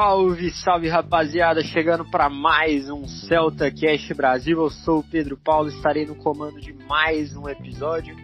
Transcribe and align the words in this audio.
Salve, 0.00 0.50
salve 0.52 0.88
rapaziada, 0.88 1.62
chegando 1.62 2.06
para 2.06 2.30
mais 2.30 2.88
um 2.88 3.06
Celta 3.06 3.70
Cast 3.70 4.14
Brasil. 4.14 4.58
Eu 4.58 4.70
sou 4.70 5.00
o 5.00 5.04
Pedro 5.04 5.36
Paulo, 5.36 5.68
estarei 5.68 6.06
no 6.06 6.14
comando 6.14 6.58
de 6.58 6.72
mais 6.72 7.36
um 7.36 7.46
episódio. 7.46 8.16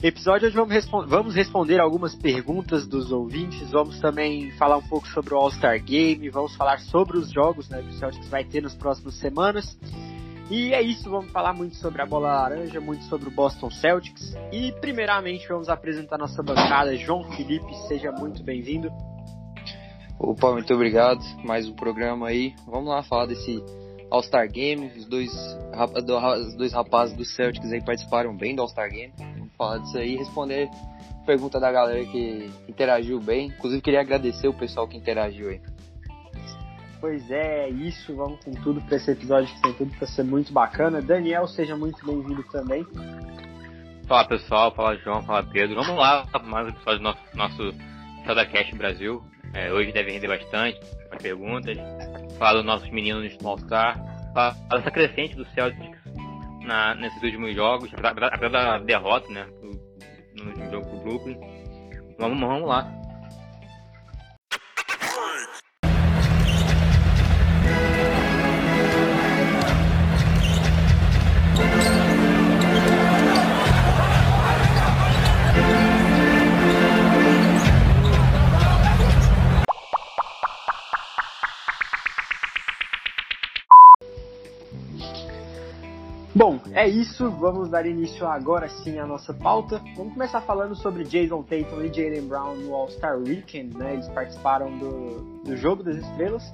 Episódio 0.00 0.46
onde 0.46 0.56
vamos, 0.56 1.08
vamos 1.08 1.34
responder 1.34 1.80
algumas 1.80 2.14
perguntas 2.14 2.86
dos 2.86 3.10
ouvintes, 3.10 3.68
vamos 3.72 3.98
também 3.98 4.52
falar 4.52 4.76
um 4.76 4.86
pouco 4.86 5.08
sobre 5.08 5.34
o 5.34 5.38
All-Star 5.38 5.82
Game, 5.82 6.30
vamos 6.30 6.54
falar 6.54 6.78
sobre 6.78 7.18
os 7.18 7.32
jogos 7.32 7.68
né, 7.68 7.82
que 7.82 7.88
o 7.88 7.98
Celtics 7.98 8.28
vai 8.28 8.44
ter 8.44 8.62
nas 8.62 8.76
próximas 8.76 9.14
semanas. 9.14 9.76
E 10.48 10.72
é 10.72 10.80
isso, 10.80 11.10
vamos 11.10 11.32
falar 11.32 11.52
muito 11.52 11.74
sobre 11.78 12.00
a 12.00 12.06
bola 12.06 12.28
laranja, 12.28 12.80
muito 12.80 13.02
sobre 13.06 13.26
o 13.26 13.32
Boston 13.32 13.72
Celtics. 13.72 14.36
E 14.52 14.70
primeiramente 14.80 15.48
vamos 15.48 15.68
apresentar 15.68 16.16
nossa 16.16 16.44
bancada. 16.44 16.94
João 16.94 17.24
Felipe, 17.32 17.74
seja 17.88 18.12
muito 18.12 18.40
bem-vindo. 18.44 18.88
Opa, 20.18 20.52
muito 20.52 20.74
obrigado. 20.74 21.20
Mais 21.44 21.68
um 21.68 21.74
programa 21.74 22.28
aí. 22.28 22.52
Vamos 22.66 22.88
lá 22.88 23.02
falar 23.04 23.26
desse 23.26 23.62
All-Star 24.10 24.50
Game. 24.50 24.90
Os 24.96 25.06
dois, 25.06 25.30
os 25.32 26.56
dois 26.56 26.72
rapazes 26.72 27.16
do 27.16 27.24
Celtics 27.24 27.70
aí 27.70 27.80
participaram 27.84 28.36
bem 28.36 28.56
do 28.56 28.62
All-Star 28.62 28.90
Game. 28.90 29.12
Vamos 29.16 29.52
falar 29.56 29.78
disso 29.78 29.96
aí 29.96 30.14
e 30.14 30.16
responder 30.16 30.68
pergunta 31.24 31.60
da 31.60 31.70
galera 31.70 32.04
que 32.06 32.50
interagiu 32.66 33.20
bem. 33.20 33.48
Inclusive, 33.48 33.80
queria 33.82 34.00
agradecer 34.00 34.48
o 34.48 34.54
pessoal 34.54 34.88
que 34.88 34.96
interagiu 34.96 35.50
aí. 35.50 35.60
Pois 37.00 37.30
é, 37.30 37.68
isso. 37.68 38.16
Vamos 38.16 38.42
com 38.44 38.50
tudo 38.50 38.80
para 38.80 38.96
esse 38.96 39.12
episódio 39.12 39.54
que 39.54 39.62
tem 39.62 39.72
tudo 39.74 39.96
para 39.98 40.08
ser 40.08 40.24
muito 40.24 40.52
bacana. 40.52 41.00
Daniel, 41.00 41.46
seja 41.46 41.76
muito 41.76 42.04
bem-vindo 42.04 42.42
também. 42.50 42.84
Fala 44.08 44.26
pessoal, 44.26 44.74
fala 44.74 44.96
João, 44.96 45.22
fala 45.22 45.44
Pedro. 45.44 45.76
Vamos 45.76 45.96
lá 45.96 46.26
para 46.26 46.42
mais 46.42 46.66
um 46.66 46.70
episódio 46.70 46.98
do 46.98 47.04
nosso, 47.04 47.20
nosso 47.34 48.50
Cast 48.50 48.74
Brasil. 48.74 49.22
É, 49.54 49.72
hoje 49.72 49.92
deve 49.92 50.12
render 50.12 50.28
bastante 50.28 50.80
as 51.10 51.22
perguntas. 51.22 51.76
Fala 52.38 52.58
dos 52.58 52.66
nossos 52.66 52.88
meninos 52.90 53.36
no 53.38 53.48
All 53.48 53.58
Star. 53.58 53.96
Fala 54.34 54.54
dessa 54.70 54.90
crescente 54.90 55.34
do 55.34 55.44
Celtics 55.46 55.98
na, 56.64 56.94
nesses 56.94 57.22
últimos 57.22 57.54
jogos, 57.54 57.90
apesar 57.94 58.48
da 58.48 58.78
derrota, 58.78 59.30
né? 59.32 59.46
No, 59.62 60.44
no 60.44 60.70
jogo 60.70 60.90
do 60.90 61.02
Brooklyn. 61.02 61.40
Vamos, 62.18 62.40
vamos 62.40 62.68
lá. 62.68 62.92
Bom, 86.38 86.60
é 86.72 86.88
isso. 86.88 87.28
Vamos 87.32 87.68
dar 87.68 87.84
início 87.84 88.24
agora 88.24 88.68
sim 88.68 88.96
à 88.96 89.04
nossa 89.04 89.34
pauta. 89.34 89.82
Vamos 89.96 90.12
começar 90.12 90.40
falando 90.40 90.76
sobre 90.76 91.02
Jason 91.02 91.42
Tatum 91.42 91.82
e 91.82 91.92
Jalen 91.92 92.28
Brown 92.28 92.54
no 92.54 92.72
All-Star 92.76 93.18
Weekend. 93.18 93.76
Né? 93.76 93.94
Eles 93.94 94.06
participaram 94.06 94.78
do, 94.78 95.42
do 95.44 95.56
Jogo 95.56 95.82
das 95.82 95.96
Estrelas, 95.96 96.44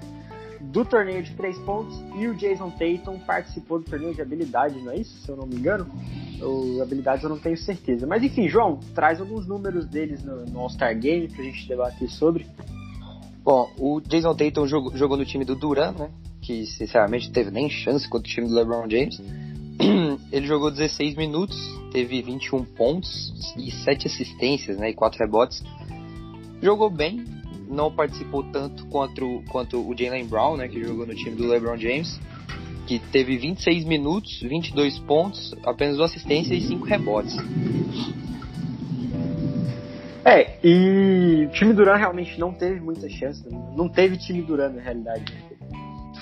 do 0.59 0.87
torneio 0.87 1.23
de 1.23 1.35
três 1.35 1.59
pontos, 1.59 2.03
e 2.17 2.27
o 2.27 2.35
Jason 2.35 2.71
Tatum 2.71 3.19
participou 3.27 3.79
do 3.79 3.85
torneio 3.85 4.15
de 4.15 4.23
habilidade, 4.23 4.81
não 4.81 4.91
é 4.91 4.97
isso? 4.97 5.19
Se 5.19 5.29
eu 5.29 5.37
não 5.37 5.47
me 5.47 5.57
engano. 5.57 5.87
Ou 6.41 6.81
habilidades 6.81 7.23
eu 7.23 7.29
não 7.29 7.39
tenho 7.39 7.59
certeza. 7.59 8.07
Mas 8.07 8.23
enfim, 8.23 8.49
João, 8.49 8.81
traz 8.95 9.21
alguns 9.21 9.47
números 9.47 9.85
deles 9.85 10.25
no, 10.25 10.47
no 10.47 10.61
All-Star 10.61 10.99
Game 10.99 11.29
pra 11.29 11.45
gente 11.45 11.69
debater 11.69 12.09
sobre. 12.09 12.47
Bom, 13.45 13.71
o 13.79 14.01
Jason 14.01 14.35
Tatum 14.35 14.67
jogou, 14.67 14.97
jogou 14.97 15.19
no 15.19 15.27
time 15.27 15.45
do 15.45 15.55
Duran, 15.55 15.93
né? 15.93 16.11
Que 16.41 16.65
sinceramente 16.65 17.31
teve 17.31 17.51
nem 17.51 17.69
chance 17.69 18.09
contra 18.09 18.27
o 18.27 18.33
time 18.33 18.49
do 18.49 18.55
LeBron 18.55 18.89
James. 18.89 19.21
ele 20.33 20.47
jogou 20.47 20.71
16 20.71 21.17
minutos, 21.17 21.57
teve 21.93 22.23
21 22.23 22.65
pontos 22.65 23.55
e 23.57 23.71
7 23.71 24.07
assistências, 24.07 24.79
né, 24.79 24.91
e 24.91 24.95
4 24.95 25.19
rebotes. 25.19 25.63
Jogou 26.63 26.91
bem, 26.91 27.25
não 27.69 27.93
participou 27.93 28.43
tanto 28.45 28.87
quanto, 28.87 29.43
quanto 29.51 29.79
o 29.79 29.97
Jalen 29.97 30.27
Brown, 30.27 30.57
né, 30.57 30.69
que 30.69 30.83
jogou 30.83 31.07
no 31.07 31.15
time 31.15 31.37
do 31.37 31.47
LeBron 31.47 31.77
James, 31.77 32.21
que 32.87 32.99
teve 32.99 33.37
26 33.37 33.85
minutos, 33.85 34.41
22 34.43 34.99
pontos, 35.01 35.55
apenas 35.65 35.99
1 35.99 36.03
assistência 36.03 36.55
e 36.55 36.61
5 36.61 36.85
rebotes. 36.85 37.37
É, 40.25 40.59
e 40.67 41.45
o 41.47 41.51
time 41.51 41.75
Duran 41.75 41.97
realmente 41.97 42.41
não 42.41 42.53
teve 42.53 42.81
muita 42.81 43.09
chance, 43.11 43.45
não 43.77 43.89
teve 43.89 44.17
time 44.17 44.41
Duran 44.41 44.71
na 44.71 44.81
realidade. 44.81 45.25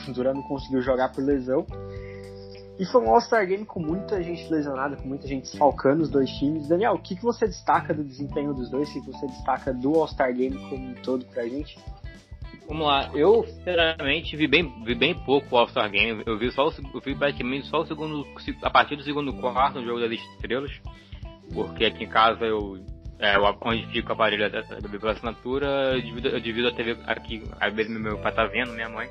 O 0.09 0.13
Duran 0.13 0.35
não 0.35 0.43
conseguiu 0.43 0.83
jogar 0.83 1.11
por 1.13 1.23
lesão. 1.23 1.65
E 2.83 2.85
foi 2.85 3.01
um 3.01 3.11
All-Star 3.11 3.47
Game 3.47 3.65
com 3.65 3.79
muita 3.79 4.21
gente 4.21 4.53
lesionada, 4.53 4.97
com 4.97 5.07
muita 5.07 5.29
gente 5.29 5.57
falcando 5.57 6.03
os 6.03 6.11
dois 6.11 6.29
times. 6.31 6.67
Daniel, 6.67 6.95
o 6.95 6.99
que, 6.99 7.15
que 7.15 7.23
você 7.23 7.47
destaca 7.47 7.95
do 7.95 8.03
desempenho 8.03 8.53
dos 8.53 8.69
dois? 8.69 8.89
O 8.89 8.93
que 8.93 9.07
você 9.07 9.25
destaca 9.25 9.73
do 9.73 9.95
All-Star 9.95 10.35
Game 10.35 10.59
como 10.69 10.89
um 10.89 10.95
todo 10.95 11.25
pra 11.27 11.47
gente? 11.47 11.79
Vamos 12.67 12.85
lá, 12.85 13.09
eu 13.15 13.45
sinceramente 13.45 14.37
vi 14.37 14.49
bem, 14.49 14.83
vi 14.85 14.97
bem 14.97 15.15
pouco 15.15 15.55
o 15.55 15.59
All-Star 15.59 15.89
Game. 15.93 16.25
Eu 16.27 16.37
vi 16.37 16.51
só 16.51 16.67
o, 16.67 16.73
eu 16.93 17.01
vi 17.01 17.15
praticamente 17.15 17.69
só 17.69 17.83
o 17.83 17.87
segundo, 17.87 18.27
a 18.63 18.71
partir 18.71 18.97
do 18.97 19.05
segundo 19.05 19.33
quarto 19.35 19.79
no 19.79 19.87
jogo 19.87 20.01
das 20.01 20.11
estrelas, 20.11 20.73
porque 21.55 21.85
aqui 21.85 22.03
em 22.03 22.09
casa 22.09 22.45
eu 22.45 22.85
é, 23.21 23.37
onde 23.61 23.87
fica 23.93 24.11
o 24.11 24.13
aparelho 24.15 24.51
da, 24.51 24.61
da 24.61 25.11
assinatura, 25.13 25.93
eu 25.95 26.03
divido, 26.03 26.29
eu 26.31 26.41
divido 26.41 26.67
a 26.67 26.75
TV 26.75 26.97
aqui, 27.07 27.45
às 27.61 27.73
vezes 27.73 27.97
meu 27.97 28.19
pai 28.19 28.35
tá 28.35 28.45
vendo, 28.45 28.73
minha 28.73 28.89
mãe. 28.89 29.09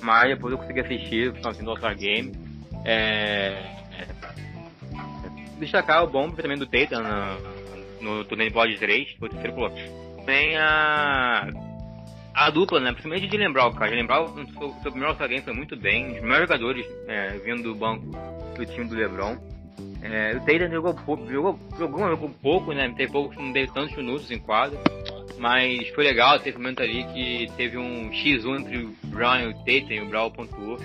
Mas 0.00 0.28
depois 0.28 0.52
eu 0.52 0.58
consegui 0.58 0.80
assistir 0.80 1.30
o 1.30 1.34
finalzinho 1.34 1.64
do 1.64 1.70
All-Star 1.72 1.96
Game. 1.96 2.51
É, 2.84 3.62
é, 3.98 4.06
destacar 5.58 6.04
o 6.04 6.08
bom 6.08 6.30
também 6.30 6.58
do 6.58 6.66
Tatum 6.66 7.02
no, 8.00 8.16
no 8.16 8.24
torneio 8.24 8.50
de 8.50 8.54
Blood 8.54 8.78
3, 8.78 9.12
foi 9.18 9.28
o 9.28 9.32
terceiro. 9.32 9.72
Tem 10.24 10.56
a 10.56 11.48
a 12.34 12.50
dupla, 12.50 12.80
né? 12.80 12.92
Principalmente 12.92 13.28
de 13.28 13.36
lembrar 13.36 13.66
o 13.66 13.74
cara. 13.74 13.90
De 13.90 13.96
lembrar 13.96 14.22
o 14.22 14.28
seu, 14.82 14.90
primeiro 14.90 15.14
foi 15.44 15.52
muito 15.52 15.76
bem. 15.76 16.16
Os 16.16 16.22
melhores 16.22 16.48
jogadores 16.48 16.86
é, 17.06 17.38
vindo 17.38 17.62
do 17.62 17.74
banco 17.74 18.06
do 18.56 18.66
time 18.66 18.86
do 18.86 18.94
LeBron. 18.94 19.36
É, 20.02 20.36
o 20.36 20.40
Tatum 20.40 20.72
jogou 20.72 20.94
pouco, 20.94 21.30
jogou, 21.30 21.58
jogou, 21.78 22.08
jogou 22.08 22.30
pouco, 22.42 22.72
né? 22.72 22.92
Teve 22.96 23.12
pouco, 23.12 23.34
não 23.40 23.52
teve 23.52 23.72
tantos 23.72 23.96
minutos 23.96 24.30
em 24.30 24.38
quadro. 24.38 24.78
Mas 25.38 25.88
foi 25.88 26.04
legal, 26.04 26.38
teve 26.38 26.56
um 26.56 26.60
momento 26.60 26.82
ali 26.82 27.04
que 27.04 27.50
teve 27.56 27.76
um 27.76 28.10
X1 28.10 28.60
entre 28.60 28.78
o 28.78 28.94
Brown 29.06 29.40
e 29.40 29.46
o 29.48 29.54
Tatum 29.54 29.92
e 29.92 30.00
o 30.00 30.08
Brown 30.08 30.30
pontuou 30.30 30.78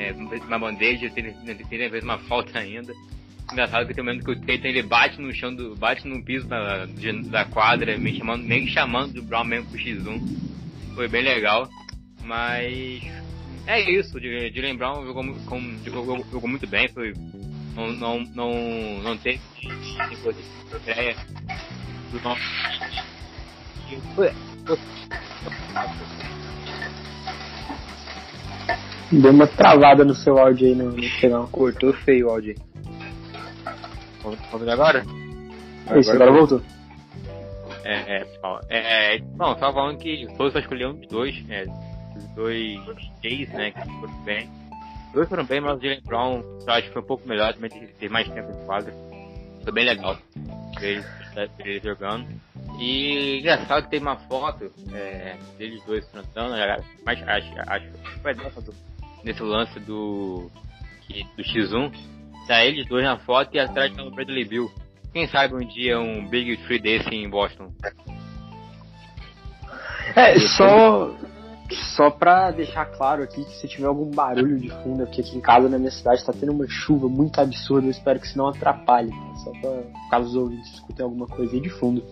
é, 0.00 0.12
uma 0.46 0.58
bandeja, 0.58 1.12
ele, 1.14 1.34
ele 1.44 1.90
fez 1.90 2.02
uma 2.02 2.18
falta 2.18 2.58
ainda. 2.58 2.92
Engraçado 3.52 3.86
que 3.86 3.94
tem 3.94 4.02
um 4.02 4.06
momento 4.06 4.24
que 4.24 4.30
o 4.30 4.40
Tatum 4.40 4.68
ele 4.68 4.82
bate 4.82 5.20
no 5.20 5.32
chão 5.34 5.54
do. 5.54 5.76
bate 5.76 6.06
no 6.06 6.22
piso 6.22 6.46
da, 6.46 6.86
de, 6.86 7.12
da 7.28 7.44
quadra, 7.44 7.98
meio 7.98 8.16
chamando, 8.16 8.44
meio 8.44 8.68
chamando 8.68 9.14
do 9.14 9.22
Brown 9.22 9.44
mesmo 9.44 9.68
pro 9.68 9.78
X1. 9.78 10.94
Foi 10.94 11.08
bem 11.08 11.22
legal. 11.22 11.68
Mas 12.22 13.02
é 13.66 13.80
isso, 13.90 14.20
de, 14.20 14.50
de 14.50 14.60
lembrar 14.60 14.94
jogou, 14.94 15.24
com, 15.46 15.60
jogou, 15.84 16.24
jogou 16.30 16.48
muito 16.48 16.66
bem, 16.66 16.88
foi. 16.88 17.12
Não, 17.74 17.92
não, 17.92 18.20
não, 18.34 18.98
não 19.02 19.16
teve 19.16 19.40
ideia 20.82 21.16
do 22.12 22.20
nosso. 22.20 22.42
Deu 29.12 29.32
uma 29.32 29.46
travada 29.46 30.04
no 30.04 30.14
seu 30.14 30.38
áudio 30.38 30.68
aí 30.68 30.74
no, 30.74 30.92
no 30.92 31.02
final. 31.20 31.48
Cortou 31.48 31.92
feio 31.92 32.28
o 32.28 32.30
áudio 32.30 32.54
Vamos 34.22 34.38
ver 34.60 34.70
agora? 34.70 35.02
Isso, 35.98 36.10
agora, 36.10 36.30
agora 36.30 36.32
voltou. 36.32 36.62
É, 37.84 38.16
é, 38.16 38.24
pessoal. 38.24 38.60
É, 38.68 39.18
bom, 39.18 39.54
tava 39.54 39.72
falando 39.72 39.98
que 39.98 40.26
todos 40.36 40.52
só 40.52 40.58
escolheram 40.58 40.92
os 40.92 41.06
dois, 41.08 41.34
é, 41.48 41.64
os 42.16 42.24
dois 42.34 42.78
Jays, 43.22 43.48
né, 43.50 43.70
que 43.70 43.80
foram 43.80 44.24
bem. 44.24 44.48
Os 45.08 45.12
dois 45.14 45.28
foram 45.28 45.44
bem, 45.44 45.60
mas 45.60 45.78
o 45.78 45.82
Jalen 45.82 46.02
Brown 46.04 46.42
acho 46.68 46.86
que 46.86 46.92
foi 46.92 47.02
um 47.02 47.06
pouco 47.06 47.28
melhor, 47.28 47.52
também 47.54 47.70
teve 47.70 48.12
mais 48.12 48.28
tempo 48.28 48.52
de 48.52 48.64
quadra. 48.64 48.92
Foi 49.64 49.72
bem 49.72 49.86
legal 49.86 50.16
ver 50.78 51.04
eles, 51.64 51.82
jogando. 51.82 52.26
E 52.78 53.38
engraçado 53.40 53.84
que 53.84 53.90
tem 53.90 54.00
uma 54.00 54.16
foto 54.16 54.70
é, 54.92 55.36
deles 55.58 55.82
dois 55.84 56.06
cantando, 56.08 56.54
mas 57.04 57.22
acho, 57.28 57.52
acho 57.66 57.86
que 57.86 58.20
foi 58.20 58.34
dessa 58.34 58.60
do 58.60 58.72
nesse 59.24 59.42
lance 59.42 59.78
do, 59.80 60.50
do 61.36 61.42
X1, 61.42 61.92
tá 62.46 62.64
eles 62.64 62.86
dois 62.88 63.04
na 63.04 63.18
foto 63.18 63.54
e 63.54 63.58
atrás 63.58 63.94
tá 63.94 64.02
o 64.02 64.10
Bradley 64.10 64.44
Bill. 64.44 64.70
Quem 65.12 65.26
sabe 65.26 65.54
um 65.54 65.66
dia 65.66 65.98
um 65.98 66.28
Big 66.28 66.56
Tree 66.58 66.80
desse 66.80 67.08
em 67.10 67.28
Boston. 67.28 67.72
É, 70.14 70.38
só, 70.56 71.14
só 71.96 72.10
pra 72.10 72.50
deixar 72.50 72.86
claro 72.86 73.22
aqui 73.22 73.44
que 73.44 73.52
se 73.52 73.68
tiver 73.68 73.86
algum 73.86 74.10
barulho 74.10 74.58
de 74.58 74.70
fundo, 74.82 75.04
porque 75.06 75.20
aqui 75.20 75.36
em 75.36 75.40
casa 75.40 75.68
na 75.68 75.78
minha 75.78 75.90
cidade 75.90 76.24
tá 76.24 76.32
tendo 76.32 76.52
uma 76.52 76.68
chuva 76.68 77.08
muito 77.08 77.40
absurda, 77.40 77.86
eu 77.86 77.90
espero 77.90 78.18
que 78.18 78.26
isso 78.26 78.38
não 78.38 78.48
atrapalhe, 78.48 79.10
tá? 79.10 79.34
só 79.44 79.50
pra 79.60 79.82
caso 80.10 80.28
os 80.28 80.36
ouvintes 80.36 80.74
escutem 80.74 81.04
alguma 81.04 81.26
coisa 81.26 81.54
aí 81.54 81.60
de 81.60 81.70
fundo. 81.70 82.04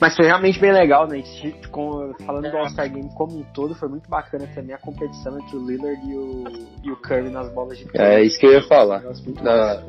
Mas 0.00 0.14
foi 0.14 0.26
realmente 0.26 0.60
bem 0.60 0.72
legal, 0.72 1.06
né? 1.06 1.22
Com, 1.70 2.12
falando 2.26 2.50
do 2.50 2.56
All-Star 2.56 2.90
Game 2.92 3.08
como 3.14 3.38
um 3.38 3.42
todo, 3.54 3.74
foi 3.74 3.88
muito 3.88 4.08
bacana 4.10 4.46
também 4.54 4.74
a 4.74 4.78
competição 4.78 5.38
entre 5.38 5.56
o 5.56 5.66
Lillard 5.66 6.06
e 6.06 6.14
o, 6.14 6.44
e 6.84 6.90
o 6.90 6.96
Curry 6.96 7.30
nas 7.30 7.50
bolas 7.52 7.78
de 7.78 7.88
É 7.94 8.22
isso 8.22 8.38
que 8.38 8.46
eu 8.46 8.52
ia 8.52 8.62
falar. 8.62 9.02
Da, 9.42 9.82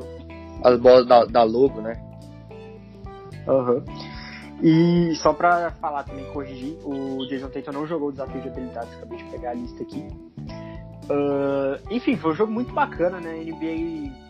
as 0.64 0.80
bolas 0.80 1.06
da, 1.06 1.26
da 1.26 1.44
Lobo, 1.44 1.82
né? 1.82 2.02
Aham. 3.48 3.74
Uhum. 3.74 4.18
E 4.62 5.14
só 5.18 5.34
pra 5.34 5.72
falar 5.80 6.04
também, 6.04 6.26
corrigir, 6.32 6.78
o 6.84 7.26
Jason 7.28 7.48
Tatum 7.50 7.72
não 7.72 7.86
jogou 7.86 8.10
o 8.10 8.12
desafio 8.12 8.42
de 8.42 8.48
habilidades, 8.48 8.92
acabei 8.96 9.18
de 9.20 9.24
pegar 9.26 9.52
a 9.52 9.54
lista 9.54 9.84
aqui. 9.84 10.08
Uh, 11.10 11.80
enfim, 11.92 12.18
foi 12.18 12.32
um 12.32 12.36
jogo 12.36 12.52
muito 12.52 12.74
bacana, 12.74 13.20
né? 13.20 13.44
NBA 13.44 14.27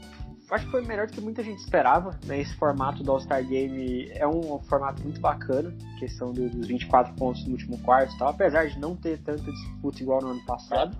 acho 0.52 0.66
que 0.66 0.72
foi 0.72 0.82
melhor 0.82 1.08
do 1.08 1.14
que 1.14 1.22
muita 1.22 1.44
gente 1.44 1.60
esperava. 1.60 2.18
Né? 2.26 2.42
Esse 2.42 2.56
formato 2.56 3.04
do 3.04 3.12
All-Star 3.12 3.46
Game 3.46 4.10
é 4.12 4.28
um, 4.28 4.60
formato 4.60 5.04
muito 5.04 5.20
bacana, 5.20 5.74
questão 6.00 6.32
do, 6.32 6.50
dos 6.50 6.68
24 6.68 7.14
pontos 7.16 7.46
no 7.46 7.52
último 7.52 7.78
quarto 7.80 8.14
e 8.16 8.18
tal, 8.18 8.30
apesar 8.30 8.66
de 8.68 8.80
não 8.80 8.96
ter 8.96 9.20
tanta 9.20 9.52
disputa 9.52 10.02
igual 10.02 10.22
no 10.22 10.30
ano 10.30 10.46
passado. 10.46 10.98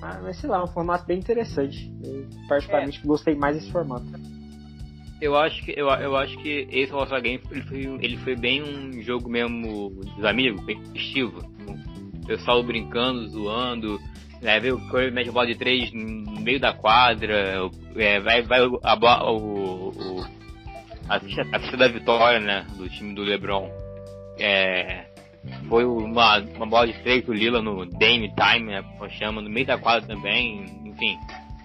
Mas, 0.00 0.22
mas 0.22 0.36
sei 0.36 0.50
lá, 0.50 0.58
é 0.58 0.64
um 0.64 0.68
formato 0.68 1.06
bem 1.06 1.18
interessante. 1.18 1.92
Eu 2.02 2.26
particularmente 2.48 3.00
é. 3.02 3.06
gostei 3.06 3.34
mais 3.34 3.56
desse 3.56 3.70
formato. 3.70 4.06
Eu 5.20 5.36
acho 5.36 5.64
que, 5.64 5.72
eu, 5.72 5.88
eu 5.88 6.16
acho 6.16 6.36
que 6.38 6.68
esse 6.70 6.92
All-Star 6.92 7.20
Game 7.20 7.42
ele 7.50 7.62
foi, 7.62 7.80
ele 8.00 8.16
foi 8.18 8.36
bem 8.36 8.62
um 8.62 9.02
jogo 9.02 9.28
mesmo 9.28 9.90
dos 9.90 10.24
amigos, 10.24 10.64
bem 10.64 10.84
festivo. 10.86 11.40
O 12.22 12.26
pessoal 12.26 12.62
brincando, 12.62 13.26
zoando, 13.28 13.98
é, 14.42 14.60
vê 14.60 14.70
o 14.70 14.78
Curry 14.88 15.10
mete 15.10 15.28
a 15.28 15.32
bola 15.32 15.46
de 15.46 15.56
três 15.56 15.92
no 15.92 16.40
meio 16.40 16.60
da 16.60 16.72
quadra, 16.72 17.68
é, 17.96 18.20
vai, 18.20 18.42
vai 18.42 18.60
a, 18.82 18.96
bola, 18.96 19.30
o, 19.32 19.88
o, 19.88 20.26
a, 21.08 21.18
ficha, 21.20 21.42
a 21.52 21.58
ficha 21.58 21.76
da 21.76 21.88
vitória, 21.88 22.38
né, 22.38 22.66
do 22.76 22.88
time 22.88 23.14
do 23.14 23.22
LeBron. 23.22 23.68
É, 24.38 25.06
foi 25.68 25.84
uma, 25.84 26.38
uma 26.38 26.66
bola 26.66 26.86
de 26.86 26.92
três 27.02 27.24
do 27.24 27.32
Lila 27.32 27.60
no 27.60 27.84
Dame 27.86 28.32
Time, 28.34 28.70
né, 28.70 28.84
chama, 29.10 29.40
no 29.40 29.50
meio 29.50 29.66
da 29.66 29.78
quadra 29.78 30.06
também, 30.06 30.64
enfim. 30.84 31.18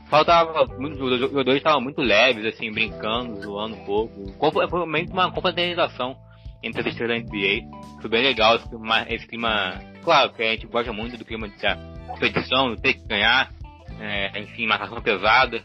Faltava 0.10 0.64
os 0.64 1.20
jogadores 1.20 1.58
estavam 1.58 1.81
muito 1.81 2.02
leves, 2.02 2.46
assim, 2.46 2.72
brincando, 2.72 3.42
zoando 3.42 3.75
um 3.75 3.86
pouco. 3.86 4.52
Foi 4.52 4.68
realmente 4.68 5.12
uma 5.12 5.31
confraternização 5.31 6.16
entre 6.62 6.81
as 6.81 6.88
estrelas 6.88 7.24
da 7.24 7.30
NBA. 7.30 8.00
Foi 8.00 8.10
bem 8.10 8.24
legal 8.24 8.56
esse 8.56 8.70
clima, 8.70 9.06
esse 9.10 9.28
clima, 9.28 9.81
claro 10.04 10.31
que 10.34 10.44
a 10.44 10.52
gente 10.52 10.68
gosta 10.68 10.94
muito 10.94 11.18
do 11.18 11.25
clima 11.25 11.48
de 11.48 11.60
competição, 12.07 12.75
ter 12.75 12.94
que 12.94 13.07
ganhar, 13.07 13.51
é, 14.00 14.39
enfim, 14.39 14.67
marcação 14.67 15.01
pesada, 15.01 15.63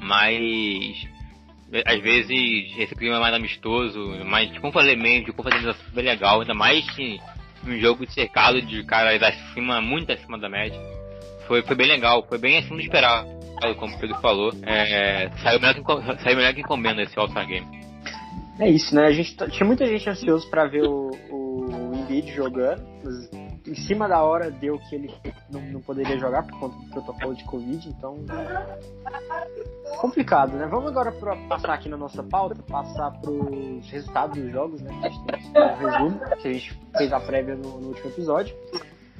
mas 0.00 1.06
às 1.86 2.00
vezes 2.00 2.76
esse 2.78 2.94
clima 2.94 3.16
é 3.16 3.20
mais 3.20 3.34
amistoso, 3.34 4.24
mais 4.24 4.56
com 4.58 4.80
elemento, 4.80 5.26
com 5.26 5.42
confraternização 5.42 5.84
bem 5.92 6.04
legal, 6.04 6.40
ainda 6.40 6.54
mais 6.54 6.88
que 6.90 7.20
um 7.64 7.78
jogo 7.78 8.10
cercado 8.10 8.60
de 8.62 8.82
caras 8.84 9.22
acima, 9.22 9.80
muito 9.80 10.10
acima 10.12 10.38
da 10.38 10.48
média. 10.48 10.80
Foi, 11.46 11.62
foi 11.62 11.76
bem 11.76 11.86
legal, 11.86 12.24
foi 12.28 12.38
bem 12.38 12.58
acima 12.58 12.76
do 12.76 12.82
esperado, 12.82 13.28
como 13.78 13.94
o 13.94 13.98
Pedro 13.98 14.18
falou. 14.20 14.52
É, 14.62 15.30
saiu, 15.42 15.60
melhor 15.60 15.74
que, 15.74 16.22
saiu 16.22 16.36
melhor 16.36 16.54
que 16.54 16.60
encomenda 16.60 17.02
esse 17.02 17.18
All-Star 17.18 17.46
Game. 17.46 17.66
É 18.58 18.68
isso, 18.68 18.94
né? 18.94 19.06
A 19.06 19.12
gente 19.12 19.34
tinha 19.50 19.66
muita 19.66 19.86
gente 19.86 20.08
ansioso 20.08 20.48
para 20.50 20.66
ver 20.66 20.82
o, 20.86 21.10
o 21.30 21.92
Embiid 21.94 22.32
jogando, 22.32 22.82
em 23.66 23.74
cima 23.74 24.08
da 24.08 24.22
hora 24.22 24.50
deu 24.50 24.78
que 24.78 24.94
ele 24.94 25.14
não, 25.50 25.60
não 25.60 25.80
poderia 25.80 26.18
jogar 26.18 26.44
por 26.44 26.58
conta 26.58 26.76
do 26.76 26.90
protocolo 26.90 27.34
de 27.34 27.44
Covid, 27.44 27.88
então. 27.88 28.16
Complicado, 30.00 30.56
né? 30.56 30.66
Vamos 30.66 30.90
agora 30.90 31.12
pra, 31.12 31.36
passar 31.48 31.74
aqui 31.74 31.88
na 31.88 31.96
nossa 31.96 32.22
pauta, 32.22 32.62
passar 32.62 33.10
para 33.20 33.30
os 33.30 33.90
resultados 33.90 34.40
dos 34.40 34.50
jogos, 34.50 34.80
né? 34.80 34.90
A 35.02 35.08
gente 35.08 35.52
tem 35.52 35.62
um 35.62 35.76
resumo, 35.76 36.20
que 36.40 36.48
a 36.48 36.52
gente 36.52 36.80
fez 36.96 37.12
a 37.12 37.20
prévia 37.20 37.56
no, 37.56 37.80
no 37.80 37.88
último 37.88 38.10
episódio. 38.10 38.56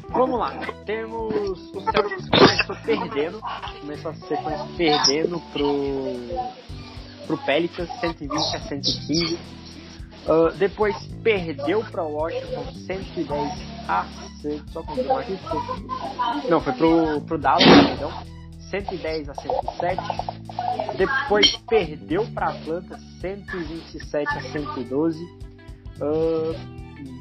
Vamos 0.08 0.40
lá, 0.40 0.52
temos 0.86 1.70
o 1.72 1.80
Celtics 1.82 2.28
começou 2.30 2.76
perdendo, 2.84 3.40
começou 3.80 4.10
a 4.10 4.14
sequência 4.14 4.66
perdendo 4.76 5.40
pro, 5.52 7.26
pro 7.26 7.38
Pelicans, 7.44 7.88
120 8.00 8.56
a 8.56 8.60
115. 8.60 9.59
Uh, 10.26 10.52
depois 10.58 10.94
perdeu 11.22 11.82
para 11.84 12.02
Washington 12.02 12.64
110 12.86 13.70
a 13.88 14.06
só 14.72 14.82
confirmar 14.82 15.20
aqui. 15.20 15.38
Não, 16.48 16.60
foi 16.60 16.72
pro, 16.72 17.20
pro 17.22 17.38
Dallas, 17.38 17.64
perdão. 17.64 18.12
110 18.70 19.28
a 19.28 19.34
107. 19.34 20.02
Depois 20.96 21.56
perdeu 21.68 22.26
para 22.32 22.50
Atlanta 22.50 22.98
127 23.20 24.28
a 24.28 24.40
112. 24.40 25.24
Uh, 26.00 26.54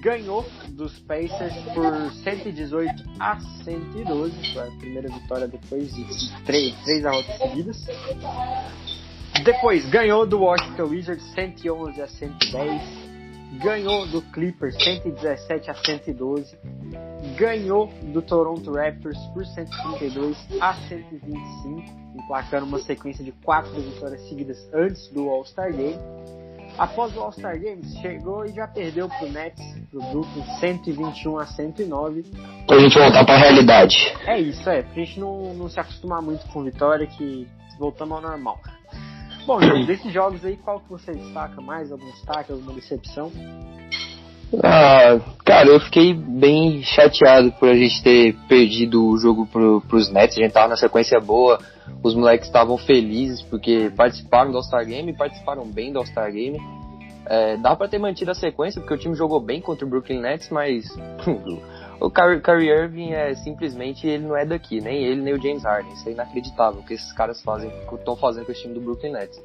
ganhou 0.01 0.45
dos 0.69 0.99
Pacers 0.99 1.53
por 1.73 2.11
118 2.23 3.03
a 3.19 3.39
112. 3.63 4.53
Foi 4.53 4.67
a 4.67 4.71
primeira 4.77 5.09
vitória 5.09 5.47
depois 5.47 5.93
de 5.93 6.05
três, 6.43 6.75
três 6.83 7.01
derrotas 7.01 7.37
seguidas. 7.37 7.85
Depois 9.43 9.89
ganhou 9.89 10.25
do 10.25 10.39
Washington 10.39 10.83
Wizards 10.83 11.23
111 11.33 12.01
a 12.01 12.07
110 12.07 13.09
ganhou 13.57 14.05
do 14.07 14.21
Clippers 14.21 14.75
117 14.81 15.69
a 15.69 15.73
112, 15.73 16.57
ganhou 17.35 17.87
do 18.03 18.21
Toronto 18.21 18.73
Raptors 18.73 19.17
por 19.33 19.45
132 19.45 20.37
a 20.61 20.73
125, 20.73 21.83
emplacando 22.15 22.65
uma 22.65 22.79
sequência 22.79 23.23
de 23.23 23.31
quatro 23.43 23.71
vitórias 23.73 24.21
seguidas 24.29 24.57
antes 24.73 25.07
do 25.09 25.29
All-Star 25.29 25.73
Game. 25.73 25.97
Após 26.77 27.15
o 27.17 27.19
All-Star 27.19 27.59
Game, 27.59 27.83
chegou 28.01 28.45
e 28.45 28.53
já 28.53 28.67
perdeu 28.67 29.09
pro 29.09 29.29
Nets, 29.29 29.61
pro 29.89 29.99
Brooklyn, 29.99 30.43
121 30.59 31.39
a 31.39 31.45
109. 31.45 32.23
Pra 32.67 32.79
gente 32.79 32.97
voltar 32.97 33.25
pra 33.25 33.37
realidade. 33.37 33.95
É 34.25 34.39
isso, 34.39 34.69
é. 34.69 34.83
Pra 34.83 34.93
gente 34.93 35.19
não, 35.19 35.53
não 35.55 35.67
se 35.67 35.79
acostumar 35.79 36.21
muito 36.21 36.45
com 36.47 36.63
vitória, 36.63 37.05
que 37.07 37.47
voltamos 37.77 38.15
ao 38.15 38.21
normal. 38.21 38.59
Bom, 39.49 39.59
gente, 39.59 39.87
desses 39.87 40.13
jogos 40.13 40.45
aí, 40.45 40.57
qual 40.57 40.79
que 40.79 40.87
você 40.87 41.11
destaca 41.11 41.59
mais? 41.59 41.91
Algum 41.91 42.05
destaque, 42.11 42.51
alguma 42.51 42.71
decepção? 42.71 43.31
Ah, 44.63 45.19
cara, 45.43 45.69
eu 45.69 45.79
fiquei 45.79 46.13
bem 46.13 46.83
chateado 46.83 47.51
por 47.53 47.67
a 47.67 47.73
gente 47.73 48.03
ter 48.03 48.35
perdido 48.47 49.03
o 49.03 49.17
jogo 49.17 49.47
pro, 49.47 49.81
pros 49.89 50.11
Nets. 50.11 50.37
A 50.37 50.41
gente 50.43 50.51
tava 50.51 50.67
na 50.67 50.75
sequência 50.75 51.19
boa, 51.19 51.57
os 52.03 52.13
moleques 52.13 52.45
estavam 52.45 52.77
felizes 52.77 53.41
porque 53.41 53.91
participaram 53.97 54.51
do 54.51 54.57
All-Star 54.57 54.85
Game, 54.85 55.17
participaram 55.17 55.65
bem 55.65 55.91
do 55.91 55.97
All-Star 55.97 56.31
Game. 56.31 56.59
É, 57.25 57.57
dá 57.57 57.75
para 57.75 57.87
ter 57.87 57.97
mantido 57.97 58.29
a 58.29 58.35
sequência 58.35 58.79
porque 58.79 58.93
o 58.93 58.97
time 58.99 59.15
jogou 59.15 59.41
bem 59.41 59.61
contra 59.61 59.83
o 59.83 59.89
Brooklyn 59.89 60.21
Nets, 60.21 60.47
mas 60.51 60.85
o 62.01 62.09
Kyrie 62.09 62.69
Irving 62.69 63.11
é 63.11 63.35
simplesmente 63.35 64.07
ele 64.07 64.25
não 64.25 64.35
é 64.35 64.45
daqui, 64.45 64.79
nem 64.79 65.03
ele 65.03 65.21
nem 65.21 65.33
o 65.33 65.41
James 65.41 65.63
Harden. 65.63 65.93
Isso 65.93 66.07
é 66.07 66.11
inacreditável 66.13 66.81
o 66.81 66.85
que 66.85 66.93
esses 66.93 67.11
caras 67.13 67.41
fazem, 67.41 67.71
estão 67.91 68.15
fazendo 68.15 68.45
com 68.45 68.51
esse 68.51 68.61
time 68.61 68.73
do 68.73 68.81
Brooklyn 68.81 69.11
Nets. 69.11 69.43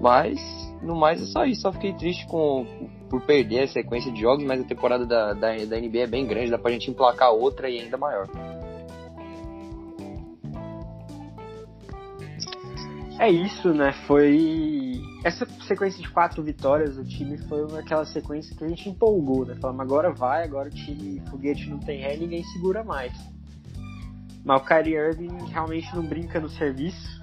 Mas 0.00 0.40
no 0.82 0.94
mais 0.94 1.22
é 1.22 1.26
só 1.26 1.44
isso, 1.44 1.62
só 1.62 1.72
fiquei 1.72 1.92
triste 1.94 2.26
com 2.26 2.66
por 3.08 3.20
perder 3.22 3.62
a 3.62 3.68
sequência 3.68 4.10
de 4.10 4.20
jogos, 4.20 4.44
mas 4.44 4.60
a 4.60 4.64
temporada 4.64 5.06
da, 5.06 5.32
da, 5.32 5.54
da 5.64 5.80
NBA 5.80 5.98
é 5.98 6.06
bem 6.06 6.26
grande, 6.26 6.50
dá 6.50 6.58
pra 6.58 6.72
gente 6.72 6.90
emplacar 6.90 7.30
outra 7.30 7.68
e 7.68 7.78
ainda 7.78 7.96
maior. 7.96 8.28
É 13.18 13.30
isso, 13.30 13.72
né? 13.72 13.92
Foi. 14.06 15.00
Essa 15.24 15.46
sequência 15.66 16.02
de 16.02 16.08
quatro 16.10 16.42
vitórias 16.42 16.96
do 16.96 17.04
time 17.04 17.38
foi 17.48 17.62
aquela 17.78 18.04
sequência 18.04 18.54
que 18.54 18.64
a 18.64 18.68
gente 18.68 18.88
empolgou, 18.88 19.46
né? 19.46 19.54
Falamos, 19.60 19.80
agora 19.80 20.12
vai, 20.12 20.44
agora 20.44 20.68
o 20.68 20.72
time 20.72 21.22
foguete 21.30 21.68
não 21.68 21.78
tem 21.78 22.00
ré, 22.00 22.16
ninguém 22.16 22.44
segura 22.44 22.84
mais. 22.84 23.12
Mas 24.44 24.62
o 24.62 24.64
Kyrie 24.64 24.94
Irving 24.94 25.48
realmente 25.50 25.94
não 25.94 26.04
brinca 26.04 26.38
no 26.38 26.48
serviço. 26.48 27.16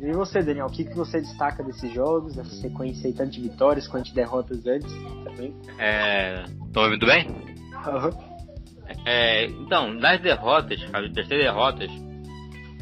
E 0.00 0.12
você, 0.12 0.42
Daniel, 0.42 0.66
o 0.66 0.70
que, 0.70 0.84
que 0.84 0.94
você 0.94 1.20
destaca 1.20 1.62
desses 1.62 1.92
jogos, 1.92 2.34
dessa 2.34 2.54
sequência 2.56 3.08
aí, 3.08 3.12
tanto 3.12 3.32
de 3.32 3.42
vitórias 3.42 3.86
quanto 3.86 4.06
de 4.06 4.14
derrotas 4.14 4.66
antes 4.66 4.90
também? 5.24 5.54
É. 5.78 6.44
Estão 6.66 6.84
ouvindo 6.84 7.04
bem? 7.04 7.28
Uhum. 7.28 8.32
É, 9.04 9.46
então, 9.46 9.96
das 9.98 10.20
derrotas, 10.20 10.80
das 10.90 11.26
três 11.26 11.28
derrotas, 11.28 11.90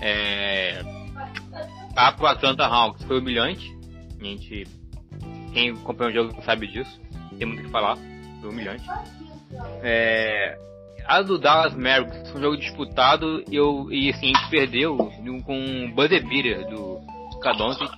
é, 0.00 0.99
a 1.96 2.12
pro 2.12 2.26
Atlanta 2.26 2.64
Hawks 2.66 3.04
foi 3.04 3.18
humilhante. 3.18 3.76
A 4.20 4.24
gente, 4.24 4.64
quem 5.52 5.70
acompanha 5.70 6.10
o 6.10 6.14
jogo 6.14 6.42
sabe 6.42 6.66
disso. 6.66 7.00
Tem 7.38 7.46
muito 7.46 7.60
o 7.60 7.64
que 7.64 7.70
falar. 7.70 7.96
Foi 8.40 8.50
humilhante. 8.50 8.84
É, 9.82 10.58
a 11.06 11.22
do 11.22 11.38
Dallas 11.38 11.74
Mavericks 11.74 12.30
foi 12.30 12.40
um 12.40 12.44
jogo 12.44 12.56
disputado 12.56 13.42
e, 13.50 13.56
eu, 13.56 13.90
e 13.90 14.10
assim, 14.10 14.32
a 14.32 14.38
gente 14.38 14.50
perdeu 14.50 14.96
com 15.44 15.58
um 15.58 15.90
buzzer 15.90 16.26
beater 16.26 16.68
do 16.68 17.00
Kadontic, 17.42 17.90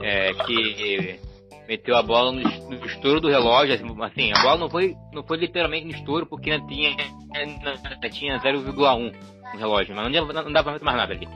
é, 0.00 0.32
que 0.34 1.18
meteu 1.66 1.96
a 1.96 2.02
bola 2.02 2.32
no, 2.32 2.42
no, 2.42 2.86
estouro 2.86 3.20
do 3.20 3.28
relógio, 3.28 3.74
assim, 3.74 4.32
a 4.32 4.42
bola 4.42 4.58
não 4.58 4.70
foi, 4.70 4.94
não 5.12 5.22
foi 5.22 5.38
literalmente 5.38 5.86
no 5.86 5.92
estouro 5.92 6.26
porque 6.26 6.50
ainda 6.50 6.66
tinha, 6.66 6.96
tinha 8.10 8.38
0,1 8.38 9.14
no 9.52 9.58
relógio, 9.58 9.94
mas 9.94 10.12
não, 10.12 10.44
não 10.44 10.52
dava 10.52 10.78
mais 10.80 10.96
nada 10.96 11.12
ali. 11.12 11.28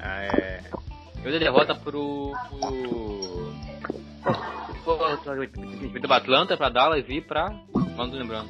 É, 0.00 0.60
eu 1.24 1.30
dei 1.30 1.38
derrota 1.38 1.74
pro, 1.74 2.32
pro 2.50 3.52
do 6.00 6.12
Atlanta 6.12 6.56
pra 6.56 6.68
Dallas 6.68 7.04
e 7.08 7.20
pra. 7.20 7.54
Quando 7.94 8.16
lembrando. 8.16 8.48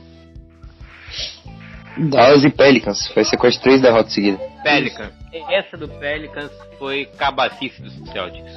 Dallas 2.11 2.43
e 2.45 2.50
Pelicans. 2.50 3.07
Foi 3.09 3.25
sequência 3.25 3.61
três 3.61 3.83
derrotas 3.83 4.14
seguidas. 4.14 4.41
Pelicans. 4.62 5.12
Essa 5.50 5.76
do 5.76 5.88
Pelicans 5.88 6.50
foi 6.79 7.05
cabacice 7.05 7.83
dos 7.83 7.95
Celtics. 8.11 8.52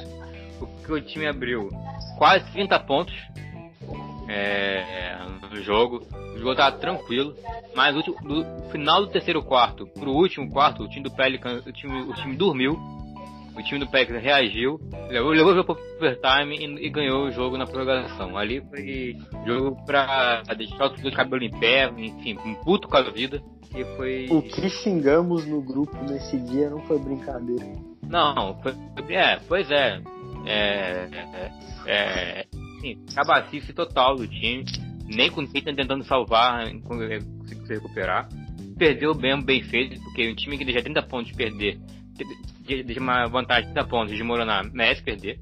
O 0.60 0.66
que 0.82 0.92
o 0.92 1.00
time 1.00 1.26
abriu 1.26 1.68
quase 2.16 2.50
30 2.52 2.80
pontos 2.80 3.14
é, 4.28 5.18
no 5.50 5.62
jogo. 5.62 6.06
O 6.34 6.38
jogo 6.38 6.54
tava 6.54 6.78
tranquilo. 6.78 7.34
Mas 7.74 7.94
no 7.94 8.70
final 8.70 9.02
do 9.02 9.08
terceiro 9.08 9.42
quarto 9.42 9.86
pro 9.86 10.12
último 10.12 10.50
quarto, 10.50 10.82
o 10.82 10.88
time 10.88 11.02
do 11.02 11.10
Pelicans, 11.10 11.66
o 11.66 11.72
time, 11.72 12.00
o 12.02 12.14
time 12.14 12.34
dormiu 12.34 12.95
o 13.56 13.62
time 13.62 13.80
do 13.80 13.86
Packers 13.86 14.22
reagiu, 14.22 14.78
levou, 15.08 15.30
levou 15.32 15.52
o 15.52 15.56
jogo 15.56 15.74
pro 15.74 15.96
overtime 15.96 16.56
e, 16.56 16.86
e, 16.86 16.90
ganhou 16.90 17.24
o 17.24 17.30
jogo 17.30 17.56
na 17.56 17.66
prorrogação. 17.66 18.36
Ali 18.36 18.60
foi 18.68 19.16
jogo 19.46 19.84
pra 19.84 20.42
deixar 20.56 20.86
o 20.86 21.12
cabelo 21.12 21.42
em 21.42 21.50
pé, 21.50 21.90
enfim, 21.96 22.36
um 22.44 22.54
puto 22.56 22.86
com 22.86 22.96
a 22.96 23.02
vida. 23.10 23.42
E 23.74 23.84
foi... 23.96 24.26
O 24.30 24.42
que 24.42 24.68
xingamos 24.68 25.46
no 25.46 25.60
grupo 25.62 25.96
nesse 26.08 26.38
dia 26.38 26.70
não 26.70 26.80
foi 26.82 26.98
brincadeira. 26.98 27.66
Não, 28.02 28.60
foi, 28.62 28.74
é, 29.08 29.40
pois 29.48 29.70
é. 29.70 30.00
É. 30.46 31.08
É. 31.24 31.50
é 31.86 32.46
sim, 32.80 33.04
cabacice 33.14 33.72
total 33.72 34.16
do 34.16 34.28
time. 34.28 34.64
Nem 35.06 35.30
com 35.30 35.40
o 35.40 35.48
Peyton 35.48 35.74
tentando 35.74 36.04
salvar, 36.04 36.70
conseguiu 36.82 37.20
se 37.66 37.74
recuperar. 37.74 38.28
Perdeu 38.76 39.14
bem, 39.14 39.40
bem 39.42 39.62
feito, 39.62 40.00
porque 40.02 40.30
um 40.30 40.34
time 40.34 40.58
que 40.58 40.64
deixa 40.64 40.82
30 40.82 41.02
pontos 41.02 41.28
de 41.28 41.34
perder 41.34 41.78
de, 42.66 42.98
uma 42.98 43.26
vantagem 43.26 43.72
da 43.72 43.84
ponta 43.84 44.14
de 44.14 44.22
Moroná 44.22 44.62
merece 44.72 45.02
perder. 45.02 45.40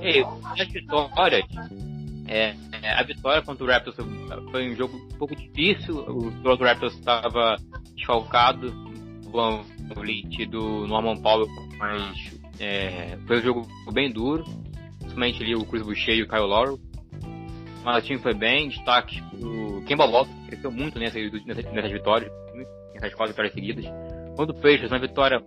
E 0.00 0.24
as 0.60 0.68
vitórias, 0.68 1.44
é, 2.26 2.54
é, 2.82 2.92
a 2.98 3.02
vitória 3.02 3.42
contra 3.42 3.64
o 3.64 3.68
Raptors 3.68 3.96
foi 4.50 4.70
um 4.70 4.76
jogo 4.76 4.96
um 4.96 5.18
pouco 5.18 5.34
difícil. 5.34 5.96
O 5.96 6.54
Raptors 6.56 6.94
estava 6.94 7.56
desfalcado, 7.96 8.72
o 9.26 9.94
Vliet 9.94 10.46
do 10.46 10.86
Norman 10.86 11.20
Powell, 11.20 11.48
mas 11.78 12.40
é, 12.58 13.18
foi 13.26 13.38
um 13.38 13.42
jogo 13.42 13.68
bem 13.92 14.10
duro, 14.10 14.44
principalmente 14.98 15.42
ali 15.42 15.54
o 15.54 15.64
Chris 15.64 15.82
Boucher 15.82 16.14
e 16.16 16.22
o 16.22 16.28
Kyle 16.28 16.46
Laurel. 16.46 16.78
Mas 17.84 18.04
o 18.04 18.06
time 18.06 18.20
foi 18.20 18.34
bem, 18.34 18.68
destaque 18.68 19.20
o 19.42 19.82
Kemba 19.84 20.04
Walker, 20.04 20.32
cresceu 20.46 20.70
muito 20.70 20.98
nessas, 20.98 21.32
nessas, 21.44 21.64
nessas 21.72 21.90
vitórias, 21.90 22.30
nessas 22.94 23.14
quatro 23.14 23.32
vitórias 23.32 23.52
seguidas. 23.52 23.84
Quando 24.36 24.50
o 24.50 24.54
Peixes, 24.54 24.90
uma 24.90 25.00
vitória 25.00 25.42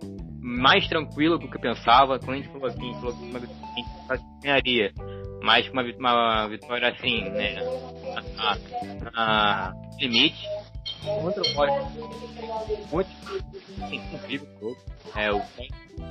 mais 0.46 0.86
tranquila 0.86 1.36
do 1.36 1.48
que 1.48 1.56
eu 1.56 1.60
pensava. 1.60 2.20
Quando 2.20 2.34
a 2.34 2.36
gente 2.36 2.48
falou 2.48 2.68
assim, 2.68 2.94
falou 2.94 3.12
uma 3.14 3.40
vitória 3.40 4.22
ganharia, 4.40 4.92
mas 5.42 5.68
uma, 5.70 5.82
uma 5.82 6.48
vitória 6.48 6.88
assim, 6.88 7.28
né, 7.30 7.56
na, 8.36 9.10
na 9.10 9.74
limite. 9.98 10.46
Contra 11.02 11.42
o 11.42 11.54
muito 12.92 13.10
assim, 13.82 13.96
incrível 14.14 14.46
jogo. 14.60 14.76
É, 15.16 15.32
o, 15.32 15.40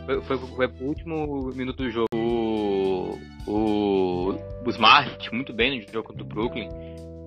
foi, 0.05 0.21
foi, 0.23 0.37
foi 0.37 0.67
pro 0.67 0.85
último 0.85 1.51
minuto 1.55 1.77
do 1.77 1.89
jogo. 1.89 2.07
O, 2.13 3.17
o, 3.47 4.31
o 4.65 4.69
Smart, 4.69 5.33
muito 5.33 5.53
bem 5.53 5.79
no 5.79 5.93
jogo 5.93 6.09
contra 6.09 6.23
o 6.23 6.27
Brooklyn. 6.27 6.69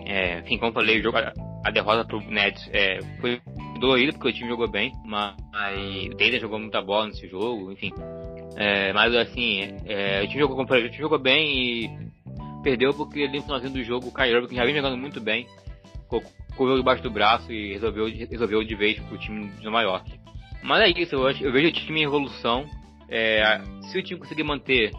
É, 0.05 0.41
enfim, 0.41 0.59
como 0.59 0.73
falei, 0.73 1.01
o 1.01 1.03
jogo, 1.03 1.17
a, 1.19 1.33
a 1.65 1.71
derrota 1.71 2.07
pro 2.07 2.21
Nets 2.21 2.69
é, 2.73 2.99
foi 3.21 3.41
dolorido 3.79 4.13
porque 4.13 4.29
o 4.29 4.33
time 4.33 4.49
jogou 4.49 4.69
bem, 4.69 4.93
mas 5.05 5.37
o 6.11 6.17
Taylor 6.17 6.41
jogou 6.41 6.59
muita 6.59 6.83
bola 6.83 7.07
nesse 7.07 7.29
jogo, 7.29 7.73
enfim. 7.73 7.93
É, 8.57 8.93
mas 8.93 9.15
assim, 9.15 9.77
é, 9.87 10.23
o, 10.23 10.29
time 10.29 10.41
jogou, 10.41 10.61
o 10.61 10.67
time 10.67 10.99
jogou 10.99 11.19
bem 11.19 11.59
e 11.59 12.09
perdeu 12.63 12.93
porque 12.93 13.23
ali 13.23 13.39
no 13.39 13.45
finalzinho 13.45 13.73
do 13.73 13.85
jogo 13.85 14.09
o 14.09 14.13
Kyrie 14.13 14.47
que 14.47 14.55
já 14.55 14.65
vem 14.65 14.75
jogando 14.75 14.97
muito 14.97 15.21
bem, 15.21 15.47
jogo 16.67 16.79
debaixo 16.79 17.03
do 17.03 17.11
braço 17.11 17.53
e 17.53 17.73
resolveu, 17.75 18.07
resolveu 18.07 18.65
de 18.65 18.75
vez 18.75 18.99
pro 19.01 19.19
time 19.19 19.49
de 19.49 19.65
Nova 19.65 19.83
York. 19.83 20.19
Mas 20.63 20.81
é 20.81 21.01
isso, 21.01 21.15
eu, 21.15 21.27
acho, 21.27 21.45
eu 21.45 21.53
vejo 21.53 21.69
o 21.69 21.73
time 21.73 22.01
em 22.01 22.05
evolução. 22.05 22.67
É, 23.09 23.61
se 23.83 23.99
o 23.99 24.03
time 24.03 24.19
conseguir 24.19 24.43
manter 24.43 24.91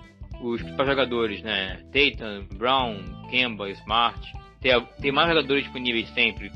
os 0.42 0.62
principais 0.62 0.90
jogadores, 0.90 1.44
né? 1.44 1.84
Tatum, 1.92 2.48
Brown, 2.58 2.98
Kemba, 3.30 3.70
Smart, 3.72 4.20
ter, 4.62 4.82
ter 5.02 5.12
mais 5.12 5.28
jogadores 5.28 5.64
disponíveis 5.64 6.10
sempre, 6.14 6.50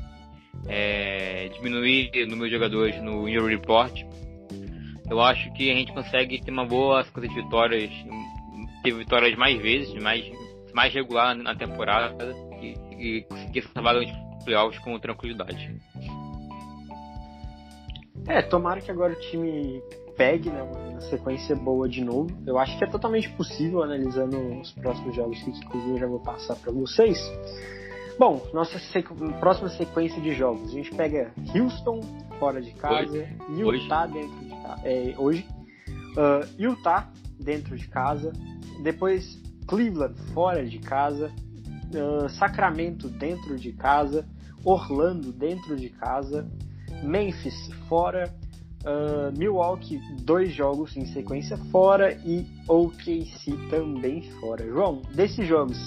é, 0.68 1.48
diminuir 1.54 2.10
o 2.24 2.26
número 2.26 2.48
de 2.48 2.54
jogadores 2.54 3.02
no 3.02 3.28
Injury 3.28 3.56
Report, 3.56 3.92
eu 5.10 5.20
acho 5.20 5.52
que 5.52 5.70
a 5.70 5.74
gente 5.74 5.92
consegue 5.92 6.40
ter 6.40 6.50
uma 6.50 6.64
boa 6.64 7.04
sequência 7.04 7.30
de 7.30 7.42
vitórias, 7.42 7.90
ter 8.82 8.94
vitórias 8.94 9.36
mais 9.36 9.60
vezes, 9.60 9.94
mais, 10.02 10.24
mais 10.72 10.92
regular 10.92 11.34
na 11.34 11.54
temporada 11.54 12.34
e, 12.60 12.74
e 12.98 13.22
conseguir 13.22 13.58
essa 13.60 13.82
vaga 13.82 14.04
de 14.04 14.12
playoffs 14.44 14.78
com 14.82 14.98
tranquilidade. 14.98 15.78
É, 18.26 18.40
tomara 18.40 18.80
que 18.80 18.90
agora 18.90 19.12
o 19.12 19.20
time 19.20 19.82
pegue 20.16 20.48
né, 20.48 20.62
uma 20.62 21.00
sequência 21.02 21.54
boa 21.54 21.88
de 21.88 22.02
novo. 22.02 22.30
Eu 22.46 22.58
acho 22.58 22.78
que 22.78 22.84
é 22.84 22.86
totalmente 22.86 23.28
possível, 23.30 23.82
analisando 23.82 24.60
os 24.60 24.72
próximos 24.72 25.14
jogos 25.14 25.42
que 25.42 25.50
inclusive 25.50 25.92
eu 25.92 25.98
já 25.98 26.06
vou 26.06 26.20
passar 26.20 26.56
para 26.56 26.72
vocês. 26.72 27.18
Bom, 28.18 28.46
nossa 28.52 28.78
sequ... 28.78 29.12
próxima 29.40 29.68
sequência 29.70 30.20
de 30.20 30.34
jogos. 30.34 30.70
A 30.70 30.72
gente 30.72 30.94
pega 30.94 31.32
Houston 31.54 32.00
fora 32.38 32.60
de 32.60 32.72
casa, 32.72 33.10
hoje. 33.10 33.36
Utah 33.58 34.04
hoje. 34.04 34.12
dentro 34.12 34.38
de 34.38 34.50
casa. 34.50 34.80
É, 34.84 35.14
hoje. 35.18 35.46
Uh, 35.88 36.62
Utah 36.62 37.10
dentro 37.40 37.76
de 37.76 37.88
casa. 37.88 38.32
Depois 38.82 39.42
Cleveland 39.66 40.14
fora 40.32 40.64
de 40.64 40.78
casa. 40.78 41.32
Uh, 41.92 42.28
Sacramento 42.28 43.08
dentro 43.08 43.58
de 43.58 43.72
casa. 43.72 44.24
Orlando 44.64 45.32
dentro 45.32 45.74
de 45.74 45.88
casa. 45.90 46.48
Memphis 47.02 47.68
fora. 47.88 48.32
Uh, 48.84 49.36
Milwaukee, 49.36 49.98
dois 50.20 50.52
jogos 50.52 50.94
em 50.94 51.06
sequência 51.06 51.56
fora 51.72 52.12
e 52.24 52.46
OKC 52.68 53.56
também 53.70 54.22
fora. 54.40 54.62
João, 54.66 55.00
desses 55.14 55.48
jogos, 55.48 55.78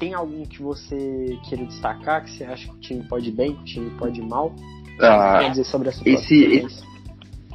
tem 0.00 0.14
algum 0.14 0.44
que 0.46 0.60
você 0.60 1.38
queira 1.48 1.64
destacar, 1.66 2.24
que 2.24 2.30
você 2.30 2.44
acha 2.44 2.66
que 2.66 2.74
o 2.74 2.80
time 2.80 3.04
pode 3.06 3.28
ir 3.28 3.32
bem, 3.32 3.54
que 3.54 3.60
o 3.60 3.64
time 3.64 3.90
pode 3.98 4.18
ir 4.18 4.26
mal? 4.26 4.52
Ah, 4.98 5.48
dizer 5.48 5.64
sobre 5.64 5.90
essa 5.90 6.02
esse, 6.04 6.42
esse, 6.44 6.82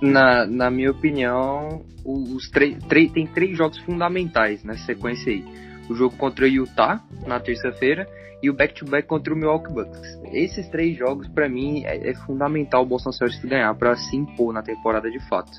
na, 0.01 0.45
na 0.45 0.69
minha 0.69 0.91
opinião, 0.91 1.83
os 2.05 2.49
três, 2.49 2.77
tem 3.11 3.27
três 3.27 3.57
jogos 3.57 3.77
fundamentais 3.79 4.63
nessa 4.63 4.85
sequência 4.85 5.31
aí. 5.31 5.43
O 5.89 5.95
jogo 5.95 6.15
contra 6.17 6.45
o 6.45 6.47
Utah 6.47 7.03
na 7.27 7.39
terça-feira 7.39 8.07
e 8.41 8.49
o 8.49 8.53
back-to-back 8.53 9.07
contra 9.07 9.33
o 9.33 9.37
Milwaukee 9.37 9.71
Bucks. 9.71 10.19
Esses 10.31 10.67
três 10.69 10.97
jogos, 10.97 11.27
para 11.27 11.49
mim, 11.49 11.83
é, 11.85 12.09
é, 12.09 12.13
fundamental 12.25 12.83
o 12.83 12.85
Boston 12.85 13.11
Celtics 13.11 13.43
ganhar 13.45 13.73
para 13.75 13.95
se 13.95 14.15
impor 14.15 14.53
na 14.53 14.61
temporada 14.61 15.09
de 15.09 15.19
fato. 15.27 15.51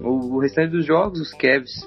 O, 0.00 0.36
o 0.36 0.38
restante 0.40 0.70
dos 0.70 0.86
jogos, 0.86 1.20
os 1.20 1.32
Cavs 1.34 1.86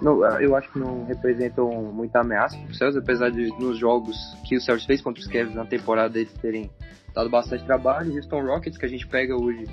não, 0.00 0.24
eu 0.40 0.54
acho 0.54 0.70
que 0.72 0.78
não 0.78 1.04
representam 1.04 1.70
muita 1.92 2.20
ameaça 2.20 2.56
para 2.56 2.70
o 2.70 2.74
Celtics, 2.74 3.02
apesar 3.02 3.30
de 3.30 3.48
nos 3.58 3.78
jogos 3.78 4.16
que 4.44 4.56
o 4.56 4.60
Celtics 4.60 4.86
fez 4.86 5.00
contra 5.00 5.20
os 5.20 5.26
Cavs 5.26 5.54
na 5.54 5.64
temporada 5.64 6.18
eles 6.18 6.32
terem 6.34 6.70
dado 7.14 7.28
bastante 7.28 7.64
trabalho. 7.64 8.14
Houston 8.14 8.42
Rockets, 8.42 8.78
que 8.78 8.86
a 8.86 8.88
gente 8.88 9.06
pega 9.06 9.36
hoje, 9.36 9.66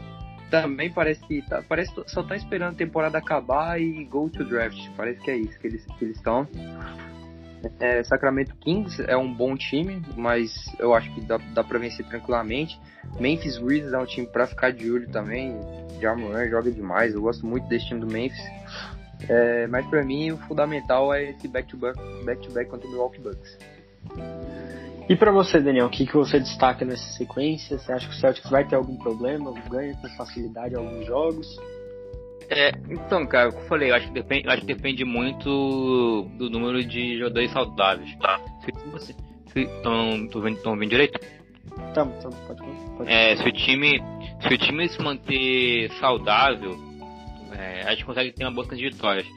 também 0.50 0.92
parece 0.92 1.22
que 1.28 1.42
tá, 1.48 1.64
parece 1.68 1.92
só 2.08 2.24
tá 2.24 2.36
esperando 2.36 2.74
a 2.74 2.78
temporada 2.78 3.18
acabar 3.18 3.80
e 3.80 4.04
go 4.06 4.30
to 4.30 4.44
draft. 4.44 4.80
Parece 4.96 5.20
que 5.22 5.32
é 5.32 5.38
isso 5.38 5.60
que 5.60 5.68
eles 5.68 5.86
que 6.00 6.06
estão. 6.06 6.48
É, 7.80 8.04
Sacramento 8.04 8.56
Kings 8.58 9.04
é 9.08 9.18
um 9.18 9.32
bom 9.32 9.56
time, 9.56 10.02
mas 10.16 10.52
eu 10.80 10.94
acho 10.94 11.14
que 11.16 11.22
dá, 11.22 11.38
dá 11.54 11.64
para 11.64 11.80
vencer 11.80 12.06
tranquilamente. 12.08 12.80
Memphis 13.20 13.58
Grizzlies 13.58 13.94
é 13.94 13.98
um 13.98 14.06
time 14.06 14.28
para 14.28 14.46
ficar 14.46 14.72
de 14.72 14.92
olho 14.92 15.10
também. 15.10 15.56
Jamoran 16.00 16.48
joga 16.50 16.72
demais, 16.72 17.14
eu 17.14 17.22
gosto 17.22 17.46
muito 17.46 17.68
desse 17.68 17.88
time 17.88 18.00
do 18.00 18.08
Memphis. 18.08 18.44
É, 19.30 19.68
mas 19.68 19.86
para 19.88 20.04
mim 20.04 20.32
o 20.32 20.38
fundamental 20.38 21.14
é 21.14 21.32
esse 21.32 21.48
back-to-back 21.48 21.98
back 22.26 22.42
to 22.46 22.54
back 22.54 22.70
contra 22.70 22.88
o 22.88 22.92
Milwaukee 22.92 23.22
Bucks. 23.22 23.58
E 25.08 25.16
para 25.16 25.32
você, 25.32 25.60
Daniel, 25.60 25.86
o 25.86 25.90
que, 25.90 26.06
que 26.06 26.16
você 26.16 26.40
destaca 26.40 26.84
nessa 26.84 27.12
sequência? 27.12 27.78
Você 27.78 27.92
acha 27.92 28.08
que 28.08 28.14
o 28.14 28.18
Celtics 28.18 28.50
vai 28.50 28.66
ter 28.66 28.76
algum 28.76 28.98
problema? 28.98 29.54
Ganha 29.70 29.96
com 29.96 30.10
facilidade 30.10 30.76
alguns 30.76 31.06
jogos? 31.06 31.48
É, 32.50 32.72
então, 32.90 33.26
cara, 33.26 33.52
como 33.52 33.64
eu 33.64 33.68
falei, 33.68 33.92
eu 33.92 33.96
acho 33.96 34.08
que 34.08 34.14
depende, 34.14 34.48
acho 34.48 34.62
que 34.62 34.68
depende 34.68 35.06
muito 35.06 36.28
do 36.38 36.50
número 36.50 36.84
de 36.84 37.20
jogadores 37.20 37.52
saudáveis. 37.52 38.16
Tá? 38.18 38.40
Se 38.64 38.90
você. 38.90 39.16
Estão 39.56 40.42
vendo, 40.42 40.60
vendo 40.62 40.90
direito? 40.90 41.18
Tamo, 41.94 42.12
tamo, 42.22 42.36
pode, 42.46 42.62
pode. 42.98 43.10
É, 43.10 43.36
se 43.38 43.48
o 43.48 43.52
time. 43.52 44.04
Se 44.42 44.54
o 44.54 44.58
time 44.58 44.90
se 44.90 45.02
manter 45.02 45.90
saudável, 46.00 46.72
é, 47.54 47.82
a 47.82 47.92
gente 47.92 48.06
consegue 48.06 48.32
ter 48.32 48.44
uma 48.46 48.52
boa 48.52 48.68
de 48.68 48.90
vitórias. 48.90 49.28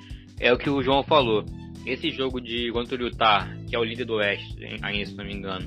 É 0.41 0.53
o 0.53 0.59
que 0.59 0.71
o 0.71 0.83
João 0.83 1.03
falou. 1.03 1.45
Esse 1.87 2.11
jogo 2.11 2.41
de 2.41 2.71
contra 2.73 2.97
o 2.97 3.07
Utah, 3.07 3.49
que 3.69 3.75
é 3.75 3.79
o 3.79 3.85
líder 3.85 4.05
do 4.05 4.15
Oeste, 4.15 4.57
ainda 4.83 5.07
se 5.07 5.17
não 5.17 5.25
me 5.25 5.35
engano, 5.35 5.67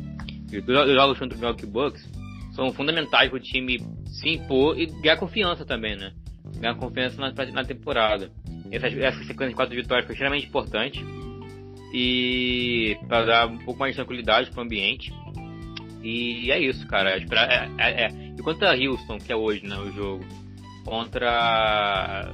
e 0.52 0.60
os 0.60 0.66
jogos 0.66 1.18
contra 1.18 1.38
o 1.38 1.40
Milwaukee 1.40 1.66
Bucks 1.66 2.10
são 2.54 2.72
fundamentais 2.74 3.30
para 3.30 3.38
o 3.38 3.40
time 3.40 3.80
se 4.06 4.30
impor 4.30 4.78
e 4.78 4.86
ganhar 4.86 5.18
confiança 5.18 5.66
também, 5.66 5.96
né? 5.96 6.12
Ganhar 6.60 6.76
confiança 6.76 7.20
na, 7.20 7.32
na 7.32 7.64
temporada. 7.64 8.30
Essa, 8.70 8.88
essa 8.88 9.20
sequência 9.24 9.50
de 9.50 9.56
quatro 9.56 9.76
vitórias 9.76 10.06
foi 10.06 10.14
extremamente 10.14 10.48
importante. 10.48 11.04
e 11.94 12.98
para 13.08 13.26
dar 13.26 13.48
um 13.48 13.58
pouco 13.60 13.80
mais 13.80 13.94
de 13.94 13.98
tranquilidade 13.98 14.52
pro 14.52 14.62
ambiente. 14.62 15.14
E 16.04 16.52
é 16.52 16.60
isso, 16.60 16.86
cara. 16.88 17.12
É, 17.12 17.70
é, 17.78 18.06
é. 18.06 18.32
E 18.38 18.42
quanto 18.42 18.64
a 18.66 18.74
Houston, 18.74 19.18
que 19.18 19.32
é 19.32 19.36
hoje 19.36 19.66
né, 19.66 19.78
o 19.78 19.92
jogo, 19.92 20.26
contra 20.86 22.34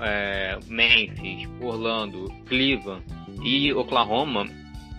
é, 0.00 0.58
Memphis, 0.68 1.48
Orlando, 1.60 2.28
Cleveland 2.46 3.04
e 3.42 3.72
Oklahoma, 3.72 4.46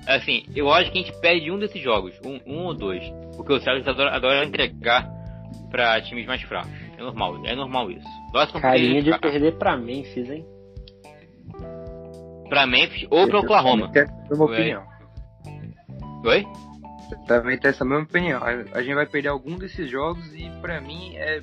assim, 0.07 0.43
eu 0.55 0.71
acho 0.71 0.91
que 0.91 0.99
a 0.99 1.01
gente 1.01 1.19
perde 1.19 1.51
um 1.51 1.59
desses 1.59 1.81
jogos, 1.81 2.13
um, 2.25 2.39
um 2.45 2.65
ou 2.65 2.73
dois, 2.73 3.03
porque 3.35 3.53
o 3.53 3.59
Celtics 3.59 3.87
adora, 3.87 4.15
adora 4.15 4.45
entregar 4.45 5.09
para 5.69 6.01
times 6.01 6.25
mais 6.25 6.41
fracos. 6.43 6.71
É 6.97 7.01
normal, 7.01 7.45
é 7.45 7.55
normal 7.55 7.91
isso. 7.91 8.07
Carinha 8.61 9.01
de 9.01 9.17
perder 9.19 9.57
para 9.57 9.75
Memphis, 9.75 10.29
hein? 10.29 10.45
Para 12.47 12.67
Memphis 12.67 13.07
ou 13.09 13.27
para 13.27 13.39
Oklahoma. 13.39 13.91
Tem 13.91 14.05
opinião. 14.39 14.83
Oi? 16.25 16.45
Também 17.27 17.57
tem 17.57 17.69
essa 17.69 17.83
mesma 17.83 18.03
opinião. 18.03 18.41
A 18.43 18.81
gente 18.81 18.95
vai 18.95 19.05
perder 19.05 19.29
algum 19.29 19.57
desses 19.57 19.89
jogos 19.89 20.33
e 20.33 20.49
para 20.61 20.79
mim 20.79 21.15
é 21.15 21.41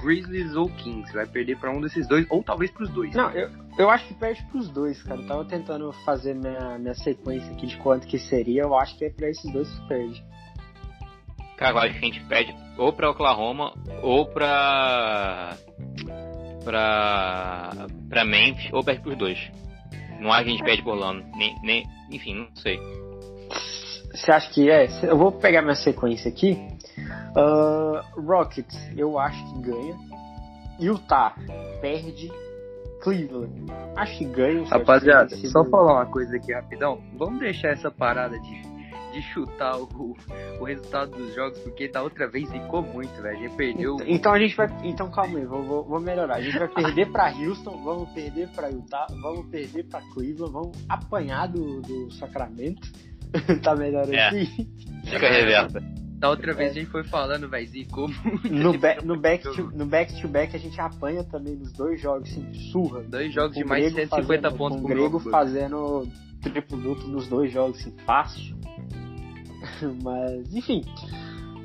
Grizzlies 0.00 0.54
ou 0.54 0.68
Kings. 0.68 1.12
Vai 1.12 1.26
perder 1.26 1.58
para 1.58 1.70
um 1.70 1.80
desses 1.80 2.06
dois, 2.06 2.26
ou 2.30 2.42
talvez 2.42 2.70
para 2.70 2.84
os 2.84 2.90
dois. 2.90 3.14
Não, 3.14 3.30
eu, 3.30 3.50
eu 3.78 3.90
acho 3.90 4.06
que 4.08 4.14
perde 4.14 4.42
para 4.44 4.58
os 4.58 4.68
dois, 4.68 5.02
cara. 5.02 5.20
Eu 5.20 5.26
tava 5.26 5.44
tentando 5.44 5.92
fazer 6.04 6.34
minha, 6.34 6.78
minha 6.78 6.94
sequência 6.94 7.50
aqui 7.52 7.66
de 7.66 7.76
quanto 7.78 8.06
que 8.06 8.18
seria. 8.18 8.62
Eu 8.62 8.76
acho 8.76 8.96
que 8.96 9.04
é 9.04 9.10
para 9.10 9.28
esses 9.28 9.50
dois 9.52 9.68
que 9.68 9.88
perde. 9.88 10.24
Cara, 11.56 11.72
eu 11.72 11.78
acho 11.78 11.92
que 11.92 11.98
a 11.98 12.08
gente 12.08 12.24
perde 12.26 12.54
ou 12.76 12.92
para 12.92 13.10
Oklahoma 13.10 13.74
ou 14.02 14.26
para 14.26 15.56
para 16.64 17.86
para 18.08 18.24
Memphis 18.24 18.72
ou 18.72 18.84
perde 18.84 19.02
para 19.02 19.10
os 19.10 19.18
dois. 19.18 19.50
Não 20.20 20.32
acho 20.32 20.44
que 20.44 20.50
a 20.50 20.52
gente 20.52 20.64
perde 20.64 20.82
por 20.82 20.94
Orlando, 20.94 21.24
nem, 21.36 21.54
nem 21.62 21.84
enfim, 22.10 22.34
não 22.34 22.56
sei. 22.56 22.78
Você 24.12 24.32
acha 24.32 24.50
que 24.50 24.70
é? 24.70 24.88
Eu 25.02 25.16
vou 25.16 25.32
pegar 25.32 25.62
minha 25.62 25.74
sequência 25.74 26.28
aqui. 26.28 26.58
Uh, 27.36 28.20
Rockets, 28.20 28.76
eu 28.96 29.18
acho 29.18 29.44
que 29.52 29.60
ganha. 29.62 29.96
Utah 30.80 31.34
perde. 31.80 32.30
Cleveland, 33.00 33.66
acho 33.96 34.18
que 34.18 34.24
ganha. 34.24 34.64
Rapaziada, 34.68 35.36
só 35.36 35.64
falar 35.64 35.94
uma 35.94 36.06
coisa 36.06 36.36
aqui 36.36 36.52
rapidão. 36.52 37.00
Vamos 37.16 37.38
deixar 37.40 37.68
essa 37.68 37.90
parada 37.90 38.38
de, 38.40 38.62
de 39.12 39.22
chutar 39.32 39.78
o, 39.78 40.16
o 40.60 40.64
resultado 40.64 41.12
dos 41.12 41.34
jogos, 41.34 41.58
porque 41.60 41.88
da 41.88 42.02
outra 42.02 42.28
vez 42.28 42.50
ficou 42.50 42.82
muito, 42.82 43.14
velho. 43.22 43.38
A 43.38 43.40
gente 43.40 43.56
perdeu. 43.56 43.94
Então, 43.94 44.06
então 44.08 44.32
a 44.32 44.38
gente 44.38 44.56
vai. 44.56 44.66
Então 44.82 45.10
calma 45.10 45.38
aí, 45.38 45.44
vou, 45.44 45.62
vou, 45.62 45.84
vou 45.84 46.00
melhorar. 46.00 46.36
A 46.36 46.40
gente 46.40 46.58
vai 46.58 46.68
perder 46.68 47.10
pra 47.12 47.32
Houston, 47.32 47.82
vamos 47.84 48.10
perder 48.10 48.48
pra 48.48 48.68
Utah, 48.68 49.06
vamos 49.22 49.46
perder 49.46 49.84
pra 49.84 50.00
Cleveland, 50.12 50.52
vamos 50.52 50.84
apanhar 50.88 51.46
do, 51.46 51.80
do 51.80 52.10
Sacramento. 52.12 52.88
tá 53.62 53.76
melhor 53.76 54.12
é. 54.12 54.28
aqui? 54.28 54.68
Fica 55.04 55.28
reversa. 55.28 55.80
Da 56.18 56.30
outra 56.30 56.52
vez 56.52 56.70
é. 56.70 56.72
a 56.72 56.74
gente 56.74 56.90
foi 56.90 57.04
falando, 57.04 57.48
velho, 57.48 57.66
zicou 57.68 58.08
muito. 58.24 58.48
No, 58.50 58.72
no, 58.72 59.20
back 59.20 59.44
to, 59.44 59.70
no 59.72 59.86
back 59.86 60.20
to 60.20 60.26
back 60.26 60.54
a 60.54 60.58
gente 60.58 60.80
apanha 60.80 61.22
também 61.22 61.54
nos 61.54 61.72
dois 61.72 62.00
jogos, 62.00 62.28
assim, 62.28 62.52
surra. 62.72 63.02
Dois 63.04 63.32
jogos 63.32 63.56
de 63.56 63.64
mais 63.64 63.84
de 63.84 63.94
150 63.94 64.26
fazendo, 64.26 64.58
pontos 64.58 64.80
com 64.80 64.84
o 64.84 64.88
Grego 64.88 65.18
jogo. 65.18 65.30
fazendo 65.30 66.08
triplo 66.42 66.76
duplo 66.76 67.08
nos 67.08 67.28
dois 67.28 67.52
jogos, 67.52 67.78
assim, 67.80 67.94
fácil. 68.04 68.56
Mas, 70.02 70.52
enfim. 70.52 70.82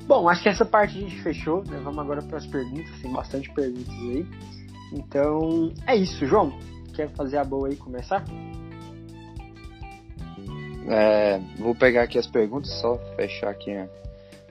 Bom, 0.06 0.30
acho 0.30 0.44
que 0.44 0.50
essa 0.50 0.66
parte 0.66 0.98
a 0.98 1.02
gente 1.02 1.20
fechou, 1.24 1.64
né? 1.64 1.80
Vamos 1.84 2.00
agora 2.00 2.22
para 2.22 2.38
as 2.38 2.46
perguntas, 2.46 3.02
tem 3.02 3.12
bastante 3.12 3.52
perguntas 3.54 3.90
aí. 3.90 4.26
Então, 4.92 5.74
é 5.88 5.96
isso, 5.96 6.28
João. 6.28 6.56
Quer 6.94 7.10
fazer 7.16 7.38
a 7.38 7.44
boa 7.44 7.70
aí 7.70 7.76
começar? 7.76 8.24
É, 10.88 11.40
vou 11.58 11.74
pegar 11.74 12.04
aqui 12.04 12.20
as 12.20 12.28
perguntas, 12.28 12.70
só 12.82 13.00
fechar 13.16 13.50
aqui 13.50 13.72
a 13.72 13.88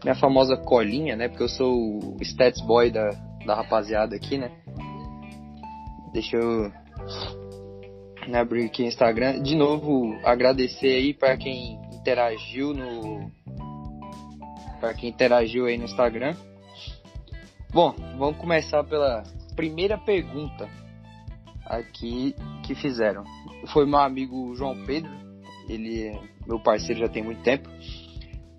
minha 0.03 0.15
famosa 0.15 0.57
colinha, 0.57 1.17
né? 1.17 1.29
Porque 1.29 1.43
eu 1.43 1.49
sou 1.49 1.75
o 1.75 2.17
stats 2.23 2.61
boy 2.63 2.91
da, 2.91 3.11
da 3.47 3.55
rapaziada 3.55 4.17
aqui, 4.17 4.39
né? 4.39 4.51
Deixa 6.13 6.37
eu 6.37 6.73
abrir 8.35 8.67
aqui 8.67 8.83
o 8.83 8.87
Instagram. 8.87 9.43
De 9.43 9.55
novo, 9.55 10.19
agradecer 10.25 10.95
aí 10.95 11.15
para 11.15 11.37
quem 11.37 11.81
interagiu 11.93 12.75
no. 12.75 13.31
para 14.81 14.95
quem 14.95 15.11
interagiu 15.11 15.67
aí 15.67 15.79
no 15.79 15.85
Instagram. 15.85 16.35
Bom, 17.73 17.95
vamos 18.19 18.37
começar 18.37 18.85
pela 18.85 19.23
primeira 19.57 19.97
pergunta 19.97 20.69
aqui 21.65 22.35
que 22.65 22.75
fizeram. 22.75 23.25
Foi 23.73 23.87
meu 23.87 24.01
amigo 24.01 24.55
João 24.55 24.85
Pedro 24.85 25.23
ele 25.69 26.05
é 26.05 26.21
meu 26.47 26.59
parceiro 26.61 27.01
já 27.01 27.09
tem 27.09 27.23
muito 27.23 27.43
tempo. 27.43 27.69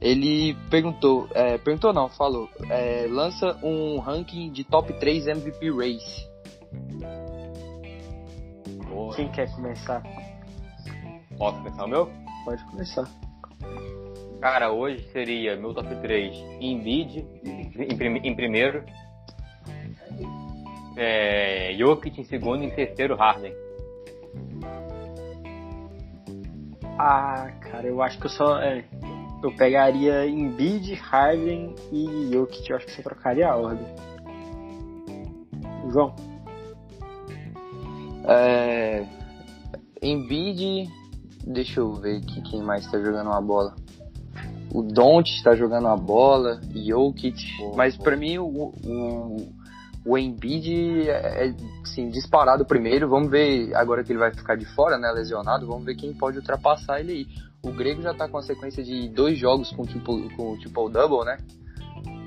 Ele 0.03 0.53
perguntou, 0.69 1.29
é, 1.33 1.57
perguntou 1.57 1.93
não, 1.93 2.09
falou, 2.09 2.49
é, 2.69 3.07
lança 3.09 3.57
um 3.63 3.99
ranking 3.99 4.51
de 4.51 4.65
top 4.65 4.91
3 4.99 5.27
MVP 5.27 5.71
Race. 5.71 6.27
Boa. 8.89 9.15
Quem 9.15 9.31
quer 9.31 9.49
começar? 9.55 10.03
Posso 11.37 11.57
começar 11.59 11.85
o 11.85 11.87
meu? 11.87 12.11
Pode 12.43 12.61
começar. 12.65 13.09
Cara, 14.41 14.73
hoje 14.73 15.01
seria 15.13 15.55
meu 15.55 15.73
top 15.73 15.95
3 15.95 16.35
Embiid 16.59 17.25
em, 17.45 17.97
prim 17.97 18.17
em 18.17 18.35
primeiro, 18.35 18.83
é, 20.97 21.73
Jokic 21.77 22.19
em 22.19 22.25
segundo 22.25 22.61
e 22.61 22.67
em 22.67 22.71
terceiro 22.71 23.15
Harden. 23.15 23.53
Ah, 26.99 27.51
cara, 27.61 27.87
eu 27.87 28.01
acho 28.01 28.19
que 28.19 28.25
eu 28.25 28.29
só. 28.29 28.59
É, 28.61 28.83
eu 29.43 29.55
pegaria 29.55 30.25
Embiid, 30.27 30.93
Harden 30.95 31.75
e 31.91 32.29
Jokic. 32.31 32.69
Eu 32.69 32.77
acho 32.77 32.85
que 32.85 32.91
você 32.93 33.03
trocaria 33.03 33.47
a 33.47 33.55
ordem. 33.55 33.87
João. 35.91 36.15
É, 38.25 39.05
Embiid. 40.01 40.89
Deixa 41.45 41.81
eu 41.81 41.93
ver 41.93 42.17
aqui 42.17 42.41
quem 42.43 42.63
mais 42.63 42.89
tá 42.89 42.97
jogando 42.99 43.27
uma 43.27 43.41
bola. 43.41 43.75
O 44.73 44.81
Don't 44.81 45.29
está 45.29 45.53
jogando 45.55 45.85
uma 45.85 45.97
bola, 45.97 46.61
Jokic. 46.73 47.57
Boa, 47.57 47.75
mas 47.75 47.97
para 47.97 48.15
mim 48.15 48.37
o, 48.37 48.73
o 48.85 49.63
o 50.05 50.17
Embiid 50.17 51.09
é, 51.09 51.53
assim, 51.81 52.09
disparado 52.09 52.65
primeiro. 52.65 53.07
Vamos 53.07 53.29
ver 53.29 53.73
agora 53.75 54.03
que 54.03 54.11
ele 54.11 54.19
vai 54.19 54.33
ficar 54.33 54.55
de 54.55 54.65
fora, 54.65 54.97
né, 54.97 55.09
lesionado. 55.11 55.65
Vamos 55.65 55.85
ver 55.85 55.95
quem 55.95 56.13
pode 56.13 56.37
ultrapassar 56.37 56.99
ele 56.99 57.11
aí. 57.11 57.27
O 57.63 57.71
Grego 57.71 58.01
já 58.01 58.13
tá 58.13 58.27
com 58.27 58.37
a 58.37 58.43
sequência 58.43 58.83
de 58.83 59.07
dois 59.07 59.37
jogos 59.39 59.71
com 59.71 59.83
tipo 59.85 60.29
com 60.35 60.57
triple 60.57 60.91
double, 60.91 61.25
né? 61.25 61.37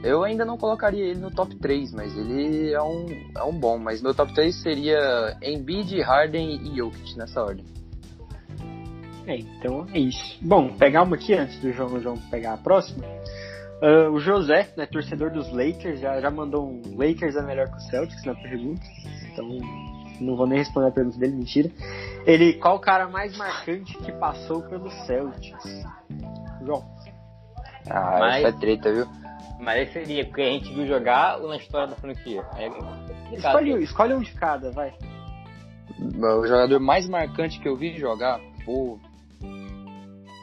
Eu 0.02 0.24
ainda 0.24 0.44
não 0.44 0.56
colocaria 0.56 1.04
ele 1.04 1.20
no 1.20 1.30
top 1.30 1.54
3, 1.56 1.92
mas 1.92 2.16
ele 2.16 2.72
é 2.72 2.82
um, 2.82 3.06
é 3.36 3.42
um 3.42 3.52
bom. 3.52 3.78
Mas 3.78 4.00
meu 4.00 4.14
top 4.14 4.32
3 4.34 4.54
seria 4.62 5.36
Embiid, 5.42 6.00
Harden 6.00 6.60
e 6.62 6.76
Jokic 6.76 7.16
nessa 7.18 7.42
ordem. 7.42 7.64
É, 9.26 9.36
então 9.36 9.86
é 9.92 9.98
isso. 9.98 10.38
Bom, 10.40 10.68
pegar 10.76 11.02
uma 11.02 11.16
aqui 11.16 11.34
antes 11.34 11.58
do 11.60 11.72
João, 11.72 12.00
João 12.00 12.16
pegar 12.30 12.54
a 12.54 12.56
próxima. 12.56 13.04
Uh, 13.82 14.10
o 14.12 14.20
José, 14.20 14.72
né, 14.76 14.86
torcedor 14.86 15.30
dos 15.30 15.52
Lakers, 15.52 16.00
já, 16.00 16.18
já 16.20 16.30
mandou 16.30 16.66
um 16.66 16.96
Lakers 16.96 17.36
é 17.36 17.42
melhor 17.42 17.68
que 17.68 17.76
o 17.76 17.80
Celtics 17.90 18.24
na 18.24 18.34
pergunta. 18.34 18.80
Então 19.32 19.58
não 20.20 20.36
vou 20.36 20.46
nem 20.46 20.58
responder 20.58 20.88
a 20.88 20.92
pergunta 20.92 21.18
dele, 21.18 21.34
mentira. 21.34 21.70
Ele, 22.24 22.54
qual 22.54 22.76
o 22.76 22.80
cara 22.80 23.08
mais 23.08 23.36
marcante 23.36 23.96
que 23.98 24.12
passou 24.12 24.62
pelo 24.62 24.90
Celtics? 25.06 25.84
João. 26.64 26.84
Ah, 27.88 28.16
mas, 28.18 28.44
essa 28.44 28.56
é 28.56 28.60
treta, 28.60 28.92
viu? 28.92 29.06
Mas 29.60 29.92
seria 29.92 30.24
porque 30.24 30.42
a 30.42 30.50
gente 30.50 30.72
viu 30.72 30.86
jogar 30.86 31.40
ou 31.40 31.48
na 31.48 31.56
história 31.56 31.88
da 31.88 31.96
franquia? 31.96 32.44
É 32.56 32.68
escolhe, 33.34 33.82
escolhe 33.82 34.14
um 34.14 34.20
de 34.20 34.32
cada, 34.32 34.70
vai. 34.72 34.92
O 35.98 36.46
jogador 36.46 36.78
mais 36.80 37.08
marcante 37.08 37.58
que 37.60 37.68
eu 37.68 37.76
vi 37.76 37.96
jogar, 37.96 38.40
pô. 38.64 38.98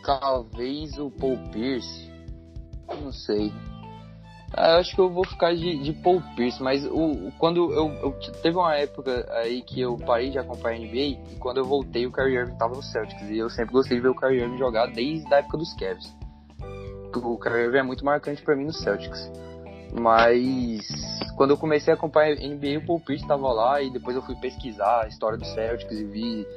Talvez 0.06 0.98
o 0.98 1.12
Paul 1.12 1.38
Pierce. 1.52 2.12
Não 2.90 3.12
sei. 3.12 3.52
Ah, 4.56 4.74
eu 4.74 4.78
acho 4.78 4.94
que 4.94 5.02
eu 5.02 5.10
vou 5.10 5.26
ficar 5.26 5.56
de, 5.56 5.80
de 5.80 5.94
Paul 5.94 6.22
Pierce, 6.36 6.62
mas 6.62 6.86
o, 6.86 7.32
quando 7.39 7.72
eu, 7.74 7.92
eu, 7.94 8.12
Teve 8.42 8.56
uma 8.56 8.76
época 8.76 9.26
aí 9.32 9.62
que 9.63 9.82
eu 9.82 9.98
parei 9.98 10.30
de 10.30 10.38
acompanhar 10.38 10.78
a 10.78 10.80
NBA 10.80 10.98
e 10.98 11.38
quando 11.39 11.58
eu 11.58 11.66
voltei 11.66 12.06
o 12.06 12.12
Kyrie 12.12 12.38
Irving 12.38 12.56
tava 12.56 12.76
no 12.76 12.84
Celtics. 12.84 13.30
E 13.30 13.38
eu 13.38 13.50
sempre 13.50 13.74
gostei 13.74 13.98
de 13.98 14.04
ver 14.04 14.10
o 14.10 14.16
Kyrie 14.16 14.42
Irving 14.42 14.58
jogar 14.58 14.88
desde 14.88 15.34
a 15.34 15.38
época 15.38 15.58
dos 15.58 15.74
Cavs. 15.74 16.16
O 17.16 17.38
Kyrie 17.38 17.66
Irving 17.66 17.78
é 17.78 17.84
muito 17.84 18.06
marcante 18.06 18.44
para 18.44 18.56
mim 18.56 18.66
no 18.66 18.74
Celtics. 18.74 19.32
Mas 20.00 20.88
quando 21.36 21.52
eu 21.52 21.58
comecei 21.58 21.92
a 21.92 21.96
acompanhar 21.96 22.38
a 22.38 22.48
NBA, 22.48 22.80
o 22.80 22.86
Paul 22.86 23.00
Pierce 23.00 23.28
tava 23.28 23.52
lá 23.52 23.82
e 23.82 23.89
depois 23.89 24.16
eu 24.16 24.22
fui 24.22 24.36
pesquisar 24.36 25.04
a 25.04 25.08
história 25.08 25.38
do 25.38 25.46
Celtics 25.46 26.00
e 26.00 26.04
vi 26.04 26.48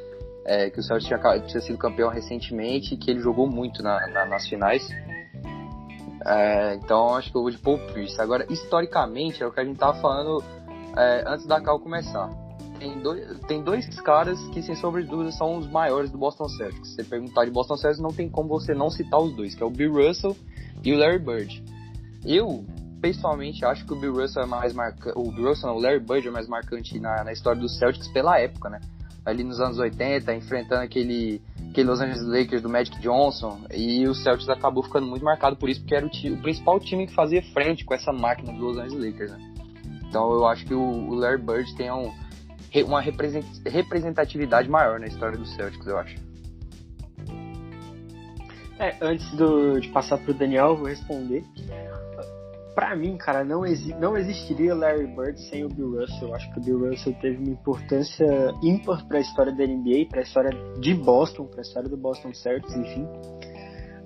é, 0.45 0.71
que 0.71 0.81
o 0.81 0.83
Celtics 0.83 1.09
tinha, 1.09 1.41
tinha, 1.41 1.61
sido 1.61 1.79
campeão 1.79 2.09
recentemente 2.09 2.95
e 2.95 2.97
que 2.97 3.11
ele 3.11 3.21
jogou 3.21 3.47
muito 3.47 3.83
na, 3.83 4.07
na, 4.09 4.27
nas 4.27 4.47
finais. 4.49 4.87
É, 6.27 6.75
então 6.75 7.15
acho 7.15 7.31
que 7.31 7.37
eu 7.37 7.43
vou 7.43 7.51
de 7.51 7.59
Paul 7.59 7.79
Pierce. 7.93 8.21
Agora, 8.21 8.45
historicamente, 8.51 9.43
é 9.43 9.47
o 9.47 9.53
que 9.53 9.61
a 9.61 9.65
gente 9.65 9.79
tava 9.79 10.01
falando 10.01 10.43
é, 10.97 11.25
antes 11.27 11.47
da 11.47 11.61
Cal 11.61 11.79
começar. 11.79 12.29
tem 12.81 12.99
dois, 13.01 13.41
tem 13.47 13.63
dois 13.63 14.01
caras 14.01 14.41
que, 14.49 14.61
sem 14.61 14.75
sombra 14.75 15.03
de 15.03 15.09
dúvida, 15.09 15.31
são 15.31 15.57
os 15.57 15.69
maiores 15.69 16.11
do 16.11 16.19
Boston 16.19 16.49
Celtics. 16.49 16.89
Se 16.89 16.95
você 16.97 17.05
perguntar 17.05 17.45
de 17.45 17.53
Boston 17.53 17.77
Celtics, 17.77 18.03
não 18.03 18.11
tem 18.11 18.29
como 18.29 18.49
você 18.49 18.75
não 18.75 18.91
citar 18.91 19.21
os 19.21 19.35
dois, 19.37 19.55
que 19.55 19.63
é 19.63 19.67
o 19.67 19.71
Bill 19.71 19.93
Russell 19.93 20.37
e 20.83 20.93
o 20.93 20.99
Larry 20.99 21.21
Bird. 21.21 21.65
Eu, 22.25 22.65
pessoalmente, 23.01 23.65
acho 23.65 23.87
que 23.87 23.93
o 23.93 23.97
Bill 23.97 24.15
Russell 24.15 24.43
é 24.43 24.47
mais 24.47 24.73
marcante. 24.73 25.17
O 25.17 25.31
Bill 25.31 25.51
Russell, 25.51 25.71
não, 25.71 25.77
o 25.77 25.81
Larry 25.81 26.01
Bird 26.01 26.27
é 26.27 26.31
mais 26.33 26.49
marcante 26.49 26.99
na, 26.99 27.23
na 27.23 27.33
história 27.33 27.61
dos 27.61 27.79
Celtics 27.79 28.09
pela 28.09 28.41
época, 28.41 28.69
né? 28.69 28.81
Ali 29.25 29.45
nos 29.45 29.61
anos 29.61 29.79
80, 29.79 30.35
enfrentando 30.35 30.83
aquele, 30.83 31.41
aquele 31.77 31.91
Los 31.91 32.01
Angeles 32.01 32.23
Lakers 32.23 32.63
do 32.63 32.71
Magic 32.71 32.99
Johnson. 33.01 33.61
E 33.73 34.09
o 34.09 34.15
Celtics 34.15 34.49
acabou 34.49 34.83
ficando 34.83 35.07
muito 35.07 35.25
marcado 35.25 35.57
por 35.57 35.69
isso, 35.69 35.81
porque 35.81 35.95
era 35.95 36.07
o, 36.07 36.09
o 36.09 36.43
principal 36.43 36.81
time 36.81 37.07
que 37.07 37.15
fazia 37.15 37.43
frente 37.53 37.85
com 37.85 37.93
essa 37.93 38.13
máquina 38.13 38.53
dos 38.53 38.63
Los 38.63 38.79
Angeles 38.79 39.13
Lakers, 39.13 39.33
né? 39.33 39.55
Então 40.09 40.33
eu 40.33 40.47
acho 40.47 40.65
que 40.65 40.73
o, 40.73 40.81
o 40.81 41.15
Larry 41.15 41.43
Bird 41.43 41.77
tem 41.77 41.91
um, 41.91 42.11
uma 42.87 43.01
representatividade 43.01 44.69
maior 44.71 44.99
na 44.99 45.07
história 45.07 45.37
do 45.37 45.45
Celtics, 45.45 45.87
eu 45.87 45.99
acho. 45.99 46.17
É, 48.79 48.97
antes 49.01 49.31
do, 49.33 49.81
de 49.81 49.89
passar 49.89 50.19
pro 50.19 50.35
Daniel, 50.35 50.69
eu 50.69 50.77
vou 50.77 50.87
responder. 50.87 51.45
Pra 52.77 52.95
mim, 52.95 53.17
cara, 53.17 53.43
não, 53.43 53.65
exi 53.65 53.95
não 53.95 54.19
existiria 54.19 54.75
Larry 54.75 55.07
Bird 55.07 55.41
sem 55.49 55.65
o 55.65 55.69
Bill 55.71 55.99
Russell. 55.99 56.29
Eu 56.29 56.35
acho 56.35 56.53
que 56.53 56.59
o 56.59 56.63
Bill 56.63 56.91
Russell 56.91 57.15
teve 57.23 57.39
uma 57.39 57.51
importância 57.51 58.27
ímpar 58.63 59.03
para 59.09 59.17
a 59.17 59.21
história 59.23 59.51
da 59.51 59.67
NBA, 59.67 60.11
para 60.11 60.21
a 60.21 60.23
história 60.23 60.51
de 60.79 60.93
Boston, 60.93 61.47
para 61.47 61.61
a 61.61 61.63
história 61.63 61.89
do 61.89 61.97
Boston 61.97 62.35
Celtics, 62.35 62.77
enfim. 62.77 63.09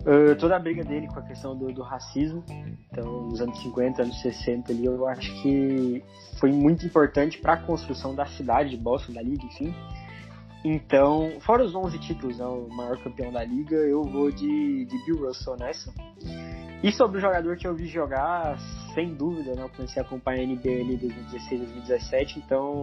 Uh, 0.02 0.36
toda 0.38 0.54
a 0.54 0.58
briga 0.60 0.84
dele 0.84 1.08
com 1.08 1.18
a 1.18 1.22
questão 1.22 1.58
do, 1.58 1.72
do, 1.72 1.82
racismo, 1.82 2.44
então 2.90 3.24
nos 3.24 3.40
anos 3.40 3.60
50, 3.60 4.02
anos 4.02 4.22
60 4.22 4.72
ali, 4.72 4.86
eu 4.86 5.06
acho 5.08 5.42
que 5.42 6.02
foi 6.38 6.52
muito 6.52 6.86
importante 6.86 7.38
para 7.38 7.54
a 7.54 7.56
construção 7.56 8.14
da 8.14 8.24
cidade 8.24 8.70
de 8.70 8.76
Boston, 8.76 9.12
da 9.12 9.20
liga, 9.20 9.44
enfim. 9.44 9.74
Então, 10.64 11.40
fora 11.40 11.64
os 11.64 11.74
11 11.74 11.98
títulos, 11.98 12.38
né, 12.38 12.44
o 12.44 12.68
maior 12.68 12.98
campeão 13.02 13.32
da 13.32 13.42
liga, 13.42 13.76
eu 13.76 14.02
vou 14.02 14.30
de, 14.30 14.84
de 14.84 15.04
Bill 15.06 15.26
Russell 15.26 15.56
nessa. 15.56 15.92
E 16.82 16.92
sobre 16.92 17.18
o 17.18 17.20
jogador 17.20 17.56
que 17.56 17.66
eu 17.66 17.74
vi 17.74 17.86
jogar, 17.86 18.58
sem 18.94 19.14
dúvida, 19.14 19.54
né, 19.54 19.62
eu 19.62 19.70
comecei 19.70 20.02
a 20.02 20.04
acompanhar 20.04 20.42
a 20.42 20.46
NBA 20.46 20.80
ali 20.80 20.96
2016, 20.96 21.60
2017, 21.60 22.38
então 22.38 22.82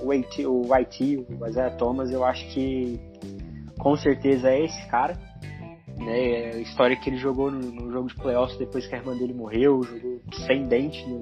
o 0.00 0.12
IT, 0.12 0.46
o, 0.46 0.74
IT, 0.74 1.26
o 1.38 1.46
Isaiah 1.46 1.76
Thomas, 1.76 2.10
eu 2.10 2.24
acho 2.24 2.46
que 2.48 2.98
com 3.78 3.94
certeza 3.96 4.48
é 4.48 4.64
esse 4.64 4.88
cara. 4.88 5.18
Né, 5.98 6.50
a 6.54 6.58
história 6.58 6.96
que 6.96 7.10
ele 7.10 7.18
jogou 7.18 7.50
no, 7.50 7.60
no 7.60 7.92
jogo 7.92 8.08
de 8.08 8.14
playoffs 8.16 8.58
depois 8.58 8.86
que 8.86 8.94
a 8.94 8.98
irmã 8.98 9.16
dele 9.16 9.34
morreu, 9.34 9.82
jogou 9.82 10.20
sem 10.46 10.66
dente 10.66 11.06
no, 11.06 11.20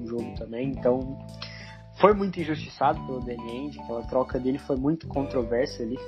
no 0.00 0.06
jogo 0.06 0.34
também, 0.36 0.70
então 0.70 1.18
foi 2.00 2.14
muito 2.14 2.40
injustiçado 2.40 3.00
pelo 3.06 3.20
Danny 3.20 3.50
Ainge, 3.50 3.80
aquela 3.80 4.02
troca 4.02 4.38
dele 4.38 4.58
foi 4.58 4.76
muito 4.76 5.06
controversa 5.08 5.82
ali, 5.82 5.98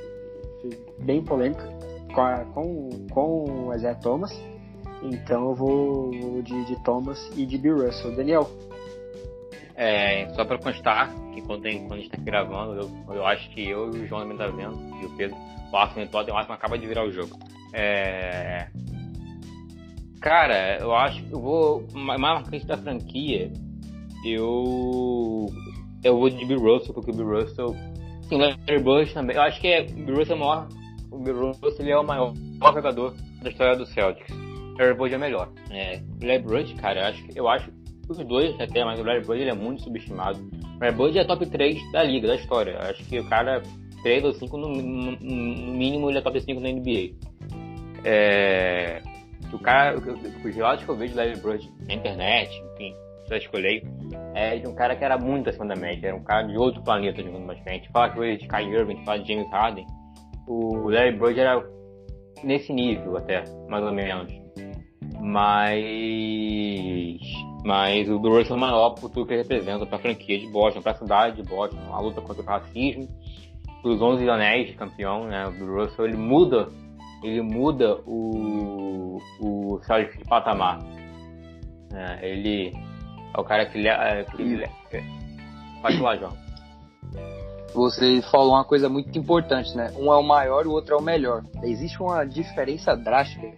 bem 0.99 1.23
polêmica 1.23 1.65
com, 2.15 2.21
a, 2.21 2.45
com, 2.47 2.89
com 3.11 3.67
o 3.67 3.75
Isaiah 3.75 3.95
Thomas. 3.97 4.33
Então 5.03 5.51
eu 5.51 5.55
vou, 5.55 6.11
vou 6.11 6.43
de, 6.43 6.65
de, 6.67 6.85
Thomas 6.85 7.19
e 7.37 7.47
de 7.47 7.57
Bill 7.57 7.87
Russell. 7.87 8.15
Daniel? 8.15 8.51
É, 9.75 10.29
só 10.35 10.45
para 10.45 10.59
constar 10.59 11.11
que 11.33 11.41
quando, 11.43 11.63
tem, 11.63 11.81
quando 11.81 11.95
a 11.95 11.97
gente 11.97 12.11
está 12.11 12.23
gravando, 12.23 12.81
eu, 12.81 13.15
eu, 13.15 13.27
acho 13.27 13.49
que 13.51 13.67
eu 13.67 13.91
e 13.95 14.01
o 14.01 14.07
João 14.07 14.23
também 14.23 14.37
tá 14.37 14.47
vendo, 14.49 14.79
e 15.01 15.07
o 15.07 15.17
Pedro, 15.17 15.37
o 15.73 15.77
Arsenal 15.77 16.07
e 16.07 16.31
o 16.31 16.37
Arsenal 16.37 16.59
acaba 16.59 16.79
de 16.79 16.87
virar 16.87 17.07
o 17.07 17.11
jogo. 17.11 17.39
É... 17.73 18.69
Cara, 20.21 20.77
eu 20.79 20.95
acho 20.95 21.23
que 21.23 21.33
eu 21.33 21.41
vou. 21.41 21.87
Mais 21.95 22.21
marcante 22.21 22.67
da 22.67 22.77
franquia, 22.77 23.51
eu 24.23 25.47
eu 26.03 26.19
vou 26.19 26.31
de 26.31 26.45
Bill 26.45 26.59
Russell, 26.59 26.95
porque 26.95 27.11
o 27.11 27.15
Bill 27.15 27.41
Russell. 27.41 27.77
Sim, 28.23 28.37
o 28.37 28.39
Larry 28.39 28.83
Bird 28.83 29.13
também. 29.13 29.37
Eu 29.37 29.43
acho 29.43 29.61
que 29.61 29.69
é, 29.69 29.83
o 29.83 30.05
Bill 30.05 30.17
Russell 30.17 30.37
é 30.37 30.39
o 30.39 30.41
maior. 30.41 30.69
O 31.11 31.19
Bill 31.19 31.47
Russell 31.47 31.75
ele 31.81 31.91
é 31.91 31.99
o 31.99 32.05
maior, 32.05 32.35
maior 32.59 32.75
jogador 32.75 33.15
da 33.43 33.51
história 33.51 33.77
do 33.77 33.87
Celtics. 33.87 34.33
O 34.33 34.79
Larry 34.79 34.95
Bird 34.95 35.15
é 35.15 35.19
melhor. 35.19 35.53
É, 35.71 36.01
o 36.23 36.27
Larry 36.27 36.43
Bird, 36.43 36.75
cara, 36.75 37.01
eu 37.01 37.07
acho, 37.07 37.27
eu 37.37 37.49
acho 37.49 37.73
os 38.09 38.19
dois 38.19 38.59
até, 38.61 38.85
mas 38.85 38.99
o 38.99 39.05
Larry 39.05 39.21
Bird 39.21 39.41
ele 39.43 39.51
é 39.51 39.55
muito 39.55 39.83
subestimado. 39.83 40.39
O 40.39 40.81
Larry 40.81 40.97
Bird 40.97 41.19
é 41.19 41.25
top 41.25 41.47
3 41.47 41.93
da 41.93 42.03
liga, 42.03 42.29
da 42.29 42.37
história. 42.37 42.73
Eu 42.73 42.91
acho 42.91 43.05
que 43.05 43.19
o 43.19 43.29
cara 43.29 43.63
3 44.03 44.25
ou 44.25 44.33
5, 44.33 44.57
no, 44.57 44.69
no, 44.69 45.13
no, 45.13 45.73
mínimo, 45.75 46.11
ele 46.11 46.19
é 46.19 46.23
top 46.23 46.41
5 46.41 46.61
na 46.61 46.71
NBA. 46.71 47.15
É, 48.05 49.03
o 49.53 49.59
cara, 49.59 49.99
os 49.99 50.55
relatos 50.55 50.85
que 50.85 50.91
eu 50.91 50.97
vejo 50.97 51.13
do 51.13 51.19
Larry 51.19 51.41
Bird 51.41 51.71
na 51.87 51.95
internet, 51.95 52.51
enfim, 52.75 52.95
só 53.31 53.37
escolhi, 53.37 53.83
é 54.35 54.59
de 54.59 54.67
um 54.67 54.75
cara 54.75 54.97
que 54.97 55.05
era 55.05 55.17
muito 55.17 55.49
acima 55.49 55.67
da 55.67 55.77
média, 55.77 56.09
era 56.09 56.17
um 56.17 56.25
cara 56.25 56.43
de 56.49 56.59
outro 56.59 56.83
planeta 56.83 57.23
jogando 57.23 57.47
basquete. 57.47 57.89
Fala 57.93 58.11
que 58.11 58.37
de 58.37 58.49
Kai 58.49 58.65
Irving, 58.65 59.05
fala 59.05 59.21
de 59.21 59.33
James 59.33 59.49
Harden. 59.51 59.87
O 60.49 60.89
Larry 60.89 61.13
Bird 61.13 61.39
era 61.39 61.65
nesse 62.43 62.73
nível 62.73 63.17
até, 63.17 63.45
mais 63.69 63.85
ou 63.85 63.93
menos. 63.93 64.33
Mas. 65.21 65.61
Mas 67.65 68.09
o 68.09 68.17
Russell 68.17 68.57
é 68.57 68.59
maior 68.59 68.91
por 68.95 69.11
tudo 69.11 69.27
que 69.27 69.35
ele 69.35 69.43
representa 69.43 69.87
para 69.87 69.97
a 69.97 70.01
franquia 70.01 70.39
de 70.39 70.49
Boston, 70.49 70.81
para 70.81 70.93
a 70.93 70.97
cidade 70.97 71.37
de 71.37 71.49
Boston, 71.49 71.79
a 71.93 72.01
luta 72.01 72.21
contra 72.23 72.43
o 72.43 72.47
racismo, 72.47 73.07
os 73.85 74.01
11 74.01 74.29
anéis 74.29 74.69
de 74.69 74.73
campeão, 74.73 75.27
né? 75.27 75.47
O 75.47 75.77
Russell 75.77 76.07
ele 76.07 76.17
muda, 76.17 76.69
ele 77.23 77.43
muda 77.43 78.01
o, 78.07 79.19
o 79.41 79.79
Celtics 79.83 80.19
de 80.19 80.25
patamar. 80.25 80.79
É, 81.93 82.31
ele 82.31 82.73
é 83.35 83.41
o 83.41 83.45
cara 83.45 83.67
que, 83.67 83.87
é, 83.87 84.25
que 84.25 84.69
Pode 85.83 85.99
falar, 85.99 86.17
João. 86.17 86.37
Você 87.73 88.21
falou 88.31 88.53
uma 88.55 88.65
coisa 88.65 88.89
muito 88.89 89.17
importante, 89.17 89.77
né? 89.77 89.93
Um 89.97 90.13
é 90.13 90.17
o 90.17 90.23
maior, 90.23 90.67
o 90.67 90.73
outro 90.73 90.95
é 90.95 90.99
o 90.99 91.03
melhor. 91.03 91.45
Existe 91.63 92.03
uma 92.03 92.25
diferença 92.25 92.97
drástica. 92.97 93.49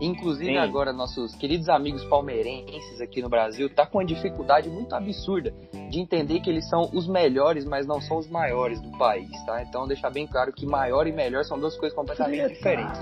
Inclusive 0.00 0.50
Sim. 0.50 0.58
agora 0.58 0.92
nossos 0.92 1.34
queridos 1.36 1.68
amigos 1.68 2.04
palmeirenses 2.04 3.00
aqui 3.00 3.22
no 3.22 3.28
Brasil 3.28 3.72
tá 3.72 3.86
com 3.86 3.98
uma 3.98 4.04
dificuldade 4.04 4.68
muito 4.68 4.92
absurda 4.92 5.54
de 5.88 6.00
entender 6.00 6.40
que 6.40 6.50
eles 6.50 6.68
são 6.68 6.90
os 6.92 7.06
melhores, 7.06 7.64
mas 7.64 7.86
não 7.86 8.00
são 8.00 8.18
os 8.18 8.28
maiores 8.28 8.80
do 8.80 8.90
país, 8.98 9.30
tá? 9.46 9.62
Então 9.62 9.86
deixar 9.86 10.10
bem 10.10 10.26
claro 10.26 10.52
que 10.52 10.66
maior 10.66 11.06
e 11.06 11.12
melhor 11.12 11.44
são 11.44 11.58
duas 11.58 11.76
coisas 11.76 11.94
completamente 11.96 12.54
diferentes. 12.54 13.00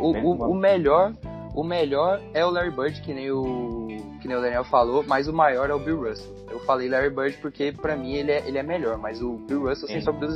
O, 0.00 0.12
o, 0.12 0.50
o 0.50 0.54
melhor, 0.54 1.12
o 1.54 1.62
melhor 1.62 2.20
é 2.32 2.44
o 2.44 2.50
Larry 2.50 2.70
Bird, 2.70 3.02
que 3.02 3.12
nem 3.12 3.30
o 3.30 3.88
que 4.28 4.34
nem 4.34 4.36
o 4.36 4.42
Daniel 4.42 4.64
falou, 4.64 5.02
mas 5.08 5.26
o 5.26 5.32
maior 5.32 5.70
é 5.70 5.74
o 5.74 5.78
Bill 5.78 6.06
Russell. 6.06 6.36
Eu 6.50 6.60
falei 6.60 6.88
Larry 6.88 7.10
Bird 7.10 7.38
porque 7.38 7.72
para 7.72 7.96
mim 7.96 8.12
ele 8.12 8.30
é, 8.30 8.46
ele 8.46 8.58
é 8.58 8.62
melhor, 8.62 8.98
mas 8.98 9.22
o 9.22 9.38
Bill 9.38 9.66
Russell, 9.66 9.88
sem 9.88 10.02
sombra 10.02 10.28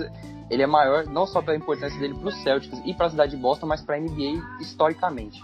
ele 0.51 0.63
é 0.63 0.67
maior 0.67 1.07
não 1.07 1.27
só 1.27 1.43
pela 1.43 1.57
importância 1.57 1.99
dele 2.01 2.15
para 2.15 2.29
os 2.29 2.43
Celtics 2.43 2.81
e 2.85 2.95
para 2.95 3.07
a 3.07 3.11
cidade 3.11 3.33
de 3.33 3.37
Boston, 3.37 3.67
mas 3.67 3.83
para 3.83 3.97
a 3.97 4.01
NBA 4.01 4.61
historicamente. 4.61 5.43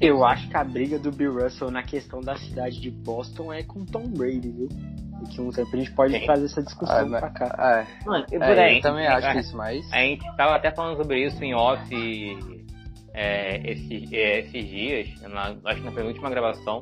Eu 0.00 0.24
acho 0.24 0.48
que 0.48 0.56
a 0.56 0.64
briga 0.64 0.98
do 0.98 1.12
Bill 1.12 1.40
Russell 1.40 1.70
na 1.70 1.84
questão 1.84 2.20
da 2.20 2.36
cidade 2.36 2.80
de 2.80 2.90
Boston 2.90 3.52
é 3.52 3.62
com 3.62 3.84
Tom 3.84 4.08
Brady, 4.08 4.50
viu? 4.50 4.68
Daqui 5.22 5.40
um 5.40 5.50
tempo 5.50 5.70
a 5.72 5.78
gente 5.78 5.92
pode 5.92 6.18
Sim. 6.18 6.26
trazer 6.26 6.44
essa 6.46 6.62
discussão 6.62 7.14
ah, 7.14 7.18
pra 7.18 7.30
cá. 7.30 7.86
É. 7.86 8.04
Mano, 8.04 8.26
eu, 8.30 8.42
é, 8.42 8.64
aí, 8.64 8.76
eu 8.76 8.82
também 8.82 9.06
acho 9.06 9.26
é, 9.28 9.40
isso, 9.40 9.56
mas. 9.56 9.92
A 9.92 9.98
gente 9.98 10.24
tava 10.36 10.56
até 10.56 10.72
falando 10.72 10.96
sobre 10.96 11.24
isso 11.24 11.42
em 11.44 11.54
off 11.54 11.88
é, 13.14 13.70
esses, 13.70 14.12
é, 14.12 14.40
esses 14.40 14.68
dias, 14.68 15.20
na, 15.22 15.54
acho 15.64 15.80
que 15.80 15.86
na 15.86 15.92
penúltima 15.92 16.28
gravação 16.28 16.80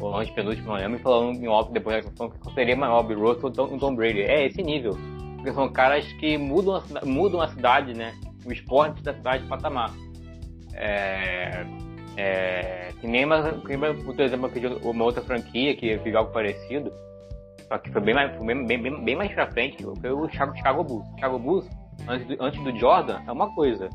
ou 0.00 0.16
antes 0.16 0.34
penúltimo, 0.34 0.68
não 0.68 0.74
lembro, 0.74 0.98
e 0.98 1.02
falando 1.02 1.36
em 1.36 1.48
off 1.48 1.72
depois 1.72 1.96
da 1.96 2.02
questão 2.02 2.30
que 2.30 2.54
seria 2.54 2.76
maior 2.76 3.02
Bill 3.02 3.20
Russell 3.20 3.52
ou 3.56 3.78
Tom 3.78 3.94
Brady. 3.94 4.22
É 4.22 4.46
esse 4.46 4.62
nível. 4.62 4.92
Porque 5.36 5.52
são 5.52 5.68
caras 5.70 6.04
que 6.14 6.36
mudam 6.38 6.76
a, 6.76 7.04
mudam 7.04 7.40
a 7.40 7.48
cidade, 7.48 7.94
né? 7.94 8.14
O 8.46 8.52
esporte 8.52 9.02
da 9.02 9.14
cidade 9.14 9.42
de 9.42 9.48
patamar. 9.48 9.90
É, 10.74 11.64
é, 12.16 12.88
que 13.00 13.06
nem, 13.06 13.26
mas, 13.26 13.54
por 13.62 14.20
exemplo, 14.20 14.50
uma 14.82 15.04
outra 15.04 15.22
franquia 15.22 15.76
que 15.76 15.98
fez 15.98 16.14
algo 16.14 16.32
parecido, 16.32 16.92
só 17.68 17.78
que 17.78 17.90
foi 17.90 18.00
bem 18.00 18.14
mais, 18.14 18.36
foi 18.36 18.46
bem, 18.46 18.66
bem, 18.66 19.04
bem 19.04 19.16
mais 19.16 19.32
pra 19.32 19.50
frente, 19.50 19.82
foi 19.82 20.10
o 20.10 20.28
Chicago, 20.28 20.56
Chicago 20.56 20.84
Bulls. 20.84 21.06
Chicago 21.14 21.38
Bulls, 21.38 21.68
antes 22.08 22.26
do, 22.26 22.42
antes 22.42 22.62
do 22.62 22.78
Jordan, 22.78 23.20
é 23.26 23.32
uma 23.32 23.54
coisa. 23.54 23.88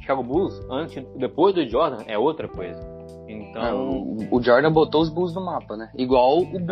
Chicago 0.00 0.22
Bulls, 0.22 0.54
antes, 0.70 1.02
depois 1.16 1.54
do 1.54 1.66
Jordan, 1.68 2.04
é 2.06 2.18
outra 2.18 2.48
coisa. 2.48 2.93
Então. 3.28 3.64
É, 3.64 3.72
o, 3.72 4.28
o, 4.30 4.42
Jordan 4.42 4.72
botou 4.72 5.00
os 5.02 5.08
Bulls 5.08 5.34
no 5.34 5.44
mapa, 5.44 5.76
né? 5.76 5.90
Igual 5.96 6.40
o 6.40 6.44
Bulls 6.44 6.64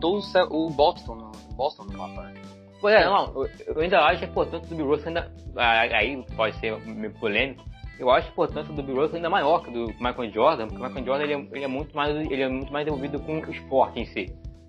botou 0.00 0.18
o, 0.50 0.66
o 0.66 0.70
Boston, 0.70 1.14
no, 1.14 1.32
Boston 1.54 1.84
no 1.84 1.98
mapa, 1.98 2.22
né? 2.22 2.34
Pois 2.80 2.94
é, 2.94 3.04
não, 3.04 3.44
eu 3.66 3.80
ainda 3.80 4.00
acho 4.00 4.24
a 4.24 4.28
importância 4.28 4.68
do 4.68 4.76
Bill 4.76 4.86
Russell 4.86 5.08
ainda. 5.08 5.32
Aí 5.56 6.24
pode 6.36 6.56
ser 6.56 6.78
meio 6.86 7.12
polêmico. 7.14 7.64
Eu 7.98 8.08
acho 8.10 8.28
a 8.28 8.30
importância 8.30 8.72
do 8.72 8.82
Bill 8.82 8.96
Russell 8.96 9.16
ainda 9.16 9.28
maior 9.28 9.64
que 9.64 9.70
do 9.72 9.86
Michael 10.00 10.30
Jordan, 10.30 10.68
porque 10.68 10.80
o 10.80 10.86
Michael 10.86 11.04
Jordan 11.04 11.24
ele 11.24 11.34
é, 11.34 11.48
ele 11.56 11.64
é, 11.64 11.68
muito 11.68 11.96
mais 11.96 12.14
ele 12.14 12.42
é 12.42 12.48
muito 12.48 12.72
mais 12.72 12.86
envolvido 12.86 13.18
com 13.18 13.40
o 13.40 13.50
esporte 13.50 13.98
em 13.98 14.04
si. 14.06 14.26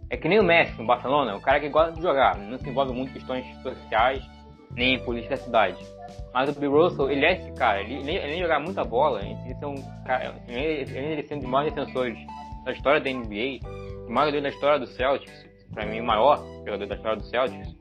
É 0.10 0.18
que 0.18 0.28
nem 0.28 0.40
o 0.40 0.44
Messi 0.44 0.76
no 0.80 0.88
Barcelona, 0.88 1.36
o 1.36 1.42
cara 1.42 1.60
que 1.60 1.70
gosta 1.70 1.92
de 1.92 2.02
jogar, 2.02 2.36
não 2.40 2.58
se 2.58 2.68
envolve 2.68 2.92
muito 2.92 3.12
em 3.12 3.14
questões 3.14 3.46
sociais 3.62 4.24
nem 4.72 4.96
em 4.96 5.00
política 5.00 5.36
da 5.36 5.42
cidade. 5.42 5.86
Mas 6.34 6.56
o 6.56 6.60
Bill 6.60 6.72
Russell, 6.72 7.10
ele 7.10 7.26
é 7.26 7.34
esse 7.34 7.52
cara, 7.54 7.82
ele, 7.82 7.96
ele, 7.96 8.12
ele 8.12 8.40
jogar 8.40 8.60
muita 8.60 8.84
bola, 8.84 9.22
ele, 9.22 9.56
é 9.60 9.66
um 9.66 9.82
cara, 10.06 10.36
ele, 10.48 10.98
ele 10.98 11.24
sendo 11.24 11.40
um 11.40 11.42
dos 11.42 11.50
maiores 11.50 11.74
defensores 11.74 12.18
da 12.64 12.72
história 12.72 13.02
da 13.02 13.10
NBA, 13.10 13.60
o 14.08 14.12
maior 14.12 14.32
da 14.32 14.50
história 14.50 14.80
do 14.80 14.88
Celtics, 14.88 15.48
para 15.74 15.86
mim 15.86 16.02
o 16.02 16.06
maior 16.06 16.44
jogador 16.66 16.86
da 16.86 16.96
história 16.96 17.18
do 17.18 17.26
Celtics, 17.26 17.80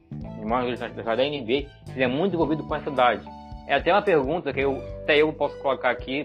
maiores 0.48 0.80
da 0.80 0.86
história 0.88 1.16
da 1.16 1.24
NBA, 1.24 1.68
ele 1.94 2.04
é 2.04 2.08
muito 2.08 2.34
envolvido 2.34 2.64
com 2.64 2.74
essa 2.74 2.90
idade. 2.90 3.24
É 3.66 3.74
até 3.74 3.92
uma 3.92 4.02
pergunta 4.02 4.52
que 4.52 4.60
eu, 4.60 4.78
até 5.02 5.18
eu 5.18 5.32
posso 5.32 5.56
colocar 5.60 5.90
aqui 5.90 6.24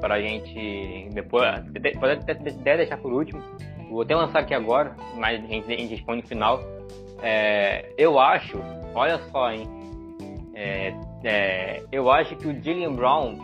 para 0.00 0.16
a 0.16 0.20
gente 0.20 1.08
depois, 1.12 1.42
pode 1.98 2.12
até 2.12 2.76
deixar 2.76 2.98
por 2.98 3.12
último. 3.12 3.42
Vou 3.90 4.02
até 4.02 4.14
lançar 4.14 4.40
aqui 4.40 4.54
agora, 4.54 4.94
mas 5.16 5.42
a 5.42 5.46
gente, 5.46 5.72
a 5.72 5.76
gente 5.76 5.94
responde 5.94 6.22
no 6.22 6.28
final. 6.28 6.60
É, 7.22 7.92
eu 7.98 8.18
acho, 8.18 8.58
olha 8.94 9.18
só, 9.30 9.50
hein? 9.52 9.68
É, 10.54 10.94
é, 11.24 11.82
eu 11.90 12.10
acho 12.10 12.36
que 12.36 12.46
o 12.46 12.62
Jalen 12.62 12.94
Brown, 12.94 13.36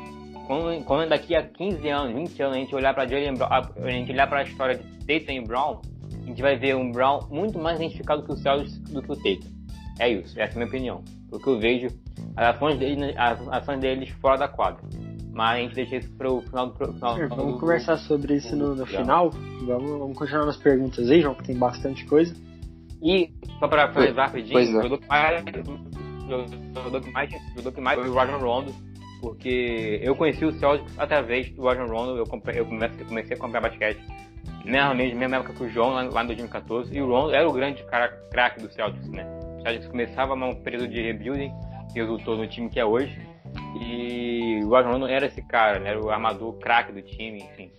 quando, 0.47 0.85
quando, 0.85 1.09
daqui 1.09 1.35
a 1.35 1.43
15 1.43 1.89
anos, 1.89 2.15
20 2.15 2.43
anos, 2.43 2.57
a 2.57 2.61
gente 2.61 2.75
olhar 2.75 2.95
para 2.95 3.07
Jalen 3.07 3.35
Brown, 3.35 3.49
a 3.51 3.91
gente 3.91 4.13
olhar 4.13 4.27
para 4.27 4.41
a 4.41 4.43
história 4.43 4.77
de 4.77 4.85
Tatum 5.07 5.33
e 5.33 5.41
Brown, 5.41 5.81
a 6.23 6.27
gente 6.27 6.43
vai 6.43 6.57
ver 6.57 6.77
um 6.77 6.91
Brown 6.91 7.21
muito 7.31 7.59
mais 7.59 7.79
identificado 7.79 8.23
que 8.23 8.33
o 8.33 8.37
Celtics 8.37 8.79
do 8.81 9.03
que 9.03 9.13
o 9.13 9.17
Tatum. 9.17 9.57
É 9.99 10.11
isso, 10.11 10.39
essa 10.39 10.53
é 10.53 10.55
a 10.55 10.57
minha 10.57 10.67
opinião. 10.67 11.03
Porque 11.31 11.49
eu 11.49 11.59
vejo 11.59 11.89
as 12.37 12.55
ações 12.55 12.79
deles, 12.79 13.15
as 13.17 13.49
ações 13.49 13.81
deles 13.81 14.11
fora 14.21 14.37
da 14.37 14.49
quadra. 14.49 14.83
Mas 15.33 15.59
a 15.59 15.61
gente 15.61 15.75
deixa 15.75 15.97
isso 15.97 16.13
para 16.17 16.33
o 16.33 16.41
final 16.41 16.67
do. 16.69 16.73
Pro, 16.73 16.93
final, 16.93 17.17
Sim, 17.17 17.29
vamos 17.29 17.55
do, 17.55 17.61
conversar 17.61 17.97
sobre 17.99 18.37
isso 18.37 18.57
no, 18.57 18.75
no 18.75 18.87
final. 18.87 19.31
Vamos, 19.67 19.91
vamos 19.91 20.19
continuar 20.19 20.47
nas 20.47 20.57
perguntas 20.57 21.11
aí, 21.11 21.21
João, 21.21 21.35
que 21.35 21.45
tem 21.45 21.57
bastante 21.57 22.05
coisa. 22.07 22.35
E, 23.03 23.33
só 23.59 23.69
para 23.69 23.93
finalizar 23.93 24.27
rapidinho, 24.27 24.59
o 24.59 24.65
jogador 24.65 24.99
que 24.99 25.09
mais, 25.09 25.45
jogador 26.75 27.01
que 27.01 27.11
mais, 27.11 27.31
jogador 27.31 27.73
que 27.73 27.81
mais 27.81 28.01
foi 28.01 28.09
o 28.09 28.15
Rajon 28.15 28.39
Rondo, 28.39 28.75
porque 29.21 30.01
eu 30.03 30.15
conheci 30.15 30.45
o 30.45 30.53
Celtics 30.53 30.99
através 30.99 31.51
do 31.51 31.63
Rajon 31.63 31.87
Rondo, 31.87 32.17
eu, 32.17 32.27
comprei, 32.27 32.59
eu 32.59 32.67
comecei, 32.67 33.05
comecei 33.05 33.37
a 33.37 33.41
comprar 33.41 33.61
basquete 33.61 34.01
na 34.65 34.93
mesma 34.95 35.37
época 35.37 35.53
que 35.55 35.63
o 35.63 35.69
João, 35.69 35.91
lá, 35.91 36.03
lá 36.03 36.25
em 36.25 36.27
2014, 36.27 36.97
e 36.97 37.01
o 37.01 37.09
Rondo 37.09 37.35
era 37.35 37.49
o 37.49 37.53
grande 37.53 37.83
cara 37.85 38.09
craque 38.31 38.61
do 38.61 38.71
Celtics, 38.73 39.09
né? 39.09 39.25
O 39.59 39.63
Celtics 39.63 39.89
começava 39.89 40.35
um 40.35 40.55
período 40.57 40.89
de 40.89 41.01
rebuilding, 41.01 41.53
que 41.93 42.01
resultou 42.01 42.37
no 42.37 42.47
time 42.49 42.69
que 42.69 42.81
é 42.81 42.85
hoje, 42.85 43.17
e 43.81 44.61
o 44.65 44.71
Rajon 44.71 44.93
Rondo 44.93 45.07
era 45.07 45.27
esse 45.27 45.41
cara, 45.43 45.79
né? 45.79 45.91
era 45.91 46.03
o 46.03 46.11
armador 46.11 46.53
craque 46.59 46.93
do 46.93 47.03
time, 47.03 47.39
enfim. 47.39 47.71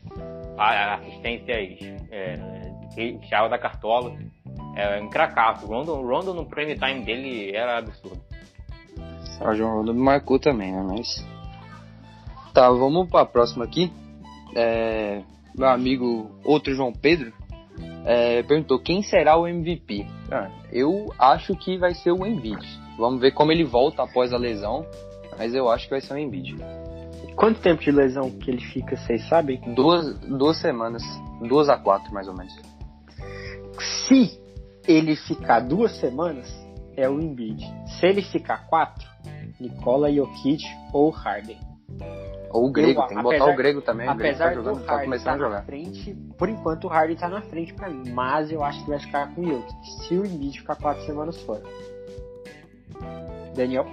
Assistências 0.57 1.79
é, 2.09 2.39
chava 3.29 3.49
da 3.49 3.57
cartola, 3.57 4.15
é 4.77 5.01
um 5.01 5.09
cracaço. 5.09 5.65
O 5.65 5.69
Rondo, 5.69 5.91
o 5.93 6.07
Rondo 6.07 6.33
no 6.33 6.45
prime 6.45 6.75
time 6.77 7.03
dele 7.03 7.55
era 7.55 7.79
absurdo. 7.79 8.21
O 9.41 9.55
João 9.55 9.77
Rondo 9.77 9.93
me 9.93 10.01
marcou 10.01 10.39
também, 10.39 10.71
né? 10.71 10.85
Mas. 10.87 11.25
Tá, 12.53 12.69
vamos 12.69 13.09
pra 13.09 13.25
próxima 13.25 13.65
aqui. 13.65 13.91
É, 14.55 15.23
meu 15.55 15.67
amigo, 15.67 16.31
outro 16.43 16.73
João 16.73 16.93
Pedro, 16.93 17.33
é, 18.05 18.43
perguntou 18.43 18.79
quem 18.79 19.01
será 19.01 19.35
o 19.35 19.47
MVP. 19.47 20.05
Ah, 20.31 20.49
eu 20.71 21.13
acho 21.17 21.55
que 21.55 21.77
vai 21.77 21.93
ser 21.93 22.11
o 22.11 22.25
Embiid. 22.25 22.65
Vamos 22.97 23.19
ver 23.19 23.31
como 23.31 23.51
ele 23.51 23.63
volta 23.63 24.03
após 24.03 24.33
a 24.33 24.37
lesão, 24.37 24.85
mas 25.37 25.53
eu 25.53 25.69
acho 25.69 25.85
que 25.85 25.91
vai 25.91 26.01
ser 26.01 26.13
o 26.13 26.17
Embiid. 26.17 26.55
Quanto 27.35 27.59
tempo 27.61 27.83
de 27.83 27.91
lesão 27.91 28.31
que 28.31 28.49
ele 28.49 28.61
fica, 28.61 28.95
vocês 28.95 29.27
sabem? 29.27 29.59
Duas, 29.75 30.17
duas 30.19 30.57
semanas, 30.59 31.03
duas 31.47 31.69
a 31.69 31.77
quatro 31.77 32.11
mais 32.11 32.27
ou 32.27 32.35
menos. 32.35 32.55
Se 34.07 34.46
ele 34.87 35.15
ficar 35.15 35.59
duas 35.59 35.99
semanas, 35.99 36.47
é 36.95 37.09
o 37.09 37.19
Embiid. 37.19 37.63
Se 37.99 38.05
ele 38.05 38.21
ficar 38.21 38.67
quatro, 38.67 39.07
Nicola 39.59 40.11
Jokic 40.11 40.63
ou 40.93 41.09
Harden. 41.09 41.59
Ou 42.51 42.67
o 42.67 42.71
Grego, 42.71 43.01
eu, 43.01 43.07
tem 43.07 43.17
que 43.17 43.23
botar 43.23 43.35
apesar, 43.35 43.53
o 43.53 43.55
Grego 43.55 43.81
também. 43.81 44.07
Apesar 44.07 44.45
o 44.45 44.49
Grego 44.49 44.49
tá 44.49 44.71
jogando, 44.71 44.85
do 44.85 44.89
Harden 44.89 45.19
tá, 45.19 45.37
tá 45.37 45.49
na 45.49 45.61
frente, 45.63 46.13
por 46.37 46.49
enquanto 46.49 46.83
o 46.85 46.87
Harden 46.87 47.17
tá 47.17 47.29
na 47.29 47.41
frente 47.41 47.73
pra 47.73 47.89
mim, 47.89 48.09
mas 48.11 48.51
eu 48.51 48.63
acho 48.63 48.83
que 48.83 48.89
vai 48.89 48.99
ficar 48.99 49.33
com 49.33 49.41
o 49.41 49.45
Jokic, 49.45 50.07
se 50.07 50.15
o 50.15 50.25
Embiid 50.25 50.59
ficar 50.59 50.75
quatro 50.75 51.05
semanas 51.05 51.41
fora. 51.43 51.63
Daniel? 53.55 53.85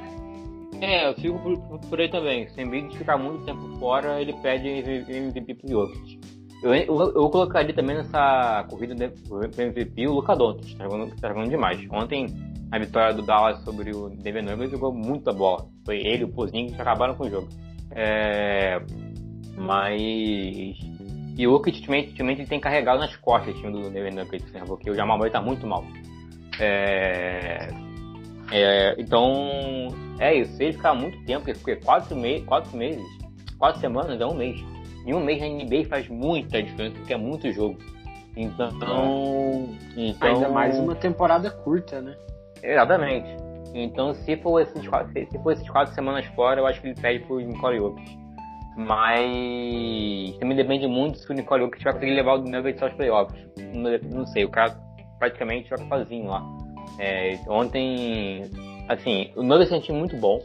É, 0.81 1.09
eu 1.09 1.15
fico 1.15 1.39
por, 1.39 1.79
por 1.79 2.01
aí 2.01 2.11
também. 2.11 2.49
Se 2.49 2.59
o 2.59 2.63
Embiid 2.63 2.97
ficar 2.97 3.17
muito 3.17 3.45
tempo 3.45 3.79
fora, 3.79 4.21
ele 4.21 4.33
pede 4.35 4.69
MVP 4.69 5.55
pro 5.55 5.69
Jokic. 5.69 6.21
Eu, 6.63 6.75
eu, 6.75 7.13
eu, 7.15 7.29
colocaria 7.29 7.75
também 7.75 7.97
nessa 7.97 8.65
corrida 8.71 8.95
pro 9.29 9.45
MVP 9.45 10.07
o 10.07 10.15
Luka 10.15 10.35
Doncic, 10.35 10.77
tá 10.79 10.85
jogando, 10.85 11.15
tá 11.21 11.29
jogando 11.29 11.51
demais. 11.51 11.87
Ontem, 11.91 12.27
a 12.73 12.79
vitória 12.79 13.13
do 13.13 13.23
Dallas 13.23 13.63
sobre 13.65 13.95
o 13.95 14.09
Denver 14.09 14.43
Nuggets 14.43 14.71
jogou 14.71 14.93
muita 14.93 15.33
bola. 15.33 15.67
Foi 15.85 15.99
ele 15.99 16.23
e 16.23 16.25
o 16.25 16.29
Pozinho 16.29 16.73
que 16.73 16.81
acabaram 16.81 17.15
com 17.15 17.27
o 17.27 17.31
jogo. 17.31 17.49
É, 17.91 18.81
mas. 19.57 20.01
E 21.37 21.47
o 21.47 21.53
Jokic 21.53 21.79
ultimamente 21.79 22.41
ele 22.41 22.47
tem 22.47 22.61
carregado 22.61 23.01
nas 23.01 23.15
costas 23.17 23.55
o 23.55 23.59
time 23.59 23.73
do 23.73 23.91
Denver 23.91 24.15
Nuggets, 24.15 24.51
né? 24.53 24.63
porque 24.67 24.91
o 24.91 24.95
Jamal 24.95 25.19
Murray 25.19 25.33
tá 25.33 25.43
muito 25.43 25.67
mal. 25.67 25.85
É, 26.61 27.69
é, 28.51 28.95
então, 28.99 29.89
é 30.19 30.35
isso. 30.35 30.57
Se 30.57 30.65
ele 30.65 30.73
ficar 30.75 30.95
muito 30.95 31.23
tempo, 31.25 31.45
porque 31.45 31.77
quatro, 31.77 32.17
me 32.17 32.41
quatro 32.43 32.77
meses, 32.77 33.05
quatro 33.59 33.81
semanas 33.81 34.21
é 34.21 34.27
um 34.27 34.35
mês. 34.35 34.61
E 35.07 35.13
um 35.13 35.21
mês 35.21 35.41
na 35.41 35.49
NBA 35.49 35.85
faz 35.89 36.09
muita 36.09 36.63
diferença, 36.63 36.97
porque 36.97 37.13
é 37.13 37.17
muito 37.17 37.51
jogo. 37.53 37.79
Então, 38.37 38.69
então. 39.97 40.35
Ainda 40.35 40.49
mais 40.49 40.79
uma 40.79 40.95
temporada 40.95 41.51
curta, 41.51 42.01
né? 42.01 42.17
Exatamente. 42.63 43.37
Então, 43.75 44.15
se 44.15 44.37
for 44.37 44.61
esses 44.61 44.87
quatro, 44.87 45.13
se 45.13 45.39
for 45.43 45.53
esses 45.53 45.69
quatro 45.69 45.95
semanas 45.95 46.25
fora, 46.27 46.61
eu 46.61 46.67
acho 46.67 46.81
que 46.81 46.89
ele 46.89 47.01
pede 47.01 47.25
pro 47.25 47.41
Nicole 47.41 47.79
Jokic. 47.79 48.19
Mas 48.77 50.37
também 50.39 50.57
depende 50.57 50.87
muito 50.87 51.19
se 51.19 51.31
o 51.31 51.35
Nicole 51.35 51.65
Jokic 51.65 51.85
vai 51.85 51.93
conseguir 51.93 52.15
levar 52.15 52.35
o 52.35 52.43
Nuggets 52.43 52.83
aos 52.83 52.93
playoffs. 52.95 53.37
Não, 53.73 53.91
não, 54.19 54.27
sei, 54.27 54.45
o 54.45 54.49
cara 54.49 54.77
praticamente 55.19 55.69
joga 55.69 55.85
sozinho 55.89 56.27
lá. 56.27 56.43
É, 56.99 57.39
ontem, 57.49 58.43
assim, 58.89 59.33
o 59.37 59.43
Nuggets 59.43 59.73
é 59.73 59.77
um 59.77 59.81
time 59.81 59.99
muito 59.99 60.17
bom. 60.17 60.41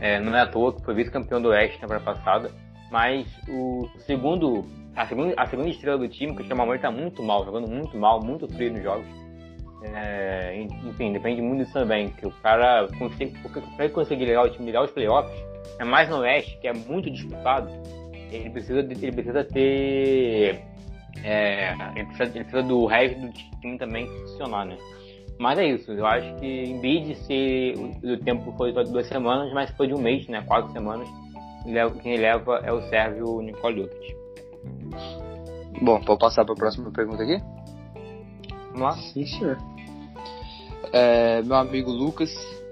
É, 0.00 0.18
não 0.18 0.34
é 0.34 0.40
à 0.40 0.46
toa 0.46 0.72
que 0.74 0.82
foi 0.82 0.94
vice-campeão 0.94 1.42
do 1.42 1.48
Oeste 1.48 1.74
na 1.74 1.88
temporada 1.88 2.04
passada. 2.04 2.50
Mas 2.90 3.26
o 3.48 3.88
segundo, 3.98 4.64
a 4.96 5.06
segunda, 5.06 5.34
a 5.36 5.46
segunda 5.46 5.68
estrela 5.68 5.98
do 5.98 6.08
time, 6.08 6.34
que 6.34 6.42
o 6.42 6.46
Chamamor, 6.46 6.78
tá 6.78 6.90
muito 6.90 7.22
mal, 7.22 7.44
jogando 7.44 7.68
muito 7.68 7.96
mal, 7.96 8.22
muito 8.22 8.48
frio 8.48 8.72
nos 8.72 8.82
jogos. 8.82 9.06
É, 9.82 10.66
enfim, 10.84 11.12
depende 11.12 11.40
muito 11.40 11.60
disso 11.60 11.72
também. 11.72 12.08
Que 12.10 12.26
o 12.26 12.30
cara 12.42 12.88
consegue, 12.98 13.36
para 13.76 13.84
ele 13.84 13.94
conseguir 13.94 14.24
ligar 14.26 14.44
o 14.44 14.50
time 14.50 14.66
ligar 14.66 14.82
os 14.82 14.90
playoffs, 14.90 15.34
é 15.78 15.84
mais 15.84 16.08
no 16.08 16.18
Oeste, 16.18 16.58
que 16.60 16.68
é 16.68 16.72
muito 16.72 17.10
disputado, 17.10 17.70
ele 18.30 18.50
precisa, 18.50 18.80
ele 18.80 19.12
precisa 19.12 19.44
ter. 19.44 20.62
É, 21.24 21.74
ele, 21.96 22.04
precisa, 22.06 22.24
ele 22.24 22.44
precisa 22.44 22.62
do 22.62 22.86
resto 22.86 23.20
do 23.20 23.32
time 23.32 23.78
também 23.78 24.06
funcionar, 24.06 24.66
né? 24.66 24.76
Mas 25.38 25.58
é 25.58 25.66
isso, 25.66 25.90
eu 25.92 26.06
acho 26.06 26.34
que 26.36 26.46
em 26.46 26.78
vez 26.80 27.06
de 27.06 27.14
ser 27.14 27.74
o 28.04 28.16
tempo 28.18 28.52
foi 28.58 28.72
de 28.72 28.92
duas 28.92 29.06
semanas, 29.06 29.50
mas 29.54 29.70
foi 29.70 29.86
de 29.86 29.94
um 29.94 29.98
mês, 29.98 30.28
né? 30.28 30.42
Quatro 30.46 30.70
semanas, 30.70 31.08
quem 32.02 32.16
leva 32.16 32.60
é 32.64 32.72
o 32.72 32.82
Sérgio 32.88 33.40
Nicole 33.40 33.82
Jokic. 33.82 34.16
Bom, 35.82 36.00
vou 36.00 36.18
passar 36.18 36.44
para 36.44 36.54
a 36.54 36.56
próxima 36.56 36.90
pergunta 36.90 37.22
aqui? 37.22 37.42
Vamos 38.72 38.80
lá? 38.80 38.92
Sim, 38.92 39.26
senhor. 39.26 39.58
É, 40.92 41.42
meu 41.42 41.56
amigo 41.56 41.90
Lucas, 41.90 42.30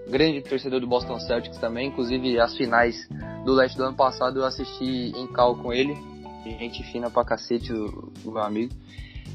grande 0.09 0.43
torcedor 0.43 0.81
do 0.81 0.87
Boston 0.87 1.19
Celtics 1.21 1.59
também, 1.59 1.89
inclusive 1.89 2.39
as 2.41 2.57
finais 2.57 3.09
do 3.45 3.53
leste 3.53 3.77
do 3.77 3.85
ano 3.85 3.97
passado 3.97 4.41
eu 4.41 4.45
assisti 4.45 5.13
em 5.17 5.27
cal 5.29 5.57
com 5.57 5.73
ele, 5.73 5.95
gente 6.45 6.83
fina 6.85 7.11
pra 7.11 7.25
cacete, 7.25 7.73
o, 7.73 8.13
o 8.25 8.31
meu 8.31 8.43
amigo. 8.43 8.73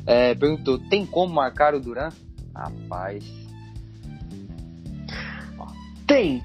É, 0.06 0.34
perguntou: 0.36 0.80
tem 0.89 1.06
como 1.06 1.34
marcar 1.34 1.74
o 1.74 1.80
Duran? 1.80 2.10
Rapaz. 2.56 3.24
Tem. 6.08 6.44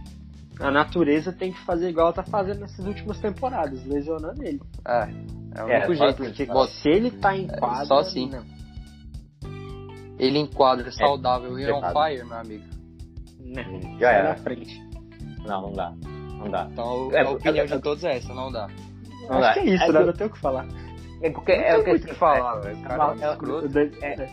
A 0.60 0.70
natureza 0.70 1.32
tem 1.32 1.52
que 1.52 1.60
fazer 1.64 1.90
igual 1.90 2.06
ela 2.06 2.14
tá 2.14 2.24
fazendo 2.24 2.60
nessas 2.60 2.84
últimas 2.84 3.20
temporadas, 3.20 3.84
lesionando 3.86 4.42
ele. 4.42 4.60
É, 4.86 5.08
é 5.54 5.64
o 5.64 5.68
é, 5.68 5.76
único 5.78 5.94
jeito. 5.94 6.16
Porque 6.16 6.46
se 6.72 6.88
ele 6.88 7.10
tá 7.12 7.36
em 7.36 7.46
quadra. 7.46 7.82
É, 7.82 7.86
só 7.86 7.98
assim. 7.98 8.28
Não. 8.28 8.44
Ele 10.18 10.38
enquadra 10.38 10.88
é 10.88 10.90
saudável 10.90 11.58
e 11.58 11.70
on 11.70 11.80
fire, 11.92 12.24
meu 12.24 12.36
amigo. 12.36 12.64
Não, 13.40 13.98
já 13.98 14.10
era. 14.10 14.28
na 14.30 14.36
frente. 14.36 14.82
Não, 15.46 15.62
não 15.62 15.72
dá. 15.72 15.94
Não 16.38 16.50
dá. 16.50 16.68
Então 16.72 17.10
é, 17.12 17.22
a 17.22 17.30
opinião 17.30 17.66
de 17.66 17.78
todos 17.78 18.02
é 18.04 18.16
essa, 18.16 18.34
não 18.34 18.50
dá. 18.50 18.66
Não 19.28 19.38
Acho 19.38 19.40
dá. 19.40 19.54
que 19.54 19.60
é 19.60 19.74
isso, 19.74 19.84
é 19.84 19.92
né? 19.92 20.04
Não 20.04 20.12
tenho 20.12 20.30
o 20.30 20.32
que 20.32 20.40
falar. 20.40 20.66
É 21.22 21.30
porque 21.30 21.56
não 21.56 21.64
é 21.64 21.78
o 21.78 21.84
que 21.84 21.90
muito 21.90 22.04
o 22.04 22.08
que 22.08 22.14
falar, 22.14 22.60
velho. 22.60 22.82
Cara, 22.82 23.14
é, 24.02 24.06
é, 24.06 24.30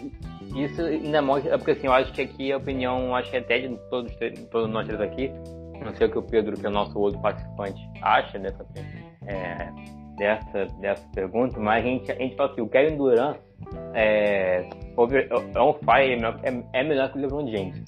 isso 0.55 0.81
ainda 0.81 1.21
mostra, 1.21 1.53
é 1.53 1.57
porque 1.57 1.71
assim, 1.71 1.87
eu 1.87 1.93
acho 1.93 2.13
que 2.13 2.21
aqui 2.21 2.51
a 2.51 2.57
opinião, 2.57 3.15
acho 3.15 3.31
que 3.31 3.37
até 3.37 3.59
de 3.59 3.75
todos, 3.89 4.11
todos 4.51 4.69
nós 4.69 4.85
três 4.85 5.01
aqui, 5.01 5.31
não 5.85 5.95
sei 5.95 6.07
o 6.07 6.11
que 6.11 6.17
o 6.17 6.23
Pedro, 6.23 6.57
que 6.59 6.65
é 6.65 6.69
o 6.69 6.71
nosso 6.71 6.97
outro 6.99 7.21
participante, 7.21 7.81
acha 8.01 8.39
dessa, 8.39 8.65
é, 9.27 9.69
dessa, 10.17 10.65
dessa 10.79 11.07
pergunta, 11.13 11.59
mas 11.59 11.83
a 11.83 11.87
gente, 11.87 12.11
a 12.11 12.15
gente 12.15 12.35
fala 12.35 12.51
assim, 12.51 12.61
o 12.61 12.69
Kevin 12.69 12.97
Durant 12.97 13.37
é, 13.93 14.67
é 14.67 15.61
um 15.61 15.73
fire, 15.73 16.21
é, 16.43 16.79
é 16.79 16.83
melhor 16.83 17.11
que 17.11 17.17
o 17.17 17.21
LeBron 17.21 17.47
James. 17.47 17.83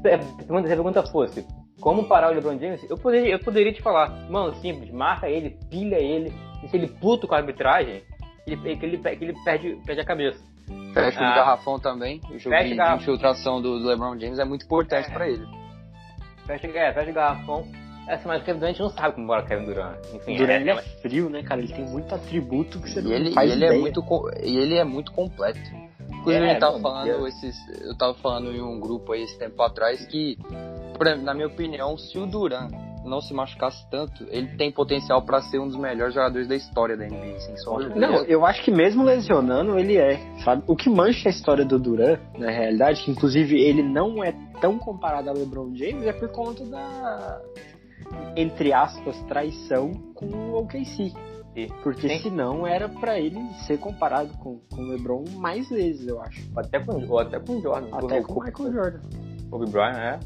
Se 0.00 0.08
a 0.08 0.62
pergunta 0.62 1.02
fosse, 1.06 1.46
como 1.80 2.06
parar 2.06 2.30
o 2.30 2.34
LeBron 2.34 2.58
James? 2.58 2.88
Eu 2.88 2.96
poderia, 2.96 3.32
eu 3.32 3.38
poderia 3.38 3.72
te 3.72 3.82
falar, 3.82 4.10
mano, 4.30 4.54
simples, 4.56 4.90
marca 4.90 5.28
ele, 5.28 5.58
pilha 5.70 5.96
ele, 5.96 6.32
deixa 6.60 6.76
ele 6.76 6.88
puto 6.88 7.26
com 7.26 7.34
a 7.34 7.38
arbitragem, 7.38 8.02
ele, 8.46 8.60
ele, 8.82 9.00
ele 9.20 9.34
perde, 9.44 9.80
perde 9.84 10.00
a 10.00 10.04
cabeça. 10.04 10.50
Fecha 10.92 11.20
ah, 11.20 11.32
o 11.32 11.34
garrafão 11.34 11.78
também, 11.78 12.20
o 12.30 12.38
jogo 12.38 12.56
de, 12.56 12.74
infiltração 12.74 13.60
do, 13.60 13.80
do, 13.80 13.88
LeBron 13.88 14.18
James 14.18 14.38
é 14.38 14.44
muito 14.44 14.64
importante 14.64 15.08
é, 15.08 15.12
para 15.12 15.28
ele. 15.28 15.44
Fecha, 16.58 16.78
é, 16.78 16.92
fecha 16.92 17.12
garrafão. 17.12 17.66
Essa, 18.08 18.26
mas 18.26 18.42
o 18.42 18.44
Kevin 18.44 18.58
Durant 18.58 18.78
não 18.80 18.90
sabe 18.90 19.14
como 19.14 19.26
bora 19.28 19.42
Kevin 19.44 19.66
Durant. 19.66 19.96
Enfim, 20.12 20.36
Durant 20.36 20.50
é, 20.58 20.60
ele 20.62 20.70
é 20.70 20.76
frio, 20.82 21.30
né, 21.30 21.42
cara? 21.42 21.60
Ele 21.60 21.72
tem 21.72 21.84
muito 21.88 22.12
atributo 22.14 22.80
que 22.80 22.90
você 22.90 23.00
E 23.00 23.02
não 23.02 23.12
ele, 23.12 23.30
faz 23.32 23.48
e 23.50 23.52
ele 23.52 23.64
é 23.64 23.66
ideia. 23.68 23.80
muito 23.80 24.02
co- 24.02 24.30
e 24.42 24.56
ele 24.56 24.74
é 24.76 24.84
muito 24.84 25.12
completo. 25.12 25.60
Inclusive, 26.10 26.44
É, 26.44 26.56
eu 26.56 26.58
tava 26.58 26.72
não, 26.74 26.80
falando 26.82 27.06
eu- 27.08 27.26
esses, 27.28 27.56
eu 27.82 27.96
tava 27.96 28.14
falando 28.14 28.52
em 28.52 28.60
um 28.60 28.80
grupo 28.80 29.12
aí 29.12 29.22
esse 29.22 29.38
tempo 29.38 29.62
atrás 29.62 30.04
que, 30.06 30.36
por 30.96 31.06
exemplo, 31.06 31.24
na 31.24 31.32
minha 31.34 31.46
opinião, 31.46 31.96
se 31.96 32.18
o 32.18 32.26
Duran 32.26 32.68
não 33.04 33.20
se 33.20 33.32
machucasse 33.32 33.88
tanto, 33.90 34.24
ele 34.30 34.48
tem 34.56 34.70
potencial 34.70 35.22
pra 35.22 35.40
ser 35.42 35.58
um 35.58 35.66
dos 35.66 35.76
melhores 35.76 36.14
jogadores 36.14 36.48
da 36.48 36.54
história 36.54 36.96
da 36.96 37.06
NBA, 37.06 37.40
sem 37.40 37.56
sombra 37.56 37.88
Não, 37.94 38.24
eu 38.24 38.44
acho 38.44 38.62
que 38.62 38.70
mesmo 38.70 39.02
lesionando, 39.02 39.78
ele 39.78 39.96
é, 39.96 40.18
sabe? 40.44 40.62
O 40.66 40.76
que 40.76 40.88
mancha 40.88 41.28
a 41.28 41.30
história 41.30 41.64
do 41.64 41.78
Duran, 41.78 42.18
na 42.38 42.50
realidade, 42.50 43.02
que 43.04 43.10
inclusive 43.10 43.60
ele 43.60 43.82
não 43.82 44.22
é 44.22 44.32
tão 44.60 44.78
comparado 44.78 45.30
ao 45.30 45.36
LeBron 45.36 45.74
James, 45.74 46.06
é 46.06 46.12
por 46.12 46.28
conta 46.28 46.64
da, 46.64 47.40
entre 48.36 48.72
aspas, 48.72 49.16
traição 49.24 49.92
com 50.14 50.26
o 50.26 50.58
OKC. 50.60 51.12
Porque 51.82 52.08
Sim. 52.08 52.18
senão 52.20 52.66
era 52.66 52.88
pra 52.88 53.18
ele 53.18 53.40
ser 53.66 53.78
comparado 53.78 54.32
com, 54.38 54.60
com 54.72 54.82
o 54.82 54.88
LeBron 54.88 55.24
mais 55.36 55.68
vezes, 55.68 56.06
eu 56.06 56.20
acho. 56.22 56.48
Até 56.56 56.78
com, 56.78 57.04
ou 57.06 57.18
até 57.18 57.40
com 57.40 57.56
o 57.56 57.60
Jordan. 57.60 57.88
Até 57.92 58.22
com 58.22 58.40
o 58.40 58.44
Michael 58.44 58.72
Jordan. 58.72 59.00
Kobe 59.50 59.70
Bryant, 59.70 59.96
é. 59.98 60.20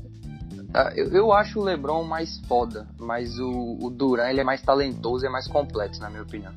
Ah, 0.74 0.92
Eu, 0.96 1.06
eu 1.12 1.32
acho 1.32 1.60
o 1.60 1.62
LeBron 1.62 2.02
mais 2.02 2.40
foda, 2.48 2.88
mas 2.98 3.38
o, 3.38 3.78
o 3.80 3.90
Duran 3.90 4.28
ele 4.28 4.40
é 4.40 4.44
mais 4.44 4.60
talentoso 4.60 5.24
e 5.24 5.28
é 5.28 5.30
mais 5.30 5.46
completo, 5.46 6.00
na 6.00 6.10
minha 6.10 6.22
opinião. 6.22 6.52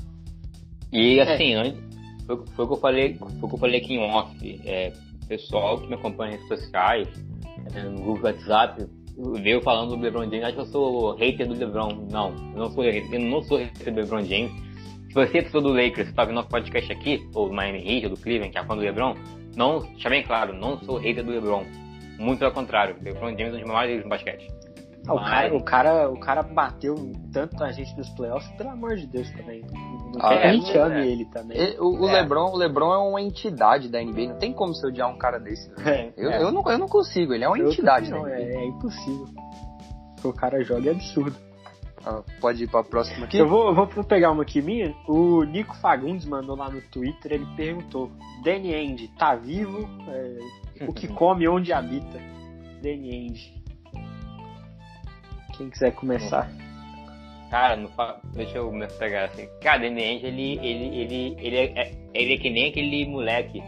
E 0.91 1.19
assim, 1.19 1.53
antes, 1.53 1.80
foi, 2.25 2.43
foi 2.56 2.65
o 2.65 2.67
que 2.67 2.73
eu 2.73 2.80
falei, 2.80 3.15
foi 3.15 3.27
o 3.41 3.47
que 3.47 3.56
eu 3.56 3.60
falei 3.60 3.80
aqui 3.80 3.93
em 3.93 3.99
off. 3.99 4.62
É, 4.65 4.91
pessoal 5.27 5.80
que 5.80 5.88
me 5.88 5.93
acompanha 5.93 6.32
nas 6.32 6.41
redes 6.49 6.63
sociais, 6.63 7.08
é, 7.75 7.84
no 7.84 8.01
grupo 8.01 8.25
WhatsApp, 8.25 8.88
veio 9.41 9.62
falando 9.62 9.95
do 9.95 10.01
LeBron 10.01 10.23
James, 10.23 10.43
acho 10.43 10.53
que 10.56 10.62
eu 10.62 10.65
sou 10.65 11.15
hater 11.15 11.47
do 11.47 11.53
LeBron. 11.53 12.08
Não, 12.12 12.30
eu 12.30 12.60
não 12.60 12.71
sou 12.71 12.84
hater, 12.84 13.13
eu 13.13 13.19
não 13.19 13.41
sou 13.43 13.58
hater 13.58 13.93
do 13.93 14.01
LeBron 14.01 14.23
James. 14.23 14.51
Se 15.08 15.13
você 15.13 15.39
é 15.39 15.41
pessoa 15.43 15.63
do 15.63 15.73
Lakers, 15.73 16.13
tá 16.13 16.25
vendo 16.25 16.36
nosso 16.36 16.49
podcast 16.49 16.91
aqui, 16.91 17.27
ou 17.34 17.49
do 17.49 17.53
Miami 17.53 17.80
Heat, 17.80 18.06
ou 18.08 18.15
do 18.15 18.21
Cleveland, 18.21 18.51
que 18.51 18.58
é 18.58 18.62
a 18.62 18.65
fã 18.65 18.75
do 18.75 18.82
LeBron, 18.82 19.15
não, 19.56 19.80
deixa 19.80 20.10
bem 20.10 20.23
claro, 20.23 20.53
não 20.53 20.77
sou 20.84 20.97
hater 20.97 21.23
do 21.23 21.32
LeBron. 21.32 21.65
Muito 22.17 22.43
ao 22.43 22.51
contrário, 22.51 22.95
LeBron 23.01 23.30
James 23.38 23.53
é 23.53 23.58
um 23.58 23.60
dos 23.62 23.63
maiores 23.67 24.03
no 24.03 24.10
basquete. 24.10 24.47
Ah, 25.08 25.13
o, 25.13 25.15
Mas- 25.15 25.30
cara, 25.30 25.56
o, 25.56 25.63
cara, 25.63 26.10
o 26.10 26.19
cara 26.19 26.43
bateu 26.43 26.95
tanto 27.32 27.63
a 27.63 27.71
gente 27.71 27.95
nos 27.95 28.10
playoffs, 28.10 28.51
pelo 28.58 28.71
amor 28.71 28.95
de 28.97 29.08
Deus 29.08 29.30
também. 29.32 29.62
Não 29.62 30.19
Ah, 30.21 30.30
que 30.30 30.34
é, 30.47 30.51
gente 30.53 30.77
é. 30.77 30.82
ame 30.82 31.08
ele 31.08 31.25
também. 31.25 31.58
O, 31.80 32.01
o 32.01 32.10
É. 32.10 32.13
LeBron, 32.21 32.51
o 32.51 32.58
LeBron 32.58 32.93
é 32.93 32.97
uma 32.97 33.21
entidade 33.21 33.88
da 33.88 34.01
NBA, 34.03 34.27
não 34.34 34.38
tem 34.39 34.51
como 34.51 34.73
se 34.73 34.86
odiar 34.86 35.10
um 35.10 35.17
cara 35.17 35.39
desse. 35.39 35.71
É, 35.86 36.12
Eu, 36.17 36.30
é. 36.30 36.43
eu, 36.43 36.51
não, 36.51 36.62
eu 36.69 36.77
não 36.77 36.88
consigo, 36.88 37.34
ele 37.34 37.45
é 37.45 37.47
uma 37.47 37.58
Eu 37.58 37.67
entidade 37.69 38.12
não, 38.12 38.27
é, 38.27 38.41
é 38.41 38.65
impossível. 38.65 39.27
O 40.23 40.27
o 40.30 40.34
cara 40.34 40.62
joga 40.63 40.89
é 40.89 40.91
absurdo. 40.91 41.38
Ah, 42.06 42.21
pode 42.41 42.63
ir 42.63 42.67
pra 42.69 42.84
próxima 42.84 43.25
aqui? 43.25 43.38
Eu 43.38 43.47
vou, 43.47 43.67
eu 43.69 43.75
vou 43.75 43.86
vou 43.86 44.03
pegar 44.03 44.32
uma 44.32 44.43
aqui 44.43 44.62
minha. 44.62 44.93
O 45.08 45.43
Nico 45.43 45.75
Fagundes 45.77 46.25
mandou 46.25 46.56
lá 46.56 46.69
no 46.69 46.82
Twitter, 46.82 47.34
ele 47.34 47.45
perguntou: 47.56 48.12
Danny 48.43 48.73
End, 48.73 49.08
tá 49.17 49.36
vivo? 49.36 49.88
É, 50.10 50.38
o 50.82 50.94
que 50.94 51.08
come, 51.08 51.48
onde 51.48 51.74
habita? 51.74 52.20
Danny 52.82 53.16
End. 53.16 53.54
Quem 55.56 55.70
quiser 55.70 55.92
começar. 55.92 56.50
Cara, 57.50 57.78
não 57.78 57.90
deixa 58.34 58.58
eu 58.58 58.72
me 58.72 58.86
pegar 58.88 59.26
assim. 59.26 59.48
Cara, 59.62 59.80
Danny 59.80 60.04
Ainge, 60.04 60.26
ele, 60.26 60.60
ele, 60.60 60.98
ele, 60.98 61.36
ele, 61.40 61.56
é, 61.58 61.82
é- 61.82 61.96
ele 62.13 62.34
é 62.34 62.38
que 62.38 62.50
nem 62.50 62.70
aquele 62.70 63.06
moleque 63.06 63.63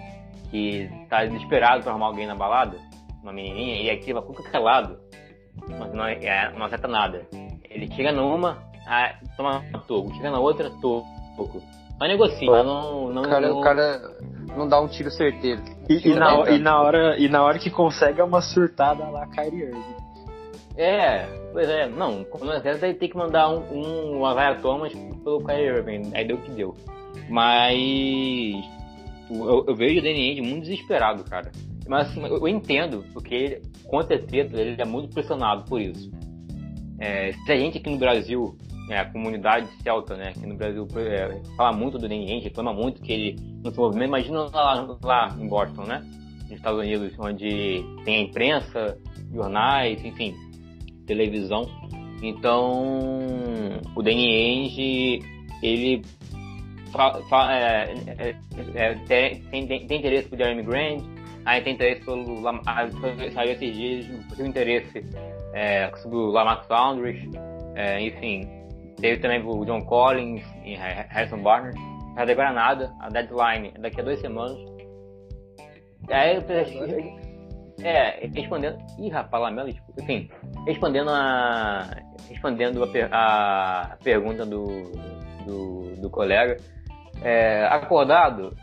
que 0.52 0.90
tá 1.10 1.26
desesperado 1.26 1.82
pra 1.84 1.92
arrumar 1.92 2.08
alguém 2.08 2.28
na 2.28 2.36
balada, 2.36 2.78
uma 3.24 3.32
menininha, 3.32 3.82
e 3.82 3.90
ativa 3.90 4.22
com 4.22 4.34
qualquer 4.34 4.60
lado, 4.60 5.00
mas 5.68 5.94
não, 5.94 6.06
é, 6.06 6.52
não 6.58 6.66
acerta 6.66 6.88
nada. 6.88 7.26
Ele 7.70 7.90
chega 7.96 8.12
numa, 8.12 8.62
ah, 8.86 9.16
toma 9.38 9.64
toco, 9.88 10.14
chega 10.16 10.32
na 10.32 10.40
outra, 10.40 10.70
toco. 10.82 11.62
Mas 12.00 12.10
negocia, 12.10 12.50
mas 12.50 12.66
não... 12.66 13.12
não, 13.12 13.22
O 13.22 13.30
cara, 13.30 13.48
não... 13.50 13.60
o 13.60 13.62
cara 13.62 14.02
não 14.56 14.68
dá 14.68 14.80
um 14.80 14.88
tiro 14.88 15.12
certeiro. 15.12 15.62
E, 15.90 16.10
e 16.10 16.16
na, 16.16 16.50
e, 16.50 16.60
na 16.60 16.82
hora, 16.82 17.18
e 17.18 17.28
na 17.28 17.44
hora 17.44 17.60
que 17.60 17.70
consegue 17.70 18.22
é 18.22 18.24
uma 18.24 18.42
surtada 18.42 19.08
lá, 19.10 19.28
Kyrie 19.28 19.64
Irving. 19.64 20.00
É, 20.78 21.26
pois 21.52 21.68
é, 21.68 21.88
não, 21.90 22.24
quando 22.24 22.46
não 22.46 22.54
acerta, 22.54 22.88
ele 22.88 22.98
tem 22.98 23.10
que 23.10 23.18
mandar 23.18 23.50
um, 23.50 24.20
um 24.20 24.32
Isaiah 24.32 24.56
Thomas 24.62 24.94
pelo 24.94 25.44
Kyrie 25.44 25.68
Irving, 25.68 26.12
aí 26.14 26.26
deu 26.26 26.38
o 26.38 26.42
que 26.42 26.52
deu. 26.52 26.76
Mas 27.30 27.78
eu, 29.30 29.66
eu 29.68 29.76
vejo 29.76 30.00
o 30.00 30.02
Danny 30.02 30.30
Ainge 30.30 30.42
muito 30.42 30.64
desesperado, 30.64 31.24
cara. 31.24 31.52
Mas 31.88 32.08
assim, 32.08 32.24
eu, 32.24 32.38
eu 32.38 32.48
entendo, 32.48 33.04
porque 33.14 33.36
ele, 33.36 33.62
com 33.86 34.02
certeza 34.04 34.60
ele 34.60 34.82
é 34.82 34.86
muito 34.86 35.14
pressionado 35.14 35.66
por 35.66 35.82
isso. 35.82 36.10
É, 37.00 37.32
se 37.32 37.52
a 37.52 37.56
gente 37.56 37.78
aqui 37.78 37.90
no 37.90 37.98
Brasil, 37.98 38.56
é, 38.90 39.00
a 39.00 39.06
comunidade 39.06 39.68
celta, 39.84 40.16
né, 40.18 40.30
aqui 40.30 40.46
no 40.46 40.56
Brasil, 40.56 40.88
é, 40.98 41.42
fala 41.56 41.76
muito 41.76 41.98
do 41.98 42.06
Ainge, 42.08 42.44
reclama 42.44 42.74
muito 42.74 43.02
que 43.02 43.12
ele 43.12 43.36
não 43.64 43.72
se 43.72 43.78
movimenta, 43.78 44.08
imagina 44.08 44.50
lá, 44.52 44.98
lá 45.04 45.36
em 45.40 45.48
Boston, 45.48 45.84
né, 45.84 46.04
nos 46.44 46.52
Estados 46.52 46.80
Unidos, 46.80 47.14
onde 47.20 47.84
tem 48.04 48.16
a 48.18 48.22
imprensa, 48.22 48.98
jornais, 49.32 50.04
enfim, 50.04 50.34
televisão. 51.06 51.70
Então, 52.22 52.72
o 53.96 54.02
Ainge, 54.02 55.20
ele 55.62 56.02
fa- 56.92 57.22
fa- 57.30 57.54
é, 57.54 57.94
é, 58.18 58.36
é, 58.76 58.96
tem, 59.06 59.68
tem, 59.68 59.88
tem 59.88 60.00
interesse 60.00 60.28
pelo 60.30 60.42
Jeremy 60.42 60.64
Grant, 60.64 61.04
aí 61.46 61.62
tem 61.62 61.74
interesse 61.76 62.04
pelo 62.04 62.48
ah, 62.48 62.90
saiu 63.34 63.54
esses 63.54 63.76
dias 63.76 64.06
possível 64.26 64.48
interesse 64.48 65.06
é, 65.54 65.92
sobre 65.98 66.18
o 66.18 66.32
Lamarcus 66.32 66.70
Aldridge, 66.72 67.30
é, 67.76 68.02
enfim, 68.02 68.48
teve 69.00 69.22
também 69.22 69.42
o 69.46 69.66
John 69.66 69.82
Collins 69.86 70.44
e 70.64 70.76
Ha- 70.76 71.06
Harrison 71.10 71.42
Barner. 71.42 71.74
Até 72.16 72.32
agora 72.34 72.52
nada, 72.52 72.94
a 73.00 73.10
deadline 73.10 73.72
é 73.76 73.80
daqui 73.80 74.02
a 74.02 74.04
duas 74.04 74.20
semanas. 74.20 74.58
Aí 76.10 76.36
eu 76.36 76.42
pensei, 76.42 77.14
é, 77.82 78.28
respondendo. 78.28 78.78
Ih, 78.98 79.10
rapaz, 79.10 79.42
Lamelo, 79.44 79.72
tipo, 79.72 79.94
enfim, 80.02 80.30
respondendo 80.66 81.10
a. 81.12 81.88
Respondendo 82.28 82.84
a, 82.84 82.88
per- 82.88 83.10
a 83.14 83.98
pergunta 84.04 84.46
do, 84.46 84.92
do, 85.46 85.96
do 86.02 86.10
colega. 86.10 86.58
É, 87.22 87.66
acordado? 87.68 88.56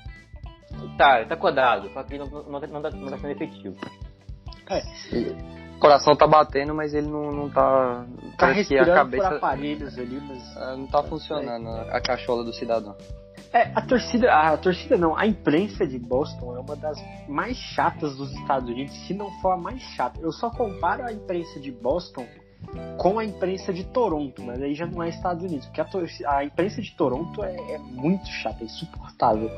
Tá, 0.98 1.24
tá 1.24 1.34
acordado, 1.34 1.88
só 1.90 2.02
que 2.02 2.18
não, 2.18 2.26
não, 2.26 2.60
tá, 2.60 2.66
não, 2.66 2.82
tá, 2.82 2.90
não 2.90 3.08
tá 3.08 3.18
sendo 3.18 3.30
efetivo. 3.32 3.76
O 5.76 5.78
coração 5.78 6.16
tá 6.16 6.26
batendo, 6.26 6.74
mas 6.74 6.94
ele 6.94 7.06
não, 7.06 7.30
não 7.30 7.50
tá. 7.50 8.06
Tá 8.38 8.50
respirando 8.50 8.88
por 8.88 8.96
cabeça 8.96 9.28
aparelhos 9.28 9.98
ali, 9.98 10.20
mas. 10.26 10.56
ah, 10.56 10.76
não 10.76 10.86
tá 10.86 11.02
funcionando 11.02 11.68
a 11.68 12.00
cachola 12.00 12.42
do 12.42 12.52
cidadão. 12.52 12.96
É, 13.52 13.70
a 13.74 13.80
torcida, 13.80 14.32
a 14.32 14.56
torcida 14.56 14.96
não, 14.96 15.16
a 15.16 15.26
imprensa 15.26 15.86
de 15.86 15.98
Boston 15.98 16.56
é 16.56 16.60
uma 16.60 16.76
das 16.76 16.98
mais 17.28 17.56
chatas 17.56 18.16
dos 18.16 18.32
Estados 18.32 18.68
Unidos, 18.68 18.94
se 19.06 19.14
não 19.14 19.30
for 19.40 19.52
a 19.52 19.56
mais 19.56 19.80
chata. 19.80 20.18
Eu 20.20 20.32
só 20.32 20.50
comparo 20.50 21.04
a 21.04 21.12
imprensa 21.12 21.60
de 21.60 21.70
Boston 21.70 22.26
com 22.98 23.18
a 23.18 23.24
imprensa 23.24 23.72
de 23.72 23.84
Toronto, 23.84 24.42
mas 24.42 24.60
aí 24.62 24.74
já 24.74 24.86
não 24.86 25.02
é 25.02 25.08
Estados 25.10 25.44
Unidos, 25.44 25.66
porque 25.66 25.80
a, 25.80 26.36
a 26.36 26.44
imprensa 26.44 26.82
de 26.82 26.94
Toronto 26.96 27.44
é, 27.44 27.54
é 27.74 27.78
muito 27.78 28.26
chata, 28.26 28.62
é 28.62 28.66
insuportável. 28.66 29.50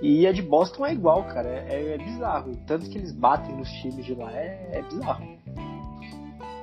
E 0.00 0.26
a 0.26 0.32
de 0.32 0.42
Boston 0.42 0.86
é 0.86 0.92
igual, 0.92 1.24
cara, 1.24 1.48
é, 1.48 1.94
é 1.94 1.98
bizarro. 1.98 2.56
Tanto 2.66 2.88
que 2.88 2.98
eles 2.98 3.12
batem 3.12 3.56
nos 3.56 3.68
times 3.68 4.04
de 4.04 4.14
lá, 4.14 4.32
é, 4.32 4.70
é 4.72 4.82
bizarro. 4.82 5.38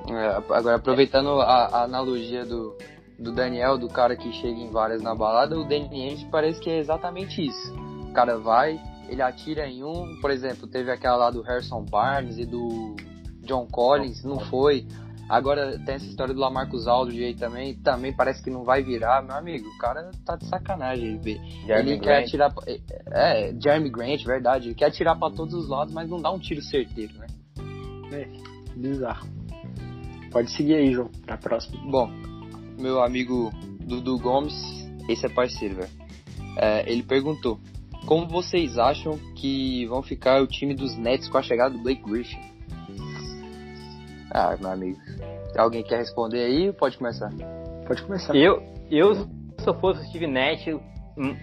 É, 0.08 0.54
agora, 0.54 0.76
aproveitando 0.76 1.40
a, 1.40 1.66
a 1.66 1.82
analogia 1.82 2.44
do, 2.44 2.76
do 3.18 3.32
Daniel, 3.32 3.76
do 3.76 3.88
cara 3.88 4.16
que 4.16 4.32
chega 4.32 4.58
em 4.58 4.70
várias 4.70 5.02
na 5.02 5.14
balada, 5.14 5.58
o 5.58 5.64
Danny 5.64 6.26
parece 6.30 6.60
que 6.60 6.70
é 6.70 6.78
exatamente 6.78 7.44
isso. 7.44 7.74
O 8.08 8.12
cara 8.12 8.38
vai, 8.38 8.80
ele 9.08 9.20
atira 9.20 9.66
em 9.66 9.82
um, 9.82 10.18
por 10.20 10.30
exemplo, 10.30 10.66
teve 10.66 10.90
aquela 10.90 11.16
lá 11.16 11.30
do 11.30 11.42
Harrison 11.42 11.82
Barnes 11.82 12.38
e 12.38 12.46
do 12.46 12.96
John 13.42 13.66
Collins, 13.66 14.24
não 14.24 14.38
foi. 14.38 14.86
Agora 15.28 15.76
tem 15.84 15.96
essa 15.96 16.06
história 16.06 16.32
do 16.32 16.38
Lamarcus 16.40 16.86
Aldridge 16.86 17.24
aí 17.24 17.34
também, 17.34 17.74
também 17.74 18.12
parece 18.14 18.42
que 18.42 18.50
não 18.50 18.62
vai 18.62 18.82
virar, 18.82 19.22
meu 19.22 19.34
amigo, 19.34 19.68
o 19.68 19.78
cara 19.78 20.10
tá 20.24 20.36
de 20.36 20.46
sacanagem. 20.46 21.20
Ele, 21.24 21.40
Jeremy 21.66 21.90
ele 21.92 22.00
quer 22.00 22.22
atirar, 22.22 22.54
pra- 22.54 22.64
é, 23.12 23.52
Jeremy 23.60 23.90
Grant, 23.90 24.24
verdade, 24.24 24.68
ele 24.68 24.74
quer 24.76 24.86
atirar 24.86 25.18
pra 25.18 25.30
todos 25.30 25.52
os 25.54 25.68
lados, 25.68 25.92
mas 25.92 26.08
não 26.08 26.20
dá 26.22 26.30
um 26.30 26.38
tiro 26.38 26.62
certeiro, 26.62 27.12
né? 27.18 27.26
É, 28.12 28.28
bizarro. 28.78 29.26
Pode 30.30 30.50
seguir 30.52 30.74
aí, 30.74 30.92
João, 30.92 31.10
pra 31.24 31.36
próxima. 31.36 31.80
Bom, 31.90 32.08
meu 32.78 33.02
amigo 33.02 33.50
Dudu 33.80 34.18
Gomes, 34.20 34.54
esse 35.08 35.26
é 35.26 35.28
parceiro, 35.28 35.76
velho. 35.76 35.90
É, 36.56 36.90
ele 36.90 37.02
perguntou: 37.02 37.58
Como 38.06 38.28
vocês 38.28 38.78
acham 38.78 39.18
que 39.34 39.86
vão 39.86 40.02
ficar 40.02 40.40
o 40.42 40.46
time 40.46 40.74
dos 40.74 40.96
Nets 40.96 41.28
com 41.28 41.38
a 41.38 41.42
chegada 41.42 41.74
do 41.76 41.82
Blake 41.82 42.02
Griffin? 42.02 42.38
Ah, 44.36 44.54
meu 44.60 44.70
amigo. 44.70 44.98
Alguém 45.56 45.82
quer 45.82 45.96
responder 45.96 46.44
aí? 46.44 46.70
Pode 46.74 46.98
começar. 46.98 47.30
Pode 47.86 48.02
começar. 48.02 48.36
Eu, 48.36 48.62
eu, 48.90 49.14
se 49.14 49.66
eu 49.66 49.72
fosse 49.80 50.02
o 50.02 50.04
Steve 50.04 50.26
Nash, 50.26 50.66
hum, 51.16 51.34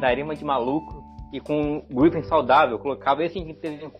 daria 0.00 0.24
uma 0.24 0.36
de 0.36 0.44
maluco 0.44 1.02
e 1.32 1.40
com 1.40 1.78
o 1.78 2.00
Griffin 2.00 2.22
saudável, 2.22 2.76
eu 2.76 2.78
colocava 2.78 3.24
esse 3.24 3.34
time 3.34 3.52
que 3.52 3.60
teve 3.60 3.90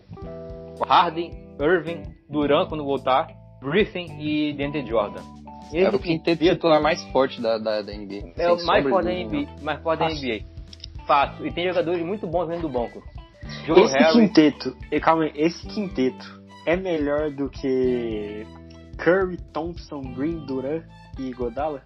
Harden, 0.87 1.31
Irving, 1.59 2.03
Duran 2.29 2.65
quando 2.67 2.85
voltar 2.85 3.27
Griffin 3.61 4.05
e 4.21 4.53
Dante 4.53 4.85
Jordan. 4.85 5.21
Esse 5.73 5.83
é 5.83 5.89
o 5.89 5.99
quinteto 5.99 6.41
titular 6.41 6.81
mais 6.81 7.03
forte 7.11 7.41
da, 7.41 7.57
da, 7.57 7.81
da 7.81 7.93
NBA. 7.93 8.33
É 8.37 8.49
o 8.49 8.65
mais 8.65 8.87
forte 8.87 9.05
da 9.05 9.11
NBA. 9.11 9.61
Mais 9.61 9.81
forte 9.81 9.99
da 9.99 10.07
NBA. 10.07 10.45
Fácil. 11.05 11.45
E 11.45 11.51
tem 11.51 11.67
jogadores 11.67 12.01
muito 12.05 12.25
bons 12.25 12.47
vindo 12.47 12.61
do 12.61 12.69
banco. 12.69 13.03
Joe 13.65 13.81
esse 13.81 13.97
Harris. 13.97 14.13
quinteto, 14.13 14.77
calma 15.01 15.25
aí, 15.25 15.31
esse 15.35 15.67
quinteto 15.67 16.38
é 16.69 16.75
melhor 16.75 17.31
do 17.31 17.49
que 17.49 18.45
Curry, 18.97 19.37
Thompson, 19.51 20.01
Green, 20.13 20.45
Duran 20.45 20.83
e 21.17 21.33
Godala? 21.33 21.81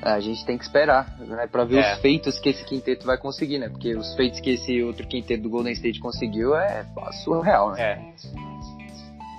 A 0.00 0.20
gente 0.20 0.46
tem 0.46 0.56
que 0.56 0.62
esperar, 0.62 1.18
né, 1.18 1.48
para 1.48 1.64
ver 1.64 1.78
é. 1.78 1.94
os 1.94 2.00
feitos 2.00 2.38
que 2.38 2.50
esse 2.50 2.64
quinteto 2.64 3.04
vai 3.04 3.18
conseguir, 3.18 3.58
né? 3.58 3.68
Porque 3.68 3.96
os 3.96 4.14
feitos 4.14 4.38
que 4.38 4.50
esse 4.50 4.80
outro 4.84 5.04
quinteto 5.08 5.42
do 5.42 5.50
Golden 5.50 5.72
State 5.72 5.98
conseguiu 5.98 6.54
é 6.54 6.86
surreal, 7.24 7.72
né? 7.72 7.82
É. 7.82 8.14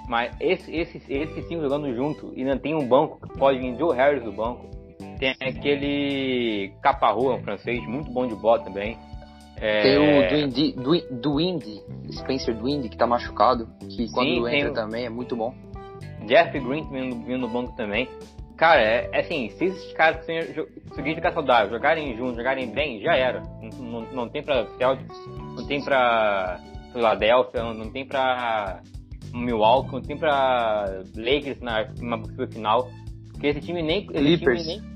Mas 0.10 0.36
esse, 0.41 0.76
esse, 0.76 1.01
esse 1.07 1.41
sim 1.47 1.62
jogando 1.62 1.95
junto, 1.95 2.34
e 2.36 2.43
não 2.43 2.57
tem 2.57 2.76
um 2.76 2.86
banco 2.86 3.26
que 3.26 3.38
pode 3.38 3.60
vir 3.60 3.78
Joe 3.78 3.95
Harris 3.95 4.24
do 4.24 4.34
banco. 4.34 4.68
Tem 5.18 5.30
aquele 5.39 6.74
Caparro, 6.82 7.34
um 7.34 7.41
francês, 7.41 7.82
muito 7.88 8.12
bom 8.12 8.28
de 8.28 8.36
bola 8.36 8.62
também. 8.62 8.97
É... 9.62 9.82
Tem 9.82 9.97
o 9.97 10.47
Duindy, 10.47 10.76
Duindy, 11.12 11.82
Spencer 12.12 12.55
Duindy, 12.55 12.89
que 12.89 12.97
tá 12.97 13.05
machucado, 13.05 13.68
que 13.89 14.10
quando 14.12 14.47
sim, 14.47 14.55
entra 14.55 14.74
também 14.74 15.05
é 15.05 15.10
muito 15.10 15.36
bom. 15.36 15.53
Jeff 16.26 16.57
Green 16.60 16.89
vindo, 16.89 17.16
vindo 17.26 17.39
no 17.39 17.49
banco 17.49 17.76
também. 17.76 18.07
Cara, 18.55 18.82
é, 18.82 19.10
é 19.14 19.20
assim, 19.22 19.49
se 19.51 19.66
esses 19.66 19.93
caras 19.93 20.26
conseguirem 20.89 21.16
ficar 21.16 21.32
saudáveis, 21.32 21.72
jogarem 21.72 22.16
juntos, 22.18 22.36
jogarem 22.36 22.70
bem, 22.70 23.01
já 23.01 23.16
era. 23.16 23.41
Não, 23.62 24.01
não, 24.01 24.14
não 24.14 24.30
tem 24.30 24.43
pra 24.43 24.66
Celtics, 24.78 25.16
não 25.55 25.66
tem 25.66 25.84
pra 25.84 26.60
Philadelphia, 26.91 27.64
não, 27.64 27.74
não 27.74 27.89
tem 27.89 28.05
pra 28.05 28.82
Milwaukee, 29.34 29.93
não 29.93 30.01
tem 30.01 30.18
pra 30.18 31.03
Lakers 31.16 31.62
na, 31.62 31.88
na 32.01 32.47
final. 32.47 32.89
Porque 33.32 33.47
esse 33.47 33.62
time 33.62 33.82
nem. 33.82 34.05
Clippers. 34.05 34.68
Esse 34.68 34.80
time 34.80 34.88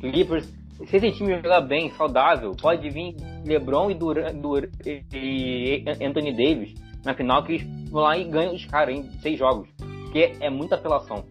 nem, 0.00 0.12
Clippers. 0.12 0.59
Se 0.86 0.96
esse 0.96 1.12
time 1.12 1.36
jogar 1.36 1.60
bem, 1.60 1.90
saudável, 1.92 2.52
pode 2.60 2.88
vir 2.88 3.14
LeBron 3.44 3.90
e, 3.90 3.94
Duran, 3.94 4.34
Duran, 4.34 4.68
e 4.84 5.84
Anthony 6.02 6.32
Davis 6.32 6.74
na 7.04 7.14
final 7.14 7.42
que 7.42 7.52
eles 7.52 7.90
vão 7.90 8.02
lá 8.02 8.16
e 8.16 8.24
ganham 8.24 8.54
os 8.54 8.64
caras 8.66 8.94
em 8.94 9.10
seis 9.20 9.38
jogos. 9.38 9.68
Porque 9.78 10.32
é 10.40 10.50
muita 10.50 10.74
apelação. 10.74 11.24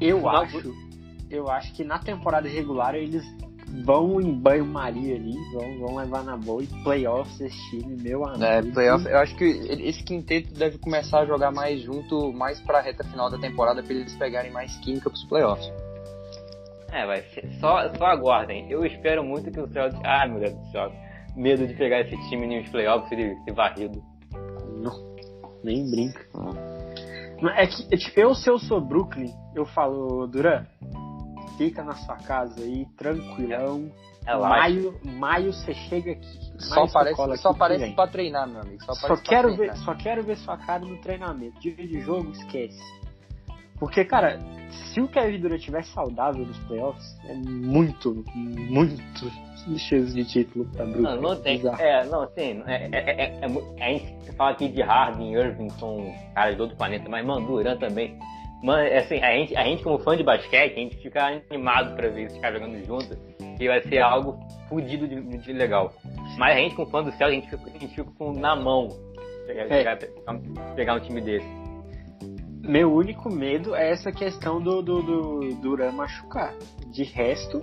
Eu 0.00 0.28
acho 0.28 0.72
eu 1.30 1.48
acho 1.48 1.72
que 1.74 1.84
na 1.84 1.98
temporada 1.98 2.48
regular 2.48 2.94
eles 2.94 3.24
vão 3.84 4.20
em 4.20 4.32
banho-maria 4.32 5.14
ali, 5.14 5.36
vão, 5.52 5.78
vão 5.78 5.96
levar 5.96 6.24
na 6.24 6.36
boa 6.36 6.62
e 6.62 6.66
playoffs 6.82 7.40
esse 7.40 7.70
time, 7.70 7.96
meu 8.02 8.26
amigo. 8.26 8.44
É, 8.44 8.60
playoff, 8.62 9.06
eu 9.06 9.18
acho 9.18 9.36
que 9.36 9.44
esse 9.44 10.02
quinteto 10.02 10.52
deve 10.54 10.78
começar 10.78 11.20
a 11.20 11.26
jogar 11.26 11.52
mais 11.52 11.80
junto, 11.80 12.32
mais 12.32 12.60
pra 12.60 12.80
reta 12.80 13.04
final 13.04 13.30
da 13.30 13.38
temporada, 13.38 13.80
pra 13.80 13.94
eles 13.94 14.14
pegarem 14.16 14.50
mais 14.50 14.76
química 14.78 15.08
pros 15.08 15.24
playoffs. 15.24 15.70
É, 16.92 17.06
vai 17.06 17.22
ser, 17.22 17.48
só, 17.60 17.92
só 17.94 18.06
aguardem. 18.06 18.70
Eu 18.70 18.84
espero 18.84 19.22
muito 19.22 19.50
que 19.50 19.60
o 19.60 19.68
Celtics. 19.68 20.00
Ah, 20.04 20.26
meu 20.26 20.40
Deus 20.40 20.54
do 20.54 20.70
céu. 20.70 20.92
Medo 21.36 21.66
de 21.66 21.74
pegar 21.74 22.00
esse 22.00 22.16
time 22.28 22.46
nos 22.46 22.68
playoffs 22.70 23.10
e 23.12 23.44
ser 23.44 23.52
varrido. 23.52 24.02
Não, 24.82 25.14
nem 25.62 25.88
brinca. 25.90 26.26
É 27.56 27.66
que, 27.66 27.94
é 27.94 27.96
tipo, 27.96 28.20
eu, 28.20 28.34
se 28.34 28.50
eu 28.50 28.58
sou 28.58 28.80
Brooklyn, 28.80 29.32
eu 29.54 29.64
falo, 29.64 30.26
Duran, 30.26 30.66
fica 31.56 31.82
na 31.82 31.94
sua 31.94 32.16
casa 32.16 32.60
aí, 32.60 32.86
tranquilão. 32.96 33.90
É 34.26 34.36
maio, 34.36 35.00
maio 35.04 35.52
você 35.52 35.72
chega 35.72 36.12
aqui. 36.12 36.38
Só 36.58 36.86
parece, 36.86 37.36
só 37.38 37.54
parece 37.54 37.94
pra 37.94 38.06
treinar, 38.06 38.46
meu 38.46 38.60
amigo. 38.60 38.82
Só, 38.84 38.94
só 38.94 39.16
quero 39.16 39.56
ver, 39.56 39.74
só 39.76 39.94
quero 39.94 40.22
ver 40.22 40.36
sua 40.38 40.58
cara 40.58 40.84
no 40.84 41.00
treinamento. 41.00 41.58
Dia 41.60 41.74
de 41.74 42.00
jogo, 42.00 42.30
esquece. 42.32 42.78
Porque, 43.80 44.04
cara, 44.04 44.38
se 44.70 45.00
o 45.00 45.08
Kevin 45.08 45.40
Durant 45.40 45.58
estiver 45.58 45.82
saudável 45.84 46.46
nos 46.46 46.58
playoffs, 46.58 47.18
é 47.24 47.34
muito, 47.34 48.24
muito 48.34 49.02
chance 49.78 50.14
de 50.14 50.24
título 50.24 50.66
pra 50.66 50.84
Brooklyn. 50.84 51.02
Não, 51.02 51.20
não 51.20 51.36
tem. 51.36 51.60
É, 51.78 52.04
não, 52.04 52.26
tem. 52.26 52.62
É, 52.66 52.88
é, 52.92 53.00
é, 53.00 53.40
é, 53.40 53.84
a 53.84 53.88
gente 53.92 54.32
fala 54.36 54.50
aqui 54.50 54.68
de 54.68 54.82
Harden, 54.82 55.34
Irving, 55.34 55.70
são 55.70 56.14
caras 56.34 56.56
do 56.56 56.62
outro 56.62 56.76
planeta, 56.76 57.08
mas, 57.08 57.26
mano, 57.26 57.46
Durant 57.46 57.80
também 57.80 58.16
Mano, 58.62 58.94
assim, 58.94 59.22
a 59.22 59.32
gente, 59.32 59.56
a 59.56 59.64
gente 59.64 59.82
como 59.82 59.98
fã 59.98 60.14
de 60.16 60.22
basquete, 60.22 60.74
a 60.74 60.80
gente 60.80 60.96
fica 60.98 61.42
animado 61.50 61.96
pra 61.96 62.08
ver 62.08 62.24
esses 62.24 62.38
caras 62.38 62.60
jogando 62.60 62.84
juntos, 62.84 63.18
que 63.56 63.66
vai 63.66 63.80
ser 63.82 64.00
algo 64.00 64.38
fodido 64.68 65.08
de, 65.08 65.38
de, 65.38 65.52
legal. 65.52 65.92
Mas 66.36 66.56
a 66.56 66.60
gente 66.60 66.74
como 66.74 66.90
fã 66.90 67.02
do 67.02 67.10
céu, 67.12 67.28
a 67.28 67.30
gente 67.30 67.48
fica, 67.48 67.62
a 67.66 67.78
gente 67.78 67.88
fica 67.88 68.10
com, 68.18 68.34
na 68.34 68.54
mão 68.54 68.88
pegar, 69.46 69.62
é. 69.62 69.68
pegar, 69.68 69.98
pegar, 70.76 70.94
um 70.94 71.00
time 71.00 71.22
desse. 71.22 71.48
Meu 72.62 72.92
único 72.92 73.32
medo 73.32 73.74
é 73.74 73.90
essa 73.90 74.12
questão 74.12 74.62
do, 74.62 74.82
do, 74.82 75.02
do 75.02 75.54
Duran 75.56 75.92
machucar. 75.92 76.54
De 76.92 77.02
resto, 77.04 77.62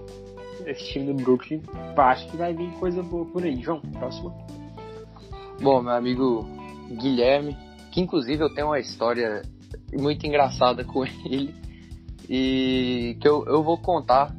esse 0.66 0.92
time 0.92 1.14
do 1.14 1.24
Brooklyn, 1.24 1.62
acho 1.96 2.28
que 2.30 2.38
vai 2.38 2.54
vir 2.54 2.72
coisa 2.74 3.04
boa 3.04 3.26
por 3.26 3.44
aí. 3.44 3.62
João, 3.62 3.80
próximo. 3.80 4.34
Bom, 5.62 5.82
meu 5.82 5.94
amigo 5.94 6.46
Guilherme, 6.92 7.58
que 7.92 8.02
inclusive 8.02 8.44
eu 8.44 8.54
tenho 8.54 8.68
uma 8.68 8.80
história 8.80 9.42
muito 9.94 10.26
engraçada 10.26 10.84
com 10.84 11.06
ele 11.26 11.54
e 12.30 13.18
que 13.22 13.28
eu, 13.28 13.46
eu 13.46 13.64
vou 13.64 13.78
contar 13.78 14.36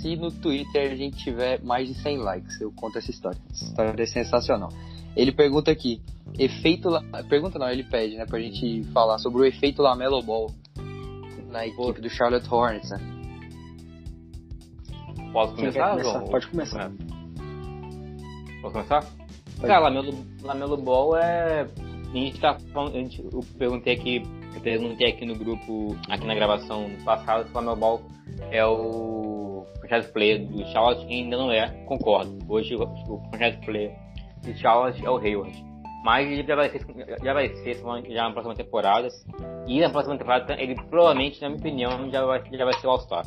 se 0.00 0.16
no 0.16 0.30
Twitter 0.30 0.92
a 0.92 0.96
gente 0.96 1.16
tiver 1.18 1.62
mais 1.62 1.88
de 1.88 1.94
100 1.94 2.18
likes. 2.18 2.60
Eu 2.60 2.72
conto 2.72 2.98
essa 2.98 3.10
história. 3.10 3.38
Essa 3.50 3.64
história 3.64 4.02
é 4.02 4.06
sensacional. 4.06 4.70
Ele 5.16 5.32
pergunta 5.32 5.70
aqui, 5.70 6.00
efeito... 6.38 6.88
Pergunta 7.28 7.58
não, 7.58 7.70
ele 7.70 7.84
pede, 7.84 8.16
né, 8.16 8.26
pra 8.26 8.40
gente 8.40 8.84
falar 8.92 9.18
sobre 9.18 9.42
o 9.42 9.44
efeito 9.44 9.82
Lamelo 9.82 10.22
Ball 10.22 10.50
na 11.50 11.66
equipe 11.66 11.76
Pô. 11.76 11.92
do 11.92 12.10
Charlotte 12.10 12.52
Hornets, 12.52 12.90
né? 12.90 12.98
Posso 15.32 15.54
começar, 15.54 15.90
começar? 15.90 16.20
Pode 16.22 16.46
começar. 16.48 16.92
Posso 18.60 18.72
começar? 18.72 19.00
Pode. 19.00 19.66
Cara, 19.66 19.80
Lamelo, 19.80 20.26
Lamelo 20.42 20.76
Ball 20.76 21.16
é... 21.16 21.62
A 21.62 22.16
gente 22.16 22.40
tá 22.40 22.58
falando... 22.72 22.96
A 22.96 22.98
gente, 22.98 23.22
eu 23.22 23.40
perguntei 23.58 23.94
aqui 23.94 24.22
eu 24.54 24.60
perguntei 24.62 25.08
aqui 25.08 25.24
no 25.24 25.36
grupo, 25.36 25.96
aqui 26.08 26.26
na 26.26 26.34
gravação 26.34 26.90
passada, 27.04 27.44
se 27.44 27.50
o 27.50 27.54
Lamelo 27.54 27.76
Ball 27.76 28.02
é 28.50 28.64
o 28.64 29.64
franchise 29.80 30.12
player 30.12 30.44
do 30.46 30.64
Charlotte, 30.66 31.06
ainda 31.06 31.36
não 31.36 31.52
é, 31.52 31.68
concordo. 31.86 32.38
Hoje 32.48 32.74
o 32.74 33.20
franchise 33.30 33.64
player 33.64 33.96
do 34.42 34.52
Charlotte 34.56 35.04
é 35.04 35.10
o 35.10 35.16
Hayward. 35.16 35.64
Mas 36.04 36.30
ele 36.30 36.44
já 36.44 36.54
vai 36.54 36.70
ser, 36.70 36.86
já 37.22 37.34
vai 37.34 37.48
ser 37.48 37.74
já 38.08 38.24
na 38.24 38.32
próxima 38.32 38.54
temporada. 38.54 39.08
E 39.66 39.80
na 39.80 39.90
próxima 39.90 40.16
temporada 40.16 40.54
ele 40.60 40.74
provavelmente, 40.74 41.40
na 41.40 41.48
minha 41.48 41.60
opinião, 41.60 42.10
já 42.10 42.24
vai, 42.24 42.42
já 42.50 42.64
vai 42.64 42.74
ser 42.74 42.86
o 42.86 42.90
All-Star. 42.90 43.24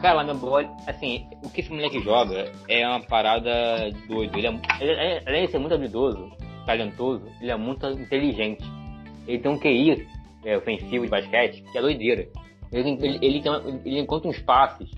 Cara, 0.00 0.14
lá 0.14 0.24
meu 0.24 0.36
boy, 0.36 0.68
assim, 0.86 1.26
o 1.44 1.50
que 1.50 1.60
esse 1.60 1.70
moleque 1.70 2.00
joga 2.00 2.52
é 2.68 2.86
uma 2.86 3.00
parada 3.00 3.90
doido. 4.06 4.38
Ele 4.38 4.46
é, 4.80 5.22
além 5.26 5.46
de 5.46 5.50
ser 5.50 5.58
muito 5.58 5.74
habilidoso, 5.74 6.30
talentoso, 6.64 7.26
ele 7.40 7.50
é 7.50 7.56
muito 7.56 7.84
inteligente. 7.88 8.64
Ele 9.26 9.38
tem 9.40 9.50
um 9.50 9.58
QI 9.58 10.06
é, 10.44 10.56
ofensivo 10.56 11.04
de 11.04 11.10
basquete, 11.10 11.64
que 11.72 11.78
é 11.78 11.80
doideira. 11.80 12.28
Ele, 12.72 12.90
ele, 12.90 13.18
ele, 13.20 13.42
tem, 13.42 13.52
ele 13.84 14.00
encontra 14.00 14.28
uns 14.28 14.38
passes. 14.40 14.90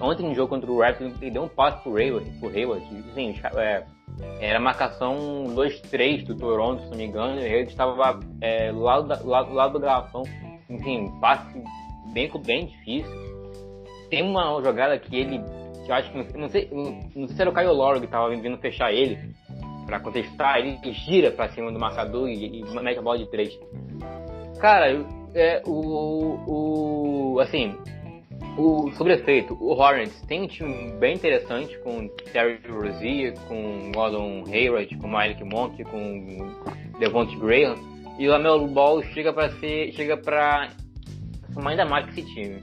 Ontem 0.00 0.26
no 0.26 0.34
jogo 0.34 0.48
contra 0.48 0.70
o 0.70 0.80
Raptors, 0.80 1.20
ele 1.20 1.30
deu 1.30 1.42
um 1.44 1.48
passe 1.48 1.82
pro 1.82 1.96
Hayward, 1.96 2.30
pro 2.38 2.48
Hayward 2.48 2.84
assim, 3.10 3.34
é, 3.56 3.84
era 4.40 4.60
marcação 4.60 5.44
2-3 5.48 6.24
do 6.24 6.36
Toronto, 6.36 6.82
se 6.82 6.90
não 6.90 6.96
me 6.96 7.04
engano, 7.04 7.40
ele 7.40 7.68
estava 7.68 8.20
é, 8.40 8.72
do 8.72 8.80
lado, 8.80 9.08
da, 9.08 9.20
lado, 9.22 9.52
lado 9.52 9.72
do 9.74 9.80
garrafão. 9.80 10.22
Enfim, 10.68 11.12
passe 11.20 11.62
bem, 12.12 12.30
bem 12.44 12.66
difícil. 12.66 13.26
Tem 14.10 14.22
uma 14.22 14.60
jogada 14.62 14.98
que 14.98 15.16
ele, 15.16 15.40
que 15.84 15.90
eu 15.90 15.94
acho 15.94 16.10
que, 16.10 16.38
não 16.38 16.48
sei, 16.48 16.68
não 16.72 17.26
sei 17.26 17.36
se 17.36 17.40
era 17.40 17.50
o 17.50 17.54
Kyle 17.54 17.68
Lowry 17.68 18.00
que 18.00 18.06
estava 18.06 18.28
vindo 18.30 18.58
fechar 18.58 18.92
ele, 18.92 19.18
para 19.86 20.00
contestar, 20.00 20.58
ele 20.58 20.78
gira 20.92 21.30
para 21.30 21.48
cima 21.50 21.70
do 21.70 21.78
marcador 21.78 22.28
e, 22.28 22.60
e 22.60 22.80
mete 22.80 22.98
a 22.98 23.02
bola 23.02 23.18
de 23.18 23.30
3. 23.30 23.48
Cara, 24.60 25.04
é, 25.34 25.62
o, 25.66 27.34
o. 27.34 27.40
Assim, 27.40 27.76
o 28.56 28.90
sobrefeito, 28.92 29.56
o 29.60 29.72
Hornets 29.72 30.20
tem 30.22 30.42
um 30.42 30.46
time 30.46 30.92
bem 30.98 31.14
interessante 31.14 31.78
com 31.78 32.08
Terry 32.32 32.58
Rozier, 32.68 33.34
com 33.46 33.92
Gordon 33.92 34.44
Hayward, 34.46 34.96
com 34.96 35.08
Mike 35.08 35.44
Monk, 35.44 35.84
com 35.84 36.54
Devontae 36.98 37.36
Graham. 37.36 37.76
E 38.18 38.26
o 38.26 38.30
Lamelo 38.30 38.66
Ball 38.68 39.02
chega 39.02 39.32
para 39.32 39.50
ser. 39.60 39.92
chega 39.92 40.16
pra 40.16 40.68
somar 41.52 41.72
ainda 41.72 41.84
mais 41.84 42.06
que 42.06 42.20
esse 42.20 42.34
time. 42.34 42.62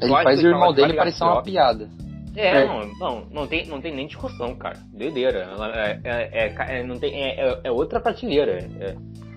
Ele 0.00 0.12
faz 0.12 0.42
o 0.42 0.46
irmão 0.46 0.72
dele 0.72 0.94
parecer 0.94 1.24
uma 1.24 1.42
piada. 1.42 1.90
É, 2.36 2.62
é, 2.62 2.66
Não, 2.66 2.88
não, 2.98 3.26
não, 3.30 3.46
tem, 3.46 3.66
não 3.66 3.80
tem 3.80 3.94
nem 3.94 4.06
discussão, 4.06 4.56
cara. 4.56 4.76
Doideira. 4.92 5.48
É, 5.72 6.00
é, 6.04 6.46
é, 6.46 6.78
é 6.78 6.82
não 6.82 6.98
tem, 6.98 7.14
é, 7.14 7.60
é 7.62 7.70
outra 7.70 8.00
prateleira. 8.00 8.58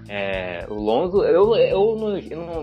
É, 0.10 0.48
é, 0.64 0.68
o 0.70 0.76
Lonzo, 0.76 1.24
eu, 1.24 1.56
eu, 1.56 1.96
não, 1.96 2.18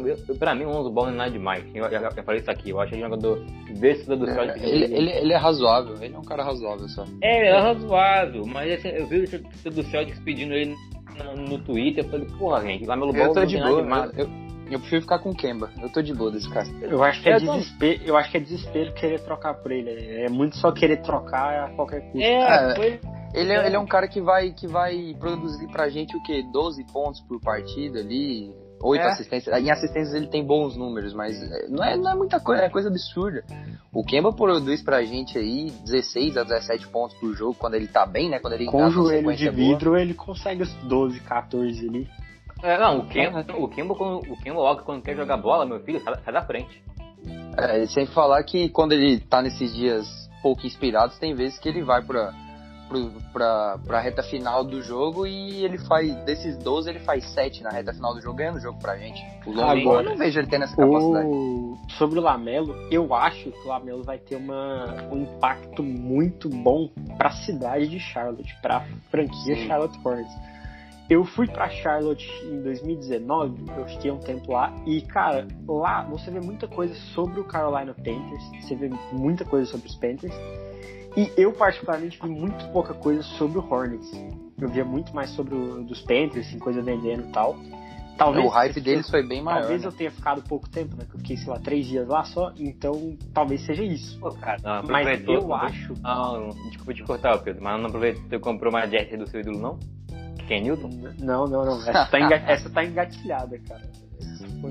eu. 0.06 0.16
Eu, 0.28 0.36
pra 0.36 0.54
mim, 0.54 0.64
o 0.64 0.70
Lonzo 0.70 0.90
Ball 0.90 1.06
não 1.06 1.12
é 1.12 1.16
nada 1.16 1.30
demais. 1.30 1.64
Eu 1.74 1.90
já, 1.90 2.10
falei 2.10 2.40
isso 2.40 2.50
aqui. 2.50 2.70
Eu 2.70 2.80
acho 2.80 2.94
ele 2.94 3.04
um 3.04 3.08
jogador 3.08 3.44
desse 3.78 4.06
do 4.06 4.26
céu. 4.26 4.42
É, 4.44 4.58
ele, 4.58 4.84
ele, 4.84 5.10
ele, 5.10 5.32
é 5.32 5.36
razoável. 5.36 5.94
Ele 6.00 6.14
é 6.14 6.18
um 6.18 6.24
cara 6.24 6.42
razoável 6.42 6.88
só. 6.88 7.04
É, 7.22 7.38
ele 7.38 7.48
é 7.48 7.60
razoável. 7.60 8.44
Mas 8.46 8.72
assim, 8.72 8.88
eu 8.88 9.06
vi 9.06 9.24
o 9.24 9.70
do 9.70 9.82
Celtics 9.84 10.18
pedindo 10.20 10.54
ele 10.54 10.74
no, 11.24 11.42
no 11.42 11.58
Twitter. 11.58 12.04
Eu 12.04 12.10
falei, 12.10 12.26
porra, 12.38 12.62
gente, 12.62 12.86
lá 12.86 12.96
meu 12.96 13.12
Ball 13.12 13.26
eu 13.26 13.32
tô 13.32 13.44
de 13.44 13.58
boa. 13.58 14.10
Eu, 14.16 14.24
eu, 14.24 14.30
Eu 14.70 14.78
prefiro 14.80 15.02
ficar 15.02 15.18
com 15.18 15.30
o 15.30 15.36
Kemba. 15.36 15.70
Eu 15.80 15.90
tô 15.90 16.00
de 16.00 16.14
boa 16.14 16.30
desse 16.30 16.48
cara. 16.50 16.66
Eu 16.80 17.02
acho 17.02 17.22
que 17.22 17.28
é, 17.28 17.32
é 17.32 17.38
desespero, 17.38 18.02
eu 18.04 18.16
acho 18.16 18.30
que 18.30 18.36
é 18.36 18.40
desespero 18.40 18.92
querer 18.94 19.20
trocar 19.20 19.54
por 19.54 19.70
ele. 19.70 19.90
É 19.90 20.28
muito 20.28 20.56
só 20.56 20.72
querer 20.72 21.02
trocar 21.02 21.64
a 21.64 21.68
qualquer 21.70 22.00
custo. 22.00 22.20
É, 22.20 22.72
é 22.72 22.74
foi... 22.74 23.00
ele, 23.34 23.52
é, 23.52 23.66
ele 23.66 23.76
é 23.76 23.78
um 23.78 23.86
cara 23.86 24.06
que 24.06 24.20
vai, 24.20 24.52
que 24.52 24.66
vai 24.66 25.14
produzir 25.18 25.66
pra 25.68 25.88
gente 25.88 26.16
o 26.16 26.22
quê? 26.22 26.44
12 26.52 26.84
pontos 26.92 27.20
por 27.22 27.40
partida 27.40 27.98
ali, 27.98 28.54
oito 28.80 29.02
é. 29.02 29.10
assistências. 29.10 29.60
Em 29.60 29.70
assistências 29.70 30.14
ele 30.14 30.28
tem 30.28 30.44
bons 30.44 30.76
números, 30.76 31.12
mas 31.12 31.36
é, 31.42 31.68
não 31.68 31.84
é, 31.84 31.96
não 31.96 32.10
é 32.12 32.14
muita 32.14 32.38
coisa, 32.38 32.62
é 32.62 32.70
coisa 32.70 32.88
absurda. 32.88 33.44
O 33.92 34.04
Kemba 34.04 34.32
produz 34.32 34.82
pra 34.82 35.02
gente 35.02 35.36
aí 35.36 35.70
16 35.84 36.36
a 36.36 36.44
17 36.44 36.88
pontos 36.88 37.16
por 37.18 37.34
jogo 37.34 37.56
quando 37.58 37.74
ele 37.74 37.88
tá 37.88 38.06
bem, 38.06 38.30
né? 38.30 38.38
Quando 38.38 38.54
ele 38.54 38.66
Com 38.66 38.86
o 38.86 38.90
joelho 38.90 39.34
de 39.34 39.50
vidro 39.50 39.90
boa. 39.90 40.00
ele 40.00 40.14
consegue 40.14 40.62
os 40.62 40.72
12, 40.84 41.20
14 41.20 41.88
ali. 41.88 42.08
É, 42.62 42.78
não, 42.78 43.00
o 43.00 43.06
Kemba, 43.08 43.44
o 43.58 43.68
Kemba, 43.68 43.94
quando, 43.94 44.32
o 44.32 44.36
Kemba 44.40 44.60
logo 44.60 44.82
quando 44.84 45.02
quer 45.02 45.16
jogar 45.16 45.36
bola, 45.36 45.66
meu 45.66 45.80
filho, 45.80 46.00
sai, 46.00 46.14
sai 46.24 46.32
da 46.32 46.42
frente. 46.42 46.82
É, 47.58 47.86
sem 47.86 48.06
falar 48.06 48.42
que 48.44 48.68
quando 48.68 48.92
ele 48.92 49.18
tá 49.20 49.42
nesses 49.42 49.74
dias 49.74 50.06
pouco 50.42 50.66
inspirados, 50.66 51.18
tem 51.18 51.34
vezes 51.34 51.58
que 51.58 51.68
ele 51.68 51.82
vai 51.82 52.02
pra, 52.02 52.32
pra, 53.32 53.78
pra 53.84 54.00
reta 54.00 54.22
final 54.22 54.64
do 54.64 54.82
jogo 54.82 55.26
e 55.26 55.64
ele 55.64 55.78
faz, 55.78 56.14
desses 56.24 56.56
12, 56.58 56.90
ele 56.90 57.00
faz 57.00 57.24
7 57.32 57.62
na 57.62 57.70
reta 57.70 57.92
final 57.92 58.14
do 58.14 58.20
jogo, 58.20 58.36
ganhando 58.36 58.56
o 58.56 58.60
jogo 58.60 58.78
pra 58.78 58.96
gente. 58.96 59.22
O 59.46 59.60
Agora, 59.60 60.02
eu 60.02 60.10
não 60.10 60.16
vejo 60.16 60.38
ele 60.38 60.48
tendo 60.48 60.64
essa 60.64 60.76
capacidade. 60.76 61.26
O... 61.26 61.78
Sobre 61.98 62.18
o 62.18 62.22
Lamelo, 62.22 62.74
eu 62.90 63.14
acho 63.14 63.50
que 63.50 63.66
o 63.66 63.68
Lamelo 63.68 64.02
vai 64.02 64.18
ter 64.18 64.36
uma, 64.36 64.94
um 65.10 65.22
impacto 65.22 65.82
muito 65.82 66.48
bom 66.48 66.88
pra 67.16 67.30
cidade 67.30 67.88
de 67.88 68.00
Charlotte, 68.00 68.56
pra 68.60 68.86
franquia 69.10 69.56
Sim. 69.56 69.66
Charlotte 69.66 69.98
Hornets 70.04 70.54
eu 71.08 71.22
fui 71.24 71.46
para 71.46 71.68
Charlotte 71.68 72.26
em 72.44 72.62
2019, 72.62 73.64
eu 73.76 73.86
fiquei 73.86 74.10
um 74.10 74.18
tempo 74.18 74.52
lá 74.52 74.74
e, 74.86 75.02
cara, 75.02 75.46
lá 75.68 76.02
você 76.04 76.30
vê 76.30 76.40
muita 76.40 76.66
coisa 76.66 76.94
sobre 77.14 77.40
o 77.40 77.44
Carolina 77.44 77.92
Panthers, 77.92 78.62
você 78.62 78.74
vê 78.74 78.90
muita 79.12 79.44
coisa 79.44 79.70
sobre 79.70 79.86
os 79.86 79.96
Panthers. 79.96 80.34
E 81.16 81.32
eu, 81.36 81.52
particularmente, 81.52 82.18
vi 82.20 82.28
muito 82.28 82.66
pouca 82.72 82.92
coisa 82.92 83.22
sobre 83.22 83.58
o 83.58 83.72
Hornets. 83.72 84.10
Eu 84.60 84.68
via 84.68 84.84
muito 84.84 85.14
mais 85.14 85.30
sobre 85.30 85.54
o 85.54 85.84
dos 85.84 86.00
Panthers, 86.00 86.46
assim, 86.46 86.58
coisa 86.58 86.82
vendendo 86.82 87.28
e 87.28 87.32
tal. 87.32 87.56
Talvez, 88.16 88.44
o 88.44 88.48
hype 88.48 88.80
deles 88.80 89.10
foi 89.10 89.26
bem 89.26 89.42
maior. 89.42 89.60
Talvez 89.60 89.82
né? 89.82 89.88
eu 89.88 89.92
tenha 89.92 90.10
ficado 90.10 90.42
pouco 90.42 90.68
tempo, 90.68 90.96
né? 90.96 91.04
Que 91.08 91.16
eu 91.16 91.18
fiquei, 91.18 91.36
sei 91.36 91.52
lá, 91.52 91.58
três 91.58 91.86
dias 91.86 92.06
lá 92.06 92.24
só, 92.24 92.52
então 92.56 93.16
talvez 93.32 93.64
seja 93.66 93.82
isso. 93.82 94.18
Pô, 94.20 94.30
cara, 94.30 94.58
não, 94.62 94.82
mas 94.88 95.28
eu 95.28 95.52
acho. 95.52 95.94
Não, 96.00 96.48
desculpa 96.68 96.94
te 96.94 97.02
cortar, 97.02 97.38
Pedro, 97.38 97.62
mas 97.62 97.80
não 97.80 97.88
aproveitou 97.88 98.22
que 98.24 98.38
comprou 98.38 98.72
uma 98.72 98.86
jersey 98.86 99.18
do 99.18 99.28
seu 99.28 99.40
ídolo, 99.40 99.58
não? 99.58 99.78
Ken 100.46 100.60
Newton? 100.60 100.90
Não, 101.18 101.46
não, 101.46 101.64
não. 101.64 101.80
Essa 101.80 102.06
tá, 102.06 102.20
enga... 102.20 102.36
Essa 102.36 102.70
tá 102.70 102.84
engatilhada, 102.84 103.58
cara. 103.66 103.82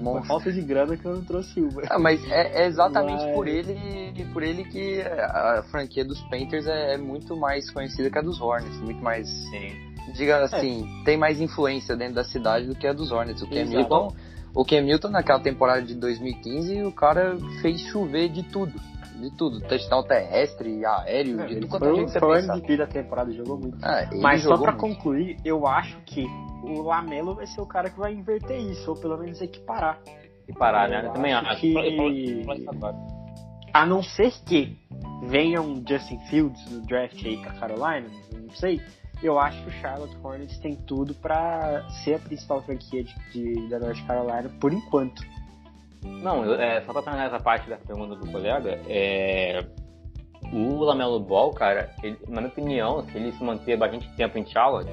Foi, 0.02 0.24
falta 0.24 0.52
de 0.52 0.62
grana 0.62 0.98
que 0.98 1.06
eu 1.06 1.16
não 1.16 1.24
trouxe 1.24 1.60
uma. 1.62 1.82
Ah, 1.90 2.00
mas 2.00 2.24
é, 2.32 2.64
é 2.64 2.68
exatamente 2.68 3.24
mas... 3.24 3.34
por 3.34 3.48
ele 3.48 4.26
por 4.34 4.44
ele 4.44 4.64
que 4.64 5.02
a 5.02 5.64
franquia 5.70 6.04
dos 6.04 6.22
Painters 6.24 6.66
é, 6.68 6.94
é, 6.94 6.98
muito 6.98 7.36
mais 7.36 7.70
conhecida 7.70 8.10
que 8.10 8.18
a 8.18 8.22
dos 8.22 8.42
Hornets, 8.42 8.80
muito 8.80 9.02
mais. 9.04 9.28
Sim. 9.28 9.94
Diga 10.16 10.34
é. 10.34 10.44
assim, 10.44 10.88
é. 11.02 11.06
tem 11.06 11.18
mais 11.18 11.40
influência 11.40 11.96
dentro 11.96 12.16
da 12.16 12.24
cidade 12.24 12.68
do 12.68 12.76
que 12.76 12.88
a 12.88 12.94
dos 12.94 13.12
Hornets. 13.12 13.42
O 13.42 13.50
Cam 13.50 13.66
Newton, 13.66 14.14
o 14.54 14.66
Cam 14.66 14.82
Newton 14.82 15.10
naquela 15.10 15.40
temporada 15.40 15.82
de 15.82 15.96
2015, 15.96 16.84
o 16.84 16.92
cara 16.92 17.38
fez 17.62 17.82
chover 17.82 18.30
de 18.30 18.44
tudo 18.44 18.74
de 19.24 19.38
tudo. 19.38 19.62
Touchdown 19.62 20.04
terrestre, 20.04 20.86
aéreo, 20.86 21.42
é, 21.42 21.46
de 21.48 21.56
tudo 21.56 21.68
quanto 21.68 21.86
a 21.86 21.94
gente 21.96 22.20
Foi 22.20 22.42
o 22.42 22.44
MVP 22.44 22.78
da 22.78 22.88
temporada, 22.88 23.32
jogou 23.32 23.58
muito. 23.58 23.78
Ah, 23.82 24.10
Mas 24.22 24.44
só 24.44 24.58
pra 24.58 24.72
muito. 24.72 24.82
concluir, 24.82 25.38
eu 25.44 25.66
acho 25.66 25.98
que 26.06 26.26
o 26.64 26.82
Lamelo 26.82 27.36
vai 27.36 27.48
ser 27.48 27.62
o 27.62 27.66
cara 27.66 27.90
que 27.90 27.98
vai 27.98 28.14
inverter 28.14 28.60
isso, 28.60 28.90
ou 28.92 28.98
pelo 28.98 29.18
menos 29.18 29.42
equiparar. 29.42 30.00
Equiparar, 30.48 30.90
né? 30.90 31.06
Eu 31.06 31.14
também 31.14 31.34
acho. 31.34 31.62
Que... 31.62 32.46
A 33.74 33.86
não 33.86 34.04
ser 34.04 34.32
que 34.46 34.78
venha 35.24 35.62
um 35.62 35.84
Justin 35.88 36.20
Fields 36.30 36.70
no 36.70 36.86
draft 36.86 37.26
aí 37.26 37.38
pra 37.38 37.54
Carolina, 37.54 38.08
não 38.34 38.50
sei. 38.56 38.82
Eu 39.22 39.40
acho 39.40 39.64
que 39.64 39.70
o 39.70 39.72
Charlotte 39.74 40.18
Hornets 40.22 40.60
tem 40.60 40.76
tudo 40.76 41.16
para 41.16 41.88
ser 42.04 42.16
a 42.16 42.20
principal 42.20 42.62
franquia 42.62 43.04
de, 43.04 43.14
de, 43.32 43.70
da 43.70 43.80
North 43.80 44.06
Carolina 44.06 44.50
por 44.60 44.74
enquanto. 44.74 45.24
Não, 46.04 46.54
é, 46.56 46.82
só 46.82 46.94
pra 46.94 47.02
terminar 47.02 47.28
essa 47.28 47.40
parte 47.40 47.70
da 47.70 47.78
pergunta 47.78 48.16
do 48.16 48.32
colega, 48.32 48.80
é, 48.88 49.66
o 50.52 50.84
Lamelo 50.84 51.20
Ball, 51.20 51.52
cara, 51.54 51.90
ele, 52.04 52.18
na 52.28 52.42
minha 52.42 52.52
opinião, 52.52 53.02
se 53.04 53.18
ele 53.18 53.32
se 53.32 53.44
manter 53.44 53.78
bastante 53.78 54.10
tempo 54.16 54.38
em 54.38 54.46
Charlotte, 54.46 54.92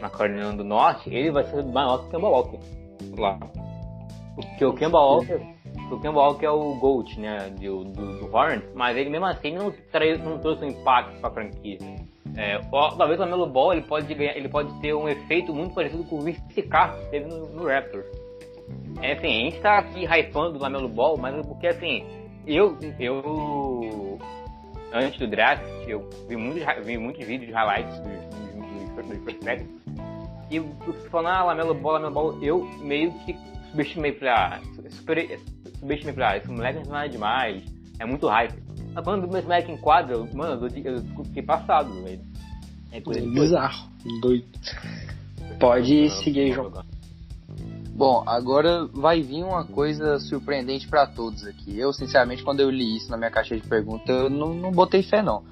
na 0.00 0.10
Carolina 0.10 0.52
do 0.52 0.64
Norte, 0.64 1.08
ele 1.08 1.30
vai 1.30 1.44
ser 1.44 1.64
maior 1.64 1.98
que 1.98 2.06
o 2.06 2.10
Kemba 2.10 2.28
Walker 2.28 2.58
lá. 3.16 3.38
Porque 4.34 4.64
o 4.64 4.72
Kemba 4.74 4.98
Walker, 4.98 5.40
o 5.90 6.00
Kemba 6.00 6.20
Walker 6.20 6.44
é 6.44 6.50
o 6.50 6.74
GOAT, 6.74 7.18
né, 7.18 7.50
do, 7.50 7.84
do, 7.84 8.18
do 8.18 8.36
Hornets, 8.36 8.74
mas 8.74 8.96
ele 8.96 9.10
mesmo 9.10 9.26
assim 9.26 9.52
não, 9.52 9.72
trai, 9.92 10.16
não 10.18 10.38
trouxe 10.38 10.64
um 10.64 10.68
impacto 10.68 11.18
pra 11.20 11.30
franquia. 11.30 11.78
É, 12.36 12.58
talvez 12.98 13.18
o 13.18 13.22
Lamelo 13.22 13.46
Ball 13.46 13.74
ele 13.74 13.82
pode, 13.82 14.12
ganhar, 14.12 14.36
ele 14.36 14.48
pode 14.48 14.72
ter 14.80 14.92
um 14.92 15.08
efeito 15.08 15.54
muito 15.54 15.72
parecido 15.72 16.02
com 16.04 16.16
o 16.16 16.22
Vince 16.22 16.62
Carter 16.62 17.04
que 17.04 17.10
teve 17.10 17.26
no, 17.26 17.46
no 17.50 17.68
Raptors 17.68 18.23
é 19.00 19.12
assim, 19.12 19.26
a 19.26 19.50
gente 19.50 19.60
tá 19.60 19.78
aqui 19.78 20.04
hypando 20.04 20.58
o 20.58 20.62
Lamelo 20.62 20.88
Ball, 20.88 21.16
mas 21.18 21.34
é 21.36 21.42
porque 21.42 21.66
assim, 21.66 22.04
eu, 22.46 22.78
eu 22.98 24.18
antes 24.92 25.18
do 25.18 25.26
draft, 25.26 25.64
eu 25.86 26.08
vi 26.28 26.36
muitos, 26.36 26.62
vi 26.84 26.96
muitos 26.96 27.26
vídeos 27.26 27.48
de 27.48 27.52
highlights 27.52 27.98
dos, 28.00 29.06
dos, 29.06 29.18
prospectos. 29.22 29.68
E 30.50 30.60
falando, 31.10 31.34
ah, 31.34 31.44
Lamelo 31.44 31.74
Ball, 31.74 31.94
Lamelo 31.94 32.14
Ball, 32.14 32.42
eu 32.42 32.64
meio 32.80 33.12
que 33.24 33.36
subestimei 33.70 34.12
pra. 34.12 34.60
Super, 34.90 35.40
subestimei 35.78 36.14
pra, 36.14 36.30
ah, 36.30 36.36
esse 36.36 36.48
moleque 36.48 36.88
não 36.88 36.98
é 36.98 37.08
demais, 37.08 37.64
é 37.98 38.06
muito 38.06 38.28
hype. 38.28 38.54
Mas 38.94 39.04
quando 39.04 39.24
esse 39.36 39.42
moleque 39.42 39.72
enquadra, 39.72 40.16
mano, 40.32 40.66
eu, 40.66 40.92
eu 40.92 41.24
fiquei 41.24 41.42
passado, 41.42 41.92
velho. 42.04 42.20
É, 42.92 42.98
é 42.98 43.00
bizarro, 43.00 43.90
doido. 44.20 44.46
Pode 45.58 46.08
seguir, 46.22 46.52
João. 46.52 46.72
Bom, 47.96 48.24
agora 48.26 48.86
vai 48.92 49.22
vir 49.22 49.44
uma 49.44 49.64
coisa 49.64 50.18
surpreendente 50.18 50.88
para 50.88 51.06
todos 51.06 51.46
aqui. 51.46 51.78
Eu, 51.78 51.92
sinceramente, 51.92 52.42
quando 52.42 52.58
eu 52.58 52.68
li 52.68 52.96
isso 52.96 53.08
na 53.08 53.16
minha 53.16 53.30
caixa 53.30 53.56
de 53.56 53.66
perguntas, 53.66 54.08
eu 54.08 54.28
não, 54.28 54.52
não 54.52 54.72
botei 54.72 55.02
fé, 55.04 55.22
não. 55.22 55.44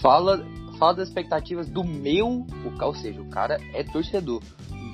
Fala, 0.00 0.42
fala 0.78 0.94
das 0.94 1.08
expectativas 1.08 1.68
do 1.68 1.84
meu, 1.84 2.46
ou 2.80 2.94
seja, 2.94 3.20
o 3.20 3.28
cara 3.28 3.58
é 3.74 3.84
torcedor 3.84 4.40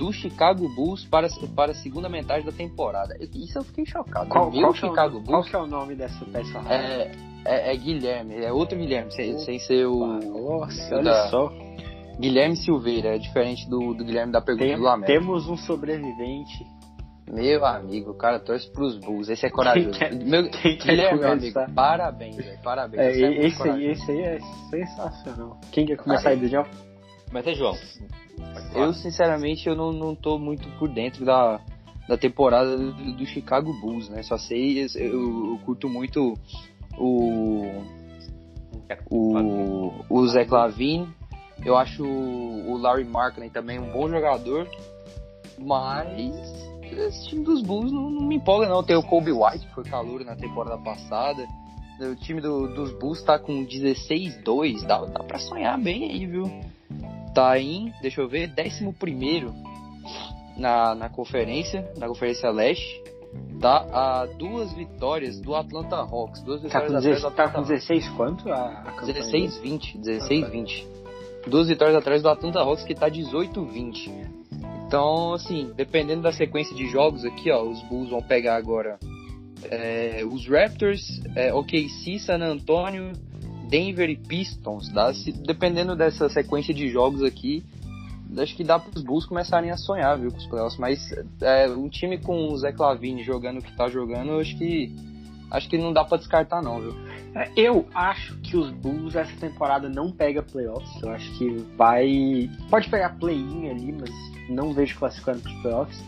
do 0.01 0.12
Chicago 0.12 0.68
Bulls 0.74 1.05
para, 1.05 1.28
para 1.55 1.70
a 1.70 1.74
segunda 1.74 2.09
metade 2.09 2.45
da 2.45 2.51
temporada. 2.51 3.16
Isso 3.34 3.59
eu 3.59 3.62
fiquei 3.62 3.86
chocado. 3.86 4.28
Qual, 4.28 4.51
meu 4.51 4.62
qual 4.62 4.74
Chicago 4.74 5.18
é 5.18 5.20
o, 5.20 5.22
Bulls. 5.22 5.26
Qual 5.26 5.45
que 5.45 5.57
é 5.57 5.59
o 5.61 5.66
nome 5.66 5.95
dessa 5.95 6.24
peça? 6.24 6.59
É, 6.68 7.12
é, 7.45 7.72
é, 7.72 7.76
Guilherme, 7.76 8.34
é 8.34 8.53
outro 8.53 8.76
Guilherme, 8.76 9.12
sem, 9.12 9.38
sem 9.38 9.61
ser 9.61 9.86
o. 9.86 10.18
Nossa, 10.18 10.97
olha 10.97 11.05
da, 11.05 11.28
só. 11.28 11.53
Guilherme 12.18 12.57
Silveira, 12.57 13.14
é 13.14 13.18
diferente 13.18 13.68
do, 13.70 13.95
do 13.95 14.05
Guilherme 14.05 14.32
da 14.32 14.41
pergunta 14.41 14.66
Tem, 14.66 14.76
do 14.76 14.82
Lamento. 14.82 15.07
Temos 15.07 15.49
um 15.49 15.57
sobrevivente 15.57 16.66
meu 17.31 17.64
amigo, 17.64 18.11
o 18.11 18.14
cara 18.14 18.41
torce 18.41 18.68
pros 18.70 18.97
Bulls. 18.99 19.28
Esse 19.28 19.47
é 19.47 19.51
corajoso. 19.51 19.91
Quem 19.91 19.99
quer, 19.99 20.14
meu, 20.14 20.51
quem 20.51 20.76
quer 20.76 20.93
ele 20.93 21.03
é 21.03 21.14
meu 21.14 21.33
amigo. 21.33 21.61
Parabéns, 21.74 22.37
velho. 22.37 22.59
Parabéns. 22.62 23.01
É, 23.01 23.22
é 23.22 23.47
esse, 23.47 23.68
aí, 23.68 23.87
esse 23.87 24.11
aí 24.11 24.20
é 24.20 24.39
sensacional. 24.68 25.61
Quem 25.70 25.87
quer 25.87 25.97
começar 25.97 26.31
aí, 26.31 26.37
Daniel? 26.37 26.66
Mas 27.33 27.47
é 27.47 27.55
João. 27.55 27.76
Eu, 28.74 28.93
sinceramente, 28.93 29.68
eu 29.68 29.76
não, 29.76 29.93
não 29.93 30.14
tô 30.14 30.39
muito 30.39 30.68
por 30.78 30.89
dentro 30.89 31.24
da, 31.24 31.61
da 32.09 32.16
temporada 32.16 32.76
do, 32.76 32.93
do 32.93 33.26
Chicago 33.26 33.72
Bulls, 33.81 34.09
né? 34.09 34.22
Só 34.22 34.37
sei, 34.37 34.85
eu, 34.97 35.53
eu 35.53 35.61
curto 35.64 35.89
muito 35.89 36.35
o. 36.99 37.85
O, 39.09 39.93
o 40.09 40.26
Zé 40.26 40.45
Clavin. 40.45 41.09
Eu 41.64 41.76
acho 41.76 42.03
o 42.03 42.76
Larry 42.78 43.05
Markkinen 43.05 43.51
também 43.51 43.78
um 43.78 43.93
bom 43.93 44.09
jogador. 44.09 44.66
Mas 45.59 46.35
esse 46.99 47.28
time 47.28 47.45
dos 47.45 47.62
Bulls 47.62 47.93
não, 47.93 48.11
não, 48.11 48.22
me 48.22 48.36
empolga 48.36 48.68
não. 48.68 48.82
Tem 48.82 48.97
o 48.97 49.03
Kobe 49.03 49.32
White, 49.32 49.66
que 49.66 49.74
foi 49.74 49.84
calor 49.84 50.24
na 50.24 50.36
temporada 50.36 50.78
passada. 50.78 51.47
O 52.01 52.16
time 52.16 52.41
do, 52.41 52.66
dos 52.68 52.93
Bulls 52.99 53.22
tá 53.22 53.38
com 53.38 53.64
16-2. 53.66 54.86
Dá, 54.86 55.05
dá 55.05 55.22
pra 55.22 55.38
sonhar 55.38 55.78
bem 55.78 56.11
aí, 56.11 56.26
viu? 56.26 56.45
Tá 57.34 57.59
em, 57.59 57.93
deixa 58.01 58.20
eu 58.20 58.28
ver, 58.28 58.53
11 58.59 58.84
na, 60.57 60.95
na 60.95 61.09
conferência, 61.09 61.91
na 61.97 62.09
Conferência 62.09 62.51
Leste. 62.51 63.03
Tá 63.61 63.86
a 63.93 64.26
duas 64.26 64.72
vitórias 64.72 65.41
do 65.41 65.55
Atlanta 65.55 65.97
Hawks. 65.97 66.43
Duas 66.43 66.62
tá 66.62 66.80
vitórias 66.80 67.22
tá 67.22 67.30
com, 67.30 67.36
tá 67.36 67.49
com 67.49 67.62
16 67.62 68.09
quanto? 68.11 68.51
A, 68.51 68.82
a 68.86 69.03
16-20. 69.03 70.01
16-20. 70.01 70.86
Duas 71.47 71.68
vitórias 71.68 71.97
atrás 71.97 72.22
do 72.22 72.28
Atlanta 72.28 72.61
Hawks 72.61 72.84
que 72.84 72.95
tá 72.95 73.09
18-20. 73.09 74.39
Então, 74.91 75.34
assim, 75.34 75.70
dependendo 75.76 76.22
da 76.22 76.32
sequência 76.32 76.74
de 76.74 76.88
jogos 76.88 77.24
aqui, 77.24 77.49
ó, 77.49 77.62
os 77.62 77.80
Bulls 77.82 78.11
vão 78.11 78.20
pegar 78.20 78.57
agora 78.57 78.99
é, 79.70 80.24
os 80.28 80.49
Raptors, 80.49 81.22
é, 81.36 81.55
OKC, 81.55 82.18
San 82.18 82.43
Antonio, 82.43 83.12
Denver 83.68 84.11
e 84.11 84.16
Pistons, 84.16 84.88
tá? 84.93 85.14
Se, 85.14 85.30
dependendo 85.30 85.95
dessa 85.95 86.28
sequência 86.28 86.74
de 86.74 86.88
jogos 86.88 87.22
aqui, 87.22 87.64
acho 88.36 88.57
que 88.57 88.64
dá 88.64 88.80
para 88.80 88.91
os 88.99 89.05
Bulls 89.05 89.26
começarem 89.26 89.70
a 89.70 89.76
sonhar, 89.76 90.18
viu, 90.18 90.32
com 90.32 90.38
os 90.38 90.47
playoffs. 90.49 90.76
Mas 90.76 90.99
é, 91.41 91.68
um 91.68 91.88
time 91.88 92.18
com 92.18 92.49
o 92.49 92.59
Zé 92.59 92.72
Clavini 92.72 93.22
jogando 93.22 93.59
o 93.59 93.62
que 93.62 93.76
tá 93.76 93.88
jogando, 93.88 94.32
eu 94.32 94.41
acho 94.41 94.59
que 94.59 94.93
acho 95.51 95.69
que 95.69 95.77
não 95.77 95.93
dá 95.93 96.05
para 96.05 96.19
descartar 96.19 96.63
não, 96.63 96.81
viu? 96.81 96.97
É, 97.35 97.51
eu 97.57 97.87
acho 97.95 98.37
que 98.39 98.57
os 98.57 98.71
Bulls 98.71 99.15
essa 99.15 99.37
temporada 99.37 99.89
não 99.89 100.11
pega 100.11 100.43
playoffs. 100.43 101.03
Eu 101.03 101.11
acho 101.11 101.31
que 101.39 101.49
vai 101.77 102.51
pode 102.69 102.89
pegar 102.89 103.11
play-in 103.19 103.71
ali, 103.71 103.93
mas 103.93 104.11
não 104.49 104.73
vejo 104.73 104.99
classificando 104.99 105.41
para 105.41 105.53
os 105.53 105.63
playoffs. 105.63 106.01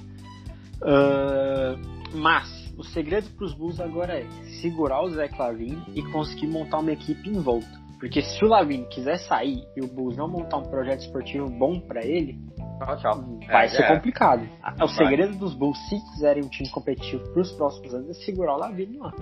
Uh, 0.82 1.78
mas 2.14 2.72
o 2.76 2.82
segredo 2.82 3.30
para 3.30 3.44
os 3.44 3.54
Bulls 3.54 3.80
agora 3.80 4.18
é 4.18 4.26
segurar 4.60 5.02
o 5.02 5.10
Zé 5.10 5.28
Clavini 5.28 5.82
e 5.94 6.02
conseguir 6.02 6.48
montar 6.48 6.78
uma 6.78 6.92
equipe 6.92 7.28
em 7.28 7.40
volta. 7.40 7.81
Porque 8.02 8.20
se 8.20 8.44
o 8.44 8.48
Lavine 8.48 8.84
quiser 8.86 9.16
sair 9.16 9.64
e 9.76 9.80
o 9.80 9.86
Bulls 9.86 10.16
não 10.16 10.26
montar 10.26 10.56
um 10.56 10.64
projeto 10.64 11.02
esportivo 11.02 11.48
bom 11.48 11.78
para 11.78 12.04
ele, 12.04 12.36
tchau, 12.80 12.96
tchau. 12.96 13.24
vai 13.46 13.66
é, 13.66 13.68
ser 13.68 13.82
é. 13.84 13.94
complicado. 13.94 14.48
O 14.82 14.88
segredo 14.88 15.38
dos 15.38 15.54
Bulls, 15.54 15.78
se 15.88 15.94
quiserem 16.10 16.42
um 16.42 16.48
time 16.48 16.68
competitivo 16.68 17.22
para 17.32 17.42
os 17.42 17.52
próximos 17.52 17.94
anos, 17.94 18.10
é 18.10 18.14
segurar 18.24 18.56
o 18.56 18.58
Lavine 18.58 18.98
lá. 18.98 19.12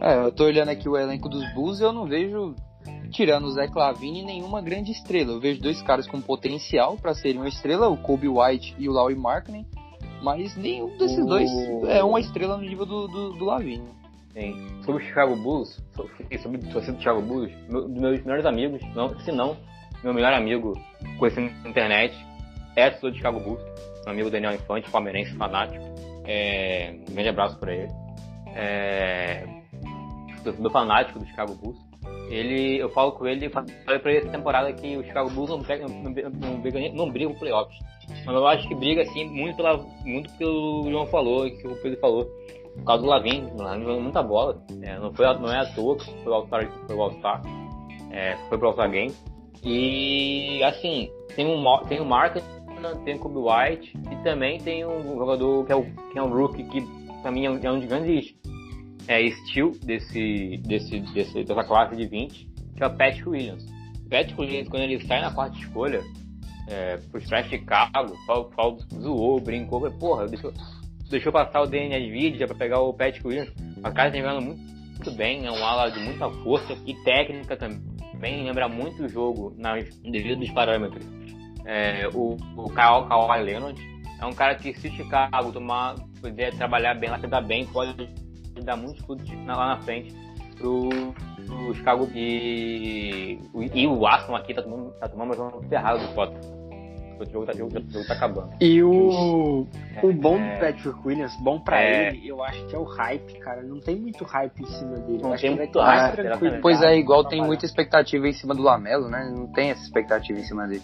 É, 0.00 0.16
eu 0.16 0.32
tô 0.32 0.44
olhando 0.44 0.70
aqui 0.70 0.88
o 0.88 0.96
elenco 0.96 1.28
dos 1.28 1.44
Bulls 1.52 1.78
e 1.78 1.82
eu 1.82 1.92
não 1.92 2.06
vejo, 2.06 2.54
tirando 3.10 3.44
o 3.44 3.50
Zé 3.50 3.68
Clavini, 3.68 4.24
nenhuma 4.24 4.62
grande 4.62 4.90
estrela. 4.90 5.32
Eu 5.32 5.40
vejo 5.40 5.60
dois 5.60 5.82
caras 5.82 6.06
com 6.06 6.22
potencial 6.22 6.96
para 6.96 7.12
serem 7.12 7.36
uma 7.36 7.48
estrela, 7.48 7.90
o 7.90 7.98
Kobe 7.98 8.28
White 8.28 8.74
e 8.78 8.88
o 8.88 8.92
Laurie 8.92 9.14
Markkinen, 9.14 9.66
mas 10.22 10.56
nenhum 10.56 10.96
desses 10.96 11.18
o... 11.18 11.26
dois 11.26 11.50
é 11.86 12.02
uma 12.02 12.18
estrela 12.18 12.56
no 12.56 12.62
nível 12.62 12.86
do, 12.86 13.06
do, 13.08 13.32
do 13.34 13.44
Lavine. 13.44 14.03
Sim. 14.34 14.82
Sobre 14.84 15.02
o 15.02 15.06
Chicago 15.06 15.36
Bulls, 15.36 15.80
sobre, 15.94 16.12
a 16.12 16.72
torcida 16.72 16.92
do 16.92 16.98
Chicago 16.98 17.22
Bulls, 17.22 17.52
meu, 17.68 17.88
meus 17.88 18.20
melhores 18.22 18.44
amigos, 18.44 18.82
não, 18.94 19.18
se 19.20 19.30
não, 19.30 19.56
meu 20.02 20.12
melhor 20.12 20.34
amigo 20.34 20.72
conheci 21.18 21.40
na 21.40 21.70
internet 21.70 22.14
é 22.76 22.90
do 22.90 23.14
Chicago 23.14 23.38
Bulls, 23.38 23.62
meu 24.04 24.12
amigo 24.12 24.30
Daniel 24.30 24.54
Infante, 24.54 24.90
palmeirense 24.90 25.34
fanático. 25.36 25.84
É, 26.26 26.94
um 27.08 27.14
grande 27.14 27.28
abraço 27.28 27.58
para 27.58 27.72
ele. 27.72 27.92
É, 28.56 29.46
torcedor 30.42 30.70
fanático 30.72 31.18
do 31.18 31.26
Chicago 31.26 31.54
Bulls. 31.54 31.78
Ele, 32.28 32.78
eu 32.78 32.88
falo 32.90 33.12
com 33.12 33.26
ele 33.26 33.48
falei 33.50 33.98
pra 34.00 34.10
ele 34.10 34.18
essa 34.18 34.30
temporada 34.30 34.72
que 34.72 34.96
o 34.96 35.04
Chicago 35.04 35.30
Bulls 35.30 35.50
não, 35.50 35.58
não, 35.58 36.30
não, 36.30 36.60
briga, 36.60 36.80
não 36.92 37.10
briga 37.10 37.30
com 37.30 37.38
playoffs. 37.38 37.78
Mas 38.26 38.34
eu 38.34 38.46
acho 38.46 38.66
que 38.66 38.74
briga 38.74 39.02
assim 39.02 39.26
muito, 39.28 39.56
pela, 39.56 39.76
muito 40.04 40.32
pelo 40.32 40.82
que 40.82 40.88
o 40.88 40.90
João 40.90 41.06
falou, 41.06 41.50
que 41.50 41.66
o 41.66 41.76
Pedro 41.76 42.00
falou 42.00 42.28
por 42.76 42.84
causa 42.84 43.02
do 43.02 43.08
Lavin, 43.08 43.50
o 43.54 43.62
Lavin 43.62 43.82
jogando 43.82 44.02
muita 44.02 44.22
bola. 44.22 44.62
É, 44.82 44.98
não, 44.98 45.12
foi, 45.12 45.26
não 45.38 45.52
é 45.52 45.60
à 45.60 45.74
toa 45.74 45.96
que 45.96 46.04
foi 46.22 46.32
o 46.32 46.34
All-Star, 46.34 46.70
foi 46.86 46.96
o 46.96 47.02
All-Star, 47.02 47.42
é, 48.10 48.36
foi 48.48 48.58
pro 48.58 48.68
All-Star 48.68 48.90
Game. 48.90 49.12
E 49.62 50.62
assim, 50.62 51.10
tem 51.34 51.46
um, 51.46 51.64
tem 51.88 52.00
um 52.00 52.04
Market, 52.04 52.44
tem 53.04 53.16
o 53.16 53.18
Kobe 53.18 53.38
White 53.38 53.96
e 54.10 54.16
também 54.22 54.58
tem 54.58 54.84
um 54.84 55.16
jogador 55.16 55.64
que 55.64 55.72
é 55.72 55.76
o, 55.76 55.84
que 56.12 56.18
é 56.18 56.22
um 56.22 56.28
rookie 56.28 56.64
que 56.64 56.82
pra 57.22 57.30
mim 57.30 57.46
é 57.46 57.50
um, 57.50 57.58
é 57.58 57.72
um 57.72 57.78
dos 57.78 57.88
grandes 57.88 58.34
é, 59.08 59.30
steel 59.30 59.72
desse, 59.82 60.58
desse, 60.58 61.00
desse, 61.00 61.44
dessa 61.44 61.64
classe 61.64 61.96
de 61.96 62.06
20, 62.06 62.48
que 62.76 62.82
é 62.82 62.86
o 62.86 62.90
Patrick 62.90 63.28
Williams. 63.28 63.64
Patrick 64.10 64.38
Williams, 64.38 64.68
quando 64.68 64.82
ele 64.82 65.04
sai 65.06 65.20
na 65.20 65.32
quarta 65.32 65.56
escolha, 65.58 66.02
é, 66.68 66.96
pro 67.10 67.20
Trash 67.20 67.48
Chicago, 67.48 68.14
o 68.28 68.44
Paulo 68.44 68.78
zoou, 68.94 69.40
brincou, 69.40 69.90
porra, 69.92 70.26
deixa, 70.26 70.52
deixou 71.14 71.32
passar 71.32 71.62
o 71.62 71.66
DNA 71.66 71.98
Nvidia 71.98 72.46
para 72.46 72.56
pegar 72.56 72.80
o 72.80 72.92
Patrick 72.92 73.26
Williams. 73.26 73.52
O 73.78 73.92
cara 73.92 74.10
tá 74.10 74.16
jogando 74.16 74.42
muito, 74.42 74.60
muito 74.60 75.10
bem, 75.12 75.46
é 75.46 75.50
um 75.50 75.64
ala 75.64 75.90
de 75.90 76.00
muita 76.00 76.28
força 76.42 76.76
e 76.86 76.94
técnica 77.04 77.56
também, 77.56 78.44
lembra 78.44 78.68
muito 78.68 79.04
o 79.04 79.08
jogo 79.08 79.54
nas, 79.56 79.84
devido 79.98 80.40
dos 80.40 80.50
parâmetros. 80.50 81.06
É, 81.66 82.08
o, 82.12 82.36
o 82.56 82.70
Kawhi 82.70 83.42
Leonard 83.42 83.80
é 84.20 84.26
um 84.26 84.32
cara 84.32 84.54
que 84.54 84.74
se 84.74 84.90
Chicago 84.90 85.52
tomar, 85.52 85.94
puder 86.20 86.52
trabalhar 86.54 86.94
bem, 86.94 87.10
lá 87.10 87.40
bem, 87.40 87.66
pode 87.66 88.08
dar 88.62 88.76
muitos 88.76 89.04
frutos 89.04 89.28
lá 89.46 89.68
na 89.68 89.80
frente 89.82 90.14
pro, 90.56 90.88
pro 91.46 91.74
Chicago 91.74 92.10
e, 92.14 93.38
e 93.74 93.86
o 93.86 94.06
Aston 94.06 94.34
aqui 94.34 94.52
tá 94.52 94.62
tomando, 94.62 94.90
tá 94.98 95.08
tomando 95.08 95.34
uma 95.34 95.62
ferrada 95.68 95.98
do 95.98 96.14
Potter. 96.14 96.38
O 97.18 97.24
jogo 97.24 97.46
tá, 97.46 97.52
o 97.52 97.56
jogo 97.56 98.06
tá 98.06 98.14
acabando. 98.14 98.50
E 98.60 98.82
o, 98.82 99.66
é, 99.96 100.04
o 100.04 100.12
bom 100.12 100.36
é, 100.38 100.54
do 100.54 100.60
Patrick 100.60 101.06
Williams, 101.06 101.36
bom 101.40 101.60
pra 101.60 101.82
é, 101.82 102.08
ele, 102.08 102.28
eu 102.28 102.42
acho 102.42 102.66
que 102.66 102.74
é 102.74 102.78
o 102.78 102.84
hype, 102.84 103.38
cara. 103.38 103.62
Não 103.62 103.80
tem 103.80 103.96
muito 103.96 104.24
hype 104.24 104.60
em 104.60 104.66
cima 104.66 104.96
dele. 104.98 105.22
Não 105.22 105.36
tem 105.36 105.56
muito 105.56 105.78
hype. 105.80 106.60
Pois 106.60 106.82
é, 106.82 106.96
igual 106.96 107.24
tem 107.24 107.42
muita 107.42 107.64
expectativa 107.64 108.26
em 108.26 108.32
cima 108.32 108.54
do 108.54 108.62
Lamelo, 108.62 109.08
né? 109.08 109.30
Não 109.34 109.46
tem 109.46 109.70
essa 109.70 109.82
expectativa 109.82 110.38
em 110.38 110.44
cima 110.44 110.66
dele. 110.66 110.82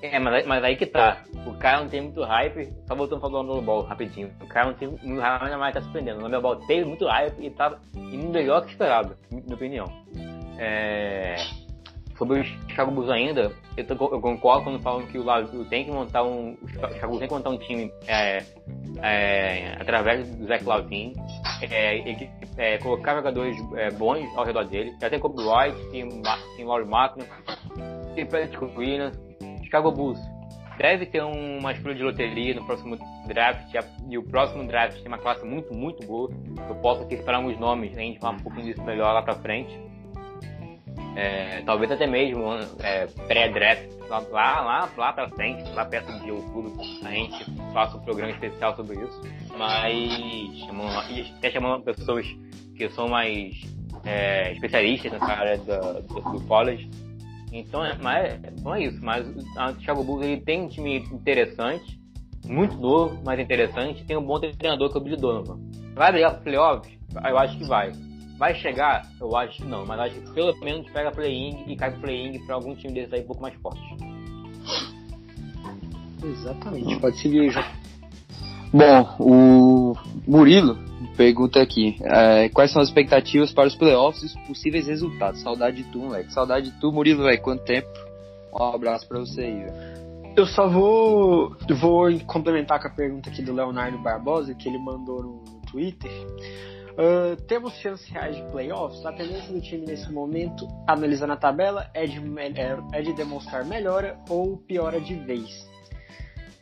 É, 0.00 0.18
mas, 0.18 0.46
mas 0.46 0.62
aí 0.62 0.76
que 0.76 0.86
tá. 0.86 1.24
O 1.46 1.54
cara 1.54 1.80
não 1.80 1.88
tem 1.88 2.00
muito 2.02 2.22
hype. 2.22 2.72
Só 2.86 2.94
voltando 2.94 3.18
a 3.18 3.28
falar 3.28 3.42
do 3.42 3.62
Ball 3.62 3.82
rapidinho. 3.82 4.30
O 4.40 4.46
cara 4.46 4.66
não 4.66 4.74
tem 4.74 4.88
muito 4.88 5.20
hype, 5.20 5.56
mas 5.56 5.74
tá 5.74 5.80
surpreendendo. 5.80 6.24
O 6.24 6.40
Ball 6.40 6.56
teve 6.56 6.84
muito 6.84 7.06
hype 7.06 7.44
e 7.44 7.50
tava 7.50 7.80
indo 7.94 8.28
melhor 8.30 8.64
que 8.64 8.72
esperado, 8.72 9.16
na 9.30 9.40
minha 9.40 9.54
opinião. 9.54 9.86
É 10.58 11.36
sobre 12.18 12.40
o 12.40 12.44
Chicago 12.44 12.90
Bulls 12.90 13.08
ainda, 13.08 13.52
eu, 13.76 13.86
tô, 13.86 13.94
eu, 14.12 14.20
concordo 14.20 14.64
quando 14.64 14.80
falam 14.80 15.06
que 15.06 15.16
o 15.16 15.22
Lavio 15.22 15.64
tem 15.66 15.84
que 15.84 15.90
montar 15.90 16.24
um. 16.24 16.58
O 16.60 16.68
Chicago 16.68 17.18
tem 17.18 17.28
que 17.28 17.34
montar 17.34 17.50
um 17.50 17.58
time 17.58 17.92
é, 18.08 18.44
é, 19.00 19.76
através 19.80 20.28
do 20.36 20.46
Zach 20.46 20.64
Lavin, 20.64 21.14
é, 21.62 22.28
é, 22.56 22.78
colocar 22.78 23.14
jogadores 23.14 23.56
é, 23.76 23.90
bons 23.92 24.26
ao 24.36 24.44
redor 24.44 24.64
dele. 24.64 24.94
Já 25.00 25.08
tem 25.08 25.20
Kobe 25.20 25.40
White, 25.40 25.90
tem, 25.90 26.08
tem 26.56 26.64
Laurie 26.64 26.88
Martin, 26.88 27.20
tem 28.14 28.26
Patrick 28.26 28.64
Williams. 28.76 29.16
Chicago 29.62 29.92
Bulls 29.92 30.18
deve 30.76 31.06
ter 31.06 31.22
uma 31.22 31.72
escolha 31.72 31.94
de 31.94 32.02
loteria 32.02 32.54
no 32.54 32.64
próximo 32.64 32.98
draft. 33.28 33.72
E 34.08 34.18
o 34.18 34.24
próximo 34.24 34.66
draft 34.66 34.98
tem 34.98 35.06
uma 35.06 35.18
classe 35.18 35.44
muito, 35.44 35.72
muito 35.72 36.04
boa. 36.04 36.30
Eu 36.68 36.74
posso 36.76 37.02
aqui 37.02 37.14
esperar 37.14 37.36
alguns 37.36 37.58
nomes, 37.60 37.96
a 37.96 38.00
gente 38.00 38.18
falar 38.18 38.32
um 38.32 38.40
pouquinho 38.40 38.66
disso 38.66 38.82
melhor 38.82 39.12
lá 39.12 39.22
pra 39.22 39.34
frente 39.34 39.87
é, 41.18 41.62
talvez 41.66 41.90
até 41.90 42.06
mesmo 42.06 42.44
é, 42.78 43.06
pré-draft, 43.26 43.88
lá, 44.08 44.20
lá, 44.30 44.88
lá 44.96 45.12
pra 45.12 45.28
frente, 45.30 45.68
lá 45.72 45.84
perto 45.84 46.12
de 46.20 46.30
outubro, 46.30 46.72
a 47.04 47.10
gente 47.10 47.44
faça 47.72 47.96
um 47.96 48.00
programa 48.00 48.30
especial 48.30 48.76
sobre 48.76 49.02
isso. 49.02 49.20
Mas 49.58 50.58
chamando, 50.60 50.96
até 51.36 51.50
chamando 51.50 51.82
pessoas 51.82 52.24
que 52.76 52.88
são 52.90 53.08
mais 53.08 53.60
é, 54.04 54.52
especialistas 54.52 55.10
nessa 55.10 55.32
área 55.32 55.58
do, 55.58 56.02
do, 56.02 56.38
do 56.38 56.40
college. 56.46 56.88
Então, 57.52 57.84
é, 57.84 57.98
mas, 58.00 58.40
não 58.62 58.76
é 58.76 58.84
isso. 58.84 59.00
Mas 59.02 59.26
o 59.26 59.74
Thiago 59.80 60.04
Bulls 60.04 60.24
ele 60.24 60.40
tem 60.40 60.62
um 60.62 60.68
time 60.68 60.98
interessante, 60.98 62.00
muito 62.46 62.76
novo, 62.76 63.20
mas 63.24 63.40
interessante. 63.40 64.04
Tem 64.04 64.16
um 64.16 64.22
bom 64.22 64.38
treinador 64.38 64.88
que 64.88 64.96
é 64.96 65.00
o 65.00 65.02
Billy 65.02 65.16
Donovan. 65.16 65.58
Vai 65.96 66.12
brigar 66.12 66.34
pro 66.34 66.44
playoffs? 66.44 66.96
Eu 67.28 67.38
acho 67.38 67.58
que 67.58 67.64
vai. 67.64 67.90
Vai 68.38 68.54
chegar? 68.54 69.02
Eu 69.20 69.36
acho 69.36 69.56
que 69.56 69.64
não, 69.64 69.84
mas 69.84 69.98
acho 69.98 70.20
que 70.20 70.30
pelo 70.32 70.56
menos 70.60 70.88
pega 70.92 71.10
play-in 71.10 71.64
e 71.66 71.76
cai 71.76 71.90
play-in 71.90 72.38
pra 72.46 72.54
algum 72.54 72.74
time 72.74 72.94
desses 72.94 73.12
aí 73.12 73.22
um 73.22 73.26
pouco 73.26 73.42
mais 73.42 73.54
forte. 73.56 73.80
Exatamente, 76.22 77.00
pode 77.00 77.18
seguir 77.18 77.50
já. 77.50 77.68
Bom, 78.72 79.16
o 79.18 79.96
Murilo 80.26 80.78
pergunta 81.16 81.60
aqui: 81.60 81.96
é, 82.00 82.48
quais 82.50 82.72
são 82.72 82.80
as 82.80 82.88
expectativas 82.88 83.52
para 83.52 83.66
os 83.66 83.74
playoffs 83.74 84.22
e 84.22 84.26
os 84.26 84.46
possíveis 84.46 84.86
resultados? 84.86 85.40
Saudade 85.40 85.82
de 85.82 85.90
tu, 85.90 85.98
moleque. 85.98 86.32
Saudade 86.32 86.70
de 86.70 86.80
tu, 86.80 86.92
Murilo, 86.92 87.24
velho. 87.24 87.42
Quanto 87.42 87.64
tempo? 87.64 87.88
Um 88.54 88.62
abraço 88.62 89.06
pra 89.08 89.18
você 89.18 89.40
aí, 89.40 89.64
velho. 89.64 89.98
Eu 90.36 90.46
só 90.46 90.68
vou, 90.68 91.56
vou 91.80 92.20
complementar 92.20 92.80
com 92.80 92.86
a 92.86 92.90
pergunta 92.90 93.28
aqui 93.28 93.42
do 93.42 93.52
Leonardo 93.52 93.98
Barbosa, 93.98 94.54
que 94.54 94.68
ele 94.68 94.78
mandou 94.78 95.22
no 95.22 95.60
Twitter. 95.68 96.12
Uh, 96.98 97.40
temos 97.46 97.74
chances 97.74 98.08
reais 98.08 98.34
de 98.34 98.42
playoffs? 98.50 99.06
A 99.06 99.12
tendência 99.12 99.54
do 99.54 99.60
time 99.60 99.86
nesse 99.86 100.10
momento, 100.10 100.66
analisando 100.84 101.32
a 101.32 101.36
tabela, 101.36 101.88
é 101.94 102.04
de, 102.04 102.18
é, 102.40 102.76
é 102.92 103.02
de 103.02 103.12
demonstrar 103.12 103.64
melhora 103.64 104.18
ou 104.28 104.56
piora 104.56 105.00
de 105.00 105.14
vez. 105.14 105.64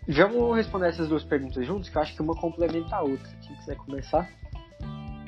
Vamos 0.07 0.55
responder 0.55 0.89
essas 0.89 1.09
duas 1.09 1.25
perguntas 1.25 1.67
juntos, 1.67 1.89
que 1.89 1.97
eu 1.97 2.03
acho 2.03 2.15
que 2.15 2.21
uma 2.21 2.35
complementa 2.35 2.97
a 2.97 3.01
outra. 3.01 3.31
Quem 3.47 3.57
quiser 3.57 3.77
começar? 3.77 4.29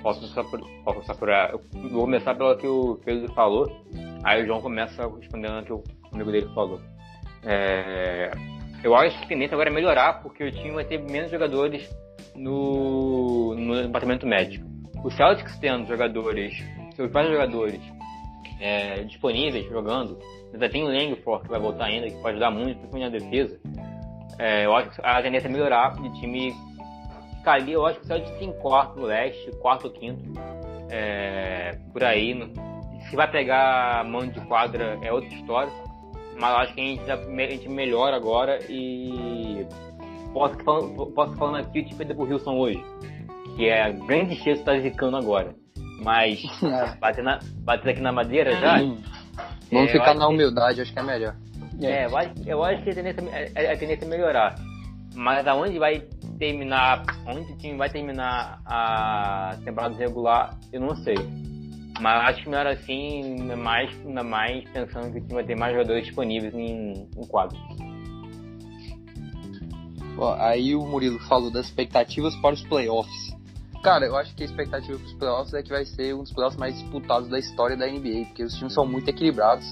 Posso 0.03 0.21
começar 0.21 0.45
por, 0.45 0.61
posso 0.61 1.01
começar 1.01 1.15
por 1.15 1.91
vou 1.91 2.03
começar 2.03 2.35
pelo 2.35 2.57
que 2.59 2.67
o 2.67 3.01
Pedro 3.03 3.33
falou, 3.33 3.67
aí 4.23 4.43
o 4.43 4.47
João 4.47 4.61
começa 4.61 5.09
respondendo 5.09 5.59
o 5.61 5.65
que 5.65 5.73
o 5.73 5.85
amigo 6.13 6.31
dele 6.31 6.51
falou. 6.55 6.83
É, 7.45 8.31
eu 8.85 8.95
acho 8.95 9.19
que 9.21 9.25
a 9.25 9.29
tendência 9.29 9.55
agora 9.55 9.71
é 9.71 9.73
melhorar, 9.73 10.23
porque 10.23 10.45
o 10.45 10.53
time 10.53 10.73
vai 10.73 10.85
ter 10.85 10.99
menos 10.99 11.31
jogadores 11.31 11.89
no, 12.37 13.55
no 13.55 13.83
departamento 13.83 14.27
médico 14.27 14.78
o 15.05 15.11
Celtics 15.11 15.59
tendo 15.59 15.87
jogadores, 15.87 16.55
seus 16.95 17.11
vários 17.11 17.33
jogadores 17.33 17.81
é, 18.61 19.05
disponíveis 19.05 19.69
jogando, 19.69 20.19
ainda 20.53 20.69
tem 20.69 20.83
o 20.83 20.89
Langford 20.89 21.45
que 21.45 21.51
vai 21.51 21.61
voltar 21.61 21.87
ainda, 21.87 22.07
que 22.07 22.17
pode 22.17 22.31
ajudar 22.31 22.51
muito, 22.51 22.79
principalmente 22.79 23.13
na 23.13 23.19
defesa. 23.19 23.61
É, 24.39 24.67
eu 24.67 24.75
acho 24.75 24.91
que 24.91 25.01
a 25.03 25.23
tendência 25.23 25.49
é 25.49 25.51
melhorar 25.51 25.95
de 26.01 26.21
time 26.21 26.55
ficar 27.39 27.55
ali, 27.55 27.73
eu 27.73 27.87
acho 27.87 27.99
que 28.01 28.05
o 28.05 28.09
Celtics 28.09 28.39
tem 28.39 28.53
quarto 28.53 28.99
no 28.99 29.07
leste, 29.07 29.51
quarto 29.57 29.87
ou 29.87 29.93
quinto, 29.93 30.23
é, 30.91 31.79
por 31.93 32.05
aí. 32.05 32.35
Se 33.09 33.17
vai 33.17 33.31
pegar 33.31 34.05
mão 34.05 34.27
de 34.27 34.41
quadra 34.43 34.99
é 35.03 35.13
outra 35.13 35.29
história, 35.29 35.73
mas 36.39 36.55
acho 36.57 36.75
que 36.75 36.81
a 36.81 36.85
gente, 36.85 37.11
a 37.11 37.51
gente 37.51 37.69
melhora 37.69 38.17
agora 38.17 38.59
e 38.69 39.67
posso 40.33 40.57
posso 41.15 41.35
falando 41.37 41.65
aqui 41.65 41.81
o 41.81 41.85
tipo 41.85 42.05
de 42.05 42.13
Wilson 42.13 42.57
hoje, 42.57 42.85
que 43.59 43.69
é 43.69 43.83
a 43.83 43.91
grande 43.91 44.37
chance 44.37 44.61
estar 44.61 44.79
zicando 44.81 45.17
agora. 45.17 45.53
Mas 46.01 46.41
é. 46.63 46.97
bater, 46.97 47.25
na, 47.25 47.41
bater 47.65 47.91
aqui 47.91 48.01
na 48.01 48.13
madeira 48.13 48.53
já. 48.53 48.81
Hum. 48.81 49.03
Vamos 49.71 49.91
é, 49.91 49.93
ficar 49.93 50.15
na 50.15 50.29
humildade, 50.29 50.77
que, 50.77 50.83
acho 50.83 50.93
que 50.93 50.99
é 50.99 51.03
melhor. 51.03 51.35
É, 51.83 52.07
eu 52.07 52.17
acho, 52.17 52.31
eu 52.47 52.65
acho 52.65 52.83
que 52.85 52.91
a 52.91 52.95
tendência, 52.95 53.23
a, 53.23 53.73
a 53.73 53.77
tendência 53.77 54.05
é 54.05 54.09
melhorar. 54.09 54.55
Mas 55.15 55.45
aonde 55.49 55.77
vai 55.77 56.05
terminar, 56.39 57.05
onde 57.27 57.53
o 57.53 57.57
time 57.59 57.77
vai 57.77 57.91
terminar 57.91 58.63
a 58.65 59.57
temporada 59.65 59.97
regular, 59.97 60.57
eu 60.73 60.81
não 60.81 60.95
sei. 60.95 61.17
Mas 62.01 62.29
acho 62.29 62.45
que 62.45 62.49
melhor 62.49 62.69
assim, 62.69 63.41
ainda 63.41 63.57
mais, 63.57 63.91
ainda 64.07 64.23
mais 64.23 64.65
pensando 64.71 65.11
que 65.11 65.19
o 65.19 65.21
time 65.21 65.35
vai 65.35 65.45
ter 65.45 65.57
mais 65.57 65.73
jogadores 65.73 66.05
disponíveis 66.05 66.55
em, 66.55 67.09
em 67.17 67.27
quadro. 67.27 67.59
Bom, 70.15 70.33
aí 70.39 70.77
o 70.77 70.87
Murilo 70.87 71.19
falou 71.29 71.51
das 71.51 71.67
expectativas 71.67 72.37
para 72.37 72.55
os 72.55 72.63
playoffs. 72.63 73.28
Cara, 73.83 74.07
eu 74.07 74.17
acho 74.17 74.35
que 74.35 74.43
a 74.43 74.47
expectativa 74.47 74.99
para 74.99 75.07
os 75.07 75.15
playoffs 75.15 75.55
é 75.55 75.63
que 75.63 75.71
vai 75.71 75.85
ser 75.85 76.15
um 76.15 76.23
dos 76.23 76.33
playoffs 76.33 76.59
mais 76.59 76.75
disputados 76.75 77.29
da 77.29 77.39
história 77.39 77.77
da 77.77 77.87
NBA, 77.87 78.27
porque 78.27 78.43
os 78.43 78.55
times 78.55 78.75
são 78.75 78.85
muito 78.85 79.09
equilibrados. 79.09 79.65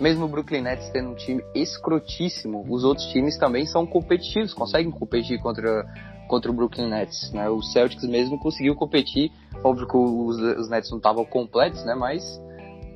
Mesmo 0.00 0.24
o 0.24 0.28
Brooklyn 0.28 0.62
Nets 0.62 0.88
tendo 0.90 1.10
um 1.10 1.14
time 1.14 1.42
escrotíssimo, 1.54 2.64
os 2.70 2.84
outros 2.84 3.06
times 3.08 3.36
também 3.38 3.66
são 3.66 3.86
competitivos, 3.86 4.54
conseguem 4.54 4.90
competir 4.90 5.38
contra, 5.40 5.84
contra 6.26 6.50
o 6.50 6.54
Brooklyn 6.54 6.88
Nets. 6.88 7.30
Né? 7.32 7.50
O 7.50 7.60
Celtics 7.60 8.04
mesmo 8.04 8.38
conseguiu 8.38 8.74
competir, 8.74 9.30
óbvio 9.62 9.86
que 9.86 9.96
os, 9.96 10.36
os 10.58 10.70
Nets 10.70 10.90
não 10.90 10.98
estavam 10.98 11.24
completos, 11.24 11.84
né? 11.84 11.94
mas 11.94 12.22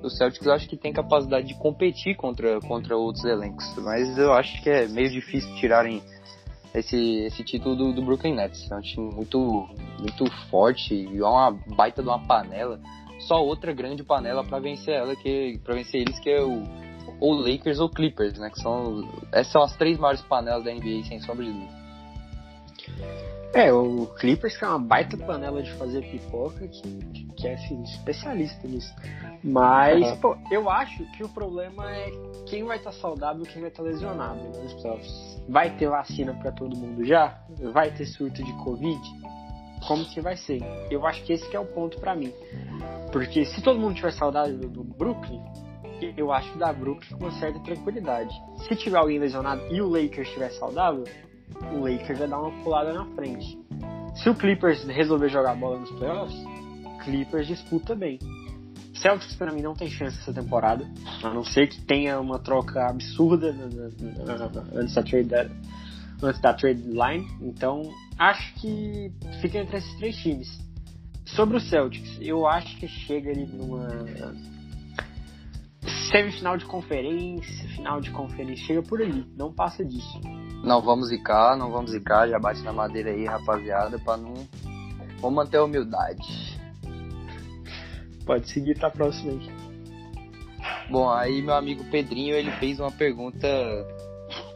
o 0.02 0.08
Celtics 0.08 0.46
eu 0.46 0.52
acho 0.52 0.68
que 0.68 0.76
tem 0.76 0.92
capacidade 0.92 1.46
de 1.46 1.54
competir 1.58 2.16
contra, 2.16 2.60
contra 2.60 2.96
outros 2.96 3.24
elencos. 3.24 3.66
Mas 3.78 4.16
eu 4.16 4.32
acho 4.32 4.62
que 4.62 4.70
é 4.70 4.86
meio 4.86 5.10
difícil 5.10 5.52
tirarem 5.56 6.02
esse, 6.74 6.96
esse 7.24 7.44
título 7.44 7.76
do, 7.76 7.92
do 7.92 8.02
Brooklyn 8.02 8.34
Nets. 8.34 8.70
É 8.70 8.74
um 8.74 8.80
time 8.80 9.14
muito, 9.14 9.68
muito 10.00 10.30
forte 10.50 10.94
e 10.94 11.18
é 11.18 11.24
uma 11.24 11.52
baita 11.76 12.02
de 12.02 12.08
uma 12.08 12.18
panela. 12.26 12.80
Só 13.20 13.42
outra 13.42 13.72
grande 13.72 14.02
panela 14.02 14.44
para 14.44 14.58
vencer 14.58 14.94
ela, 14.94 15.14
que 15.14 15.58
para 15.62 15.74
vencer 15.74 16.00
eles, 16.00 16.18
que 16.18 16.28
é 16.28 16.42
o 16.42 16.62
ou 17.20 17.34
Lakers 17.34 17.78
ou 17.78 17.88
Clippers, 17.88 18.38
né? 18.38 18.50
Que 18.50 18.60
são 18.60 19.08
essas 19.30 19.52
são 19.52 19.62
as 19.62 19.76
três 19.76 19.98
maiores 19.98 20.20
panelas 20.22 20.64
da 20.64 20.74
NBA 20.74 21.04
sem 21.04 21.20
sombra 21.20 21.44
de 21.44 21.52
dúvida. 21.52 21.84
É, 23.54 23.72
o 23.72 24.06
Clippers 24.18 24.56
que 24.56 24.64
é 24.64 24.68
uma 24.68 24.80
baita 24.80 25.16
panela 25.16 25.62
de 25.62 25.70
fazer 25.74 26.02
pipoca, 26.10 26.66
que, 26.66 27.23
que 27.44 27.48
é 27.48 27.54
assim, 27.54 27.82
especialista 27.82 28.66
nisso. 28.66 28.94
Mas, 29.42 30.02
uhum. 30.02 30.16
pô, 30.16 30.36
eu 30.50 30.70
acho 30.70 31.04
que 31.12 31.22
o 31.22 31.28
problema 31.28 31.90
é 31.90 32.10
quem 32.46 32.64
vai 32.64 32.78
estar 32.78 32.90
tá 32.90 32.96
saudável 32.96 33.42
e 33.42 33.46
quem 33.46 33.60
vai 33.60 33.70
estar 33.70 33.82
tá 33.82 33.88
lesionado 33.88 34.40
nos 34.62 34.72
playoffs. 34.74 35.42
Vai 35.46 35.76
ter 35.76 35.88
vacina 35.88 36.32
para 36.32 36.50
todo 36.52 36.74
mundo 36.74 37.04
já? 37.04 37.38
Vai 37.72 37.90
ter 37.90 38.06
surto 38.06 38.42
de 38.42 38.52
Covid? 38.64 38.98
Como 39.86 40.06
que 40.06 40.22
vai 40.22 40.36
ser? 40.36 40.62
Eu 40.90 41.06
acho 41.06 41.22
que 41.24 41.34
esse 41.34 41.46
que 41.50 41.54
é 41.54 41.60
o 41.60 41.66
ponto 41.66 42.00
para 42.00 42.14
mim. 42.14 42.32
Porque 43.12 43.44
se 43.44 43.60
todo 43.60 43.78
mundo 43.78 43.94
tiver 43.94 44.12
saudável 44.12 44.56
do 44.56 44.82
Brooklyn, 44.82 45.42
eu 46.16 46.32
acho 46.32 46.50
que 46.50 46.58
dá 46.58 46.72
Brooklyn 46.72 47.18
com 47.18 47.24
uma 47.26 47.32
certa 47.32 47.60
tranquilidade. 47.60 48.34
Se 48.66 48.74
tiver 48.74 48.96
alguém 48.96 49.18
lesionado 49.18 49.62
e 49.70 49.82
o 49.82 49.88
Lakers 49.88 50.28
estiver 50.28 50.50
saudável, 50.52 51.04
o 51.74 51.80
Lakers 51.80 52.18
vai 52.18 52.28
dar 52.28 52.40
uma 52.40 52.50
pulada 52.62 52.94
na 52.94 53.04
frente. 53.14 53.58
Se 54.14 54.30
o 54.30 54.34
Clippers 54.34 54.84
resolver 54.84 55.28
jogar 55.28 55.54
bola 55.56 55.80
nos 55.80 55.90
playoffs, 55.90 56.53
Clippers 57.04 57.46
disputa 57.46 57.94
bem. 57.94 58.18
Celtics 58.94 59.34
para 59.36 59.52
mim 59.52 59.60
não 59.60 59.74
tem 59.74 59.90
chance 59.90 60.18
essa 60.18 60.32
temporada, 60.32 60.88
a 61.22 61.30
não 61.30 61.44
ser 61.44 61.68
que 61.68 61.80
tenha 61.82 62.18
uma 62.20 62.38
troca 62.38 62.88
absurda 62.88 63.54
antes 64.74 64.94
da 64.94 65.02
trade 65.02 65.28
antes 66.22 66.40
da 66.40 66.54
trade 66.54 66.82
line. 66.82 67.26
Então 67.40 67.82
acho 68.18 68.54
que 68.54 69.12
fica 69.40 69.58
entre 69.58 69.78
esses 69.78 69.94
três 69.96 70.16
times. 70.16 70.58
Sobre 71.26 71.56
o 71.56 71.60
Celtics, 71.60 72.18
eu 72.20 72.46
acho 72.46 72.76
que 72.76 72.86
chega 72.86 73.30
ali 73.30 73.46
numa 73.46 73.88
semifinal 76.10 76.56
de 76.56 76.64
conferência, 76.64 77.68
final 77.70 78.00
de 78.00 78.10
conferência, 78.10 78.66
chega 78.66 78.82
por 78.82 79.02
ali, 79.02 79.26
não 79.36 79.52
passa 79.52 79.84
disso. 79.84 80.20
Não 80.62 80.80
vamos 80.80 81.08
zicar, 81.08 81.56
não 81.56 81.70
vamos 81.70 81.90
zicar, 81.90 82.28
já 82.28 82.38
bate 82.38 82.62
na 82.62 82.72
madeira 82.72 83.10
aí, 83.10 83.24
rapaziada, 83.26 83.98
pra 83.98 84.16
não. 84.16 84.34
Vamos 85.20 85.36
manter 85.36 85.56
a 85.56 85.64
humildade. 85.64 86.53
Pode 88.24 88.48
seguir 88.48 88.78
pra 88.78 88.90
próxima 88.90 89.32
aí. 89.32 89.74
Bom, 90.90 91.10
aí 91.10 91.42
meu 91.42 91.54
amigo 91.54 91.84
Pedrinho, 91.90 92.34
ele 92.34 92.50
fez 92.52 92.80
uma 92.80 92.90
pergunta 92.90 93.48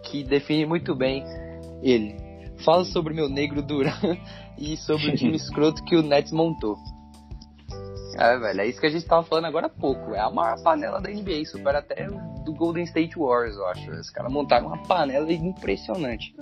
que 0.04 0.24
define 0.24 0.66
muito 0.66 0.94
bem 0.94 1.24
ele. 1.82 2.16
Fala 2.64 2.84
sobre 2.84 3.14
meu 3.14 3.28
negro 3.28 3.62
Duran 3.62 3.92
e 4.58 4.76
sobre 4.76 5.10
o 5.10 5.16
time 5.16 5.36
escroto 5.36 5.84
que 5.84 5.96
o 5.96 6.02
Nets 6.02 6.32
montou. 6.32 6.76
É, 8.18 8.36
velho, 8.36 8.60
é 8.60 8.66
isso 8.66 8.80
que 8.80 8.86
a 8.86 8.90
gente 8.90 9.06
tava 9.06 9.22
falando 9.22 9.44
agora 9.44 9.66
há 9.66 9.70
pouco. 9.70 10.12
É 10.12 10.20
a 10.20 10.28
maior 10.28 10.60
panela 10.62 11.00
da 11.00 11.08
NBA, 11.08 11.44
supera 11.44 11.78
até 11.78 12.08
do 12.44 12.52
Golden 12.52 12.82
State 12.82 13.16
Warriors, 13.16 13.56
eu 13.56 13.66
acho. 13.68 13.90
Os 13.92 14.10
caras 14.10 14.32
montaram 14.32 14.66
uma 14.66 14.82
panela 14.82 15.32
impressionante. 15.32 16.34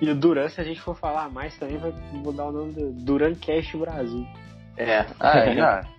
E 0.00 0.08
o 0.08 0.14
Duran, 0.14 0.48
se 0.48 0.60
a 0.60 0.64
gente 0.64 0.80
for 0.80 0.94
falar 0.94 1.28
mais, 1.28 1.58
também 1.58 1.76
vai 1.78 1.92
mudar 2.12 2.46
o 2.46 2.52
nome 2.52 2.72
do 2.72 2.92
Duran 2.92 3.34
Cash 3.34 3.74
Brasil. 3.74 4.24
É. 4.76 5.04
Ah, 5.18 5.38
é, 5.40 5.54
não. 5.58 5.97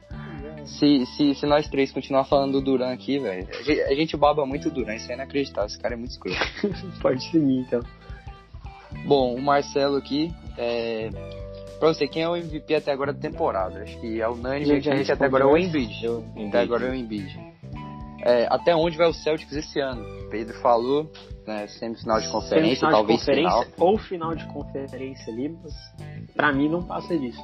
Se, 0.66 1.05
se, 1.05 1.36
se 1.36 1.45
nós 1.45 1.68
três 1.70 1.91
continuar 1.91 2.26
falando 2.26 2.53
do 2.53 2.62
Duran 2.62 2.91
aqui, 2.91 3.20
velho, 3.20 3.47
a 3.88 3.93
gente 3.93 4.16
baba 4.16 4.45
muito 4.45 4.70
o 4.70 4.72
Duran, 4.72 4.95
isso 4.95 5.12
é 5.12 5.16
inacreditável, 5.16 5.68
esse 5.68 5.80
cara 5.80 5.93
é 5.93 5.97
muito 5.97 6.12
escuro. 6.12 6.36
Pode 7.01 7.24
seguir, 7.30 7.60
então. 7.60 7.82
Bom, 9.05 9.36
o 9.36 9.41
Marcelo 9.41 9.97
aqui, 9.97 10.34
é, 10.57 11.10
Pra 11.80 11.93
você, 11.93 12.07
quem 12.07 12.24
é 12.24 12.30
o 12.30 12.36
MVP 12.36 12.76
até 12.76 12.91
agora 12.91 13.14
da 13.14 13.20
temporada? 13.20 13.82
Acho 13.82 13.97
que 14.01 14.22
é 14.22 14.28
unânime 14.28 14.78
aqui 14.78 15.03
que 15.05 15.12
até 15.12 15.26
agora 15.26 15.45
é 15.45 15.47
o 15.47 15.57
Embiid. 15.57 16.05
Até 16.49 16.60
agora 16.60 16.88
é 16.88 16.91
o 16.91 16.93
Embiid. 16.93 17.39
É, 18.22 18.47
até 18.49 18.76
onde 18.76 18.97
vai 18.97 19.07
o 19.07 19.14
Celtics 19.14 19.55
esse 19.55 19.80
ano? 19.80 20.05
Pedro 20.30 20.60
falou, 20.60 21.10
né, 21.47 21.68
semifinal 21.68 22.20
de 22.20 22.28
conferência, 22.30 22.66
semifinal 22.66 22.91
talvez 22.91 23.20
de 23.20 23.26
conferência, 23.26 23.64
final. 23.64 23.88
Ou 23.88 23.97
final 23.97 24.36
de 24.36 24.45
conferência 24.47 25.34
ali, 25.34 25.57
mas 25.64 25.74
pra 26.36 26.51
mim 26.51 26.68
não 26.68 26.84
passa 26.84 27.18
disso. 27.18 27.41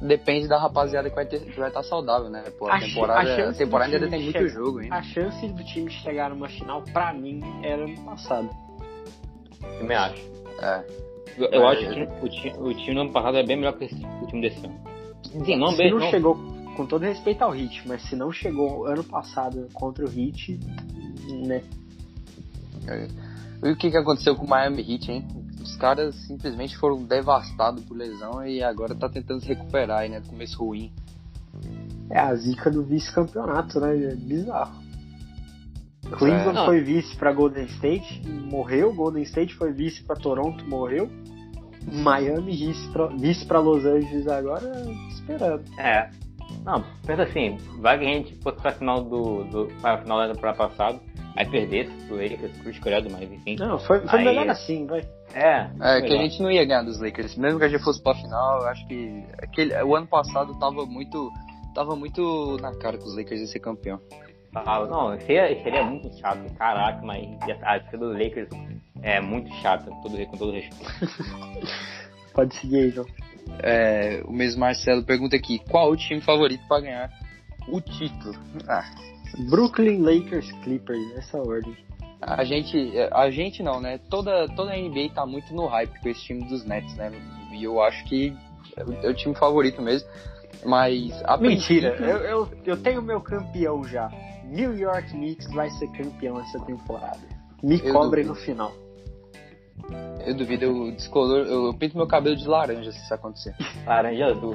Depende 0.00 0.46
da 0.46 0.58
rapaziada 0.58 1.08
que 1.08 1.16
vai, 1.16 1.24
ter, 1.24 1.40
que 1.40 1.58
vai 1.58 1.68
estar 1.68 1.82
saudável, 1.82 2.28
né? 2.28 2.44
Pô, 2.58 2.68
a, 2.68 2.76
a 2.76 2.80
temporada, 2.80 3.46
a, 3.46 3.48
a 3.48 3.52
temporada 3.54 3.94
ainda 3.94 4.08
tem 4.08 4.22
muito 4.24 4.48
jogo 4.48 4.80
ainda. 4.80 4.94
A 4.94 5.02
chance 5.02 5.48
do 5.48 5.64
time 5.64 5.90
chegar 5.90 6.30
numa 6.30 6.48
final, 6.48 6.82
pra 6.82 7.14
mim, 7.14 7.40
era 7.62 7.86
no 7.86 7.98
passado. 8.04 8.50
Eu 9.80 9.86
me 9.86 9.94
acho. 9.94 10.22
É. 10.60 10.84
Eu, 11.38 11.48
eu 11.50 11.68
acho 11.68 11.88
que 11.88 12.24
o 12.24 12.28
time, 12.28 12.56
o 12.58 12.74
time 12.74 12.94
no 12.94 13.00
ano 13.02 13.12
passado 13.12 13.38
é 13.38 13.42
bem 13.42 13.56
melhor 13.56 13.72
que 13.74 13.84
o 13.86 14.26
time 14.26 14.42
desse 14.42 14.64
ano. 14.64 14.78
Sim, 15.44 15.56
não, 15.56 15.70
se 15.70 15.78
bem, 15.78 15.90
não, 15.90 15.98
não 15.98 16.10
chegou, 16.10 16.36
com 16.76 16.86
todo 16.86 17.02
respeito 17.02 17.42
ao 17.42 17.50
Hit, 17.50 17.86
mas 17.86 18.02
se 18.02 18.14
não 18.14 18.30
chegou 18.30 18.86
ano 18.86 19.04
passado 19.04 19.66
contra 19.72 20.04
o 20.04 20.08
Hit, 20.08 20.60
né? 21.46 21.62
É. 22.86 23.08
E 23.64 23.72
o 23.72 23.76
que, 23.76 23.90
que 23.90 23.96
aconteceu 23.96 24.36
com 24.36 24.44
o 24.44 24.48
Miami 24.48 24.82
Heat, 24.82 25.10
hein? 25.10 25.26
Os 25.66 25.76
caras 25.76 26.14
simplesmente 26.26 26.76
foram 26.78 27.02
devastados 27.02 27.84
por 27.84 27.96
lesão 27.96 28.46
e 28.46 28.62
agora 28.62 28.94
tá 28.94 29.08
tentando 29.08 29.40
se 29.40 29.48
recuperar 29.48 29.98
aí, 29.98 30.08
né? 30.08 30.20
Do 30.20 30.28
começo 30.28 30.56
ruim. 30.64 30.92
É 32.08 32.20
a 32.20 32.34
zica 32.34 32.70
do 32.70 32.84
vice-campeonato, 32.84 33.80
né? 33.80 34.12
É 34.12 34.14
bizarro. 34.14 34.86
Cleveland 36.12 36.58
é. 36.58 36.64
foi 36.64 36.80
vice 36.80 37.16
para 37.16 37.32
Golden 37.32 37.64
State, 37.64 38.22
morreu. 38.28 38.94
Golden 38.94 39.24
State 39.24 39.54
foi 39.54 39.72
vice 39.72 40.04
para 40.04 40.14
Toronto, 40.14 40.64
morreu. 40.68 41.10
Miami 41.92 42.52
vice 43.18 43.44
pra 43.46 43.58
Los 43.58 43.84
Angeles 43.84 44.28
agora, 44.28 44.70
esperando. 45.10 45.64
É. 45.78 46.10
Não, 46.64 46.84
pensa 47.04 47.24
assim, 47.24 47.58
vai 47.80 47.98
que 47.98 48.04
a 48.04 48.08
gente 48.08 48.34
fosse 48.36 48.60
pra 48.60 48.70
final 48.72 49.02
do. 49.02 49.44
do 49.44 49.66
pra 49.80 49.98
final 49.98 50.18
do 50.18 50.38
ano 50.38 50.56
passado, 50.56 51.00
aí 51.34 51.44
perdesse 51.44 51.90
pro 52.06 52.16
Lakers, 52.16 52.56
cruz 52.60 52.78
credo, 52.78 53.10
mas 53.10 53.30
enfim. 53.30 53.56
Não, 53.56 53.78
foi, 53.80 54.00
foi 54.00 54.20
aí, 54.20 54.24
melhor 54.24 54.48
assim, 54.48 54.86
vai. 54.86 55.04
É. 55.36 55.68
É, 55.80 56.00
que 56.00 56.14
a 56.14 56.16
gente 56.16 56.42
não 56.42 56.50
ia 56.50 56.64
ganhar 56.64 56.82
dos 56.82 56.98
Lakers. 56.98 57.36
Mesmo 57.36 57.58
que 57.58 57.66
a 57.66 57.68
gente 57.68 57.84
fosse 57.84 58.02
pra 58.02 58.14
final, 58.14 58.62
eu 58.62 58.68
acho 58.68 58.86
que. 58.88 59.22
Aquele, 59.38 59.74
o 59.82 59.94
ano 59.94 60.06
passado 60.06 60.58
tava 60.58 60.86
muito. 60.86 61.30
Tava 61.74 61.94
muito 61.94 62.56
na 62.62 62.74
cara 62.74 62.96
que 62.96 63.04
os 63.04 63.14
Lakers 63.14 63.40
iam 63.40 63.48
ser 63.48 63.60
campeão. 63.60 64.00
Ah, 64.54 64.86
não, 64.86 65.20
seria, 65.20 65.62
seria 65.62 65.84
muito 65.84 66.10
chato, 66.16 66.50
caraca, 66.54 67.04
mas 67.04 67.28
a 67.62 67.76
época 67.76 67.98
do 67.98 68.12
Lakers 68.12 68.48
é 69.02 69.20
muito 69.20 69.54
chata, 69.56 69.90
todo, 70.02 70.26
com 70.26 70.36
todo 70.38 70.52
respeito. 70.52 70.90
Pode 72.32 72.54
seguir 72.54 72.76
aí, 72.76 72.90
João. 72.90 73.06
É, 73.62 74.22
o 74.24 74.32
mesmo 74.32 74.60
Marcelo 74.60 75.04
pergunta 75.04 75.36
aqui: 75.36 75.58
qual 75.70 75.90
o 75.90 75.96
time 75.96 76.22
favorito 76.22 76.66
para 76.66 76.80
ganhar 76.80 77.10
o 77.68 77.78
título? 77.82 78.34
Ah. 78.66 78.90
Brooklyn 79.50 80.00
Lakers 80.00 80.50
Clippers, 80.62 81.14
nessa 81.14 81.36
ordem. 81.36 81.76
A 82.20 82.44
gente, 82.44 82.92
a 83.12 83.30
gente 83.30 83.62
não, 83.62 83.80
né? 83.80 83.98
Toda, 84.10 84.48
toda 84.54 84.72
a 84.72 84.76
NBA 84.76 85.10
tá 85.14 85.26
muito 85.26 85.52
no 85.54 85.66
hype 85.66 86.00
com 86.00 86.08
esse 86.08 86.22
time 86.22 86.44
dos 86.44 86.64
Nets, 86.64 86.94
né? 86.96 87.12
E 87.52 87.62
eu 87.64 87.82
acho 87.82 88.04
que 88.04 88.34
é 89.02 89.08
o 89.08 89.14
time 89.14 89.34
favorito 89.34 89.82
mesmo. 89.82 90.08
Mas 90.64 91.12
a 91.24 91.36
Mentira, 91.36 91.90
princípio... 91.92 92.18
eu, 92.18 92.18
eu, 92.18 92.48
eu 92.64 92.82
tenho 92.82 93.02
meu 93.02 93.20
campeão 93.20 93.84
já. 93.84 94.10
New 94.44 94.76
York 94.76 95.10
Knicks 95.10 95.52
vai 95.52 95.68
ser 95.70 95.88
campeão 95.88 96.40
essa 96.40 96.58
temporada. 96.60 97.20
Me 97.62 97.80
Eu 97.84 97.92
cobrem 97.92 98.24
duvido. 98.24 98.28
no 98.28 98.34
final. 98.34 98.72
Eu 100.24 100.34
duvido, 100.34 100.64
eu 100.64 100.92
descolor, 100.92 101.46
eu, 101.46 101.74
pinto 101.74 101.96
meu 101.96 102.06
cabelo 102.06 102.36
de 102.36 102.46
laranja 102.46 102.90
se 102.90 102.98
isso 102.98 103.14
acontecer. 103.14 103.54
Laranja 103.86 104.26
azul. 104.26 104.54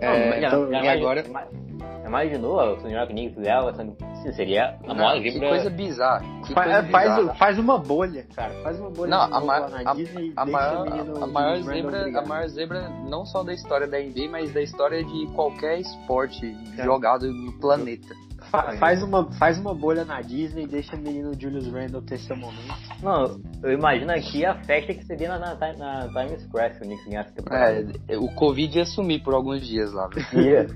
É, 0.00 0.40
já, 0.40 0.48
então, 0.48 0.70
já 0.70 0.78
e 0.78 0.82
imagi- 0.82 1.00
agora- 1.00 1.26
ima- 1.26 1.66
Imaginou 2.06 2.76
New 2.82 2.90
York 2.92 3.12
Knicks 3.12 3.42
dela? 3.42 3.74
Sim, 3.74 4.32
seria 4.32 4.76
a 4.86 4.94
maior 4.94 5.16
Não, 5.16 5.22
que 5.22 5.30
zebra. 5.32 5.48
coisa 5.48 5.70
bizarra. 5.70 6.24
Que 6.46 6.54
Fa- 6.54 6.62
coisa 6.62 6.82
faz, 6.84 7.16
bizarra. 7.16 7.34
faz 7.34 7.58
uma 7.58 7.78
bolha, 7.78 8.24
cara. 8.34 8.54
Faz 8.62 8.78
uma 8.78 8.90
bolha 8.90 9.10
Não, 9.10 9.22
a, 9.22 9.40
ma- 9.40 9.66
a- 9.84 9.94
Disney 9.94 10.28
e 10.28 10.32
a 10.36 10.46
maior, 10.46 10.84
menino 10.88 11.24
a, 11.24 11.26
maior 11.26 11.56
zebra, 11.62 12.18
a 12.20 12.24
maior 12.24 12.48
zebra 12.48 12.88
não 13.08 13.26
só 13.26 13.42
da 13.42 13.52
história 13.52 13.88
da 13.88 13.98
NBA, 13.98 14.28
mas 14.30 14.52
da 14.54 14.62
história 14.62 15.02
de 15.04 15.26
qualquer 15.34 15.80
esporte 15.80 16.56
jogado 16.76 17.26
no 17.32 17.52
planeta. 17.58 18.14
Fa- 18.50 18.76
faz, 18.78 19.02
uma, 19.02 19.30
faz 19.34 19.58
uma 19.58 19.74
bolha 19.74 20.04
na 20.04 20.20
Disney 20.20 20.64
e 20.64 20.66
deixa 20.66 20.94
o 20.96 20.98
menino 20.98 21.32
Julius 21.38 21.66
Randle 21.68 22.02
ter 22.02 22.18
seu 22.18 22.36
momento. 22.36 22.74
Não, 23.02 23.40
eu 23.62 23.72
imagino 23.72 24.12
aqui 24.12 24.44
a 24.44 24.54
festa 24.64 24.94
que 24.94 25.04
seria 25.04 25.28
na, 25.38 25.54
na, 25.54 25.72
na 25.74 26.08
Times 26.08 26.42
Square 26.44 26.74
se 26.74 26.80
o 26.80 26.84
Knicks 26.84 27.06
ganhasse 27.06 27.32
temporada. 27.34 27.92
É, 28.08 28.16
o 28.16 28.28
Covid 28.34 28.78
ia 28.78 28.84
sumir 28.86 29.22
por 29.22 29.34
alguns 29.34 29.66
dias 29.66 29.92
lá. 29.92 30.08
viu? 30.32 30.40
Ia. 30.42 30.66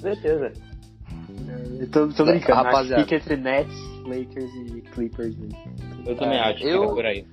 Certeza. 0.00 0.52
Eu 1.78 1.90
tô, 1.90 2.08
tô 2.08 2.24
brincando, 2.24 2.32
acho 2.34 2.46
que 2.46 2.52
Rapaziada. 2.52 3.02
fica 3.04 3.14
entre 3.16 3.36
Nets, 3.36 3.76
Lakers 4.04 4.54
e 4.54 4.80
Clippers. 4.92 5.36
né? 5.38 5.48
Eu 6.06 6.16
também 6.16 6.38
É, 6.38 6.42
acho 6.42 6.58
que 6.58 6.68
eu- 6.68 6.82
fica 6.82 6.94
por 6.94 7.06
aí. 7.06 7.26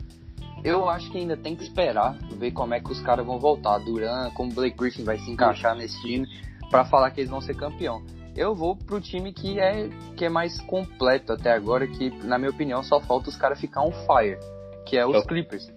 Eu 0.63 0.89
acho 0.89 1.09
que 1.09 1.17
ainda 1.17 1.37
tem 1.37 1.55
que 1.55 1.63
esperar, 1.63 2.17
ver 2.37 2.51
como 2.51 2.73
é 2.73 2.79
que 2.81 2.91
os 2.91 2.99
caras 3.01 3.25
vão 3.25 3.39
voltar. 3.39 3.77
Duran, 3.79 4.29
como 4.35 4.51
o 4.51 4.53
Blake 4.53 4.77
Griffin 4.77 5.03
vai 5.05 5.17
se 5.17 5.31
encaixar 5.31 5.73
nesse 5.75 5.99
time, 6.01 6.27
pra 6.69 6.83
falar 6.83 7.11
que 7.11 7.21
eles 7.21 7.29
vão 7.31 7.39
ser 7.41 7.55
campeão. 7.55 8.01
Eu 8.39 8.55
vou 8.55 8.75
pro 8.75 9.01
time 9.01 9.33
que 9.33 9.59
é, 9.59 9.89
que 10.15 10.23
é 10.25 10.29
mais 10.29 10.59
completo 10.61 11.33
até 11.33 11.51
agora, 11.51 11.85
que 11.87 12.09
na 12.25 12.37
minha 12.37 12.49
opinião 12.51 12.81
só 12.83 12.99
falta 13.01 13.29
os 13.29 13.35
caras 13.35 13.59
ficar 13.59 13.81
on 13.81 13.91
fire, 13.91 14.37
que 14.85 14.97
é 14.97 15.05
os 15.05 15.15
Eu- 15.15 15.23
Clippers. 15.25 15.69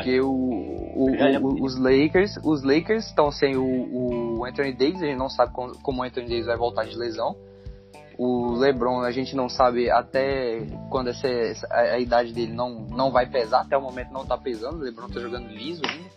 Porque 0.00 0.20
o, 0.20 0.30
o- 0.96 1.14
Já 1.16 1.24
lembro 1.26 1.48
o- 1.50 1.54
disso. 1.54 1.64
os 1.66 1.76
Lakers, 1.78 2.36
os 2.44 2.62
Lakers 2.64 3.06
estão 3.06 3.30
sem 3.30 3.56
o, 3.56 4.38
o 4.38 4.44
Anthony 4.44 4.72
Davis, 4.72 5.02
a 5.02 5.06
gente 5.06 5.18
não 5.18 5.28
sabe 5.28 5.52
como, 5.52 5.76
como 5.82 6.00
o 6.00 6.04
Anthony 6.04 6.28
Davis 6.28 6.46
vai 6.46 6.56
voltar 6.56 6.84
de 6.86 6.96
lesão. 6.96 7.36
O 8.18 8.52
LeBron, 8.58 9.00
a 9.00 9.10
gente 9.12 9.34
não 9.34 9.48
sabe 9.48 9.90
até 9.90 10.66
quando 10.90 11.08
essa, 11.08 11.26
essa- 11.28 11.66
a, 11.70 11.80
a 11.94 11.98
idade 11.98 12.32
dele 12.34 12.52
não, 12.52 12.80
não 12.90 13.10
vai 13.10 13.26
pesar, 13.26 13.60
até 13.60 13.76
o 13.78 13.80
momento 13.82 14.10
não 14.12 14.26
tá 14.26 14.36
pesando, 14.36 14.76
o 14.78 14.82
LeBron 14.82 15.08
tá 15.08 15.20
jogando 15.20 15.48
liso 15.48 15.82
ainda. 15.86 16.09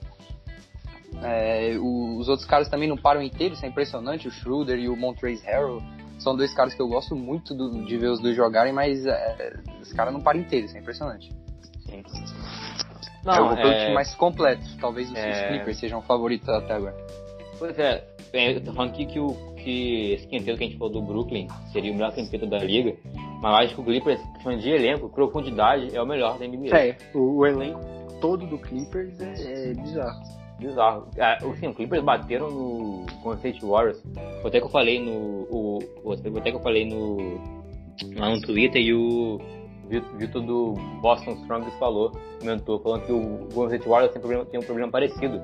É, 1.21 1.77
o- 1.79 2.17
os 2.17 2.27
outros 2.29 2.47
caras 2.47 2.67
também 2.69 2.87
não 2.87 2.97
param 2.97 3.21
inteiros, 3.21 3.57
isso 3.57 3.65
é 3.65 3.69
impressionante, 3.69 4.27
o 4.27 4.31
Schroeder 4.31 4.77
e 4.79 4.89
o 4.89 4.95
Montrezl 4.95 5.45
Harrell 5.45 5.81
são 6.19 6.35
dois 6.35 6.53
caras 6.53 6.73
que 6.73 6.81
eu 6.81 6.87
gosto 6.87 7.15
muito 7.15 7.53
do- 7.53 7.83
de 7.85 7.97
ver 7.97 8.07
os 8.07 8.19
dois 8.19 8.35
jogarem, 8.35 8.73
mas 8.73 9.05
é, 9.05 9.53
os 9.81 9.91
caras 9.93 10.13
não 10.13 10.21
param 10.21 10.39
inteiros, 10.39 10.69
isso 10.69 10.77
é 10.77 10.81
impressionante. 10.81 11.31
Sim. 11.85 12.03
eu 13.25 13.31
Não, 13.31 13.47
vou 13.49 13.57
pelo 13.57 13.69
é, 13.71 13.83
time 13.83 13.93
mais 13.93 14.13
completo, 14.15 14.63
talvez 14.79 15.09
os, 15.09 15.17
é- 15.17 15.47
Clippers 15.47 15.77
sejam 15.79 16.01
favoritos 16.01 16.47
até 16.49 16.73
agora. 16.73 16.95
Pois 17.59 17.77
é, 17.79 18.03
é, 18.33 18.55
eu 18.55 18.61
tô 18.61 18.73
falando 18.73 18.91
aqui 18.91 19.05
que, 19.05 19.19
o, 19.19 19.53
que 19.55 20.11
esse 20.13 20.27
quinteto 20.27 20.57
que 20.57 20.63
a 20.63 20.67
gente 20.67 20.77
falou 20.77 20.91
do 20.93 21.01
Brooklyn 21.01 21.47
seria 21.71 21.91
o 21.91 21.95
melhor 21.95 22.11
quinteto 22.13 22.45
da 22.47 22.57
liga, 22.59 22.95
mas 23.41 23.51
eu 23.51 23.55
acho 23.65 23.75
que 23.75 23.81
o 23.81 23.83
Clippers, 23.83 24.21
questão 24.33 24.57
de 24.57 24.69
elenco, 24.69 25.07
profundidade, 25.09 25.95
é 25.95 26.01
o 26.01 26.05
melhor 26.05 26.37
da 26.37 26.45
NBA. 26.47 26.75
É, 26.75 26.97
o, 27.13 27.37
o 27.37 27.45
elenco 27.45 27.79
todo 28.19 28.45
do 28.47 28.57
Clippers 28.57 29.19
é, 29.21 29.71
é 29.71 29.73
bizarro. 29.73 30.42
Bizarro. 30.59 31.07
Ah, 31.19 31.37
sim, 31.59 31.67
o 31.67 31.73
Clippers 31.73 32.03
bateram 32.03 32.49
no 32.49 33.05
Golden 33.21 33.35
State 33.51 33.65
Warriors. 33.65 34.01
Foi 34.41 34.49
até 34.49 34.59
que 34.59 34.65
eu 34.65 34.69
falei 34.69 34.99
no. 34.99 35.47
O, 35.51 35.79
até 36.37 36.51
que 36.51 36.57
eu 36.57 36.61
falei 36.61 36.85
no. 36.87 37.17
Lá 38.15 38.29
no 38.29 38.41
Twitter 38.41 38.81
e 38.81 38.93
o 38.93 39.39
Vi- 39.87 40.03
Vitor 40.17 40.41
do 40.41 40.73
Boston 41.01 41.31
Strongest 41.41 41.77
falou, 41.77 42.11
comentou, 42.39 42.79
falando 42.79 43.05
que 43.05 43.11
o 43.11 43.47
Golden 43.53 43.75
State 43.77 43.87
Warriors 43.89 44.11
tem, 44.13 44.21
problema, 44.21 44.45
tem 44.45 44.59
um 44.59 44.63
problema 44.63 44.91
parecido. 44.91 45.41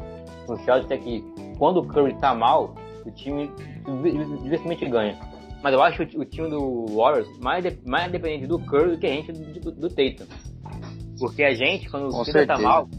O 0.48 0.56
Celtics 0.58 0.90
é 0.92 0.98
que 0.98 1.24
quando 1.58 1.78
o 1.82 1.86
Curry 1.88 2.14
tá 2.16 2.34
mal, 2.34 2.74
o 3.06 3.12
time 3.12 3.52
dificilmente 4.44 4.86
ganha. 4.88 5.20
Mas 5.62 5.74
eu 5.74 5.82
acho 5.84 6.02
o, 6.02 6.22
o 6.22 6.26
time 6.26 6.50
do 6.50 6.86
Warriors 6.96 7.28
mais, 7.40 7.64
de- 7.64 7.80
mais 7.86 8.12
dependente 8.12 8.48
do 8.48 8.58
Curry 8.60 8.92
do 8.92 8.98
que 8.98 9.06
a 9.06 9.10
gente 9.12 9.32
do, 9.32 9.60
do, 9.60 9.72
do 9.74 9.90
Tatum. 9.90 10.26
Porque 11.20 11.44
a 11.44 11.54
gente, 11.54 11.90
quando 11.90 12.10
Com 12.10 12.22
o 12.22 12.26
Tatum 12.26 12.48
tá 12.48 12.58
mal, 12.58 12.90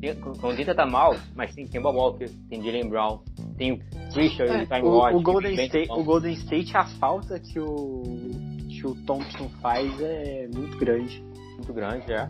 tem- 0.00 0.14
quando 0.14 0.52
o 0.52 0.56
Tatum 0.56 0.74
tá 0.74 0.86
mal, 0.86 1.14
mas 1.34 1.54
tem, 1.54 1.66
Bob 1.80 1.96
Walker, 1.96 2.28
tem 2.48 2.62
Jalen 2.62 2.88
Brown, 2.88 3.20
tem 3.56 3.72
o 3.72 3.78
Christian 4.12 4.46
e 4.46 4.62
o 4.62 4.66
Time 4.66 4.78
É, 4.78 4.82
o, 4.82 4.88
Lord, 4.88 5.16
o 5.16 5.22
Golden 5.22 5.54
State, 5.66 5.90
o 5.90 6.04
Golden 6.04 6.32
State, 6.34 6.76
a 6.76 6.84
falta 6.84 7.38
que 7.38 7.58
o, 7.58 8.02
que 8.68 8.86
o 8.86 8.94
Thompson 9.04 9.48
faz 9.60 10.00
é 10.00 10.48
muito 10.54 10.78
grande. 10.78 11.22
muito 11.56 11.72
grande, 11.72 12.12
é. 12.12 12.28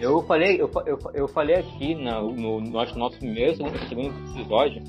Eu 0.00 0.22
falei, 0.22 0.60
eu, 0.60 0.70
eu, 0.86 0.98
eu 1.14 1.28
falei 1.28 1.56
aqui 1.56 1.94
na, 1.94 2.20
no, 2.20 2.60
no 2.60 2.70
nosso, 2.70 2.98
nosso 2.98 3.18
primeiro, 3.18 3.56
segundo, 3.56 3.78
segundo 3.88 4.38
episódio, 4.38 4.82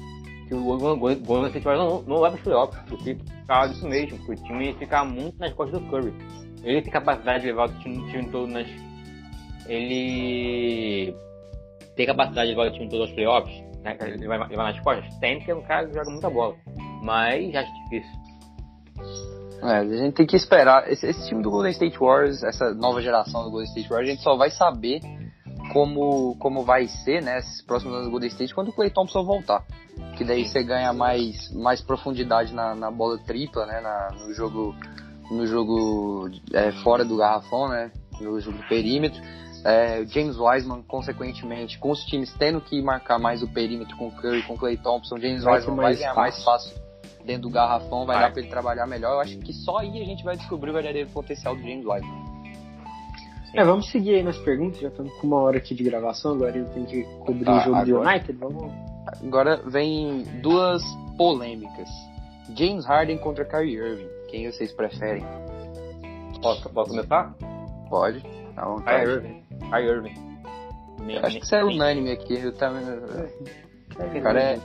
que 0.47 0.53
o 0.53 0.63
Golden 0.65 1.47
State 1.47 1.65
Warriors 1.65 1.89
não, 1.89 2.01
não 2.03 2.21
vai 2.21 2.31
para 2.31 2.37
os 2.37 2.43
playoffs, 2.43 2.81
porque 2.87 3.15
por 3.15 3.45
causa 3.47 3.73
disso 3.73 3.87
mesmo, 3.87 4.17
porque 4.17 4.41
o 4.41 4.45
time 4.45 4.67
ia 4.67 4.75
ficar 4.75 5.05
muito 5.05 5.37
nas 5.39 5.53
costas 5.53 5.81
do 5.81 5.87
Curry. 5.89 6.13
Ele 6.63 6.81
tem 6.81 6.91
capacidade 6.91 7.41
de 7.41 7.47
levar 7.47 7.69
o 7.69 7.79
time, 7.79 7.97
o 7.97 8.07
time 8.07 8.29
todo 8.29 8.47
nas. 8.47 8.67
Ele 9.67 11.15
tem 11.99 12.07
capacidade 12.07 12.49
de 12.49 12.55
levar 12.55 12.69
o 12.69 12.73
time 12.73 12.87
todo 12.87 13.01
aos 13.01 13.11
playoffs, 13.11 13.53
né? 13.83 13.97
Ele 13.99 14.25
vai 14.25 14.37
levar 14.47 14.71
nas 14.71 14.79
costas? 14.79 15.13
Tem, 15.19 15.35
porque 15.35 15.51
é 15.51 15.55
um 15.55 15.61
cara 15.63 15.85
que 15.85 15.93
joga 15.93 16.09
muita 16.09 16.29
bola. 16.29 16.55
Mas 17.03 17.53
acho 17.53 17.69
difícil. 17.83 18.19
É, 19.61 19.79
a 19.79 19.83
gente 19.85 20.13
tem 20.15 20.25
que 20.25 20.37
esperar. 20.37 20.89
Esse, 20.89 21.07
esse 21.07 21.27
time 21.27 21.43
do 21.43 21.51
Golden 21.51 21.73
State 21.73 21.99
Warriors, 21.99 22.41
essa 22.41 22.73
nova 22.73 23.01
geração 23.01 23.43
do 23.43 23.51
Golden 23.51 23.67
State 23.67 23.89
Warriors, 23.89 24.07
a 24.07 24.13
gente 24.13 24.23
só 24.23 24.37
vai 24.37 24.49
saber 24.49 25.01
como, 25.73 26.37
como 26.39 26.63
vai 26.63 26.87
ser, 26.87 27.21
né, 27.21 27.39
esses 27.39 27.61
próximos 27.63 27.93
anos 27.95 28.07
do 28.07 28.11
Golden 28.11 28.29
State 28.29 28.55
quando 28.55 28.69
o 28.69 28.73
Clay 28.73 28.89
Thompson 28.91 29.25
voltar. 29.25 29.65
Que 30.15 30.23
daí 30.23 30.45
você 30.47 30.63
ganha 30.63 30.93
mais, 30.93 31.53
mais 31.53 31.81
profundidade 31.81 32.53
na, 32.53 32.75
na 32.75 32.89
bola 32.89 33.17
tripla, 33.17 33.65
né, 33.65 33.81
na- 33.81 34.11
no 34.25 34.33
jogo, 34.33 34.73
no 35.29 35.45
jogo 35.45 36.29
é, 36.53 36.71
fora 36.81 37.03
do 37.03 37.17
garrafão, 37.17 37.67
né, 37.67 37.91
no 38.21 38.39
jogo 38.39 38.57
do 38.57 38.67
perímetro. 38.69 39.21
É, 39.66 40.05
James 40.05 40.38
Wiseman, 40.38 40.84
consequentemente, 40.84 41.78
com 41.80 41.91
os 41.91 42.03
times 42.05 42.34
tendo 42.38 42.62
que 42.62 42.82
marcar 42.82 43.20
mais 43.20 43.43
o 43.43 43.47
perímetro 43.47 43.95
com 43.97 44.07
o 44.07 44.12
Curry, 44.12 44.43
com 44.43 44.53
o 44.53 44.57
Clay 44.57 44.78
Thompson, 44.78 45.18
James 45.18 45.43
Vai 45.43 45.55
Wiseman 45.55 45.76
vai 45.76 45.86
mais 45.86 45.99
ganhar 45.99 46.14
mais 46.16 46.43
fácil 46.43 46.78
dentro 47.26 47.43
do 47.43 47.49
garrafão, 47.49 48.05
vai 48.05 48.16
Vai. 48.18 48.26
dar 48.26 48.32
pra 48.32 48.41
ele 48.41 48.49
trabalhar 48.49 48.88
melhor. 48.88 49.14
Eu 49.16 49.20
acho 49.20 49.38
que 49.39 49.51
só 49.53 49.78
aí 49.80 50.01
a 50.01 50.05
gente 50.05 50.24
vai 50.24 50.38
descobrir 50.38 50.70
o 50.70 50.74
verdadeiro 50.74 51.10
potencial 51.10 51.55
do 51.55 51.62
James 51.62 51.86
Wiseman. 51.86 52.30
É, 53.55 53.64
vamos 53.64 53.89
seguir 53.91 54.16
aí 54.16 54.24
nas 54.24 54.38
perguntas, 54.38 54.80
já 54.80 54.89
estamos 54.89 55.12
com 55.20 55.28
uma 55.28 55.38
hora 55.41 55.57
aqui 55.57 55.74
de 55.74 55.84
gravação, 55.84 56.34
agora 56.36 56.55
ele 56.55 56.66
tem 56.70 56.86
que 56.86 57.03
cobrir 57.26 57.45
Tá, 57.45 57.57
o 57.57 57.60
jogo 57.62 57.86
do 57.86 57.97
agora- 57.97 58.10
United, 58.12 58.38
vamos... 58.39 58.72
Agora 59.24 59.57
vem 59.66 60.22
duas 60.41 60.84
polêmicas. 61.18 61.89
James 62.55 62.86
Harden 62.86 63.18
contra 63.18 63.43
Kyrie 63.43 63.76
Irving. 63.76 64.07
Quem 64.30 64.51
vocês 64.51 64.72
preferem? 64.72 65.26
Posso, 66.41 66.70
posso 66.70 66.91
começar? 66.91 67.34
Pode. 67.89 68.24
À 68.60 68.66
vontade. 68.66 68.99
Kyrie 69.05 69.16
Irving. 69.16 69.43
Kyrie 69.70 69.89
Irving. 69.89 70.30
Acho 71.24 71.38
que 71.39 71.45
isso 71.45 71.55
é 71.55 71.64
unânime 71.64 72.12
aqui. 72.12 72.34
Eu 72.39 72.53
também... 72.53 72.84
O 72.84 74.22
cara 74.22 74.41
é... 74.41 74.60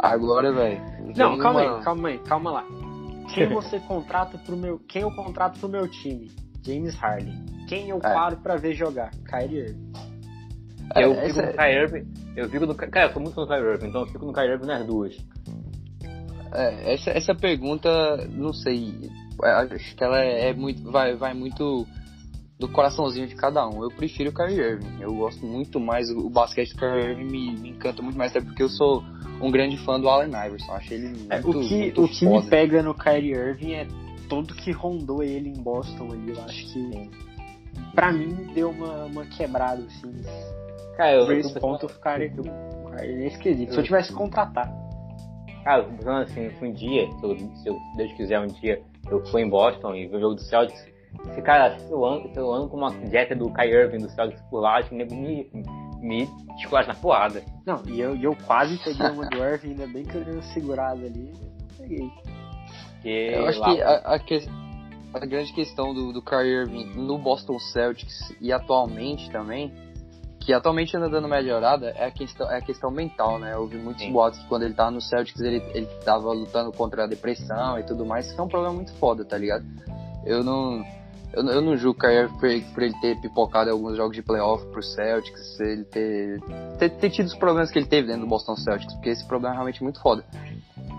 Agora, 0.00 0.52
velho. 0.52 0.80
Não, 1.16 1.30
vem 1.30 1.38
calma 1.38 1.60
uma- 1.62 1.76
aí, 1.78 1.82
calma 1.84 2.08
aí, 2.08 2.18
calma 2.18 2.50
lá. 2.50 2.64
Quem 3.34 3.48
você 3.54 3.78
contrata 3.80 4.38
pro 4.38 4.56
meu... 4.56 4.78
Quem 4.88 5.02
eu 5.02 5.10
contrato 5.12 5.58
pro 5.60 5.68
meu 5.68 5.88
time? 5.88 6.30
James 6.64 6.94
Harden. 6.96 7.44
Quem 7.68 7.88
eu 7.88 7.96
É. 7.98 8.00
paro 8.00 8.36
pra 8.38 8.56
ver 8.56 8.74
jogar? 8.74 9.10
Kyrie 9.28 9.58
Irving. 9.60 9.92
Eu 10.96 11.12
É, 11.14 11.26
fico 11.28 11.42
no 11.46 11.52
Kyrie 11.52 11.76
Irving. 11.82 12.12
Eu 12.36 12.48
fico 12.48 12.66
no. 12.66 12.74
Cara, 12.74 13.06
eu 13.08 13.12
sou 13.12 13.22
muito 13.22 13.34
do 13.34 13.46
Kyrie 13.46 13.64
Irving, 13.64 13.88
então 13.88 14.00
eu 14.02 14.06
fico 14.06 14.24
no 14.24 14.32
Kyrie 14.32 14.52
Irving 14.52 14.66
nas 14.66 14.86
duas. 14.86 15.16
É, 16.54 16.94
essa, 16.94 17.10
essa 17.10 17.34
pergunta, 17.34 18.16
não 18.32 18.52
sei, 18.54 19.10
é, 19.44 19.50
acho 19.50 19.94
que 19.94 20.02
ela 20.02 20.18
é 20.18 20.52
muito, 20.54 20.90
vai, 20.90 21.14
vai 21.14 21.34
muito 21.34 21.86
do 22.58 22.68
coraçãozinho 22.68 23.26
de 23.26 23.34
cada 23.36 23.66
um. 23.68 23.82
Eu 23.84 23.90
prefiro 23.90 24.30
o 24.30 24.34
Kyrie 24.34 24.58
Irving, 24.58 25.00
eu 25.00 25.14
gosto 25.14 25.44
muito 25.46 25.78
mais, 25.78 26.10
o 26.10 26.28
basquete 26.28 26.72
do 26.74 26.78
Kyrie 26.78 27.10
Irving 27.10 27.24
me, 27.24 27.56
me 27.56 27.68
encanta 27.70 28.02
muito 28.02 28.18
mais, 28.18 28.34
até 28.34 28.44
porque 28.44 28.62
eu 28.62 28.68
sou 28.68 29.02
um 29.40 29.50
grande 29.50 29.76
fã 29.78 30.00
do 30.00 30.08
Allen 30.08 30.30
Iverson, 30.46 30.72
acho 30.72 30.92
ele 30.94 31.08
muito, 31.08 31.32
É, 31.32 31.38
o 31.40 31.52
que, 31.60 31.92
o 32.00 32.08
que 32.08 32.26
me 32.26 32.34
foda. 32.40 32.50
pega 32.50 32.82
no 32.82 32.94
Kyrie 32.94 33.32
Irving 33.34 33.72
é 33.74 33.86
tudo 34.28 34.54
que 34.54 34.72
rondou 34.72 35.22
ele 35.22 35.48
em 35.50 35.62
Boston 35.62 36.10
ali. 36.12 36.32
Eu 36.36 36.42
acho 36.42 36.72
que, 36.72 37.10
pra 37.94 38.12
mim, 38.12 38.34
deu 38.52 38.70
uma, 38.70 39.04
uma 39.04 39.24
quebrada, 39.26 39.82
assim. 39.84 40.12
Cara, 40.96 41.14
eu. 41.14 41.26
Por 41.26 41.34
esse 41.34 41.60
ponto, 41.60 41.84
eu 41.84 41.88
ficaria 41.88 42.28
com 42.30 42.42
o 42.42 42.90
Kyrie 42.96 43.16
nesse 43.16 43.38
quesito. 43.38 43.72
Se 43.72 43.78
eu 43.78 43.84
tivesse 43.84 44.08
que 44.08 44.14
contratar. 44.14 44.68
Cara, 45.62 45.82
eu 45.82 45.84
tô 45.84 45.96
pensando 45.96 46.22
assim, 46.22 46.50
um 46.66 46.72
dia, 46.72 47.06
se, 47.12 47.22
eu, 47.24 47.38
se 47.38 47.68
eu- 47.68 47.78
Deus 47.96 48.12
quiser, 48.14 48.40
um 48.40 48.46
dia 48.48 48.82
eu 49.10 49.24
for 49.26 49.38
em 49.38 49.48
Boston 49.48 49.94
e 49.94 50.06
ver 50.08 50.16
o 50.16 50.20
jogo 50.20 50.34
do 50.34 50.40
Celtics, 50.42 50.84
esse 51.30 51.42
cara, 51.42 51.78
se 51.78 51.90
eu 51.90 52.04
ando, 52.04 52.28
se 52.32 52.36
eu 52.38 52.52
ando 52.52 52.68
com 52.68 52.76
uma 52.76 52.90
dieta 52.90 53.34
do 53.34 53.50
Kyrie 53.52 53.74
Irving 53.74 53.98
do 53.98 54.08
Celtics 54.10 54.42
por 54.50 54.60
lá, 54.60 54.76
acho 54.78 54.88
que 54.90 54.94
nego 54.94 55.14
me, 55.14 55.50
me 56.00 56.28
esculacha 56.58 56.88
na 56.88 56.94
porrada. 56.94 57.42
Não, 57.66 57.82
e 57.86 58.00
eu, 58.00 58.16
eu 58.16 58.36
quase 58.46 58.76
peguei 58.78 59.06
uma 59.08 59.26
do 59.26 59.38
Irving, 59.38 59.70
ainda 59.70 59.86
bem 59.86 60.04
que 60.04 60.14
eu 60.14 60.24
dei 60.24 60.34
uma 60.34 60.42
segurada 60.42 61.04
ali. 61.06 61.32
Peguei. 61.76 62.10
Porque 62.94 63.08
Eu 63.34 63.46
acho 63.46 63.60
lá- 63.60 63.74
que 63.74 63.82
a, 63.82 63.94
a, 63.96 64.18
que- 64.18 64.48
a 65.14 65.26
grande 65.26 65.52
questão 65.52 65.94
do, 65.94 66.12
do 66.12 66.20
Kyrie 66.22 66.52
Irving 66.62 66.84
no 66.94 67.18
Boston 67.18 67.58
Celtics 67.58 68.34
e 68.40 68.52
atualmente 68.52 69.30
também, 69.30 69.72
que 70.40 70.52
atualmente 70.52 70.96
anda 70.96 71.08
dando 71.08 71.28
melhorada, 71.28 71.90
é 71.90 72.06
a 72.06 72.10
questão, 72.10 72.50
é 72.50 72.56
a 72.58 72.60
questão 72.60 72.90
mental, 72.90 73.38
né? 73.38 73.52
Eu 73.54 73.60
ouvi 73.60 73.76
muitos 73.76 74.02
Sim. 74.02 74.12
boatos 74.12 74.38
que 74.40 74.48
quando 74.48 74.64
ele 74.64 74.74
tava 74.74 74.90
no 74.90 75.00
Celtics 75.00 75.40
ele, 75.40 75.62
ele 75.74 75.86
tava 76.04 76.32
lutando 76.32 76.72
contra 76.72 77.04
a 77.04 77.06
depressão 77.06 77.78
e 77.78 77.82
tudo 77.84 78.04
mais, 78.04 78.30
que 78.32 78.38
é 78.40 78.42
um 78.42 78.48
problema 78.48 78.74
muito 78.74 78.92
foda, 78.94 79.24
tá 79.24 79.36
ligado? 79.38 79.64
Eu 80.24 80.42
não. 80.44 80.84
Eu, 81.32 81.44
eu 81.46 81.60
não 81.60 81.76
julgo 81.76 81.98
o 81.98 82.00
Kyrie 82.00 82.28
por, 82.28 82.74
por, 82.74 82.82
ele 82.82 82.94
ter 83.00 83.20
pipocado 83.20 83.70
alguns 83.70 83.96
jogos 83.96 84.16
de 84.16 84.22
playoff 84.22 84.64
pro 84.66 84.82
Celtics, 84.82 85.60
ele 85.60 85.84
ter, 85.84 86.40
ter, 86.78 86.90
ter 86.90 87.10
tido 87.10 87.26
os 87.26 87.34
problemas 87.34 87.70
que 87.70 87.78
ele 87.78 87.86
teve 87.86 88.06
dentro 88.06 88.22
do 88.22 88.28
Boston 88.28 88.56
Celtics, 88.56 88.94
porque 88.94 89.10
esse 89.10 89.26
problema 89.26 89.54
é 89.54 89.56
realmente 89.56 89.82
muito 89.82 90.00
foda. 90.00 90.24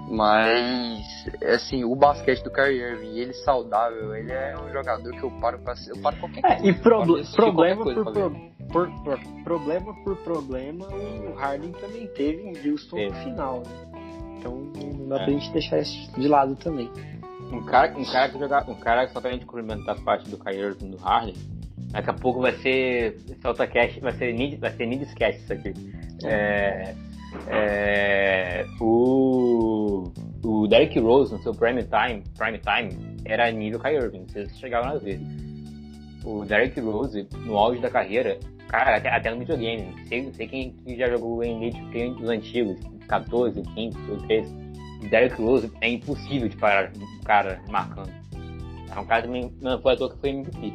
Mas, 0.09 1.05
assim, 1.43 1.84
o 1.84 1.95
basquete 1.95 2.43
do 2.43 2.51
Kyrie 2.51 2.82
Irving, 2.82 3.17
ele 3.17 3.34
saudável, 3.34 4.15
ele 4.15 4.32
é 4.32 4.55
um 4.57 4.71
jogador 4.71 5.11
que 5.11 5.21
eu 5.21 5.32
paro 5.39 5.59
pra 5.59 5.75
eu 5.88 6.01
paro 6.01 6.17
qualquer 6.17 6.41
coisa. 6.41 6.55
É, 6.55 6.67
e 6.67 6.73
proble 6.73 7.23
problema 7.36 7.84
por, 7.84 7.93
por, 7.93 8.13
por, 8.13 8.89
por, 9.03 9.43
problema 9.43 9.93
por 10.03 10.17
problema, 10.17 10.88
o 10.88 11.34
Harden 11.36 11.71
também 11.73 12.07
teve 12.07 12.41
em 12.41 12.71
Houston 12.71 13.05
no 13.05 13.13
final, 13.13 13.59
né? 13.59 13.89
Então 14.39 14.71
não 14.97 15.07
dá 15.09 15.17
é. 15.17 15.23
pra 15.25 15.34
gente 15.34 15.51
deixar 15.51 15.80
isso 15.80 16.11
de 16.19 16.27
lado 16.27 16.55
também. 16.55 16.89
Um 17.52 17.64
cara, 17.64 17.97
um 17.97 18.06
cara 18.06 18.30
que 18.30 18.39
jogar, 18.39 18.70
um 18.70 18.76
cara 18.76 19.08
que 19.08 19.14
só 19.14 19.22
gente 19.32 19.45
complementar 19.45 19.97
a 19.97 20.02
parte 20.02 20.30
do 20.30 20.38
Kyrie 20.38 20.62
Irving 20.62 20.91
do 20.91 20.97
Harden, 20.97 21.36
daqui 21.91 22.10
a 22.10 22.14
pouco 22.14 22.41
vai 22.41 22.54
ser 22.58 23.18
Cash, 23.68 23.97
vai 24.00 24.12
ser 24.14 24.34
Need, 24.34 24.58
vai 24.58 24.72
ser 24.72 24.86
Nidcast 24.86 25.41
isso 25.41 25.54
aqui. 25.54 25.74
É, 26.24 26.93
é, 27.47 28.66
o, 28.80 30.12
o 30.43 30.68
Derrick 30.68 31.00
Rose 31.00 31.34
no 31.34 31.41
seu 31.41 31.54
prime 31.54 31.84
time, 31.84 32.24
prime 32.38 32.60
time 32.60 33.18
era 33.26 33.52
nível 33.52 33.80
Kyrie 33.80 33.97
Irving, 33.97 34.26
vocês 34.28 34.58
chegaram 34.60 34.89
a 34.89 34.97
ver. 34.97 35.20
O 36.24 36.45
Derrick 36.45 36.80
Rose, 36.80 37.28
no 37.45 37.58
auge 37.58 37.80
da 37.80 37.89
carreira, 37.89 38.38
cara, 38.68 38.97
até, 38.97 39.10
até 39.10 39.32
no 39.32 39.39
videogame, 39.39 39.95
sei, 40.08 40.32
sei 40.34 40.47
quem 40.47 40.76
já 40.97 41.10
jogou 41.10 41.43
em 41.43 41.60
League 41.60 42.14
dos 42.16 42.30
antigos, 42.30 42.80
14, 43.08 43.62
15, 43.62 43.97
13. 44.28 44.68
Derrick 45.08 45.41
Rose 45.41 45.72
é 45.82 45.89
impossível 45.89 46.50
de 46.50 46.58
parar 46.58 46.91
um 46.95 47.24
cara 47.24 47.62
marcando. 47.70 48.12
É 48.93 49.00
um 49.00 49.06
cara 49.06 49.24
também, 49.24 49.54
não 49.62 49.82
foi 49.82 49.93
à 49.93 49.97
toa 49.97 50.12
que 50.12 50.20
foi 50.20 50.30
MVP. 50.30 50.74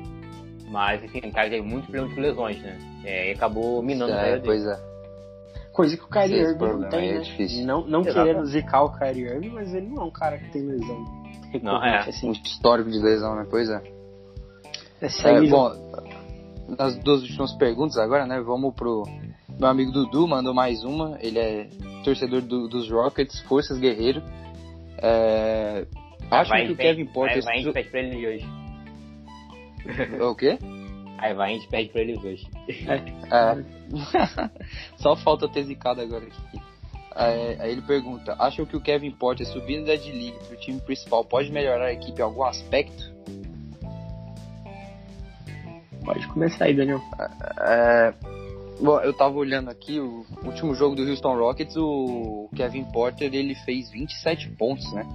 Mas, 0.71 1.05
enfim, 1.05 1.21
um 1.25 1.31
cara 1.31 1.49
que 1.49 1.57
teve 1.57 1.69
muito 1.69 1.85
problema 1.85 2.09
de 2.09 2.21
lesões, 2.21 2.63
né? 2.63 2.79
É, 3.05 3.31
e 3.31 3.35
acabou 3.35 3.83
minando 3.83 4.13
é, 4.13 4.15
a 4.15 4.19
carreira 4.19 4.43
Pois 4.45 4.65
é. 4.65 4.95
Coisa 5.73 5.97
que 5.97 6.05
o 6.05 6.09
Kyrie 6.09 6.41
Irving 6.41 6.65
não 6.65 6.89
tem, 6.89 7.11
é 7.11 7.15
né? 7.15 7.21
Difícil. 7.21 7.67
Não, 7.67 7.87
não 7.87 8.03
querendo 8.03 8.47
zicar 8.47 8.85
o 8.85 8.97
Kyrie 8.97 9.25
Irving, 9.25 9.51
mas 9.51 9.75
ele 9.75 9.89
não 9.89 10.03
é 10.03 10.05
um 10.07 10.11
cara 10.11 10.39
que 10.39 10.51
tem 10.51 10.63
lesão. 10.63 11.05
Não, 11.63 11.85
é. 11.85 11.99
Assim. 11.99 12.29
Um 12.29 12.33
histórico 12.33 12.91
de 12.91 12.99
lesão, 12.99 13.35
né? 13.37 13.47
Pois 13.51 13.69
é. 13.69 13.83
É, 15.01 15.07
é 15.07 15.49
bom, 15.49 15.71
nas 16.79 16.97
duas 16.99 17.23
últimas 17.23 17.53
perguntas 17.55 17.99
agora, 17.99 18.27
né? 18.27 18.41
Vamos 18.41 18.75
pro 18.75 19.03
meu 19.59 19.69
amigo 19.69 19.93
Dudu, 19.93 20.27
mandou 20.27 20.55
mais 20.55 20.83
uma. 20.85 21.19
Ele 21.21 21.39
é 21.39 21.69
torcedor 22.05 22.43
do, 22.43 22.69
dos 22.69 22.91
Rockets, 22.91 23.41
Forças 23.43 23.79
Guerreiro. 23.79 24.23
É, 24.99 25.87
acho 26.31 26.53
que 26.53 26.73
o 26.73 26.77
Kevin 26.77 27.07
Porter... 27.07 27.43
Vai, 27.43 27.55
vai, 27.55 27.55
a 27.55 27.63
gente 27.63 27.73
pede 27.73 27.91
pra 27.91 28.01
ele 28.01 28.27
hoje. 28.27 28.47
O 30.21 30.35
quê? 30.35 30.59
Aí 31.19 31.35
vai, 31.35 31.51
a 31.51 31.55
gente 31.55 31.69
pede 31.69 31.89
pra 31.91 32.03
eles 32.03 32.23
hoje. 32.23 32.47
É. 32.69 33.65
Só 34.97 35.17
falta 35.17 35.49
ter 35.49 35.65
zicado 35.65 36.01
agora 36.01 36.25
aqui. 36.25 36.61
É, 37.17 37.57
aí 37.61 37.73
ele 37.73 37.83
pergunta: 37.83 38.35
acham 38.39 38.67
que 38.67 38.77
o 38.77 38.81
Kevin 38.81 39.13
Porter 39.13 39.47
subindo 39.47 39.87
da 39.87 39.95
D-League 39.95 40.39
pro 40.49 40.57
time 40.59 40.81
principal 40.81 41.25
pode 41.25 41.53
melhorar 41.53 41.87
a 41.87 41.93
equipe 41.93 42.19
em 42.19 42.23
algum 42.23 42.43
aspecto? 42.43 43.15
Pode 46.05 46.27
começar 46.29 46.67
aí, 46.67 46.75
Daniel. 46.75 47.01
É, 47.61 48.13
bom, 48.85 49.01
eu 49.01 49.13
tava 49.13 49.37
olhando 49.37 49.71
aqui 49.71 49.99
o 49.99 50.25
último 50.45 50.75
jogo 50.75 50.95
do 50.95 51.03
Houston 51.03 51.37
Rockets, 51.37 51.77
o 51.77 52.49
Kevin 52.55 52.85
Porter 52.85 53.35
ele 53.35 53.55
fez 53.55 53.91
27 53.91 54.51
pontos, 54.51 54.93
né? 54.93 55.07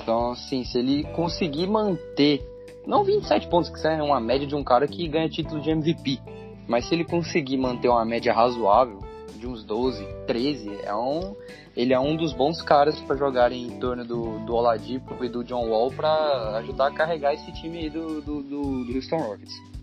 Então, 0.00 0.32
assim, 0.32 0.64
se 0.64 0.78
ele 0.78 1.04
conseguir 1.14 1.66
manter 1.66 2.42
não 2.86 3.02
27 3.02 3.48
pontos, 3.48 3.70
que 3.70 3.86
é 3.86 4.02
uma 4.02 4.20
média 4.20 4.46
de 4.46 4.54
um 4.54 4.62
cara 4.62 4.86
que 4.86 5.08
ganha 5.08 5.28
título 5.28 5.60
de 5.60 5.70
MVP. 5.70 6.20
Mas 6.68 6.86
se 6.86 6.94
ele 6.94 7.04
conseguir 7.04 7.56
manter 7.56 7.88
uma 7.88 8.04
média 8.04 8.32
razoável, 8.32 8.98
de 9.36 9.46
uns 9.46 9.64
12, 9.64 10.06
13, 10.26 10.70
é 10.84 10.94
um, 10.94 11.34
ele 11.76 11.92
é 11.92 12.00
um 12.00 12.16
dos 12.16 12.32
bons 12.32 12.62
caras 12.62 12.98
para 13.00 13.16
jogar 13.16 13.52
em 13.52 13.78
torno 13.78 14.04
do, 14.04 14.38
do 14.40 14.54
Oladipo 14.54 15.22
e 15.24 15.28
do 15.28 15.44
John 15.44 15.68
Wall 15.68 15.90
para 15.90 16.58
ajudar 16.58 16.88
a 16.88 16.90
carregar 16.90 17.34
esse 17.34 17.52
time 17.52 17.78
aí 17.78 17.90
do, 17.90 18.20
do, 18.22 18.42
do 18.42 18.94
Houston 18.94 19.18
Rockets. 19.18 19.73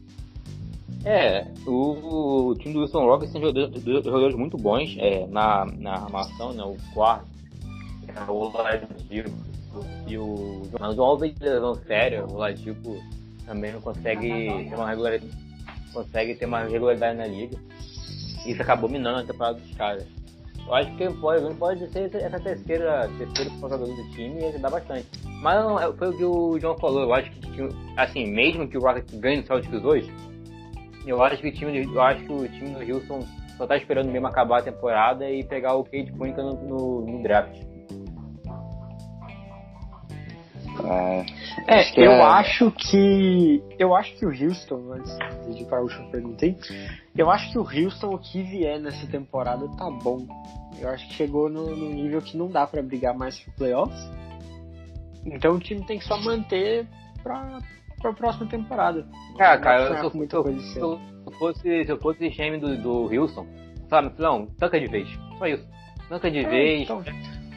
É, 1.04 1.48
o, 1.66 2.50
o, 2.50 2.56
time 2.56 2.74
do 2.74 2.82
Houston 2.82 3.06
Rockets 3.06 3.34
tem 3.34 3.42
jogadores, 3.42 3.84
jogadores 3.84 4.36
muito 4.36 4.58
bons 4.58 4.96
é, 5.00 5.26
na, 5.28 5.66
na 5.66 5.94
armação, 5.94 6.54
né? 6.54 6.64
O 6.64 6.78
quarto, 6.94 7.26
é 8.08 8.32
o 8.32 8.36
Oladipo, 8.36 9.32
e 10.08 10.18
o 10.18 10.64
Mas 10.80 10.98
o 10.98 11.02
Alves 11.02 11.34
levando 11.40 11.84
sério, 11.86 12.28
o 12.30 12.38
Ladipo 12.38 13.02
também 13.46 13.72
não 13.72 13.82
consegue 13.82 14.30
ter 14.70 14.76
uma 14.76 14.90
regularidade, 14.90 15.32
consegue 15.94 16.36
ter 16.36 16.46
uma 16.46 16.64
regularidade 16.64 17.18
na 17.18 17.28
liga. 17.28 17.58
Isso 18.46 18.62
acabou 18.62 18.90
minando 18.90 19.20
a 19.20 19.24
temporada 19.24 19.60
dos 19.60 19.76
caras. 19.76 20.06
Eu 20.66 20.76
acho 20.76 20.96
que 20.96 21.10
pode, 21.16 21.56
pode 21.56 21.90
ser 21.92 22.14
essa 22.16 22.40
terceira, 22.40 23.10
terceiro 23.18 23.52
jogador 23.60 23.86
do 23.86 24.10
time 24.12 24.42
e 24.42 24.46
ajudar 24.46 24.70
bastante. 24.70 25.08
Mas 25.42 25.64
não, 25.64 25.80
é, 25.80 25.92
foi 25.94 26.10
o 26.10 26.18
que 26.18 26.24
o 26.24 26.60
João 26.60 26.78
falou, 26.78 27.02
eu 27.02 27.14
acho 27.14 27.32
que 27.32 27.42
assim, 27.98 28.28
mesmo 28.28 28.68
que 28.68 28.78
o 28.78 28.82
Rocket 28.82 29.12
ganhe 29.16 29.38
no 29.38 29.48
Celtics 29.48 29.84
hoje, 29.84 30.12
eu 31.06 31.22
acho 31.24 31.42
que 31.42 31.48
o 31.48 31.54
time, 31.54 31.84
eu 31.84 32.02
acho 32.02 32.24
que 32.24 32.32
o 32.32 32.48
time 32.48 32.70
do 32.72 32.94
Houston 32.94 33.26
só 33.58 33.68
tá 33.68 33.78
esperando 33.78 34.12
mesmo 34.12 34.28
acabar 34.28 34.60
a 34.60 34.64
temporada 34.64 35.30
e 35.30 35.44
pegar 35.44 35.76
o 35.76 35.84
Cade 35.84 36.12
Cunningham 36.14 36.54
no, 36.54 36.64
no, 36.64 37.06
no 37.06 37.24
draft. 37.24 37.72
É, 41.68 41.80
acho 41.80 42.00
eu 42.00 42.12
é... 42.12 42.22
acho 42.22 42.72
que. 42.72 43.64
Eu 43.78 43.96
acho 43.96 44.16
que 44.18 44.26
o 44.26 44.30
Houston, 44.30 44.94
antes 44.94 45.18
de 45.54 45.62
ir 45.62 45.66
para 45.66 45.78
a 45.78 45.82
última 45.82 46.10
pergunta 46.10 46.46
aí, 46.46 46.58
eu 47.16 47.30
acho 47.30 47.52
que 47.52 47.58
o 47.58 47.62
Houston, 47.62 48.16
o 48.16 48.18
que 48.18 48.42
vier 48.42 48.80
nessa 48.80 49.06
temporada, 49.08 49.68
tá 49.78 49.90
bom. 49.90 50.26
Eu 50.80 50.90
acho 50.90 51.08
que 51.08 51.14
chegou 51.14 51.50
no, 51.50 51.76
no 51.76 51.90
nível 51.90 52.22
que 52.22 52.36
não 52.36 52.50
dá 52.50 52.66
para 52.66 52.82
brigar 52.82 53.16
mais 53.16 53.40
pro 53.40 53.52
playoffs. 53.54 54.12
Então 55.26 55.56
o 55.56 55.60
time 55.60 55.86
tem 55.86 56.00
que 56.00 56.06
só 56.06 56.20
manter 56.20 56.88
pra, 57.22 57.60
pra 58.02 58.14
próxima 58.14 58.48
temporada. 58.48 59.06
Ah, 59.40 59.58
cara, 59.58 59.84
eu, 59.84 60.02
sou, 60.02 60.12
muita 60.16 60.42
coisa 60.42 60.60
se, 60.60 60.80
eu 60.80 61.00
fosse, 61.38 61.86
se 61.86 61.92
eu 61.92 61.98
fosse 61.98 62.30
GM 62.30 62.60
do, 62.60 62.78
do 62.78 63.14
Houston, 63.14 63.46
sabe, 63.90 64.14
não, 64.18 64.48
tanca 64.58 64.80
de 64.80 64.88
vez. 64.88 65.08
Só 65.38 65.48
isso. 65.48 65.66
Tanca 66.10 66.30
de 66.30 66.40
é, 66.40 66.50
vez. 66.50 66.82
Então, 66.84 67.04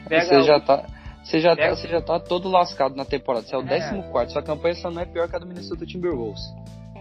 pega 0.07 0.25
você 0.25 0.43
já 0.43 0.59
tá 0.59 0.85
você 1.25 1.39
já, 1.39 1.55
tá, 1.55 1.69
você 1.69 1.87
já 1.87 2.01
tá 2.01 2.19
todo 2.19 2.47
lascado 2.47 2.95
na 2.95 3.03
temporada. 3.03 3.47
Você 3.47 3.55
é 3.55 3.57
o 3.57 3.65
14. 3.65 4.05
É. 4.15 4.27
Sua 4.29 4.43
campanha 4.43 4.75
só 4.75 4.91
não 4.91 5.01
é 5.01 5.05
pior 5.05 5.27
que 5.27 5.35
a 5.35 5.39
do 5.39 5.47
Minnesota 5.47 5.83
Timberwolves. 5.83 6.41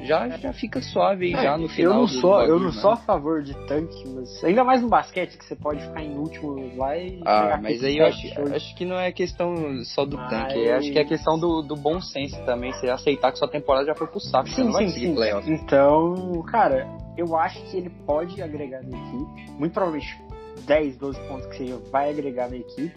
Já, 0.01 0.29
já 0.29 0.53
fica 0.53 0.83
suave 0.83 1.27
aí, 1.27 1.35
é, 1.35 1.43
já 1.43 1.57
no 1.57 1.69
final. 1.69 1.93
Eu 1.93 1.99
não 2.01 2.09
sou, 2.09 2.31
bagulho, 2.33 2.51
eu 2.51 2.59
não 2.59 2.67
né? 2.67 2.81
sou 2.81 2.91
a 2.91 2.97
favor 2.97 3.43
de 3.43 3.55
tanque, 3.67 4.09
mas 4.09 4.45
ainda 4.45 4.65
mais 4.65 4.83
no 4.83 4.89
basquete 4.89 5.39
que 5.39 5.45
você 5.45 5.55
pode 5.55 5.81
ficar 5.81 6.03
em 6.03 6.17
último 6.17 6.77
lá 6.77 6.97
e. 6.97 7.21
Ah, 7.25 7.59
mas 7.63 7.83
aí 7.83 7.99
eu 7.99 8.07
acho, 8.07 8.55
acho, 8.55 8.75
que 8.75 8.85
não 8.85 8.99
é 8.99 9.13
questão 9.13 9.55
só 9.85 10.05
do 10.05 10.17
tanque. 10.17 10.69
Acho 10.69 10.93
que 10.93 10.99
é 10.99 11.05
questão 11.05 11.39
do, 11.39 11.63
do 11.63 11.77
bom 11.77 12.01
senso 12.01 12.41
também. 12.45 12.73
Você 12.73 12.89
aceitar 12.89 13.33
que 13.33 13.39
sua 13.39 13.49
temporada 13.49 13.87
já 13.87 13.95
foi 13.95 14.07
pro 14.07 14.21
saco. 14.21 14.49
Sim, 14.49 14.73
sim, 14.73 14.89
sim. 14.89 15.17
Então, 15.47 16.43
cara, 16.51 16.89
eu 17.17 17.37
acho 17.37 17.63
que 17.71 17.77
ele 17.77 17.91
pode 18.05 18.43
agregar 18.43 18.83
na 18.83 18.89
equipe. 18.89 19.53
Muito 19.53 19.73
provavelmente 19.73 20.21
10, 20.67 20.97
12 20.97 21.21
pontos 21.29 21.47
que 21.47 21.67
você 21.67 21.91
vai 21.91 22.11
agregar 22.11 22.49
na 22.49 22.57
equipe. 22.57 22.93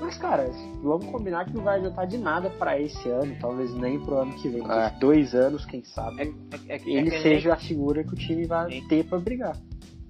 Mas, 0.00 0.16
cara, 0.16 0.48
vamos 0.82 1.06
combinar 1.06 1.44
que 1.46 1.54
não 1.54 1.64
vai 1.64 1.78
adiantar 1.78 2.06
de 2.06 2.18
nada 2.18 2.50
para 2.50 2.80
esse 2.80 3.08
ano, 3.08 3.36
talvez 3.40 3.74
nem 3.74 3.98
pro 3.98 4.18
ano 4.18 4.32
que 4.34 4.48
vem. 4.48 4.62
É. 4.70 4.90
Dois 5.00 5.34
anos, 5.34 5.64
quem 5.64 5.82
sabe, 5.82 6.22
é, 6.22 6.72
é, 6.72 6.76
é 6.76 6.80
ele 6.86 7.10
seja 7.10 7.50
nem... 7.50 7.56
a 7.56 7.60
figura 7.60 8.04
que 8.04 8.12
o 8.12 8.16
time 8.16 8.46
vai 8.46 8.70
Sim. 8.70 8.88
ter 8.88 9.04
para 9.04 9.18
brigar. 9.18 9.56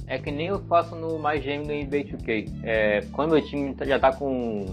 É 0.07 0.19
que 0.19 0.31
nem 0.31 0.47
eu 0.47 0.61
faço 0.61 0.95
no 0.95 1.19
mais 1.19 1.43
gêmeo 1.43 1.67
do 1.67 1.73
NBA 1.73 2.17
2K. 2.17 2.61
É, 2.65 3.01
quando 3.13 3.33
o 3.33 3.41
time 3.43 3.75
já 3.83 3.99
tá 3.99 4.15
com, 4.15 4.65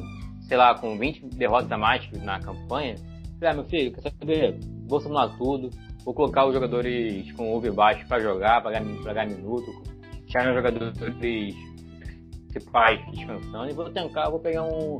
sei 0.47 0.55
lá, 0.55 0.75
com 0.75 0.97
20 0.97 1.25
derrotas 1.35 1.71
a 1.71 1.77
mais 1.77 2.09
na 2.23 2.39
campanha, 2.39 2.95
falei, 3.39 3.51
ah, 3.51 3.53
meu 3.53 3.65
filho, 3.65 3.91
quer 3.93 4.11
saber? 4.11 4.57
Vou 4.87 5.01
simular 5.01 5.35
tudo, 5.37 5.69
vou 6.05 6.13
colocar 6.13 6.45
os 6.45 6.53
jogadores 6.53 7.31
com 7.33 7.53
over 7.53 7.73
baixo 7.73 8.07
para 8.07 8.21
jogar, 8.21 8.61
para 8.61 8.79
ganhar, 8.79 9.01
pra 9.01 9.13
ganhar 9.13 9.35
minuto, 9.35 9.71
tirar 10.25 10.49
os 10.49 10.55
jogadores 10.55 10.97
principais 12.55 13.05
descansando 13.11 13.69
e 13.69 13.73
vou 13.73 13.89
tentar, 13.89 14.29
vou 14.29 14.39
pegar 14.39 14.63
um 14.63 14.99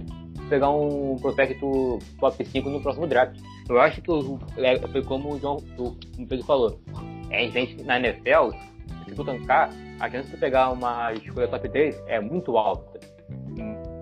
pegar 0.50 0.70
um 0.70 1.18
prospecto 1.20 1.98
top 2.20 2.46
5 2.46 2.70
no 2.70 2.82
próximo 2.82 3.08
draft. 3.08 3.40
Eu 3.68 3.80
acho 3.80 4.02
que 4.02 4.12
o, 4.12 4.38
é, 4.58 4.78
foi 4.78 5.04
como 5.04 5.34
o 5.34 5.40
João 5.40 5.58
o, 5.78 5.96
Pedro 6.28 6.46
falou. 6.46 6.80
É, 7.32 7.48
gente, 7.50 7.84
na 7.84 7.98
NFL, 8.00 8.52
se 9.08 9.16
tu 9.16 9.24
tancar, 9.24 9.72
a 10.00 10.10
chance 10.10 10.30
de 10.30 10.38
pegar 10.38 10.70
uma 10.70 11.12
escolha 11.14 11.48
top 11.48 11.68
3 11.68 12.04
é 12.08 12.20
muito 12.20 12.58
alta. 12.58 13.00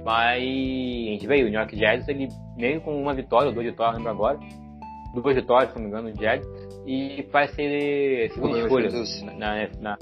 Mas 0.03 0.43
a 0.43 1.11
gente 1.11 1.27
veio, 1.27 1.45
o 1.45 1.49
New 1.49 1.57
York 1.57 1.77
Jazz, 1.77 2.05
ele 2.09 2.27
meio 2.57 2.81
com 2.81 3.01
uma 3.01 3.13
vitória, 3.13 3.47
ou 3.47 3.53
duas 3.53 3.65
vitórias, 3.65 3.95
lembro 3.95 4.11
agora, 4.11 4.39
duas 5.13 5.35
vitórias, 5.35 5.71
se 5.71 5.75
não 5.77 5.83
me 5.83 5.87
engano, 5.87 6.09
no 6.09 6.19
Jets, 6.19 6.45
e 6.85 7.25
vai 7.31 7.47
ser 7.47 8.29
segunda 8.33 8.59
escolha. 8.59 8.89
Na, 9.37 9.69
na, 9.79 9.97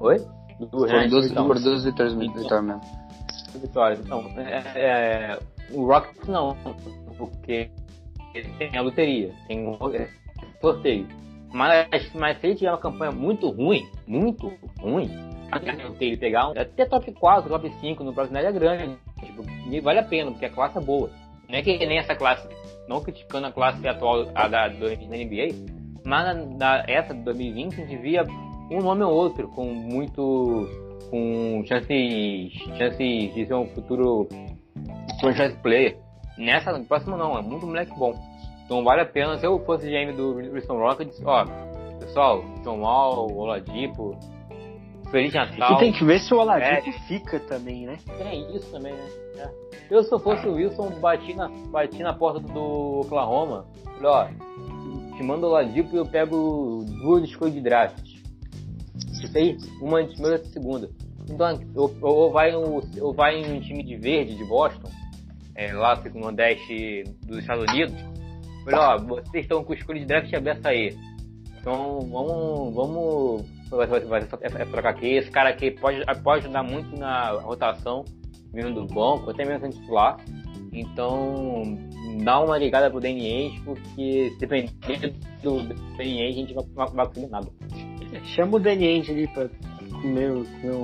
Oi? 0.00 0.16
Do 0.60 0.68
Foram 0.68 1.08
duas, 1.08 1.30
então, 1.30 1.48
duas 1.48 1.84
vitórias, 1.84 2.14
vitórias 2.14 2.64
mesmo. 2.64 2.82
Vitórias. 3.54 4.00
Então, 4.00 4.24
é, 4.36 4.62
é, 4.76 5.38
o 5.70 5.86
Rockets 5.86 6.28
não, 6.28 6.54
porque 7.16 7.70
ele 8.34 8.48
tem 8.58 8.76
a 8.76 8.82
loteria, 8.82 9.32
tem 9.48 9.66
um 9.66 9.78
sorteio. 10.60 11.08
Mas, 11.52 12.12
mas 12.14 12.38
se 12.38 12.46
ele 12.46 12.56
tiver 12.56 12.70
uma 12.70 12.78
campanha 12.78 13.10
muito 13.10 13.48
ruim, 13.48 13.88
muito 14.06 14.52
ruim, 14.78 15.10
ele 15.98 16.16
pegar 16.18 16.48
um, 16.48 16.52
até 16.52 16.84
top 16.84 17.10
4, 17.10 17.48
top 17.48 17.72
5 17.80 18.04
no 18.04 18.12
próximo 18.12 18.36
é 18.36 18.52
grande. 18.52 18.96
Tipo, 19.18 19.42
vale 19.82 19.98
a 19.98 20.04
pena, 20.04 20.30
porque 20.30 20.44
a 20.44 20.50
classe 20.50 20.76
é 20.76 20.80
boa. 20.80 21.10
Não 21.48 21.58
é 21.58 21.62
que 21.62 21.84
nem 21.86 21.98
essa 21.98 22.14
classe, 22.14 22.46
não 22.86 23.00
criticando 23.00 23.46
a 23.46 23.52
classe 23.52 23.86
atual 23.88 24.30
a 24.34 24.46
da, 24.46 24.68
do, 24.68 24.80
da 24.80 25.16
NBA, 25.16 25.48
mas 26.04 26.24
na, 26.24 26.34
na, 26.34 26.84
essa 26.86 27.12
de 27.14 27.22
2020 27.22 27.80
a 27.80 27.86
gente 27.86 27.96
via 28.00 28.24
um 28.70 28.80
nome 28.80 29.02
ou 29.02 29.12
outro 29.12 29.48
com 29.48 29.66
muito. 29.66 30.68
com 31.10 31.62
chances, 31.66 32.52
chances 32.78 33.34
de 33.34 33.46
ser 33.46 33.54
um 33.54 33.66
futuro 33.68 34.28
franchise 35.20 35.56
player. 35.62 35.98
Nessa, 36.38 36.78
próxima 36.80 37.16
não, 37.16 37.38
é 37.38 37.42
muito 37.42 37.66
moleque 37.66 37.92
bom. 37.98 38.14
Então 38.64 38.84
vale 38.84 39.02
a 39.02 39.06
pena, 39.06 39.36
se 39.36 39.44
eu 39.44 39.58
fosse 39.64 39.90
GM 39.90 40.14
do 40.16 40.38
Houston 40.54 40.78
Rockets, 40.78 41.20
ó, 41.24 41.44
pessoal, 41.98 42.42
John 42.62 42.80
Wall, 42.80 43.36
Oladipo, 43.36 44.16
Feliz 45.10 45.34
Natal. 45.34 45.72
E 45.72 45.78
tem 45.78 45.92
que 45.92 46.04
ver 46.04 46.20
se 46.20 46.32
o 46.32 46.38
Oladipo 46.38 46.88
é. 46.88 46.92
fica 47.08 47.40
também, 47.40 47.86
né? 47.86 47.98
Tem 48.16 48.56
isso 48.56 48.70
também, 48.70 48.92
né? 48.92 49.08
É. 49.38 49.50
Eu, 49.90 50.04
se 50.04 50.12
eu 50.14 50.20
fosse 50.20 50.46
o 50.46 50.54
Wilson, 50.54 50.88
bati 51.00 51.34
na, 51.34 51.48
bati 51.48 52.02
na 52.02 52.14
porta 52.14 52.38
do 52.38 53.00
Oklahoma. 53.00 53.66
Falei, 53.96 54.06
ó, 54.06 55.16
te 55.16 55.22
manda 55.22 55.46
o 55.46 55.50
Oladipo 55.50 55.94
e 55.94 55.98
eu 55.98 56.06
pego 56.06 56.84
duas 57.02 57.24
escolhas 57.24 57.54
de 57.54 57.60
draft. 57.60 58.09
Aí, 59.34 59.56
uma 59.80 60.02
de 60.02 60.12
primeira 60.14 60.42
e 60.42 60.46
segunda. 60.48 60.90
Então, 61.28 61.60
ou, 61.74 61.94
ou, 62.00 62.32
vai 62.32 62.50
no, 62.52 62.82
ou 63.00 63.14
vai 63.14 63.36
em 63.36 63.56
um 63.56 63.60
time 63.60 63.82
de 63.82 63.96
verde 63.96 64.36
de 64.36 64.44
Boston, 64.44 64.90
é, 65.54 65.72
lá 65.72 65.94
no 65.96 66.20
Nordeste 66.20 67.04
dos 67.24 67.38
Estados 67.38 67.64
Unidos. 67.72 67.94
Falei, 68.64 68.78
ó, 68.78 68.98
vocês 68.98 69.44
estão 69.44 69.62
com 69.64 69.72
escolha 69.74 70.00
de 70.00 70.06
draft 70.06 70.32
aberta 70.34 70.70
aí. 70.70 70.96
Então 71.60 72.00
vamos, 72.00 72.74
vamos 72.74 73.46
vai, 73.70 73.86
vai, 73.86 74.00
vai, 74.00 74.20
é, 74.20 74.64
trocar 74.64 74.90
aqui. 74.90 75.06
Esse 75.16 75.30
cara 75.30 75.50
aqui 75.50 75.70
pode, 75.70 76.04
pode 76.22 76.44
ajudar 76.44 76.62
muito 76.62 76.96
na 76.98 77.30
rotação, 77.32 78.04
vindo 78.52 78.74
do 78.74 78.86
banco, 78.92 79.30
até 79.30 79.44
mesmo 79.44 79.68
titular. 79.68 80.18
Então, 80.72 81.62
dá 82.22 82.40
uma 82.40 82.56
ligada 82.56 82.90
pro 82.90 83.00
Danny 83.00 83.60
porque 83.64 84.32
dependendo 84.38 84.72
do 85.42 85.62
Danny 85.96 86.26
a 86.26 86.32
gente 86.32 86.54
vai, 86.54 86.64
vai 86.88 87.06
conseguir 87.06 87.26
nada. 87.28 87.48
Chama 88.34 88.56
o 88.56 88.60
Danny 88.60 89.04
ali 89.08 89.28
pra 89.28 89.48
comer, 90.00 90.32
comer 90.60 90.74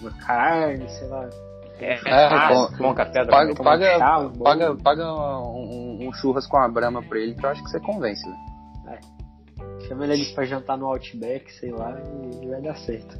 uma 0.00 0.10
carne, 0.24 0.88
sei 0.88 1.08
lá. 1.08 1.28
É, 1.78 1.92
é, 1.92 2.48
bom, 2.48 2.68
bom 2.78 2.94
café 2.94 3.26
paga, 3.26 3.54
paga, 3.54 3.98
chá, 3.98 4.30
paga, 4.42 4.76
paga 4.76 5.12
um, 5.12 6.06
um, 6.08 6.12
churras 6.14 6.46
com 6.46 6.56
a 6.56 6.66
brama 6.68 7.02
pra 7.02 7.18
ele 7.18 7.34
que 7.34 7.44
eu 7.44 7.50
acho 7.50 7.62
que 7.62 7.70
você 7.70 7.78
convence, 7.80 8.26
né? 8.26 8.36
É. 8.88 9.86
Chama 9.86 10.04
ele 10.04 10.14
ali 10.14 10.24
pra 10.34 10.44
jantar 10.46 10.78
no 10.78 10.86
Outback, 10.86 11.52
sei 11.52 11.70
lá, 11.72 11.94
e 12.42 12.48
vai 12.48 12.62
dar 12.62 12.76
certo. 12.76 13.18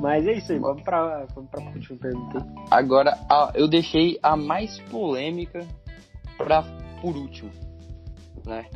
Mas 0.00 0.26
é 0.26 0.32
isso 0.32 0.50
aí, 0.52 0.58
vamos 0.58 0.82
pra, 0.82 1.26
vamos 1.34 1.50
pra 1.50 1.62
última 1.62 1.98
pergunta. 1.98 2.46
Agora, 2.70 3.16
a, 3.30 3.52
eu 3.54 3.68
deixei 3.68 4.18
a 4.20 4.36
mais 4.36 4.80
polêmica 4.90 5.60
pra, 6.36 6.64
por 7.00 7.16
último, 7.16 7.50
né? 8.44 8.66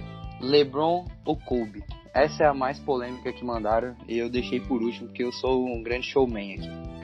LeBron 0.41 1.05
ou 1.25 1.37
Kobe? 1.37 1.83
Essa 2.15 2.45
é 2.45 2.47
a 2.47 2.55
mais 2.55 2.79
polêmica 2.79 3.33
que 3.33 3.45
mandaram 3.45 3.97
e 4.09 4.17
eu 4.17 4.31
deixei 4.31 4.61
por 4.61 4.81
último 4.81 5.09
porque 5.09 5.25
eu 5.25 5.33
sou 5.33 5.67
um 5.67 5.83
grande 5.83 6.07
showman 6.07 6.55
aqui. 6.55 6.95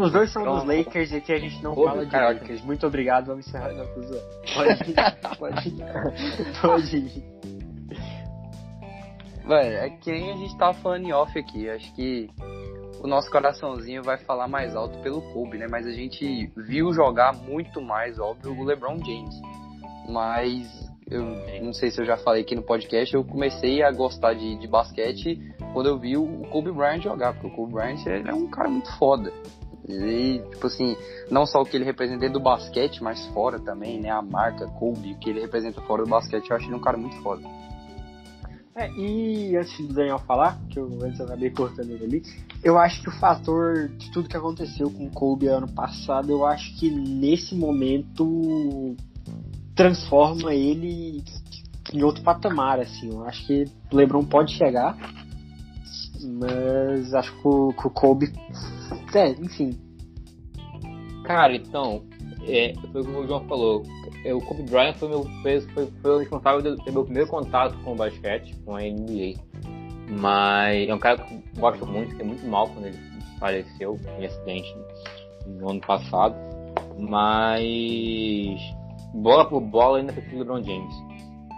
Os 0.00 0.12
dois 0.12 0.32
são 0.32 0.44
dos 0.44 0.64
Lakers 0.64 1.10
e 1.10 1.16
aqui 1.16 1.32
a 1.32 1.38
gente 1.38 1.62
não 1.62 1.74
Kobe, 1.74 1.88
fala 1.88 2.06
de. 2.06 2.16
Lakers. 2.16 2.64
Muito 2.64 2.86
obrigado, 2.86 3.26
vamos 3.26 3.46
encerrar. 3.46 3.72
Não, 3.72 3.86
pode 3.86 4.90
ir, 4.90 4.94
pode 5.38 5.68
ir. 5.68 6.60
Pode 6.62 6.96
ir. 6.96 7.24
Velho, 9.46 9.76
é 9.76 9.90
que 9.90 10.10
nem 10.10 10.32
a 10.32 10.36
gente 10.36 10.56
tava 10.56 10.72
falando 10.74 11.04
em 11.04 11.12
off 11.12 11.38
aqui. 11.38 11.68
Acho 11.68 11.94
que 11.94 12.30
o 13.02 13.06
nosso 13.06 13.30
coraçãozinho 13.30 14.02
vai 14.02 14.16
falar 14.16 14.48
mais 14.48 14.74
alto 14.74 14.98
pelo 15.00 15.20
Kobe, 15.34 15.58
né? 15.58 15.66
Mas 15.68 15.86
a 15.86 15.92
gente 15.92 16.50
viu 16.56 16.90
jogar 16.94 17.34
muito 17.34 17.82
mais, 17.82 18.18
óbvio, 18.18 18.58
o 18.58 18.64
LeBron 18.64 18.98
James. 19.04 19.34
Mas 20.08 20.83
eu 21.10 21.24
não 21.62 21.72
sei 21.72 21.90
se 21.90 22.00
eu 22.00 22.06
já 22.06 22.16
falei 22.16 22.42
aqui 22.42 22.54
no 22.54 22.62
podcast, 22.62 23.14
eu 23.14 23.24
comecei 23.24 23.82
a 23.82 23.90
gostar 23.90 24.34
de, 24.34 24.56
de 24.56 24.66
basquete 24.66 25.40
quando 25.72 25.88
eu 25.88 25.98
vi 25.98 26.16
o 26.16 26.42
Kobe 26.50 26.72
Bryant 26.72 27.02
jogar, 27.02 27.34
porque 27.34 27.46
o 27.48 27.50
Kobe 27.50 27.74
Bryant 27.74 28.04
ele 28.06 28.28
é 28.28 28.34
um 28.34 28.48
cara 28.48 28.68
muito 28.68 28.90
foda. 28.98 29.32
Ele, 29.86 30.38
tipo 30.50 30.66
assim, 30.66 30.96
não 31.30 31.44
só 31.44 31.60
o 31.60 31.64
que 31.64 31.76
ele 31.76 31.84
representa 31.84 32.20
dentro 32.20 32.38
do 32.38 32.42
basquete, 32.42 33.02
mas 33.02 33.26
fora 33.28 33.58
também, 33.58 34.00
né? 34.00 34.08
A 34.08 34.22
marca 34.22 34.66
Kobe, 34.66 35.12
o 35.12 35.18
que 35.18 35.28
ele 35.28 35.40
representa 35.40 35.80
fora 35.82 36.04
do 36.04 36.08
basquete, 36.08 36.48
eu 36.48 36.56
acho 36.56 36.66
ele 36.66 36.74
um 36.74 36.80
cara 36.80 36.96
muito 36.96 37.16
foda. 37.22 37.42
É, 38.76 38.90
e 38.92 39.56
antes 39.56 39.76
do 39.86 39.92
Daniel 39.92 40.18
falar, 40.20 40.58
que 40.68 40.80
eu 40.80 40.88
antes 41.02 41.20
eu 41.20 41.26
acabei 41.26 41.50
cortando 41.50 41.90
ele 41.90 42.04
ali, 42.04 42.22
eu 42.62 42.78
acho 42.78 43.02
que 43.02 43.08
o 43.08 43.12
fator 43.12 43.88
de 43.88 44.10
tudo 44.10 44.28
que 44.28 44.36
aconteceu 44.36 44.90
com 44.90 45.06
o 45.06 45.10
Kobe 45.10 45.46
ano 45.46 45.70
passado, 45.72 46.30
eu 46.32 46.44
acho 46.44 46.76
que 46.76 46.90
nesse 46.90 47.54
momento 47.54 48.96
transforma 49.74 50.54
ele 50.54 51.22
em 51.92 52.02
outro 52.02 52.22
patamar, 52.22 52.80
assim. 52.80 53.10
Eu 53.10 53.24
acho 53.24 53.46
que 53.46 53.64
o 53.92 53.96
LeBron 53.96 54.24
pode 54.24 54.54
chegar, 54.54 54.96
mas 56.22 57.12
acho 57.14 57.32
que 57.40 57.48
o, 57.48 57.72
que 57.72 57.86
o 57.86 57.90
Kobe, 57.90 58.32
é, 59.14 59.30
enfim. 59.30 59.78
Cara, 61.24 61.54
então, 61.54 62.04
é, 62.46 62.74
foi 62.92 63.00
o 63.00 63.04
que 63.04 63.10
o 63.10 63.26
João 63.26 63.44
falou 63.46 63.82
o 64.32 64.40
Kobe 64.40 64.62
Bryant 64.62 64.94
foi, 64.94 65.08
meu, 65.08 65.24
foi, 65.42 65.60
foi, 65.60 65.86
foi 66.00 66.10
o 66.10 66.18
responsável 66.18 66.76
ter 66.78 66.92
meu 66.92 67.04
primeiro 67.04 67.28
contato 67.28 67.76
com 67.82 67.92
o 67.92 67.96
basquete, 67.96 68.56
com 68.64 68.76
a 68.76 68.80
NBA. 68.80 69.34
Mas 70.08 70.88
é 70.88 70.94
um 70.94 70.98
cara 70.98 71.18
que 71.18 71.34
eu 71.34 71.42
gosto 71.58 71.86
muito, 71.86 72.14
que 72.14 72.22
é 72.22 72.24
muito 72.24 72.46
mal 72.46 72.68
quando 72.68 72.86
ele 72.86 72.98
faleceu 73.38 73.98
em 74.18 74.24
acidente 74.24 74.74
no 75.46 75.70
ano 75.70 75.80
passado. 75.80 76.34
Mas 76.98 78.58
bola 79.14 79.48
por 79.48 79.60
bola 79.60 79.98
ainda 79.98 80.12
prefiro 80.12 80.36
o 80.36 80.38
LeBron 80.40 80.62
James. 80.62 80.94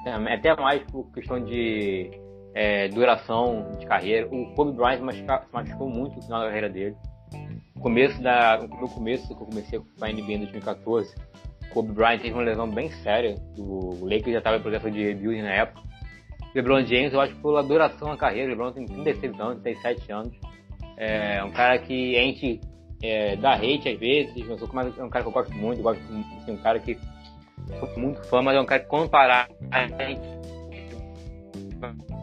É, 0.07 0.35
até 0.35 0.55
mais 0.57 0.83
por 0.85 1.11
questão 1.13 1.43
de 1.43 2.11
é, 2.55 2.89
duração 2.89 3.77
de 3.79 3.87
carreira. 3.87 4.29
O 4.31 4.55
Kobe 4.55 4.73
Bryant 4.73 5.01
machucou 5.53 5.89
muito 5.89 6.17
no 6.17 6.23
final 6.23 6.41
da 6.41 6.47
carreira 6.47 6.69
dele. 6.69 6.97
No 7.75 7.83
começo 7.83 8.23
da, 8.23 8.59
no 8.59 8.89
começo 8.89 9.27
que 9.27 9.43
eu 9.43 9.47
comecei 9.47 9.79
com 9.79 10.05
a 10.05 10.09
NBA 10.09 10.33
em 10.33 10.39
2014, 10.39 11.15
Kobe 11.73 11.93
Bryant 11.93 12.21
teve 12.21 12.33
uma 12.33 12.43
lesão 12.43 12.71
bem 12.71 12.91
séria. 13.03 13.35
O 13.59 14.05
Lakers 14.05 14.33
já 14.33 14.39
estava 14.39 14.57
em 14.57 14.63
processo 14.63 14.91
de 14.91 15.03
rebuild 15.03 15.43
na 15.43 15.53
época. 15.53 15.87
LeBron 16.55 16.87
James, 16.87 17.13
eu 17.13 17.21
acho 17.21 17.35
que 17.35 17.43
pela 17.43 17.63
duração 17.63 18.09
da 18.09 18.17
carreira, 18.17 18.49
LeBron 18.49 18.73
tem 18.73 18.87
36 18.87 19.41
anos, 19.41 19.63
37 19.63 20.13
anos. 20.13 20.33
É 20.97 21.45
um 21.45 21.51
cara 21.51 21.79
que 21.79 22.17
a 22.17 22.23
gente 22.23 22.61
é, 23.03 23.37
dá 23.37 23.55
hate 23.57 23.91
às 23.91 23.99
vezes, 23.99 24.33
mas 24.73 24.99
é 24.99 25.05
um 25.05 25.11
cara 25.11 25.23
que 25.23 25.29
eu 25.29 25.33
gosto 25.33 25.53
muito, 25.53 25.83
gosto 25.83 26.01
assim, 26.41 26.53
um 26.53 26.57
cara 26.57 26.79
que 26.79 26.99
muito 27.97 28.23
fã, 28.25 28.43
mas 28.43 28.57
é 28.57 28.61
um 28.61 28.67
cara 28.67 28.83
que 28.83 28.89
quando 28.89 29.09
parar, 29.09 29.49
a 29.71 29.87
gente 29.87 30.21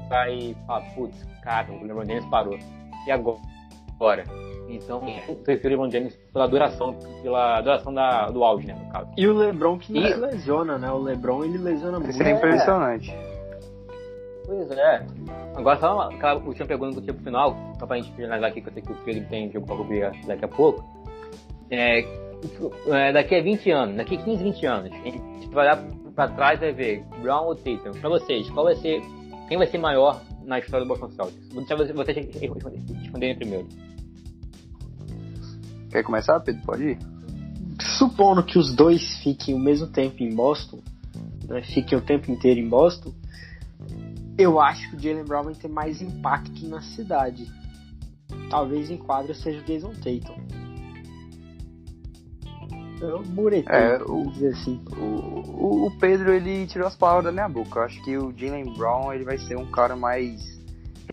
vai 0.10 0.56
falar, 0.68 0.82
putz, 0.94 1.24
cara, 1.42 1.72
o 1.72 1.84
LeBron 1.84 2.06
James 2.06 2.26
parou. 2.26 2.58
E 3.06 3.12
agora? 3.12 4.24
Então, 4.70 5.02
eu 5.28 5.36
prefiro 5.36 5.76
o 5.76 5.82
LeBron 5.84 5.92
James 5.92 6.16
pela 6.32 6.48
duração, 6.48 6.96
pela 7.22 7.62
duração 7.62 7.94
da, 7.94 8.30
do 8.30 8.44
auge, 8.44 8.68
né, 8.68 8.74
no 8.74 8.92
caso. 8.92 9.10
E 9.18 9.28
o 9.28 9.34
LeBron 9.34 9.78
que 9.78 9.94
e... 9.96 10.14
lesiona, 10.14 10.78
né? 10.78 10.90
O 10.92 11.00
LeBron, 11.00 11.44
ele 11.44 11.58
lesiona 11.58 12.00
muito. 12.00 12.12
Isso 12.12 12.24
é 12.24 12.32
impressionante. 12.32 13.16
Pois 14.46 14.72
é. 14.72 15.06
Agora, 15.56 15.80
só 15.80 15.94
uma, 15.94 16.14
aquela 16.14 16.36
última 16.36 16.66
pergunta 16.66 16.94
que 16.94 17.00
eu 17.00 17.04
tinha 17.04 17.14
pro 17.14 17.24
final, 17.24 17.56
só 17.80 17.86
pra 17.86 17.98
gente 17.98 18.12
finalizar 18.14 18.50
aqui, 18.50 18.62
que 18.62 18.70
eu 18.70 18.74
sei 18.74 18.82
que 18.82 18.92
o 18.92 18.96
Pedro 18.96 19.30
tem 19.30 19.52
jogo 19.52 19.66
pra 19.66 19.76
cobrir 19.76 20.12
daqui 20.26 20.46
a 20.46 20.48
pouco. 20.48 20.84
É, 21.70 22.02
daqui 23.14 23.36
a 23.36 23.42
20 23.42 23.72
anos, 23.72 23.98
daqui 23.98 24.16
a 24.16 24.24
15, 24.24 24.44
20 24.44 24.66
anos, 24.66 24.92
a 24.92 24.96
gente 25.06 25.48
vai 25.50 25.66
olhar 25.66 25.84
pra 26.16 26.28
trás 26.28 26.60
e 26.60 26.66
vai 26.66 26.74
ver 26.74 27.04
Brown 27.22 27.46
ou 27.46 27.56
Tatum. 27.56 27.92
Pra 28.00 28.10
vocês, 28.10 28.50
qual 28.50 28.66
vai 28.66 28.76
ser, 28.76 29.02
quem 29.48 29.58
vai 29.58 29.68
ser 29.68 29.78
maior 29.78 30.22
na 30.46 30.60
história 30.60 30.86
do 30.86 30.90
Boston 30.90 31.12
Celtics? 31.12 31.50
Vou 31.50 31.64
deixar 31.64 31.76
vocês 31.76 32.18
responderem 32.18 33.36
primeiro. 33.36 33.68
Quer 35.92 36.04
começar, 36.04 36.40
Pedro? 36.40 36.62
Pode 36.64 36.84
ir. 36.84 36.98
Supondo 37.98 38.44
que 38.44 38.58
os 38.58 38.74
dois 38.74 39.18
fiquem 39.24 39.56
o 39.56 39.60
mesmo 39.60 39.88
tempo 39.88 40.24
em 40.24 40.34
Boston, 40.34 40.80
né, 41.48 41.62
fiquem 41.62 41.98
o 41.98 42.02
tempo 42.02 42.32
inteiro 42.32 42.60
em 42.60 42.68
Boston, 42.68 43.14
eu 44.38 44.60
acho 44.60 44.90
que 44.90 44.96
o 44.96 45.00
Jalen 45.00 45.26
Brown 45.26 45.44
vai 45.44 45.54
ter 45.54 45.68
mais 45.68 46.02
impacto 46.02 46.68
na 46.68 46.82
cidade. 46.82 47.46
Talvez 48.50 48.90
em 48.90 48.98
quadra 48.98 49.34
seja 49.34 49.60
o 49.60 49.64
Jason 49.64 49.94
Tatum. 49.94 50.73
Eu 53.06 53.24
muretei, 53.24 53.76
É, 53.76 53.98
o- 54.04 54.30
dizer 54.32 54.50
assim. 54.50 54.82
O, 54.98 55.04
o, 55.04 55.88
o 55.88 56.00
Pedro, 56.00 56.34
ele 56.34 56.66
tirou 56.68 56.88
as 56.88 56.96
palavras 56.96 57.26
da 57.26 57.32
minha 57.32 57.50
boca. 57.50 57.80
Eu 57.80 57.84
acho 57.84 58.04
que 58.04 58.18
o 58.18 58.32
Jalen 58.38 58.74
Brown, 58.78 59.14
ele 59.14 59.24
vai 59.24 59.38
ser 59.38 59.58
um 59.58 59.70
cara 59.70 59.96
mais 59.96 60.42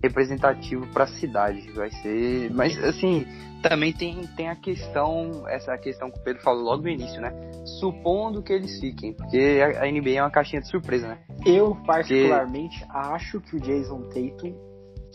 representativo 0.03 0.87
pra 0.93 1.07
cidade. 1.07 1.71
Vai 1.73 1.91
ser... 1.91 2.51
Mas, 2.53 2.77
assim, 2.83 3.27
também 3.63 3.93
tem, 3.93 4.27
tem 4.37 4.49
a 4.49 4.57
questão, 4.57 5.47
essa 5.49 5.77
questão 5.79 6.11
que 6.11 6.19
o 6.19 6.23
Pedro 6.23 6.43
falou 6.43 6.63
logo 6.63 6.83
no 6.83 6.89
início, 6.89 7.21
né? 7.21 7.33
Supondo 7.81 8.43
que 8.43 8.53
eles 8.53 8.81
fiquem, 8.81 9.13
porque 9.13 9.61
a, 9.63 9.85
a 9.85 9.91
NBA 9.91 10.11
é 10.17 10.23
uma 10.23 10.31
caixinha 10.31 10.63
de 10.63 10.69
surpresa, 10.69 11.09
né? 11.09 11.19
Eu, 11.45 11.77
particularmente, 11.87 12.85
acho 12.89 13.41
que 13.41 13.57
o 13.57 13.61
Jason 13.61 14.03
Tatum 14.09 14.55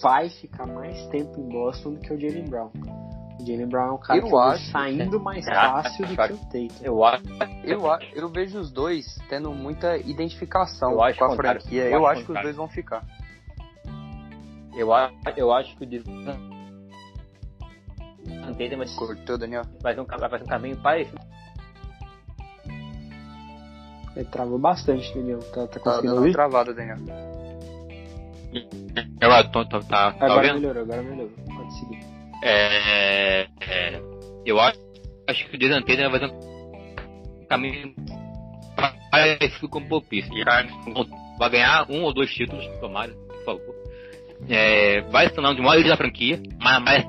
vai 0.01 0.29
ficar 0.29 0.67
mais 0.67 1.07
tempo 1.07 1.39
em 1.39 1.49
Boston 1.49 1.93
do 1.93 1.99
que 2.01 2.13
o 2.13 2.19
Jalen 2.19 2.45
Brown. 2.45 2.71
O 3.39 3.45
Jalen 3.45 3.67
Brown 3.67 3.87
é 3.87 3.91
um 3.91 3.97
cara 3.97 4.19
Eu 4.19 4.39
acho, 4.39 4.71
saindo 4.71 5.19
mais 5.19 5.45
Ah, 5.47 5.83
fácil 5.83 6.07
do 6.07 6.15
que 6.15 6.21
o 6.33 6.37
Tatum. 6.37 6.69
Eu 6.81 7.03
acho. 7.03 7.23
Eu, 7.63 7.91
a- 7.91 7.99
eu 8.13 8.29
vejo 8.29 8.59
os 8.59 8.71
dois 8.71 9.17
tendo 9.29 9.51
muita 9.51 9.97
identificação 9.97 10.91
Eu 10.93 11.03
acho 11.03 11.19
com 11.19 11.25
a 11.25 11.29
contrário. 11.29 11.61
franquia. 11.61 11.83
Eu 11.83 11.91
Eu, 11.91 12.07
acho 12.07 12.19
acho 12.19 12.25
que 12.25 12.31
os 12.31 12.41
dois 12.41 12.55
vão 12.55 12.67
ficar. 12.69 13.03
Eu, 14.75 14.93
a- 14.93 15.11
eu 15.35 15.51
acho 15.53 15.75
que 15.75 15.83
o 15.85 15.89
Tatum 15.89 16.55
vai, 18.77 18.87
Cortou, 18.97 19.37
Daniel? 19.37 19.63
vai, 19.81 19.93
ser 19.95 20.01
um, 20.01 20.05
vai 20.05 20.29
ser 20.29 20.43
um 20.43 20.47
caminho 20.47 20.77
parecido. 20.77 21.19
Ele 24.15 24.25
travou 24.25 24.57
bastante, 24.57 25.13
Daniel. 25.13 25.39
Tá, 25.39 25.67
tá 25.67 25.69
Tá 25.73 25.79
conseguindo 25.81 26.13
uma 26.13 26.19
ouvir? 26.21 26.31
travada, 26.31 26.73
Daniel. 26.73 26.97
Tô, 29.51 29.65
tá, 29.65 29.81
tá 29.81 30.15
Agora 30.21 30.53
melhorou, 30.53 30.83
agora 30.83 31.03
melhorou. 31.03 31.29
Pode 31.53 31.79
seguir. 31.79 32.14
É, 32.41 33.47
é, 33.61 34.01
eu 34.45 34.59
acho, 34.59 34.79
acho 35.27 35.49
que 35.49 35.55
o 35.55 35.59
Tatum 35.59 36.09
vai 36.09 36.19
fazer 36.19 36.25
um 36.25 37.45
caminho 37.47 37.95
parecido 39.11 39.69
com 39.69 39.79
o 39.79 39.87
Popista. 39.87 40.33
Vai 41.37 41.49
ganhar 41.49 41.89
um 41.89 42.03
ou 42.03 42.13
dois 42.13 42.31
títulos, 42.33 42.65
tomara, 42.79 43.11
por 43.11 43.45
favor. 43.45 43.75
É, 44.49 45.01
vai 45.11 45.27
se 45.27 45.33
tornar 45.33 45.51
um 45.51 45.55
de 45.55 45.61
maior 45.61 45.83
da 45.83 45.97
franquia, 45.97 46.41
mas, 46.59 46.83
mas, 46.83 47.05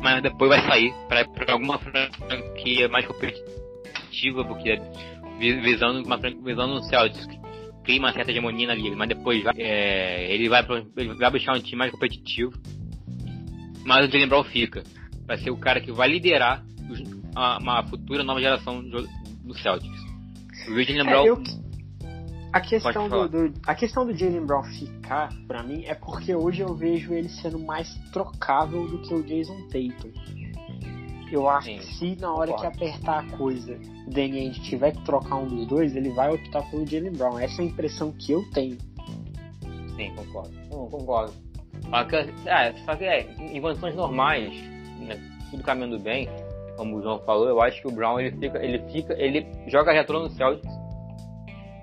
mas 0.00 0.22
depois 0.22 0.48
vai 0.50 0.60
sair 0.62 0.92
para 1.08 1.52
alguma 1.52 1.78
franquia 1.78 2.88
mais 2.88 3.06
competitiva, 3.06 4.44
porque 4.44 4.80
vi- 5.38 5.60
visando, 5.60 6.02
uma, 6.06 6.16
visando 6.16 6.74
um 6.74 6.82
Celtics 6.82 7.26
cria 7.84 8.00
uma 8.00 8.12
certa 8.12 8.30
hegemonia 8.32 8.66
na 8.68 8.74
liga, 8.74 8.96
mas 8.96 9.08
depois 9.08 9.42
vai- 9.44 9.54
é, 9.58 10.32
ele 10.32 10.48
vai 10.48 10.64
ele 10.96 11.14
vai 11.14 11.30
buscar 11.30 11.56
um 11.56 11.60
time 11.60 11.76
mais 11.76 11.92
competitivo 11.92 12.52
mas 13.86 14.06
o 14.08 14.10
Jalen 14.12 14.28
Brown 14.28 14.44
fica. 14.44 14.82
Vai 15.26 15.38
ser 15.38 15.50
o 15.50 15.56
cara 15.56 15.80
que 15.80 15.90
vai 15.92 16.08
liderar 16.08 16.64
os- 16.90 17.02
a- 17.34 17.58
uma 17.60 17.82
futura 17.84 18.22
nova 18.22 18.40
geração 18.40 18.82
do, 18.82 19.06
do 19.44 19.54
Celtics. 19.58 20.00
O 20.68 20.82
Jalen 20.82 21.00
É, 21.00 21.04
Brown. 21.04 21.24
eu- 21.26 21.42
a 22.52 22.60
questão 22.60 23.08
do, 23.08 23.28
do- 23.28 23.54
a 23.66 23.74
questão 23.74 24.06
do 24.06 24.14
Jalen 24.16 24.46
Brown 24.46 24.62
ficar 24.64 25.32
pra 25.46 25.62
mim 25.62 25.84
é 25.84 25.94
porque 25.94 26.34
hoje 26.34 26.62
eu 26.62 26.74
vejo 26.74 27.12
ele 27.12 27.28
sendo 27.28 27.58
mais 27.58 27.92
trocável 28.12 28.86
do 28.88 28.98
que 28.98 29.14
o 29.14 29.22
Jason 29.22 29.56
Tatum. 29.68 30.10
Eu 31.30 31.48
acho 31.48 31.66
Sim, 31.66 31.78
que 31.78 31.84
se 31.96 32.16
na 32.20 32.32
hora 32.32 32.52
que 32.52 32.56
concordo. 32.56 32.76
apertar 32.84 33.18
a 33.18 33.36
coisa 33.36 33.76
o 34.06 34.10
Danny 34.10 34.38
Ainge 34.38 34.60
tiver 34.60 34.92
que 34.92 35.02
trocar 35.04 35.34
um 35.36 35.48
dos 35.48 35.66
dois, 35.66 35.96
ele 35.96 36.10
vai 36.10 36.32
optar 36.32 36.62
pelo 36.70 36.86
Jalen 36.86 37.10
Brown. 37.12 37.36
Essa 37.40 37.60
é 37.62 37.64
a 37.64 37.68
impressão 37.68 38.12
que 38.12 38.30
eu 38.30 38.48
tenho. 38.52 38.78
Sim, 39.96 40.14
concordo. 40.14 40.52
Não, 40.70 40.86
concordo. 40.88 41.32
Só 41.90 42.04
que, 42.04 42.16
é, 42.16 42.72
só 42.84 42.96
que 42.96 43.04
é, 43.04 43.20
em 43.38 43.60
condições 43.60 43.94
normais, 43.94 44.52
né, 45.00 45.16
tudo 45.50 45.62
caminhando 45.62 45.98
bem, 45.98 46.28
como 46.76 46.96
o 46.96 47.02
João 47.02 47.18
falou, 47.20 47.48
eu 47.48 47.60
acho 47.60 47.80
que 47.80 47.88
o 47.88 47.92
Brown 47.92 48.20
ele 48.20 48.32
fica, 48.32 48.58
ele 48.58 48.78
fica, 48.90 49.14
ele 49.14 49.46
joga 49.66 49.92
retrô 49.92 50.20
no 50.20 50.30
Celtics. 50.30 50.74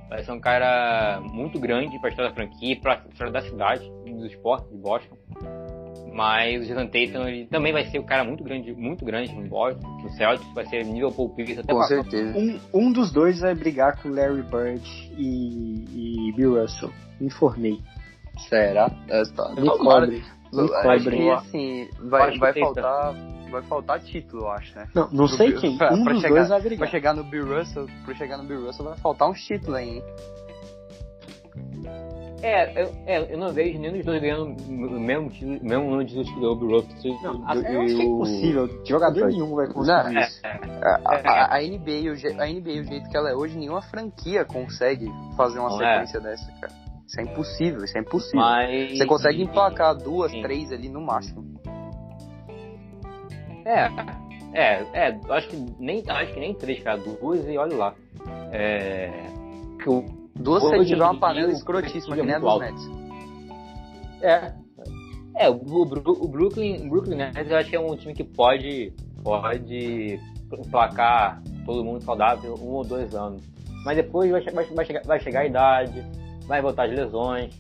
Vai 0.10 0.24
ser 0.24 0.32
um 0.32 0.40
cara 0.40 1.20
muito 1.22 1.60
grande 1.60 1.98
pra 2.00 2.10
história 2.10 2.30
da 2.30 2.36
franquia, 2.36 2.80
pra 2.80 3.02
história 3.10 3.34
da 3.34 3.42
cidade, 3.42 3.92
do 4.06 4.28
esporte, 4.28 4.70
de 4.70 4.78
Boston. 4.78 5.18
Mas 6.14 6.62
o 6.62 6.66
Jason 6.68 6.86
Tatum 6.86 7.28
ele 7.28 7.48
também 7.48 7.74
vai 7.74 7.86
ser 7.86 7.98
um 7.98 8.06
cara 8.06 8.24
muito 8.24 8.44
grande, 8.44 8.72
muito 8.74 9.04
grande 9.04 9.34
no 9.34 9.48
Boston, 9.48 9.88
no 10.04 10.10
Celtics, 10.12 10.54
vai 10.54 10.66
ser 10.68 10.86
nível 10.86 11.12
Paul 11.12 11.30
Pierce 11.30 11.60
até 11.60 11.74
Com 11.74 11.82
certeza. 11.84 12.38
Um, 12.38 12.60
um 12.72 12.92
dos 12.92 13.12
dois 13.12 13.40
vai 13.40 13.56
brigar 13.56 14.00
com 14.00 14.10
Larry 14.10 14.44
Bird 14.44 14.84
e, 15.18 16.28
e 16.28 16.32
Bill 16.34 16.62
Russell. 16.62 16.92
Informei. 17.20 17.80
Será? 18.50 18.92
É, 19.08 19.24
tá. 19.36 19.50
Me 19.50 19.66
Tomara. 19.66 20.02
cobrem. 20.08 20.22
Me 20.54 20.60
Eu 20.60 20.76
Acho 20.92 21.10
que 21.10 21.30
assim, 21.32 21.90
vai, 22.00 22.22
Acho 22.24 22.32
que 22.34 22.40
vai 22.40 22.54
faltar. 22.54 23.14
Vai 23.52 23.62
faltar 23.64 24.00
título, 24.00 24.44
eu 24.44 24.50
acho, 24.50 24.76
né? 24.76 24.88
Não, 24.96 25.04
não 25.12 25.28
Pro 25.28 25.38
sei 25.38 25.48
Bill- 25.52 25.62
quem. 25.62 25.78
pra- 25.78 25.94
Um 25.94 26.04
pra 26.04 26.14
dos 26.14 26.22
chegar- 26.24 26.36
dois 26.48 26.50
vai 26.64 26.78
Pra 26.78 26.88
chegar 26.88 27.14
no 27.14 27.24
Bill 27.24 27.46
Russell, 27.60 27.88
pra 28.04 28.16
chegar 28.16 28.38
no 28.38 28.44
Bill 28.46 28.66
Russell 28.66 28.86
vai 28.86 28.98
faltar 28.98 29.30
uns 29.30 29.40
títulos 29.46 29.76
aí, 29.76 29.90
hein? 29.98 30.04
É, 32.42 32.84
eu, 32.84 32.94
é, 33.06 33.34
eu 33.34 33.38
não 33.38 33.54
vejo 33.54 33.80
nenhum 33.80 33.94
dos 33.94 34.06
dois 34.06 34.20
ganhando 34.22 34.44
o 34.68 35.00
mesmo, 35.00 35.30
título- 35.30 35.60
o 35.60 35.64
mesmo 35.66 35.84
número 35.86 36.04
de 36.04 36.10
títulos 36.24 36.30
que 36.34 36.46
o 36.46 36.56
Bill 36.56 36.70
Russell. 36.82 37.20
Não, 37.22 37.40
do- 37.40 37.46
eu 37.68 37.82
acho 37.82 37.96
que 37.96 38.02
é 38.02 38.06
impossível. 38.06 38.82
Jogador 38.86 39.20
Não, 39.22 39.28
nenhum 39.28 39.56
vai 39.56 39.68
conseguir 39.68 40.14
não, 40.14 40.22
isso. 40.22 40.42
É, 40.46 40.50
A, 40.84 41.00
a- 41.30 41.56
a 41.56 41.64
NBA, 41.64 42.12
o 42.12 42.42
a 42.42 42.48
NBA, 42.50 42.82
o 42.82 42.84
jeito 42.84 43.10
que 43.10 43.16
ela 43.16 43.30
é 43.30 43.36
hoje, 43.36 43.58
nenhuma 43.58 43.82
franquia 43.84 44.44
consegue 44.44 45.10
fazer 45.38 45.60
uma 45.60 45.70
Não 45.70 45.82
é. 45.82 45.94
sequência 46.06 46.20
dessa, 46.20 46.52
cara. 46.60 46.74
Isso 47.14 47.22
é 47.22 47.24
impossível, 47.26 47.84
isso 47.84 47.96
é 47.96 48.02
impossível. 48.02 48.40
mas... 48.40 48.98
Você 48.98 49.06
consegue 49.06 49.44
emplacar 49.44 49.96
duas, 49.96 50.32
Sim. 50.32 50.42
três 50.42 50.72
ali 50.72 50.90
no 50.90 51.00
máximo. 51.00 51.46
É, 53.64 53.86
é, 54.52 54.84
é, 54.94 55.20
acho 55.30 55.48
que 55.48 55.58
nem, 55.78 56.04
acho 56.10 56.34
que 56.34 56.40
nem 56.40 56.56
três, 56.56 56.82
cara, 56.82 56.98
duas 56.98 57.48
e 57.48 57.56
olha 57.56 57.78
lá. 57.78 57.96
É, 58.52 59.12
que 59.78 59.90
o, 59.90 60.04
Duas 60.36 60.64
se 60.64 60.86
tiver 60.86 61.04
uma 61.04 61.20
panela 61.20 61.52
escrotíssima, 61.52 62.16
competitivo 62.16 62.16
que 62.16 62.22
é 62.22 62.26
nem 62.26 62.36
a 62.36 62.40
dos. 62.40 62.60
Nets. 62.60 62.90
é, 64.24 64.54
é, 65.38 65.50
o, 65.52 65.54
o, 65.54 65.82
o 65.84 66.28
Brooklyn, 66.28 66.88
o 66.88 66.90
Brooklyn 66.90 67.18
Nets 67.18 67.52
eu 67.52 67.58
acho 67.58 67.70
que 67.70 67.76
é 67.76 67.80
um 67.80 67.96
time 67.96 68.16
que 68.16 68.24
pode, 68.24 68.92
pode 69.24 70.20
emplacar 70.52 71.44
todo 71.64 71.86
mundo 71.86 72.04
saudável 72.04 72.56
um 72.56 72.72
ou 72.72 72.84
dois 72.84 73.14
anos. 73.14 73.44
Mas 73.86 73.98
depois 73.98 74.32
vai, 74.32 74.42
vai, 74.42 74.66
vai 74.66 74.86
chegar, 74.86 75.04
vai 75.06 75.20
chegar 75.20 75.42
a 75.42 75.46
idade, 75.46 76.04
vai 76.48 76.62
voltar 76.62 76.86
as 76.86 76.92
lesões, 76.92 77.54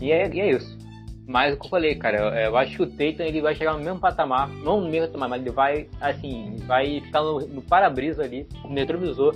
e 0.00 0.12
é, 0.12 0.28
e 0.32 0.40
é 0.40 0.50
isso. 0.50 0.84
Mas 1.26 1.54
o 1.54 1.58
que 1.58 1.66
eu 1.66 1.70
falei, 1.70 1.94
cara, 1.94 2.18
eu, 2.18 2.50
eu 2.50 2.56
acho 2.56 2.76
que 2.76 2.82
o 2.82 2.86
Tatum 2.86 3.22
ele 3.22 3.40
vai 3.40 3.54
chegar 3.54 3.72
no 3.72 3.82
mesmo 3.82 3.98
patamar, 3.98 4.48
não 4.48 4.80
no 4.80 4.90
mesmo 4.90 5.08
patamar, 5.08 5.30
mas 5.30 5.40
ele 5.40 5.50
vai, 5.50 5.88
assim, 6.00 6.56
vai 6.66 7.00
ficar 7.00 7.22
no, 7.22 7.40
no 7.40 7.62
para-brisa 7.62 8.22
ali, 8.22 8.46
no 8.62 8.74
retrovisor 8.74 9.34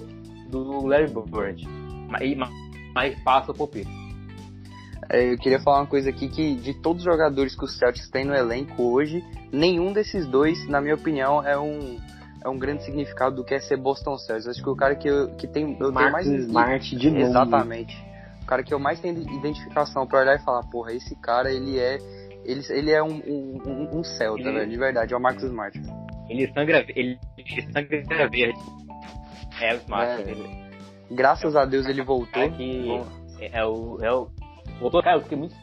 do 0.50 0.86
Larry 0.86 1.06
Bird. 1.06 1.66
Mas, 2.08 2.36
mas, 2.36 2.50
mas 2.94 3.22
passa 3.22 3.54
por 3.54 3.68
Pierce. 3.68 3.90
É, 5.10 5.32
Eu 5.32 5.38
queria 5.38 5.60
falar 5.60 5.80
uma 5.80 5.86
coisa 5.86 6.10
aqui 6.10 6.28
que 6.28 6.54
de 6.56 6.74
todos 6.74 7.06
os 7.06 7.10
jogadores 7.10 7.56
que 7.56 7.64
o 7.64 7.68
Celtics 7.68 8.10
tem 8.10 8.24
no 8.24 8.34
elenco 8.34 8.82
hoje, 8.82 9.24
nenhum 9.50 9.92
desses 9.92 10.26
dois, 10.26 10.68
na 10.68 10.82
minha 10.82 10.94
opinião, 10.94 11.42
é 11.42 11.58
um, 11.58 11.98
é 12.44 12.48
um 12.48 12.58
grande 12.58 12.84
significado 12.84 13.36
do 13.36 13.44
que 13.44 13.54
é 13.54 13.60
ser 13.60 13.78
Boston 13.78 14.18
Celtics. 14.18 14.48
Acho 14.48 14.62
que 14.62 14.68
o 14.68 14.76
cara 14.76 14.94
que, 14.94 15.08
eu, 15.08 15.28
que 15.36 15.46
tem, 15.46 15.72
eu 15.72 15.78
tenho 15.78 15.92
Marcus 15.92 16.12
mais 16.12 16.26
Smart 16.26 16.96
de 16.96 17.10
novo. 17.10 17.22
Exatamente. 17.22 18.07
O 18.48 18.50
cara 18.50 18.62
que 18.62 18.72
eu 18.72 18.78
mais 18.78 18.98
tenho 18.98 19.14
identificação 19.30 20.06
pra 20.06 20.20
olhar 20.20 20.36
e 20.36 20.42
falar, 20.42 20.62
porra, 20.70 20.94
esse 20.94 21.14
cara, 21.16 21.52
ele 21.52 21.78
é. 21.78 21.98
Ele, 22.46 22.62
ele 22.70 22.90
é 22.90 23.02
um, 23.02 23.20
um, 23.26 23.98
um, 23.98 24.02
Celta, 24.02 24.40
Ele- 24.40 24.52
velho, 24.52 24.70
de 24.70 24.76
verdade, 24.78 25.12
é 25.12 25.16
o 25.18 25.20
Marcus 25.20 25.42
Smart. 25.44 25.78
Ele 26.30 26.50
sangra, 26.54 26.82
ele, 26.96 27.18
ele 27.36 27.62
sangra 27.70 28.26
verde. 28.30 28.58
É 29.60 29.74
o 29.74 29.76
Smart. 29.76 30.22
É. 30.22 30.30
Ele, 30.30 30.68
Graças 31.10 31.54
a 31.54 31.66
Deus 31.66 31.84
ele 31.86 32.02
voltou. 32.02 32.26
cara 32.32 32.48
que 32.52 32.88
é, 33.38 33.58
é 33.58 33.66
o. 33.66 33.98
É 34.00 34.10
o 34.10 34.30
voltou, 34.80 35.02
cara, 35.02 35.18
eu 35.18 35.22
fiquei 35.24 35.36
muito 35.36 35.54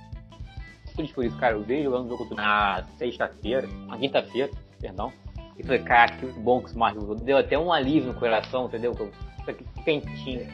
feliz 0.95 1.11
por 1.11 1.25
isso, 1.25 1.37
cara. 1.39 1.55
Eu 1.55 1.63
vejo 1.63 1.85
jogando 1.85 2.09
jogo 2.09 2.27
contra- 2.27 2.43
na 2.45 2.83
sexta-feira, 2.99 3.67
na 3.87 3.97
quinta-feira, 3.97 4.51
perdão. 4.79 5.11
E 5.57 5.63
falei, 5.63 5.81
cara, 5.81 6.11
que 6.11 6.27
bom 6.39 6.59
que 6.59 6.67
o 6.67 6.69
Smart 6.69 6.95
voltou. 6.99 7.15
Deu 7.25 7.37
até 7.37 7.57
um 7.57 7.73
alívio 7.73 8.13
no 8.13 8.19
coração, 8.19 8.65
entendeu? 8.67 8.91
Aqui 9.47 9.63
quentinho. 9.83 10.47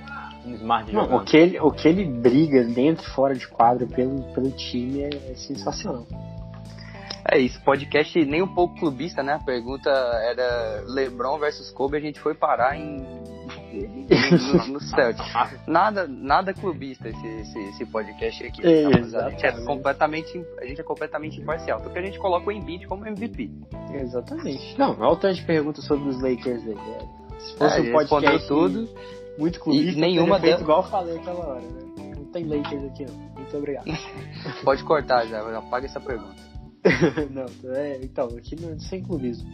Um 0.45 0.53
Smart 0.55 0.91
Não, 0.91 1.15
o, 1.15 1.23
que 1.23 1.38
ele, 1.38 1.59
o 1.59 1.72
que 1.72 1.88
ele 1.88 2.05
briga 2.05 2.63
dentro 2.63 3.05
e 3.05 3.09
fora 3.09 3.35
de 3.35 3.47
quadro 3.47 3.88
pelo, 3.88 4.22
pelo 4.34 4.51
time 4.51 5.01
é, 5.01 5.09
é 5.31 5.35
sensacional. 5.35 6.05
É 7.30 7.38
isso, 7.38 7.61
podcast 7.63 8.26
nem 8.26 8.41
um 8.41 8.47
pouco 8.47 8.76
clubista, 8.80 9.22
né? 9.22 9.34
A 9.34 9.39
pergunta 9.39 9.89
era 9.89 10.84
LeBron 10.88 11.38
versus 11.38 11.69
Kobe, 11.69 11.97
a 11.97 11.99
gente 12.01 12.19
foi 12.19 12.34
parar 12.34 12.76
em. 12.76 12.97
no, 12.97 14.73
no 14.73 14.80
Celtics. 14.81 15.31
Nada, 15.68 16.07
nada 16.07 16.53
clubista 16.53 17.07
esse, 17.07 17.27
esse, 17.27 17.59
esse 17.69 17.85
podcast 17.85 18.43
aqui. 18.45 18.61
É, 18.65 18.84
tá? 18.84 18.89
A, 18.89 18.91
gente 18.91 19.05
é 19.05 19.49
exatamente. 19.49 19.65
completamente, 19.65 20.45
a 20.59 20.65
gente 20.65 20.81
é 20.81 20.84
completamente 20.84 21.39
imparcial. 21.39 21.80
Porque 21.80 21.99
a 21.99 22.01
gente 22.01 22.18
coloca 22.19 22.49
o 22.49 22.51
Embiid 22.51 22.88
como 22.88 23.05
MVP. 23.05 23.49
Exatamente. 23.93 24.77
Não, 24.77 24.99
olha 24.99 25.09
o 25.11 25.15
tanto 25.15 25.35
de 25.35 25.43
perguntas 25.43 25.85
sobre 25.85 26.09
os 26.09 26.22
Lakers 26.22 26.63
aí. 26.68 26.73
é. 26.73 27.22
Se 27.39 27.53
É, 27.53 27.57
fosse 27.57 27.80
ele 27.80 27.89
um 27.89 27.93
podcast 27.93 28.31
respondeu 28.31 28.85
tudo. 28.85 28.89
Muito 29.37 29.59
clubista, 29.59 29.97
E 29.97 30.01
nenhuma 30.01 30.39
teria 30.39 30.57
feito 30.57 30.57
delas- 30.57 30.61
igual 30.61 30.83
eu 30.83 30.89
falei 30.89 31.17
aquela 31.17 31.47
hora, 31.47 31.61
né? 31.61 32.13
Não 32.17 32.25
tem 32.25 32.45
Lakers 32.45 32.83
aqui 32.85 33.05
não. 33.05 33.15
Muito 33.35 33.57
obrigado. 33.57 33.85
Pode 34.63 34.83
cortar 34.83 35.25
já, 35.27 35.57
apaga 35.57 35.85
essa 35.85 35.99
pergunta. 35.99 36.41
não, 37.31 37.73
é, 37.73 37.99
então, 38.03 38.27
aqui 38.37 38.55
não, 38.59 38.79
sem 38.79 39.01
clubismo. 39.03 39.49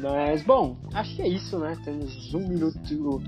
Mas, 0.00 0.42
bom, 0.42 0.76
acho 0.94 1.16
que 1.16 1.22
é 1.22 1.28
isso, 1.28 1.58
né? 1.58 1.76
Temos 1.84 2.32
um 2.32 2.46
minuto, 2.48 2.78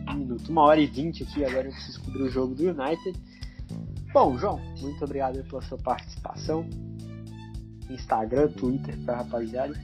um 0.09 0.14
minuto, 0.14 0.48
uma 0.48 0.62
hora 0.62 0.80
e 0.80 0.86
vinte 0.86 1.22
aqui, 1.24 1.44
agora 1.44 1.66
eu 1.66 1.72
preciso 1.72 2.01
cobrir 2.05 2.22
o 2.22 2.30
jogo 2.30 2.55
do 2.55 2.62
United. 2.62 3.18
Bom, 4.14 4.36
João, 4.39 4.60
muito 4.80 5.05
obrigado 5.05 5.43
pela 5.44 5.60
sua 5.62 5.78
participação. 5.78 6.64
Instagram, 7.90 8.48
Twitter 8.52 8.97
pra 9.05 9.16
rapaziada. 9.16 9.74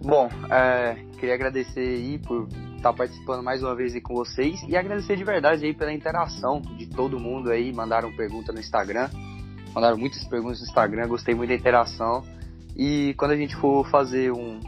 Bom, 0.00 0.28
é, 0.50 0.94
queria 1.18 1.34
agradecer 1.34 1.80
aí 1.80 2.18
por 2.18 2.48
estar 2.78 2.92
participando 2.92 3.42
mais 3.42 3.62
uma 3.62 3.74
vez 3.74 3.94
aí 3.94 4.00
com 4.00 4.14
vocês 4.14 4.62
e 4.66 4.76
agradecer 4.76 5.16
de 5.16 5.24
verdade 5.24 5.66
aí 5.66 5.74
pela 5.74 5.92
interação 5.92 6.60
de 6.60 6.86
todo 6.86 7.18
mundo 7.18 7.50
aí, 7.50 7.72
mandaram 7.72 8.14
pergunta 8.16 8.52
no 8.52 8.60
Instagram, 8.60 9.10
mandaram 9.74 9.98
muitas 9.98 10.24
perguntas 10.24 10.60
no 10.60 10.66
Instagram, 10.66 11.08
gostei 11.08 11.34
muito 11.34 11.50
da 11.50 11.56
interação 11.56 12.22
e 12.76 13.14
quando 13.18 13.32
a 13.32 13.36
gente 13.36 13.56
for 13.56 13.84
fazer 13.90 14.30
um, 14.30 14.60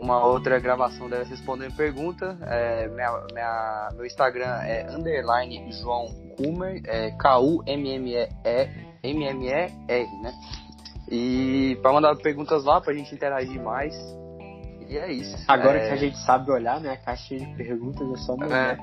uma 0.00 0.24
outra 0.24 0.58
gravação 0.58 1.08
dessa 1.08 1.30
respondendo 1.30 1.76
pergunta, 1.76 2.36
é, 2.42 2.88
minha, 2.88 3.26
minha, 3.32 3.88
meu 3.94 4.04
Instagram 4.04 4.60
é 4.62 4.90
underline 4.90 5.72
João 5.72 6.08
Kumer, 6.36 6.82
é 6.84 7.12
K-U-M-M-E-R, 7.12 8.28
né? 10.22 10.34
E 11.10 11.78
para 11.80 11.92
mandar 11.92 12.16
perguntas 12.16 12.64
lá, 12.64 12.80
pra 12.80 12.92
gente 12.92 13.14
interagir 13.14 13.62
mais. 13.62 13.94
E 14.88 14.96
é 14.96 15.12
isso. 15.12 15.36
Agora 15.46 15.78
é... 15.78 15.88
que 15.88 15.94
a 15.94 15.96
gente 15.96 16.18
sabe 16.18 16.50
olhar, 16.50 16.80
né? 16.80 16.92
A 16.92 16.96
caixa 16.96 17.36
de 17.36 17.46
perguntas 17.54 18.10
é 18.10 18.16
só 18.24 18.36
mandar. 18.36 18.74
É, 18.74 18.78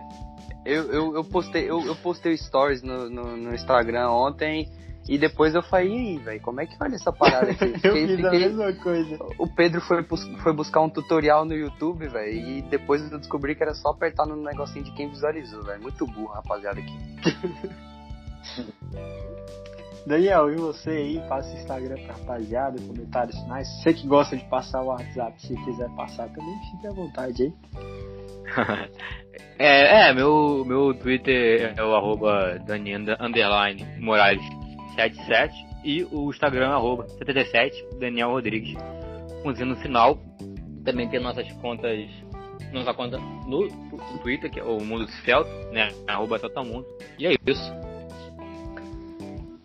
eu, 0.65 0.91
eu, 0.91 1.15
eu, 1.15 1.23
postei, 1.23 1.69
eu, 1.69 1.81
eu 1.85 1.95
postei 1.95 2.37
stories 2.37 2.81
no, 2.81 3.09
no, 3.09 3.37
no, 3.37 3.53
Instagram 3.53 4.09
ontem 4.09 4.69
e 5.07 5.17
depois 5.17 5.53
eu 5.53 5.61
falei, 5.61 5.89
e 5.89 5.93
aí, 5.93 6.17
velho, 6.17 6.41
como 6.41 6.61
é 6.61 6.65
que 6.65 6.75
olha 6.81 6.95
essa 6.95 7.11
parada 7.13 7.51
aqui? 7.51 7.65
eu 7.83 7.93
fiquei, 7.93 8.07
fiz 8.07 8.15
fiquei... 8.15 8.25
a 8.25 8.49
mesma 8.49 8.73
coisa. 8.73 9.19
O 9.37 9.47
Pedro 9.47 9.81
foi, 9.81 10.03
foi 10.41 10.53
buscar 10.53 10.81
um 10.81 10.89
tutorial 10.89 11.45
no 11.45 11.53
YouTube, 11.53 12.07
velho, 12.07 12.33
e 12.33 12.61
depois 12.63 13.11
eu 13.11 13.19
descobri 13.19 13.55
que 13.55 13.61
era 13.61 13.75
só 13.75 13.89
apertar 13.89 14.25
no 14.25 14.35
negocinho 14.35 14.83
de 14.83 14.91
quem 14.93 15.09
visualizou, 15.09 15.63
velho. 15.63 15.81
Muito 15.81 16.07
burro, 16.07 16.33
rapaziada, 16.33 16.79
aqui. 16.79 16.95
Daniel, 20.05 20.51
e 20.51 20.55
você 20.55 20.89
aí? 20.91 21.21
Passa 21.27 21.51
o 21.51 21.57
Instagram 21.59 21.95
pra 22.05 22.13
rapaziada, 22.13 22.79
comentários 22.79 23.37
finais. 23.39 23.67
Você 23.81 23.93
que 23.93 24.07
gosta 24.07 24.37
de 24.37 24.43
passar 24.45 24.83
o 24.83 24.87
WhatsApp, 24.87 25.41
se 25.41 25.55
quiser 25.65 25.89
passar 25.95 26.29
também, 26.29 26.55
fique 26.71 26.87
à 26.87 26.91
vontade 26.91 27.43
aí. 27.43 27.53
é, 29.57 30.09
é, 30.09 30.13
meu, 30.13 30.63
meu 30.65 30.93
Twitter 30.93 31.73
é 31.75 31.83
o 31.83 31.95
arroba 31.95 32.61
underline 33.19 33.83
Morales 33.99 34.45
77 34.95 35.53
e 35.83 36.03
o 36.11 36.29
Instagram 36.29 36.69
arroba 36.69 37.07
77 37.07 37.97
Daniel 37.99 38.29
Rodrigues. 38.29 38.75
Umzinho 39.43 39.69
no 39.69 39.75
final. 39.77 40.19
Também 40.83 41.09
tem 41.09 41.19
nossas 41.19 41.51
contas, 41.53 42.07
nossa 42.71 42.93
conta 42.93 43.17
no 43.17 43.67
Twitter, 44.21 44.51
que 44.51 44.59
é 44.59 44.63
o 44.63 44.79
Mundo 44.79 45.07
Celta, 45.23 45.49
né? 45.71 45.89
Arroba 46.07 46.39
Mundo. 46.63 46.85
E 47.17 47.25
é 47.25 47.35
isso. 47.47 47.94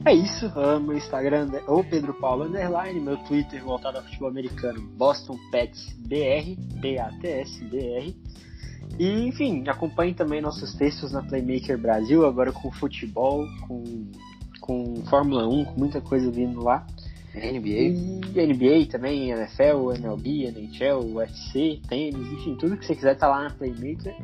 É 0.05 0.15
isso, 0.15 0.47
uh, 0.47 0.81
meu 0.81 0.97
Instagram 0.97 1.51
é 1.53 1.71
o 1.71 1.85
Pedro 1.85 2.15
Paulo 2.15 2.45
Underline, 2.45 2.99
meu 2.99 3.19
Twitter 3.19 3.63
voltado 3.63 3.99
ao 3.99 4.05
futebol 4.05 4.31
americano, 4.31 4.81
Boston 4.97 5.37
Pets 5.53 5.95
BR, 5.99 6.57
B-A-T-S 6.81 7.63
BR. 7.65 8.15
E 8.99 9.29
enfim, 9.29 9.63
acompanhe 9.69 10.15
também 10.15 10.41
nossos 10.41 10.75
textos 10.75 11.13
na 11.13 11.23
Playmaker 11.23 11.79
Brasil, 11.79 12.25
agora 12.27 12.51
com 12.51 12.73
futebol, 12.73 13.47
com, 13.69 14.11
com 14.61 14.97
Fórmula 15.05 15.47
1, 15.47 15.67
com 15.67 15.79
muita 15.79 16.01
coisa 16.01 16.31
vindo 16.31 16.63
lá. 16.63 16.87
NBA. 17.35 18.31
E 18.35 18.47
NBA 18.47 18.87
também, 18.91 19.31
NFL, 19.31 19.93
MLB, 19.99 20.47
NHL, 20.47 21.15
UFC, 21.15 21.81
tênis, 21.89 22.27
enfim, 22.33 22.57
tudo 22.57 22.77
que 22.79 22.87
você 22.87 22.95
quiser 22.95 23.17
tá 23.17 23.29
lá 23.29 23.45
na 23.45 23.51
Playmaker. 23.51 24.17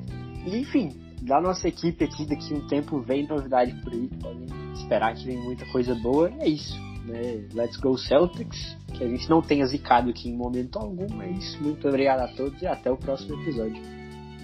E 0.47 0.57
enfim, 0.57 1.06
da 1.23 1.41
nossa 1.41 1.69
equipe 1.69 2.05
aqui, 2.05 2.27
daqui 2.27 2.55
um 2.55 2.67
tempo 2.67 3.01
vem 3.01 3.27
novidade 3.27 3.73
por 3.83 3.93
aí, 3.93 4.09
podem 4.21 4.47
esperar 4.75 5.15
que 5.15 5.25
vem 5.25 5.39
muita 5.39 5.65
coisa 5.67 5.95
boa. 5.95 6.31
É 6.39 6.49
isso, 6.49 6.79
né? 7.05 7.47
Let's 7.55 7.77
go 7.79 7.97
Celtics, 7.97 8.77
que 8.95 9.03
a 9.03 9.09
gente 9.09 9.29
não 9.29 9.43
tenha 9.43 9.67
zicado 9.67 10.11
aqui 10.11 10.29
em 10.29 10.37
momento 10.37 10.79
algum, 10.79 11.23
é 11.23 11.31
isso. 11.31 11.63
Muito 11.63 11.87
obrigado 11.89 12.21
a 12.21 12.29
todos 12.29 12.61
e 12.61 12.67
até 12.67 12.91
o 12.91 12.97
próximo 12.97 13.41
episódio. 13.41 13.83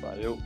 Valeu. 0.00 0.38